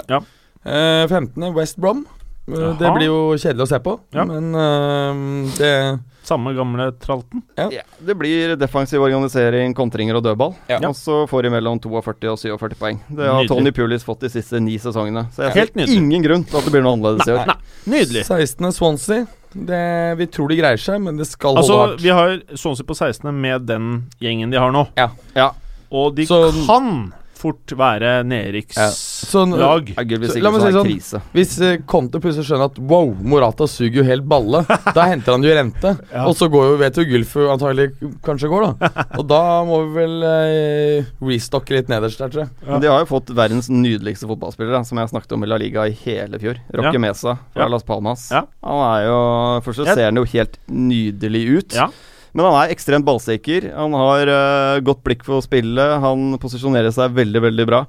Eh, 0.65 1.07
15. 1.07 1.53
West 1.55 1.77
Brom. 1.79 2.07
Eh, 2.47 2.75
Det 2.79 2.91
blir 2.95 3.07
jo 3.09 3.21
kjedelig 3.41 3.65
å 3.65 3.69
se 3.69 3.79
på, 3.81 4.01
Ja. 4.13 4.25
men 4.25 4.55
uh, 4.55 5.51
det 5.57 6.01
Samme 6.25 6.55
gamle 6.57 6.87
tralten? 7.01 7.43
Ja. 7.57 7.69
Ja, 7.71 7.83
det 8.01 8.15
blir 8.17 8.55
defensiv 8.57 9.03
organisering, 9.05 9.75
kontringer 9.77 10.17
og 10.17 10.23
dødball. 10.25 10.55
Ja. 10.71 10.79
Og 10.89 10.95
så 10.97 11.27
får 11.29 11.43
de 11.45 11.51
mellom 11.53 11.77
42 11.79 12.31
og 12.33 12.39
47 12.41 12.79
poeng. 12.81 13.01
Det 13.11 13.27
har 13.29 13.43
Nydelig. 13.43 13.49
Tony 13.51 13.73
Pulis 13.77 14.05
fått 14.07 14.21
de 14.25 14.31
siste 14.33 14.57
ni 14.59 14.79
sesongene. 14.81 15.27
Så 15.37 15.43
jeg 15.45 15.53
Helt 15.53 15.75
ser 15.75 15.81
nydelig. 15.83 15.97
ingen 16.01 16.23
grunn 16.25 16.45
til 16.49 16.57
at 16.57 16.65
det 16.65 16.73
blir 16.73 16.81
noe 16.87 16.97
annerledes 16.97 17.29
i 17.29 17.35
år. 17.37 17.53
Nydelig. 17.93 18.25
16. 18.25 18.73
Swansea. 18.73 19.27
Det, 19.53 19.83
vi 20.17 20.27
tror 20.33 20.49
de 20.49 20.57
greier 20.63 20.81
seg, 20.81 20.97
men 21.05 21.17
det 21.21 21.27
skal 21.29 21.59
Altså, 21.61 21.77
holde 21.77 21.91
hardt. 21.93 22.01
vi 22.03 22.09
har 22.17 22.41
Swansea 22.57 22.87
på 22.89 22.97
16. 22.97 23.29
med 23.45 23.67
den 23.69 23.91
gjengen 24.19 24.51
de 24.51 24.57
har 24.65 24.73
nå. 24.73 24.87
Ja. 24.97 25.11
Ja. 25.37 25.51
Og 25.93 26.15
de 26.17 26.25
Så- 26.25 26.41
kan 26.67 27.13
fort 27.39 27.73
være 27.77 28.23
nedrykks 28.29 28.77
Ja. 28.79 28.89
Så 28.95 29.45
lag. 29.51 29.89
Så 29.95 30.41
la 30.41 30.51
meg 30.53 30.61
si 30.63 30.69
er 30.69 30.77
sånn. 30.77 30.87
krise. 30.89 31.21
Hvis 31.35 31.53
eh, 31.65 31.79
Conte 31.89 32.21
plutselig 32.23 32.47
skjønner 32.49 32.71
at 32.71 32.79
wow, 32.79 33.11
Morata 33.25 33.67
suger 33.71 34.01
jo 34.03 34.05
helt 34.07 34.27
balle, 34.29 34.63
da 34.97 35.07
henter 35.11 35.35
han 35.37 35.45
jo 35.47 35.55
rente. 35.57 35.95
Ja. 36.13 36.25
Og 36.29 36.37
så 36.39 36.49
går 36.53 36.71
jo, 36.71 36.77
vet 36.81 37.01
jo 37.01 37.07
Gulfu 37.09 37.45
antagelig 37.53 37.89
kanskje 38.25 38.51
går, 38.53 38.67
da. 38.81 38.91
Og 39.21 39.27
da 39.31 39.41
må 39.67 39.81
vi 39.87 39.99
vel 39.99 40.17
eh, 40.29 41.11
restocke 41.25 41.77
litt 41.77 41.91
nederst 41.93 42.21
der, 42.23 42.33
tror 42.33 42.45
jeg. 42.47 42.53
Ja. 42.69 42.81
De 42.85 42.93
har 42.93 43.05
jo 43.05 43.11
fått 43.11 43.35
verdens 43.37 43.71
nydeligste 43.73 44.29
fotballspillere, 44.31 44.85
som 44.89 45.01
jeg 45.03 45.13
snakket 45.15 45.37
om 45.37 45.45
i 45.47 45.51
La 45.51 45.61
Liga 45.61 45.87
i 45.91 45.97
hele 46.05 46.41
fjor. 46.43 46.61
Roque 46.75 46.95
Ja. 46.97 47.05
Mesa 47.09 47.37
fra 47.53 47.67
Ja. 47.67 47.71
Las 47.73 47.85
Palmas. 47.87 48.29
Ja. 48.33 48.45
Han 48.65 48.83
er 48.89 49.07
jo 49.09 49.21
Først 49.65 49.81
så 49.83 49.95
ser 49.95 50.05
han 50.11 50.17
jo 50.21 50.25
helt 50.35 50.59
nydelig 50.69 51.45
ut. 51.59 51.75
Ja. 51.79 51.89
Men 52.35 52.49
han 52.49 52.57
er 52.59 52.75
ekstremt 52.75 53.07
ballsikker. 53.07 53.69
Han 53.77 53.95
har 53.95 54.31
uh, 54.31 54.83
godt 54.85 55.05
blikk 55.07 55.23
for 55.27 55.45
spillet. 55.45 55.99
Han 56.03 56.35
posisjonerer 56.43 56.91
seg 56.95 57.15
veldig, 57.15 57.43
veldig 57.47 57.67
bra. 57.71 57.85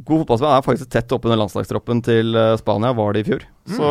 God 0.00 0.22
fotballspiller. 0.22 0.52
Han 0.54 0.62
er 0.62 0.66
faktisk 0.66 0.92
tett 0.94 1.12
oppunder 1.12 1.36
landslagstroppen 1.36 2.00
til 2.06 2.32
eh, 2.38 2.54
Spania, 2.56 2.94
var 2.96 3.12
det 3.12 3.24
i 3.24 3.26
fjor. 3.26 3.42
Mm. 3.68 3.74
Så 3.76 3.88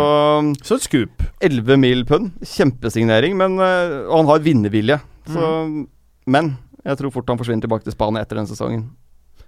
Så 0.66 0.78
et 0.80 0.86
skup. 0.88 1.26
11 1.46 1.78
mil 1.78 2.02
pund. 2.10 2.32
Kjempesignering, 2.42 3.36
men 3.38 3.60
eh, 3.62 4.00
Og 4.08 4.24
han 4.24 4.32
har 4.32 4.42
vinnervilje. 4.42 4.98
Mm. 5.30 5.84
Men 6.26 6.56
jeg 6.82 6.98
tror 6.98 7.14
fort 7.14 7.30
han 7.30 7.38
forsvinner 7.38 7.68
tilbake 7.68 7.86
til 7.86 7.94
Spania 7.94 8.26
etter 8.26 8.42
den 8.42 8.50
sesongen. 8.50 8.88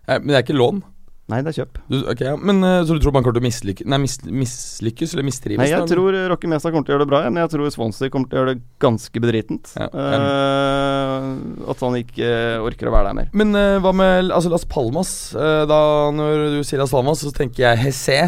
Men 0.06 0.30
det 0.30 0.38
er 0.38 0.46
ikke 0.46 0.60
lån. 0.60 0.84
Nei, 1.32 1.38
det 1.40 1.54
er 1.54 1.56
kjøp. 1.62 1.78
Du, 1.88 1.96
ok, 2.12 2.22
ja. 2.26 2.34
Men 2.36 2.58
uh, 2.66 2.82
Så 2.84 2.98
du 2.98 3.04
tror 3.04 3.14
man 3.16 3.24
kommer 3.24 3.38
til 3.38 3.46
å 3.46 3.48
mislykke, 3.48 3.86
nei, 3.88 4.00
mis, 4.04 4.18
mislykkes 4.28 5.14
eller 5.16 5.24
mistrives? 5.24 5.62
Nei, 5.62 5.70
jeg 5.72 5.80
da, 5.80 5.88
tror 5.88 6.18
Rocky 6.34 6.50
Mesa 6.52 6.68
kommer 6.68 6.84
til 6.84 6.92
å 6.92 6.98
gjøre 6.98 7.06
det 7.06 7.12
bra, 7.14 7.22
men 7.30 7.40
jeg 7.46 7.52
tror 7.54 7.70
Swansea 7.72 8.12
kommer 8.12 8.28
til 8.28 8.36
å 8.36 8.42
gjøre 8.42 8.56
det 8.58 8.64
ganske 8.84 9.24
bedritent. 9.24 9.72
Ja, 9.80 9.88
uh, 9.88 11.30
at 11.72 11.84
han 11.86 11.96
ikke 12.02 12.32
orker 12.68 12.92
å 12.92 12.96
være 12.98 13.14
der 13.14 13.20
mer. 13.22 13.30
Men 13.40 13.56
uh, 13.56 13.78
hva 13.84 13.94
med 13.96 14.34
altså 14.36 14.52
Las 14.52 14.68
Palmas? 14.68 15.14
Da 15.34 15.78
Når 16.14 16.44
du 16.58 16.60
sier 16.68 16.82
Las 16.84 16.92
Palmas, 16.92 17.24
så 17.24 17.32
tenker 17.36 17.70
jeg 17.70 17.80
Hesse. 17.86 18.20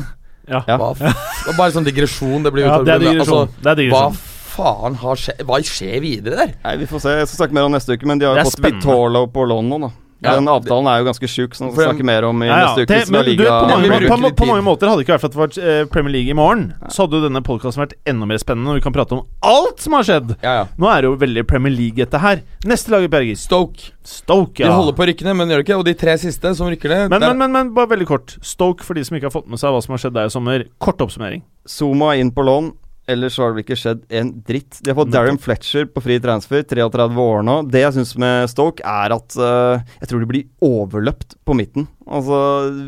Ja. 0.47 0.61
Ja. 0.69 0.77
Hva 0.79 0.93
er 0.95 1.57
bare 1.57 1.73
sånn 1.75 1.87
digresjon. 1.87 2.45
Det 2.45 2.53
blir 2.55 2.67
Ja, 2.69 2.79
det 2.79 2.95
er 2.95 3.03
digresjon. 3.03 3.51
Altså, 3.51 3.65
det 3.65 3.75
er 3.89 3.91
hva 3.91 4.07
faen 4.55 4.95
har 5.01 5.19
skjedd? 5.19 5.43
Hva 5.47 5.59
skjer 5.65 5.99
videre 6.03 6.39
der? 6.39 6.55
Nei, 6.63 6.77
Vi 6.79 6.89
får 6.89 7.03
se. 7.03 7.19
Jeg 7.19 7.29
skal 7.29 7.43
snakke 7.43 7.57
mer 7.57 7.67
om 7.67 7.75
neste 7.75 7.97
uke, 7.97 8.07
men 8.07 8.21
de 8.21 8.29
har 8.29 8.39
fått. 8.45 8.61
Vitorlo 8.63 9.25
på 9.33 9.47
lån 9.51 9.71
nå, 9.73 9.81
da. 9.87 9.91
Ja, 10.23 10.35
Den 10.39 10.47
avtalen 10.47 10.87
er 10.87 11.01
jo 11.01 11.07
ganske 11.09 11.27
sjuk, 11.27 11.55
som 11.57 11.67
vi 11.67 11.73
snakker 11.75 11.81
skal 11.81 11.91
snakke 11.91 12.05
mer 12.07 12.25
om 12.27 12.43
i 12.43 12.47
Ja, 12.47 12.55
ja. 12.57 12.67
neste 12.69 12.85
uke. 12.85 12.93
Det, 12.93 13.11
men 13.11 13.25
du, 13.27 13.43
på, 13.43 13.67
mange, 13.67 13.89
vi 13.89 14.07
på, 14.07 14.29
på, 14.39 14.47
mange 14.47 14.63
måter 14.65 14.87
Hadde 14.89 15.01
det 15.01 15.05
ikke 15.05 15.17
vært 15.17 15.25
for 15.25 15.27
at 15.27 15.35
det 15.35 15.41
var 15.41 15.73
eh, 15.73 15.87
Premier 15.91 16.15
League 16.15 16.31
i 16.31 16.37
morgen, 16.37 16.63
så 16.87 17.05
hadde 17.05 17.19
jo 17.19 17.25
denne 17.27 17.41
podkasten 17.45 17.83
vært 17.83 17.97
enda 18.07 18.29
mer 18.29 18.39
spennende, 18.41 18.71
og 18.71 18.79
vi 18.79 18.85
kan 18.85 18.95
prate 18.95 19.17
om 19.17 19.25
alt 19.45 19.83
som 19.83 19.97
har 19.97 20.07
skjedd. 20.07 20.35
Ja, 20.39 20.53
ja. 20.61 20.63
Nå 20.79 20.89
er 20.91 21.03
det 21.03 21.11
jo 21.11 21.17
veldig 21.25 21.45
Premier 21.51 21.75
League, 21.75 21.99
dette 21.99 22.21
her. 22.23 22.45
Neste 22.65 22.93
lag 22.95 23.05
i 23.05 23.11
Bergis. 23.11 23.43
Stoke. 23.45 23.91
Stoke, 24.07 24.63
ja. 24.63 24.71
De 24.71 24.79
holder 24.79 24.95
på 24.95 25.03
å 25.03 25.09
rykke 25.11 25.27
ned, 25.27 25.37
men 25.41 25.51
gjør 25.51 25.61
det 25.61 25.67
ikke. 25.67 25.81
Og 25.81 25.85
de 25.89 25.95
tre 25.99 26.15
siste 26.21 26.55
som 26.57 26.71
rykker 26.71 26.93
ned 26.95 27.11
Men, 27.11 27.27
men, 27.27 27.37
men, 27.43 27.53
men 27.57 27.75
bare 27.75 27.91
veldig 27.95 28.07
kort. 28.09 28.37
Stoke, 28.45 28.85
for 28.87 28.97
de 28.97 29.03
som 29.05 29.19
ikke 29.19 29.29
har 29.29 29.35
fått 29.35 29.51
med 29.51 29.61
seg 29.61 29.75
hva 29.75 29.83
som 29.83 29.97
har 29.97 30.03
skjedd 30.05 30.15
der 30.15 30.31
i 30.31 30.33
sommer. 30.33 30.65
Kort 30.81 31.03
oppsummering. 31.03 31.43
Zuma 31.67 32.15
inn 32.21 32.31
på 32.33 32.45
lån. 32.45 32.71
Ellers 33.07 33.35
så 33.35 33.43
har 33.43 33.51
det 33.51 33.57
vel 33.57 33.65
ikke 33.65 33.77
skjedd 33.79 34.03
en 34.19 34.31
dritt. 34.47 34.79
De 34.81 34.91
har 34.91 34.97
fått 34.97 35.13
Darren 35.13 35.39
Fletcher 35.41 35.87
på 35.91 36.03
fri 36.03 36.17
transfer, 36.23 36.63
33 36.65 37.05
år 37.25 37.45
nå. 37.45 37.57
Det 37.71 37.83
jeg 37.83 37.95
syns 37.97 38.13
med 38.21 38.49
Stoke, 38.51 38.83
er 38.85 39.15
at 39.15 39.37
uh, 39.39 39.81
jeg 40.01 40.11
tror 40.11 40.23
de 40.23 40.29
blir 40.31 40.47
overløpt 40.65 41.37
på 41.45 41.57
midten. 41.57 41.87
Altså 42.05 42.39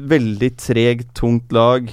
veldig 0.10 0.52
tregt, 0.62 1.12
tungt 1.18 1.54
lag. 1.56 1.92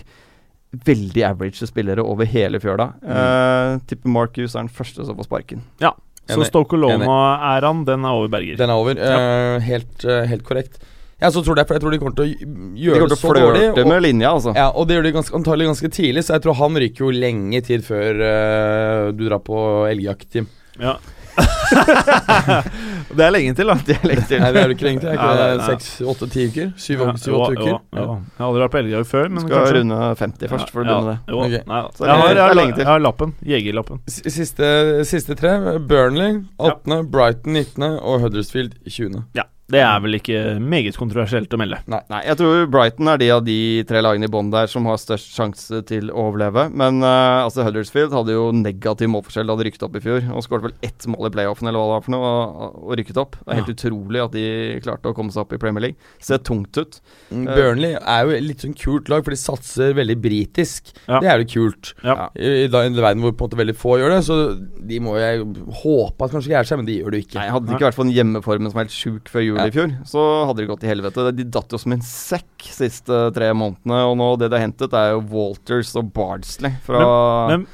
Veldig 0.85 1.27
average 1.29 1.69
spillere 1.71 2.03
over 2.03 2.27
hele 2.27 2.59
fjøla. 2.59 2.89
Eh, 3.07 3.77
tipper 3.87 4.11
Marcus 4.11 4.57
er 4.57 4.65
den 4.65 4.73
første 4.75 5.05
som 5.07 5.15
får 5.21 5.29
sparken. 5.29 5.61
Ja, 5.79 5.93
Så. 6.27 6.41
Stoke 6.49 6.75
Loma-æraen, 6.81 7.85
den 7.87 8.03
er 8.09 8.17
over 8.17 8.33
Berger. 8.33 8.57
Den 8.59 8.73
er 8.73 8.81
over. 8.81 8.99
uh, 8.99 9.61
helt, 9.63 10.03
helt 10.03 10.43
korrekt. 10.49 10.81
Jeg 11.25 11.33
så 11.35 11.43
tror 11.47 11.57
det, 11.59 11.65
for 11.69 11.79
jeg 11.79 11.85
tror 11.85 11.95
de 11.95 12.01
kommer 12.03 12.17
til 12.19 12.25
å 12.25 12.29
De 12.29 12.85
gjøre 12.85 13.01
kommer 13.01 13.15
til 13.15 13.19
å 13.19 13.33
flørte 13.33 13.87
med 13.89 14.05
linja, 14.05 14.35
altså. 14.37 14.55
Ja, 14.57 14.69
og 14.71 14.89
det 14.89 14.99
gjør 14.99 15.09
de 15.09 15.15
ganske, 15.17 15.37
antagelig 15.41 15.71
ganske 15.73 15.93
tidlig, 15.97 16.25
så 16.27 16.37
jeg 16.37 16.45
tror 16.45 16.59
han 16.61 16.81
ryker 16.85 17.07
jo 17.07 17.11
lenge 17.25 17.65
tid 17.65 17.85
før 17.87 18.21
uh, 18.21 19.13
du 19.17 19.25
drar 19.29 19.43
på 19.47 19.59
elgjakt, 19.91 20.29
Tim. 20.35 20.49
Ja. 20.83 20.99
det 23.17 23.25
er 23.25 23.33
lenge 23.35 23.55
til, 23.59 23.67
da. 23.71 23.75
Det 23.87 23.97
er 23.97 24.05
lenge 24.07 24.25
til. 24.29 24.43
Nei, 24.43 24.51
det 24.55 24.61
er 24.61 24.75
ikke 24.75 24.87
lenge 24.87 25.03
til. 25.03 25.11
Ikke 25.15 25.31
det 25.39 25.47
nei. 25.59 25.69
seks, 25.71 25.89
åtte, 26.13 26.29
ti 26.31 26.45
uker? 26.51 26.69
Syv, 26.79 27.03
Ja, 27.05 27.15
syv 27.21 27.37
åtte 27.39 27.55
jo, 27.55 27.59
uker? 27.59 27.71
jo, 27.71 27.79
jo. 27.99 28.17
Jeg 28.21 28.43
har 28.43 28.47
aldri 28.49 28.63
vært 28.65 28.75
på 28.75 28.81
elgjakt 28.83 29.11
før, 29.11 29.31
men 29.33 29.45
Skal 29.45 29.55
kanskje. 29.57 29.79
runde 29.79 29.99
50 30.21 30.53
først, 30.55 30.75
for 30.75 30.83
å 30.83 30.87
begynne 30.89 31.11
det. 31.11 31.17
Jo, 31.33 31.41
Ok. 31.41 31.57
nei, 31.73 31.81
da. 31.81 31.89
Jeg, 32.05 32.13
har, 32.13 32.29
det 32.29 32.37
jeg, 32.37 32.45
har, 32.45 32.79
jeg 32.85 32.91
har 32.91 33.03
lappen. 33.03 33.35
Jegerlappen. 33.55 34.05
Siste, 34.11 34.71
siste 35.11 35.39
tre. 35.41 35.57
Burnley 35.91 36.45
18., 36.59 37.11
Brighton 37.11 37.59
19. 37.59 37.91
og 37.99 38.21
Huddersfield 38.27 38.79
20. 38.87 39.25
Ja. 39.39 39.49
Det 39.73 39.81
er 39.81 40.01
vel 40.05 40.19
ikke 40.19 40.41
meget 40.61 40.99
kontroversielt 41.01 41.53
å 41.57 41.61
melde. 41.61 41.79
Nei, 41.89 42.21
jeg 42.27 42.37
tror 42.41 42.67
Brighton 42.69 43.09
er 43.09 43.21
de 43.23 43.31
av 43.33 43.45
de 43.47 43.57
tre 43.89 44.03
lagene 44.05 44.29
i 44.29 44.33
bånn 44.33 44.51
der 44.53 44.69
som 44.71 44.85
har 44.91 44.99
størst 45.01 45.33
sjanse 45.39 45.81
til 45.89 46.11
å 46.13 46.27
overleve. 46.29 46.67
Men 46.77 47.01
uh, 47.01 47.47
altså 47.47 47.65
Huddersfield 47.65 48.13
hadde 48.13 48.37
jo 48.37 48.51
negativ 48.53 49.09
målforskjell 49.15 49.49
da 49.49 49.57
de 49.57 49.69
rykket 49.71 49.87
opp 49.89 49.97
i 49.97 50.05
fjor. 50.05 50.29
Og 50.37 50.45
skåret 50.45 50.69
vel 50.69 50.77
ett 50.85 51.09
mål 51.09 51.31
i 51.31 51.35
playoffen 51.39 51.71
eller 51.71 51.81
hva 51.81 51.87
det 51.89 51.97
var 51.97 52.05
for 52.05 52.17
noe, 52.17 52.35
og, 52.35 52.77
og 52.85 52.99
rykket 53.01 53.23
opp. 53.25 53.39
Det 53.41 53.55
er 53.55 53.61
helt 53.63 53.73
utrolig 53.73 54.25
at 54.27 54.37
de 54.37 54.45
klarte 54.85 55.13
å 55.15 55.17
komme 55.17 55.33
seg 55.33 55.47
opp 55.47 55.57
i 55.57 55.61
Premier 55.65 55.89
League. 55.89 56.13
Ser 56.25 56.43
tungt 56.45 56.77
ut. 56.81 57.01
Mm, 57.31 57.45
Eh. 57.45 57.57
Burnley 57.59 57.97
er 58.01 58.25
jo 58.25 58.39
litt 58.45 58.63
sånn 58.65 58.77
kult 58.79 59.09
lag, 59.13 59.25
for 59.25 59.35
de 59.35 59.39
satser 59.41 59.95
veldig 59.97 60.17
britisk. 60.23 60.93
Ja. 61.07 61.21
Det 61.23 61.31
er 61.31 61.43
jo 61.43 61.49
kult. 61.55 61.93
Ja. 62.05 62.29
I, 62.37 62.65
i 62.65 62.69
en 62.69 62.97
verden 62.99 63.25
hvor 63.25 63.35
på 63.35 63.45
en 63.45 63.51
måte 63.51 63.61
veldig 63.61 63.77
få 63.79 63.99
gjør 64.01 64.17
det, 64.17 64.21
så 64.27 64.39
de 64.85 65.01
må 65.05 65.17
jeg 65.21 65.45
håpe 65.83 66.27
at 66.27 66.35
kanskje 66.35 66.53
greier 66.53 66.69
seg, 66.69 66.81
men 66.81 66.89
de 66.89 66.99
gjør 67.01 67.15
det 67.15 67.21
jo 67.23 67.27
ikke. 67.29 67.39
Nei, 67.41 67.49
Hadde 67.55 67.69
de 67.71 67.77
ikke 67.77 67.89
vært 67.89 67.99
for 67.99 68.09
den 68.09 68.17
hjemmeformen 68.17 68.73
som 68.73 68.81
er 68.81 68.89
helt 68.89 68.97
sjuk 68.97 69.31
før 69.33 69.45
jul 69.47 69.54
Ja. 69.61 69.67
i 69.67 69.75
fjor, 69.75 69.95
så 70.09 70.25
hadde 70.49 70.63
det 70.63 70.69
gått 70.71 70.81
til 70.85 70.91
helvete. 70.93 71.29
De 71.37 71.45
datt 71.45 71.73
jo 71.75 71.79
som 71.79 71.93
en 71.97 72.03
sekk 72.05 72.69
siste 72.75 73.21
tre 73.37 73.53
månedene, 73.57 74.03
og 74.09 74.17
nå 74.21 74.29
det 74.41 74.51
de 74.51 74.59
har 74.59 74.65
hentet, 74.67 74.93
er 74.97 75.13
jo 75.15 75.23
Walters 75.33 75.95
og 76.01 76.13
Bardsley 76.17 76.75
fra, 76.87 77.05
Men, 77.53 77.67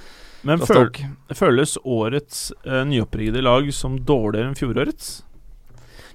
men 0.43 0.59
fra 0.63 0.75
føl, 0.83 0.91
føles 1.37 1.77
årets 1.85 2.51
uh, 2.67 2.83
nyopprykkede 2.89 3.43
lag 3.43 3.69
som 3.73 3.99
dårligere 4.05 4.51
enn 4.53 4.59
fjorårets? 4.59 5.11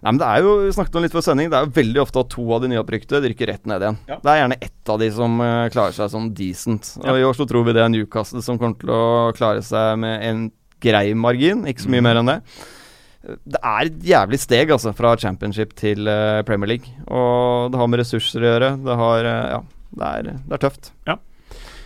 Nei, 0.06 0.12
men 0.12 0.20
det 0.22 0.28
er 0.28 0.44
jo, 0.46 0.52
Vi 0.68 0.74
snakket 0.76 0.98
om 1.00 1.06
litt 1.08 1.14
før 1.16 1.24
sending, 1.26 1.48
det 1.50 1.58
er 1.58 1.66
jo 1.66 1.72
veldig 1.74 2.02
ofte 2.04 2.22
at 2.22 2.30
to 2.30 2.44
av 2.54 2.62
de 2.62 2.68
nyopprykkede 2.70 3.24
rykker 3.32 3.50
rett 3.50 3.66
ned 3.66 3.82
igjen. 3.82 3.96
Ja. 4.12 4.20
Det 4.22 4.30
er 4.30 4.38
gjerne 4.44 4.58
ett 4.62 4.92
av 4.94 5.00
de 5.02 5.08
som 5.16 5.40
uh, 5.42 5.66
klarer 5.74 5.96
seg 5.98 6.12
sånn 6.14 6.28
decent. 6.38 6.92
Ja. 7.02 7.10
Og 7.16 7.18
I 7.18 7.26
år 7.26 7.38
så 7.40 7.48
tror 7.50 7.66
vi 7.66 7.74
det 7.74 7.82
er 7.82 7.90
Newcastle 7.90 8.44
som 8.46 8.60
kommer 8.62 8.78
til 8.84 8.92
å 8.94 9.32
klare 9.34 9.64
seg 9.66 9.98
med 10.04 10.22
en 10.28 10.44
grei 10.86 11.16
margin, 11.18 11.64
ikke 11.66 11.88
så 11.88 11.90
mye 11.90 12.04
Mm. 12.04 12.06
mer 12.06 12.20
enn 12.22 12.30
det. 12.30 12.40
Det 13.26 13.60
er 13.62 13.90
et 13.90 14.02
jævlig 14.06 14.40
steg 14.42 14.72
altså 14.74 14.94
fra 14.96 15.16
championship 15.20 15.74
til 15.78 16.08
uh, 16.10 16.44
Premier 16.48 16.76
League. 16.76 16.92
Og 17.08 17.72
det 17.74 17.80
har 17.82 17.90
med 17.90 18.02
ressurser 18.02 18.44
å 18.44 18.52
gjøre. 18.52 18.74
Det 18.86 18.98
har 19.02 19.30
uh, 19.30 19.54
Ja, 19.56 19.62
det 19.96 20.12
er, 20.12 20.30
det 20.46 20.58
er 20.58 20.64
tøft. 20.66 20.92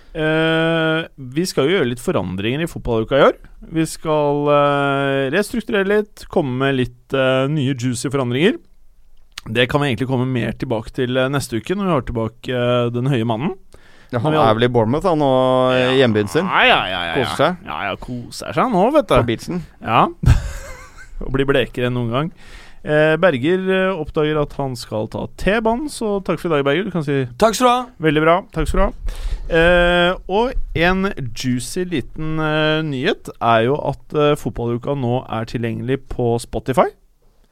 Eh, 0.09 1.03
vi 1.35 1.43
skal 1.45 1.67
jo 1.67 1.75
gjøre 1.75 1.91
litt 1.91 2.01
forandringer 2.01 2.63
i 2.65 2.67
fotballuka 2.67 3.19
i 3.19 3.25
år. 3.27 3.35
Vi 3.77 3.83
skal 3.85 4.49
restrukturere 5.35 5.85
litt, 5.85 6.23
komme 6.33 6.57
med 6.63 6.79
litt 6.79 7.15
nye 7.53 7.75
juicy 7.75 8.09
forandringer. 8.09 8.57
Det 9.45 9.67
kan 9.69 9.83
vi 9.83 9.91
egentlig 9.91 10.09
komme 10.09 10.25
mer 10.27 10.57
tilbake 10.57 10.91
til 10.97 11.13
neste 11.29 11.61
uke, 11.61 11.77
når 11.77 11.85
vi 11.85 11.93
har 11.93 12.07
tilbake 12.09 12.63
Den 12.95 13.11
høye 13.13 13.27
mannen. 13.29 13.53
Ja, 14.09 14.23
han 14.23 14.33
er 14.33 14.55
vel 14.57 14.65
i 14.65 14.71
Bournemouth 14.73 15.05
han 15.05 15.21
nå, 15.21 15.29
i 15.77 15.99
hjembyen 15.99 16.31
sin. 16.33 16.49
Ja, 16.49 16.65
ja, 16.65 16.79
ja, 16.89 17.03
ja, 17.05 17.13
ja. 17.13 17.19
Koser 17.21 17.43
seg. 17.43 17.61
Ja, 17.69 17.77
ja, 17.85 17.93
koser 18.01 18.57
seg 18.57 18.73
nå, 18.73 18.87
vet 18.97 19.11
du. 19.11 19.13
På 19.13 19.29
beachen. 19.29 19.61
Ja. 19.85 20.07
Og 21.25 21.31
blir 21.35 21.47
blekere 21.49 21.89
enn 21.89 21.97
noen 21.97 22.13
gang. 22.13 22.33
Eh, 22.79 23.17
Berger 23.19 23.65
eh, 23.67 23.97
oppdager 23.99 24.37
at 24.39 24.53
han 24.55 24.75
skal 24.79 25.09
ta 25.11 25.25
T-banen, 25.39 25.89
så 25.91 26.21
takk 26.23 26.39
for 26.39 26.47
i 26.47 26.53
dag, 26.53 26.63
Berger. 26.63 26.87
Du 26.87 26.93
kan 26.93 27.03
si 27.03 27.25
Takk 27.41 27.57
skal 27.57 27.67
du 27.67 27.71
ha! 27.73 27.81
Veldig 28.07 28.23
bra. 28.23 28.37
Takk 28.55 28.69
skal 28.69 28.79
du 28.79 28.85
ha. 28.85 29.17
Eh, 29.49 30.13
og 30.31 30.53
en 30.79 31.09
juicy 31.35 31.83
liten 31.89 32.39
eh, 32.39 32.79
nyhet 32.87 33.31
er 33.35 33.65
jo 33.67 33.75
at 33.91 34.15
eh, 34.15 34.37
fotballuka 34.39 34.95
nå 34.95 35.25
er 35.27 35.49
tilgjengelig 35.49 35.99
på 36.13 36.37
Spotify. 36.39 36.87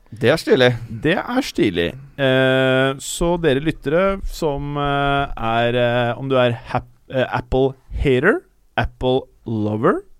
Det 0.07 0.31
er 0.31 0.39
stilig. 0.39 0.71
Det 0.87 1.17
er 1.19 1.43
stilig. 1.43 1.89
Eh, 2.15 2.91
så 3.03 3.33
dere 3.43 3.59
lyttere 3.59 4.21
som 4.23 4.77
er 4.79 5.75
Om 6.15 6.29
du 6.31 6.37
er 6.39 6.55
hap 6.71 6.87
eh, 7.11 7.27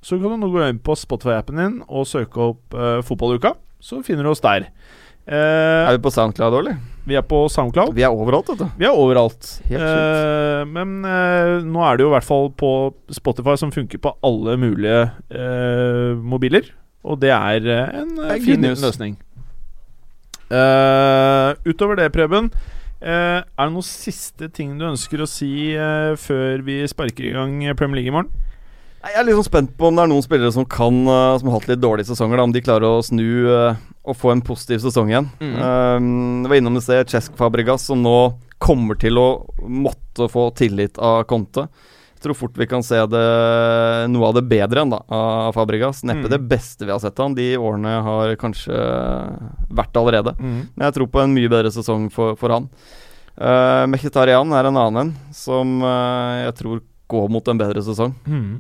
Så 0.08 0.16
kan 0.22 0.32
du 0.32 0.40
nå 0.40 0.48
gå 0.54 0.62
inn 0.64 0.78
på 0.80 0.96
Spotify-appen 0.96 1.58
din 1.60 1.74
og 1.88 2.08
søke 2.08 2.40
opp 2.54 2.76
uh, 2.78 3.02
Fotballuka. 3.04 3.58
Så 3.84 4.00
finner 4.08 4.24
du 4.24 4.32
oss 4.32 4.44
der. 4.44 4.70
Uh, 5.28 5.36
Er 5.36 5.98
vi 5.98 6.04
på 6.06 6.14
SoundCloud 6.16 6.56
òg, 6.56 6.62
eller? 6.62 6.78
vi 7.08 7.16
er 7.16 7.24
på 7.24 7.42
SoundCloud. 7.52 7.92
Vi 7.96 8.04
er 8.04 8.12
overalt, 8.12 8.50
vet 8.52 8.62
du. 8.62 8.80
Vi 8.80 8.88
er 8.88 8.96
overalt. 8.96 9.50
Helt 9.68 9.84
Eh, 9.84 10.64
men 10.68 11.06
uh, 11.08 11.64
nå 11.64 11.84
er 11.88 11.96
det 11.96 12.04
jo 12.04 12.10
i 12.10 12.16
hvert 12.16 12.28
fall 12.28 12.50
på 12.56 12.72
Spotify 13.16 13.56
som 13.60 13.72
funker 13.72 14.02
på 14.04 14.12
alle 14.28 14.58
mulige 14.60 15.06
mobiler. 16.24 16.72
Og 17.08 17.20
det 17.22 17.32
er 17.32 17.68
en 18.02 18.18
fin 18.44 18.68
løsning. 18.68 19.16
Utover 21.68 22.00
det, 22.00 22.10
Preben, 22.16 22.50
er 23.00 23.44
det 23.44 23.72
noen 23.72 23.88
siste 23.88 24.50
ting 24.52 24.76
du 24.80 24.88
ønsker 24.90 25.24
å 25.24 25.30
si 25.30 25.72
før 26.20 26.64
vi 26.68 26.82
sparker 26.92 27.30
i 27.30 27.36
gang 27.36 27.60
Premier 27.80 28.02
League 28.02 28.12
i 28.12 28.16
morgen? 28.16 28.47
Jeg 29.08 29.22
er 29.22 29.28
litt 29.28 29.38
sånn 29.38 29.48
spent 29.48 29.72
på 29.80 29.88
om 29.88 29.96
det 29.98 30.04
er 30.04 30.10
noen 30.12 30.26
spillere 30.26 30.52
som 30.52 30.66
kan 30.68 30.96
eh, 31.08 31.38
Som 31.40 31.50
har 31.50 31.60
hatt 31.60 31.70
litt 31.72 31.82
dårlige 31.84 32.10
sesonger, 32.10 32.40
da, 32.40 32.46
om 32.48 32.56
de 32.56 32.64
klarer 32.66 32.88
å 32.98 33.04
snu 33.06 33.24
eh, 33.54 33.78
og 34.08 34.16
få 34.16 34.32
en 34.32 34.42
positiv 34.46 34.80
sesong 34.80 35.10
igjen. 35.12 35.26
Um, 35.44 36.46
jeg 36.46 36.52
var 36.52 36.60
innom 36.62 36.78
i 36.80 36.82
sted 36.84 37.10
Cesk 37.12 37.34
Fabregas, 37.36 37.84
som 37.90 38.00
nå 38.00 38.14
kommer 38.64 38.96
til 38.96 39.20
å 39.20 39.26
måtte 39.68 40.30
få 40.32 40.46
tillit 40.56 40.96
av 41.04 41.26
Conte. 41.28 41.66
Jeg 42.16 42.24
tror 42.24 42.38
fort 42.40 42.56
vi 42.58 42.70
kan 42.72 42.86
se 42.88 43.02
det 43.12 43.26
noe 44.14 44.30
av 44.30 44.38
det 44.40 44.46
bedre 44.48 44.86
enn 44.86 44.94
da 44.96 45.02
av 45.12 45.52
Fabregas. 45.58 46.06
Neppe 46.08 46.24
Mm. 46.24 46.32
det 46.32 46.40
beste 46.50 46.88
vi 46.88 46.94
har 46.96 47.04
sett 47.04 47.20
han. 47.20 47.36
De 47.36 47.50
årene 47.60 47.98
har 48.08 48.32
kanskje 48.40 48.80
vært 49.76 50.00
allerede. 50.00 50.34
Men 50.40 50.88
jeg 50.88 50.96
tror 50.96 51.12
på 51.12 51.26
en 51.26 51.36
mye 51.36 51.52
bedre 51.52 51.76
sesong 51.76 52.08
for, 52.10 52.40
for 52.40 52.56
han. 52.56 52.70
Uh, 53.36 53.84
Mkhitaryan 53.92 54.56
er 54.56 54.72
en 54.72 54.80
annen 54.80 55.02
en 55.04 55.12
som 55.36 55.82
uh, 55.84 56.48
jeg 56.48 56.56
tror 56.64 56.80
går 57.08 57.30
mot 57.32 57.48
en 57.48 57.60
bedre 57.60 57.82
sesong. 57.84 58.14
Mm. 58.28 58.60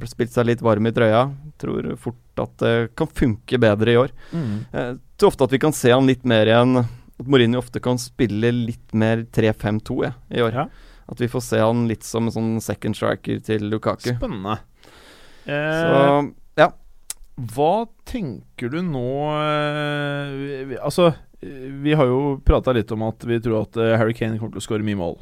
Det 0.00 0.08
spilt 0.10 0.34
seg 0.34 0.48
litt 0.48 0.62
varm 0.64 0.86
i 0.88 0.92
trøya. 0.94 1.28
Tror 1.62 1.92
fort 2.00 2.42
at 2.42 2.56
det 2.62 2.74
kan 2.98 3.10
funke 3.10 3.60
bedre 3.62 3.92
i 3.94 3.98
år. 4.00 4.14
Mm. 4.34 4.54
Eh, 4.72 4.92
tror 5.18 5.30
ofte 5.30 5.46
at 5.46 5.54
vi 5.54 5.62
kan 5.62 5.74
se 5.76 5.92
han 5.94 6.08
litt 6.10 6.24
mer 6.26 6.50
igjen 6.50 6.80
At 6.82 7.28
Mourinho 7.30 7.60
ofte 7.62 7.78
kan 7.78 7.94
spille 8.02 8.50
litt 8.50 8.90
mer 8.90 9.22
3-5-2 9.30 10.00
ja, 10.02 10.12
i 10.34 10.42
år. 10.42 10.56
Ja. 10.64 10.64
At 11.06 11.20
vi 11.22 11.28
får 11.30 11.44
se 11.46 11.60
han 11.62 11.84
litt 11.86 12.02
som 12.02 12.26
en 12.26 12.34
sånn 12.34 12.54
second 12.64 12.98
striker 12.98 13.38
til 13.46 13.68
Lukaku. 13.70 14.16
Spennende. 14.16 14.58
Eh, 15.44 15.84
Så 15.84 16.70
Hva 17.34 17.86
tenker 18.06 18.70
du 18.70 18.78
nå 18.86 19.08
eh, 19.34 20.74
Altså, 20.78 21.08
eh, 21.42 21.70
vi 21.82 21.94
har 21.98 22.06
jo 22.06 22.38
prata 22.46 22.72
litt 22.72 22.90
om 22.94 23.02
at 23.08 23.26
vi 23.26 23.40
tror 23.42 23.64
at 23.64 23.78
eh, 23.78 23.96
Harry 23.98 24.14
Kane 24.14 24.38
kommer 24.38 24.54
til 24.56 24.62
å 24.62 24.66
skåre 24.66 24.86
mye 24.86 24.98
mål. 24.98 25.16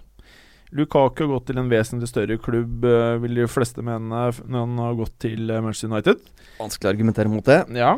Lukaku 0.73 1.27
har 1.27 1.31
gått 1.35 1.51
til 1.51 1.61
en 1.61 1.69
vesentlig 1.69 2.09
større 2.09 2.39
klubb, 2.41 2.87
eh, 2.89 3.19
vil 3.21 3.43
de 3.43 3.49
fleste 3.51 3.85
mene, 3.85 4.25
når 4.41 4.65
han 4.65 4.79
har 4.81 4.97
gått 4.97 5.15
til 5.21 5.51
eh, 5.51 5.61
Manchester 5.61 5.93
United. 5.93 6.23
vanskelig 6.59 6.89
å 6.89 6.93
argumentere 6.95 7.33
mot 7.33 7.45
det. 7.45 7.59
Ja. 7.77 7.97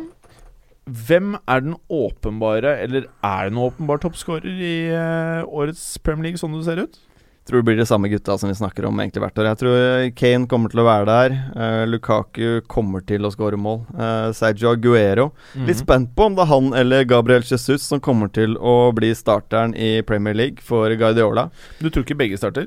Hvem 0.84 1.36
er 1.48 1.62
den 1.64 1.76
åpenbare, 1.88 2.74
eller 2.82 3.06
er 3.24 3.46
det 3.46 3.54
noen 3.54 3.70
åpenbar 3.70 4.02
toppskårer 4.02 4.58
i 4.58 4.74
eh, 4.90 5.46
årets 5.46 5.86
Premier 6.02 6.28
League, 6.28 6.42
sånn 6.42 6.58
det 6.58 6.66
ser 6.66 6.82
ut? 6.82 6.98
Tror 7.44 7.60
det 7.60 7.66
blir 7.68 7.76
de 7.76 7.84
samme 7.84 8.08
gutta 8.08 8.38
som 8.40 8.48
vi 8.48 8.54
snakker 8.56 8.86
om 8.88 9.00
egentlig 9.02 9.20
hvert 9.20 9.38
år. 9.42 9.48
Jeg 9.50 9.58
tror 9.60 9.74
eh, 9.76 10.10
Kane 10.16 10.46
kommer 10.48 10.72
til 10.72 10.80
å 10.80 10.86
være 10.86 11.04
der. 11.10 11.34
Uh, 11.52 11.82
Lukaku 11.92 12.62
kommer 12.72 13.04
til 13.04 13.26
å 13.28 13.32
skåre 13.34 13.58
mål. 13.60 13.82
Uh, 13.92 14.30
Sergio 14.32 14.70
Aguero 14.72 15.26
Mhm. 15.54 15.66
Litt 15.68 15.82
spent 15.82 16.14
på 16.16 16.24
om 16.30 16.34
det 16.38 16.42
er 16.42 16.50
han 16.50 16.72
eller 16.74 17.04
Gabriel 17.04 17.42
Jesus 17.44 17.82
som 17.84 18.00
kommer 18.00 18.30
til 18.32 18.56
å 18.56 18.92
bli 18.96 19.12
starteren 19.14 19.74
i 19.76 20.00
Premier 20.02 20.34
League 20.34 20.64
for 20.64 20.88
Guardiola. 20.96 21.50
Du 21.80 21.90
tror 21.90 22.04
ikke 22.06 22.16
begge 22.16 22.38
starter? 22.40 22.66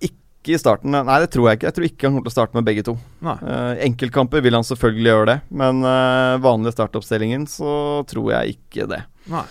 Ikke 0.00 0.54
i 0.54 0.58
starten, 0.60 0.92
nei 0.92 1.18
det 1.22 1.30
tror 1.32 1.48
jeg 1.48 1.58
ikke. 1.58 1.66
Jeg 1.70 1.76
tror 1.76 1.86
ikke 1.88 2.06
han 2.06 2.14
kommer 2.14 2.26
til 2.28 2.32
å 2.32 2.36
starte 2.36 2.54
med 2.58 2.66
begge 2.68 2.82
to. 2.84 2.94
Eh, 3.24 3.84
enkeltkamper 3.86 4.42
vil 4.44 4.54
han 4.58 4.66
selvfølgelig 4.68 5.08
gjøre 5.08 5.28
det, 5.30 5.36
men 5.56 5.80
uh, 5.86 6.36
vanlig 6.44 6.74
startoppstillingen 6.76 7.46
så 7.48 8.04
tror 8.10 8.32
jeg 8.34 8.58
ikke 8.58 8.84
det. 8.90 9.02
Nei. 9.32 9.46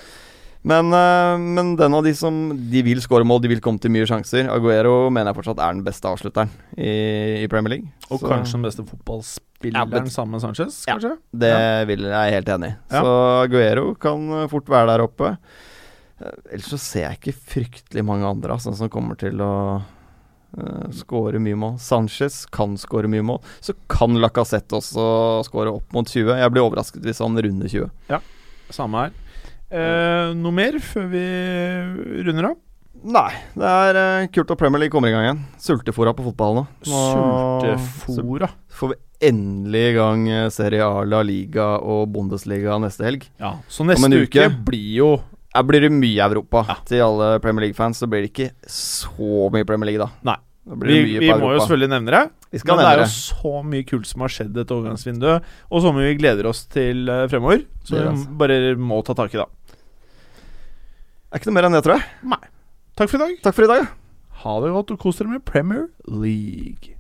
Men, 0.64 0.94
eh, 0.96 1.38
men 1.38 1.76
den 1.76 1.94
av 1.94 2.06
de 2.06 2.14
som 2.16 2.38
De 2.72 2.84
vil 2.86 3.02
skåre 3.04 3.28
mål, 3.28 3.42
de 3.44 3.52
vil 3.52 3.62
komme 3.64 3.82
til 3.84 3.92
mye 3.92 4.08
sjanser. 4.08 4.48
Aguero 4.52 5.10
mener 5.12 5.32
jeg 5.32 5.42
fortsatt 5.42 5.60
er 5.60 5.76
den 5.76 5.84
beste 5.84 6.08
avslutteren 6.08 6.52
i, 6.78 7.44
i 7.44 7.50
Premier 7.52 7.76
League. 7.76 7.92
Og 8.10 8.22
Så 8.22 8.30
kanskje 8.32 8.58
den 8.60 8.68
beste 8.70 8.86
fotballspilleren 8.88 9.92
Ja, 9.92 10.06
sammen 10.14 10.38
med 10.38 10.46
Sanchez, 10.46 10.86
Ja. 10.88 10.96
kanskje? 10.96 11.18
Det 11.36 11.88
vil 11.90 12.08
jeg 12.08 12.16
er 12.16 12.36
helt 12.38 12.54
enig 12.56 12.72
i. 12.72 12.76
Ja. 12.92 13.02
Så 13.04 13.16
Aguero 13.44 13.96
kan 14.00 14.30
eh, 14.44 14.48
fort 14.52 14.72
være 14.72 14.94
der 14.94 15.04
oppe. 15.04 15.34
Eh, 16.22 16.32
Ellers 16.56 16.72
så 16.72 16.80
ser 16.80 17.10
jeg 17.10 17.20
ikke 17.20 17.36
fryktelig 17.56 18.06
mange 18.08 18.30
andre 18.30 18.56
altså, 18.56 18.72
som 18.78 18.92
kommer 18.94 19.20
til 19.20 19.42
å 19.44 19.52
uh, 19.84 20.88
skåre 20.96 21.42
mye 21.44 21.58
mål. 21.60 21.76
Sanchez 21.82 22.46
kan 22.54 22.78
skåre 22.80 23.10
mye 23.12 23.26
mål. 23.26 23.42
Så 23.60 23.76
kan 23.92 24.16
Lacassette 24.22 24.78
også 24.80 25.44
skåre 25.50 25.74
opp 25.76 25.92
mot 25.92 26.08
20. 26.08 26.38
Jeg 26.40 26.54
blir 26.54 26.64
overrasket 26.64 27.04
hvis 27.04 27.20
han 27.20 27.36
runder 27.36 27.68
20. 27.68 27.90
Ja, 28.14 28.22
Samme 28.74 29.04
her. 29.04 29.12
Eh, 29.74 30.34
noe 30.38 30.54
mer 30.54 30.78
før 30.84 31.08
vi 31.10 31.24
runder 32.28 32.52
av? 32.52 32.60
Nei, 33.04 33.32
det 33.60 33.68
er 33.68 33.98
eh, 34.00 34.28
kult 34.32 34.52
at 34.54 34.60
Premier 34.62 34.80
League 34.86 34.94
kommer 34.94 35.10
i 35.12 35.16
gang 35.16 35.26
igjen. 35.26 35.40
Sultefora 35.60 36.14
på 36.16 36.24
fotball 36.30 36.60
nå. 36.62 36.64
Nå- 36.88 37.02
Sultefora. 38.06 38.48
Så 38.72 38.78
får 38.84 38.94
vi 38.94 39.00
endelig 39.28 39.82
i 39.90 39.96
gang 39.98 40.24
eh, 40.32 40.46
Serie 40.54 40.86
A, 40.86 41.02
La 41.08 41.20
Liga 41.26 41.74
og 41.82 42.06
Bundesliga 42.14 42.78
neste 42.84 43.08
helg. 43.10 43.28
Ja, 43.42 43.58
så 43.68 43.84
neste 43.90 44.08
uke, 44.14 44.46
uke. 44.46 44.48
blir 44.70 44.90
jo 45.02 45.12
Her 45.54 45.66
blir 45.70 45.84
det 45.86 45.92
mye 45.94 46.24
Europa. 46.26 46.64
Ja. 46.70 46.78
Til 46.90 47.04
alle 47.06 47.28
Premier 47.44 47.68
League-fans 47.68 48.00
så 48.02 48.08
blir 48.10 48.24
det 48.26 48.32
ikke 48.32 48.52
så 48.66 49.50
mye 49.54 49.68
Premier 49.70 49.92
League, 49.92 50.02
da. 50.02 50.10
Nei. 50.32 50.40
Da 50.64 50.78
blir 50.80 50.96
Vi, 50.96 51.18
mye 51.18 51.20
vi 51.20 51.34
må 51.42 51.50
jo 51.52 51.60
selvfølgelig 51.60 51.90
nevne 51.92 52.14
det. 52.16 52.22
Vi 52.54 52.62
skal 52.62 52.78
Men 52.78 52.86
det 52.86 52.92
er 52.94 53.02
jo 53.04 53.10
så 53.12 53.52
mye 53.68 53.84
kult 53.90 54.08
som 54.08 54.24
har 54.24 54.32
skjedd 54.32 54.54
dette 54.56 54.72
overgangsvinduet, 54.72 55.50
og 55.68 55.84
så 55.84 55.92
mye 55.92 56.08
vi 56.14 56.16
gleder 56.22 56.48
oss 56.48 56.64
til 56.72 57.04
eh, 57.12 57.26
fremover. 57.28 57.66
Så 57.84 58.00
vi 58.00 58.24
bare 58.40 58.58
må 58.80 59.02
ta 59.04 59.14
tak 59.18 59.36
i 59.36 59.42
det. 59.42 59.50
Er 61.34 61.42
ikke 61.42 61.50
noe 61.50 61.56
mer 61.58 61.66
enn 61.66 61.74
det, 61.74 61.80
tror 61.82 61.98
jeg. 61.98 62.06
Nei. 62.30 62.38
Takk 62.94 63.10
for 63.10 63.18
i 63.18 63.24
dag. 63.24 63.32
Takk 63.42 63.56
for 63.58 63.66
i 63.66 63.70
dag. 63.72 63.88
Ha 64.44 64.52
det 64.62 64.68
godt 64.76 64.92
og 64.94 65.00
kos 65.02 65.18
dere 65.18 65.32
med 65.32 65.42
Premier 65.50 65.88
League. 66.06 66.94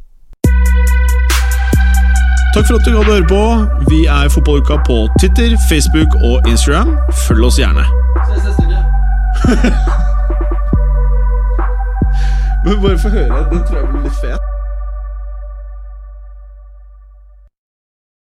Takk 2.55 2.65
for 2.65 2.75
at 2.79 2.85
du 2.85 2.89
gadd 2.95 3.05
å 3.05 3.11
høre 3.11 3.27
på. 3.29 3.43
Vi 3.91 3.99
er 4.09 4.25
Fotballuka 4.33 4.75
på 4.87 4.95
Twitter, 5.21 5.53
Facebook 5.69 6.11
og 6.25 6.35
Instagram. 6.49 6.89
Følg 7.27 7.43
oss 7.45 7.59
gjerne. 7.61 7.85
Ses 8.31 8.43
neste 8.47 8.63
uke. 8.65 8.81
Men 12.65 12.81
bare 12.81 12.97
få 13.05 13.09
høre. 13.13 13.37
Den 13.53 13.61
tror 13.69 13.77
jeg 13.83 13.87
blir 13.93 14.01
litt 14.07 14.17
fet. 14.23 14.41